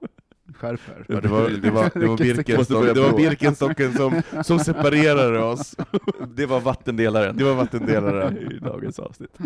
Skärp 0.54 0.80
er. 0.90 1.06
Ja, 1.08 1.22
det, 1.22 1.28
var, 1.28 1.50
det, 1.50 1.70
var, 1.72 1.92
det, 1.94 2.08
var 2.08 2.18
Vilken 2.18 2.36
Birkenstock, 2.36 2.68
sekund. 2.68 2.96
det 2.96 3.02
var 3.02 3.18
Birkenstocken 3.18 3.94
som, 3.94 4.22
som 4.44 4.60
separerade 4.60 5.40
oss. 5.44 5.76
Det 6.36 6.46
var 6.46 6.60
vattendelaren. 6.62 7.38
Det 7.38 7.44
var 7.44 7.56
vattendelare. 7.56 8.38
i 8.52 8.60
dagens 8.60 9.00
avsnitt. 9.00 9.38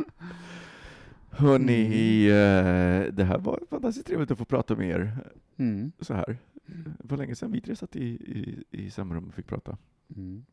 Hörni, 1.29 2.25
eh, 2.27 3.13
det 3.13 3.23
här 3.23 3.37
var 3.37 3.59
fantastiskt 3.69 4.07
trevligt 4.07 4.31
att 4.31 4.37
få 4.37 4.45
prata 4.45 4.75
med 4.75 4.89
er 4.89 5.17
Mm. 5.57 5.91
så 5.99 6.13
här. 6.13 6.37
Det 6.65 7.09
var 7.09 7.17
länge 7.17 7.35
sedan 7.35 7.51
vi 7.51 7.61
tre 7.61 7.75
satt 7.75 7.95
i, 7.95 8.05
i, 8.05 8.63
i 8.71 8.89
samma 8.91 9.15
rum 9.15 9.27
och 9.27 9.33
fick 9.33 9.47
prata. 9.47 9.77
Mm. 10.15 10.45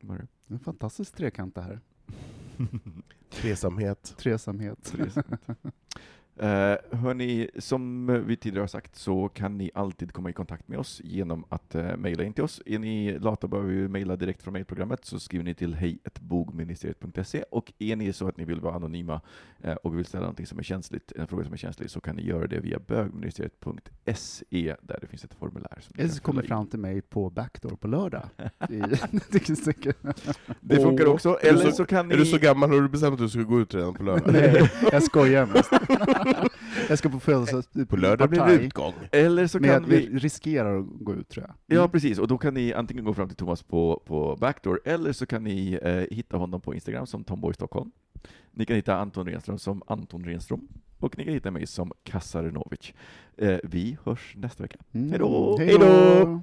Var 0.00 0.16
det? 0.18 0.26
En 0.54 0.58
fantastisk 0.58 1.14
trekant 1.16 1.54
det 1.54 1.60
här. 1.62 1.80
Tresamhet. 3.30 4.14
Tresamhet. 4.18 4.82
Tresamhet. 4.84 5.40
Eh, 6.36 6.76
hörni, 6.98 7.48
som 7.58 8.06
vi 8.26 8.36
tidigare 8.36 8.62
har 8.62 8.66
sagt 8.66 8.96
så 8.96 9.28
kan 9.28 9.58
ni 9.58 9.70
alltid 9.74 10.12
komma 10.12 10.30
i 10.30 10.32
kontakt 10.32 10.68
med 10.68 10.78
oss 10.78 11.00
genom 11.04 11.44
att 11.48 11.74
eh, 11.74 11.96
mejla 11.96 12.24
in 12.24 12.32
till 12.32 12.44
oss. 12.44 12.62
Är 12.66 12.78
ni 12.78 13.18
lata 13.18 13.48
behöver 13.48 13.70
vi 13.70 13.88
mejla 13.88 14.16
direkt 14.16 14.42
från 14.42 14.52
mejlprogrammet 14.52 15.04
så 15.04 15.18
skriver 15.20 15.44
ni 15.44 15.54
till 15.54 15.74
hejbogministeriet.se 15.74 17.42
och 17.50 17.72
är 17.78 17.96
ni 17.96 18.12
så 18.12 18.28
att 18.28 18.36
ni 18.36 18.44
vill 18.44 18.60
vara 18.60 18.74
anonyma 18.74 19.20
eh, 19.62 19.72
och 19.74 19.98
vill 19.98 20.04
ställa 20.06 20.20
någonting 20.22 20.46
som 20.46 20.58
är 20.58 20.62
känsligt, 20.62 21.12
en 21.16 21.26
fråga 21.26 21.44
som 21.44 21.52
är 21.52 21.56
känslig, 21.56 21.90
så 21.90 22.00
kan 22.00 22.16
ni 22.16 22.22
göra 22.26 22.46
det 22.46 22.60
via 22.60 22.78
bögministeriet.se 22.78 24.76
där 24.82 24.98
det 25.00 25.06
finns 25.06 25.24
ett 25.24 25.34
formulär. 25.34 25.78
Som 25.80 25.94
Eller 25.98 26.08
så 26.10 26.22
kommer 26.22 26.42
fylla 26.42 26.54
i. 26.54 26.56
fram 26.56 26.66
till 26.66 26.78
mig 26.78 27.00
på 27.02 27.30
Backdoor 27.30 27.76
på 27.76 27.88
lördag. 27.88 28.22
I. 28.70 28.82
Det 30.60 30.76
funkar 30.82 31.06
också, 31.06 31.38
eller 31.42 31.58
så- 31.58 31.72
så 31.72 31.84
kan 31.84 32.08
ni... 32.08 32.14
Är 32.14 32.18
du 32.18 32.24
så 32.26 32.38
gammal 32.38 32.70
har 32.70 32.80
du 32.80 32.88
bestämt 32.88 33.12
att 33.12 33.18
du 33.18 33.28
ska 33.28 33.40
gå 33.42 33.60
ut 33.60 33.74
redan 33.74 33.94
på 33.94 34.02
lördag? 34.02 34.32
Nej, 34.32 34.70
jag 34.92 35.02
skojar 35.02 35.46
mest. 35.46 35.70
Jag 36.88 36.98
ska 36.98 37.08
på 37.08 37.20
födelsedags... 37.20 37.68
På 37.88 37.96
lördag 37.96 38.30
blir 38.30 38.44
det 38.44 38.54
utgång. 38.54 38.94
Eller 39.12 39.46
så 39.46 39.58
Men 39.58 39.70
kan 39.70 39.82
jag 39.82 39.88
vi... 39.88 40.18
riskerar 40.18 40.78
att 40.78 40.86
gå 40.86 41.14
ut 41.14 41.28
tror 41.28 41.46
jag. 41.46 41.78
Ja, 41.78 41.88
precis. 41.88 42.18
Och 42.18 42.28
då 42.28 42.38
kan 42.38 42.54
ni 42.54 42.72
antingen 42.72 43.04
gå 43.04 43.14
fram 43.14 43.28
till 43.28 43.36
Thomas 43.36 43.62
på, 43.62 44.02
på 44.06 44.36
Backdoor, 44.40 44.80
eller 44.84 45.12
så 45.12 45.26
kan 45.26 45.44
ni 45.44 45.78
eh, 45.82 46.16
hitta 46.16 46.36
honom 46.36 46.60
på 46.60 46.74
Instagram 46.74 47.06
som 47.06 47.24
Tomboy 47.24 47.54
Stockholm. 47.54 47.90
Ni 48.50 48.66
kan 48.66 48.76
hitta 48.76 48.96
Anton 48.96 49.26
Renström 49.26 49.58
som 49.58 49.82
Anton 49.86 50.24
Renström. 50.24 50.68
Och 50.98 51.18
ni 51.18 51.24
kan 51.24 51.34
hitta 51.34 51.50
mig 51.50 51.66
som 51.66 51.92
Kasarinovic. 52.02 52.92
Eh, 53.36 53.58
vi 53.64 53.96
hörs 54.04 54.34
nästa 54.36 54.62
vecka. 54.62 54.78
Mm. 54.92 55.10
Hej 55.10 55.18
då! 55.18 55.56
Hej 55.58 55.78
då! 55.78 56.42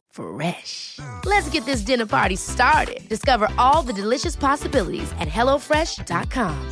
Fresh. 0.11 0.99
Let's 1.25 1.49
get 1.49 1.65
this 1.65 1.81
dinner 1.81 2.05
party 2.05 2.35
started. 2.35 3.07
Discover 3.09 3.49
all 3.57 3.81
the 3.81 3.93
delicious 3.93 4.35
possibilities 4.35 5.11
at 5.19 5.27
hellofresh.com. 5.27 6.71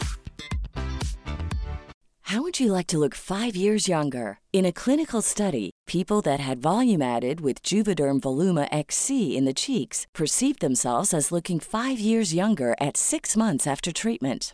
How 2.30 2.44
would 2.44 2.60
you 2.60 2.72
like 2.72 2.86
to 2.90 3.00
look 3.00 3.16
five 3.16 3.56
years 3.56 3.88
younger? 3.88 4.38
In 4.54 4.64
a 4.64 4.72
clinical 4.72 5.24
study, 5.24 5.72
people 5.88 6.22
that 6.22 6.40
had 6.40 6.62
volume 6.62 7.02
added 7.02 7.42
with 7.42 7.64
Juvederm 7.64 8.20
Voluma 8.20 8.68
XC 8.72 9.36
in 9.36 9.46
the 9.46 9.54
cheeks 9.54 10.06
perceived 10.14 10.60
themselves 10.60 11.12
as 11.12 11.32
looking 11.32 11.60
five 11.60 12.00
years 12.00 12.32
younger 12.36 12.76
at 12.80 12.98
six 12.98 13.36
months 13.36 13.66
after 13.66 13.92
treatment. 13.92 14.54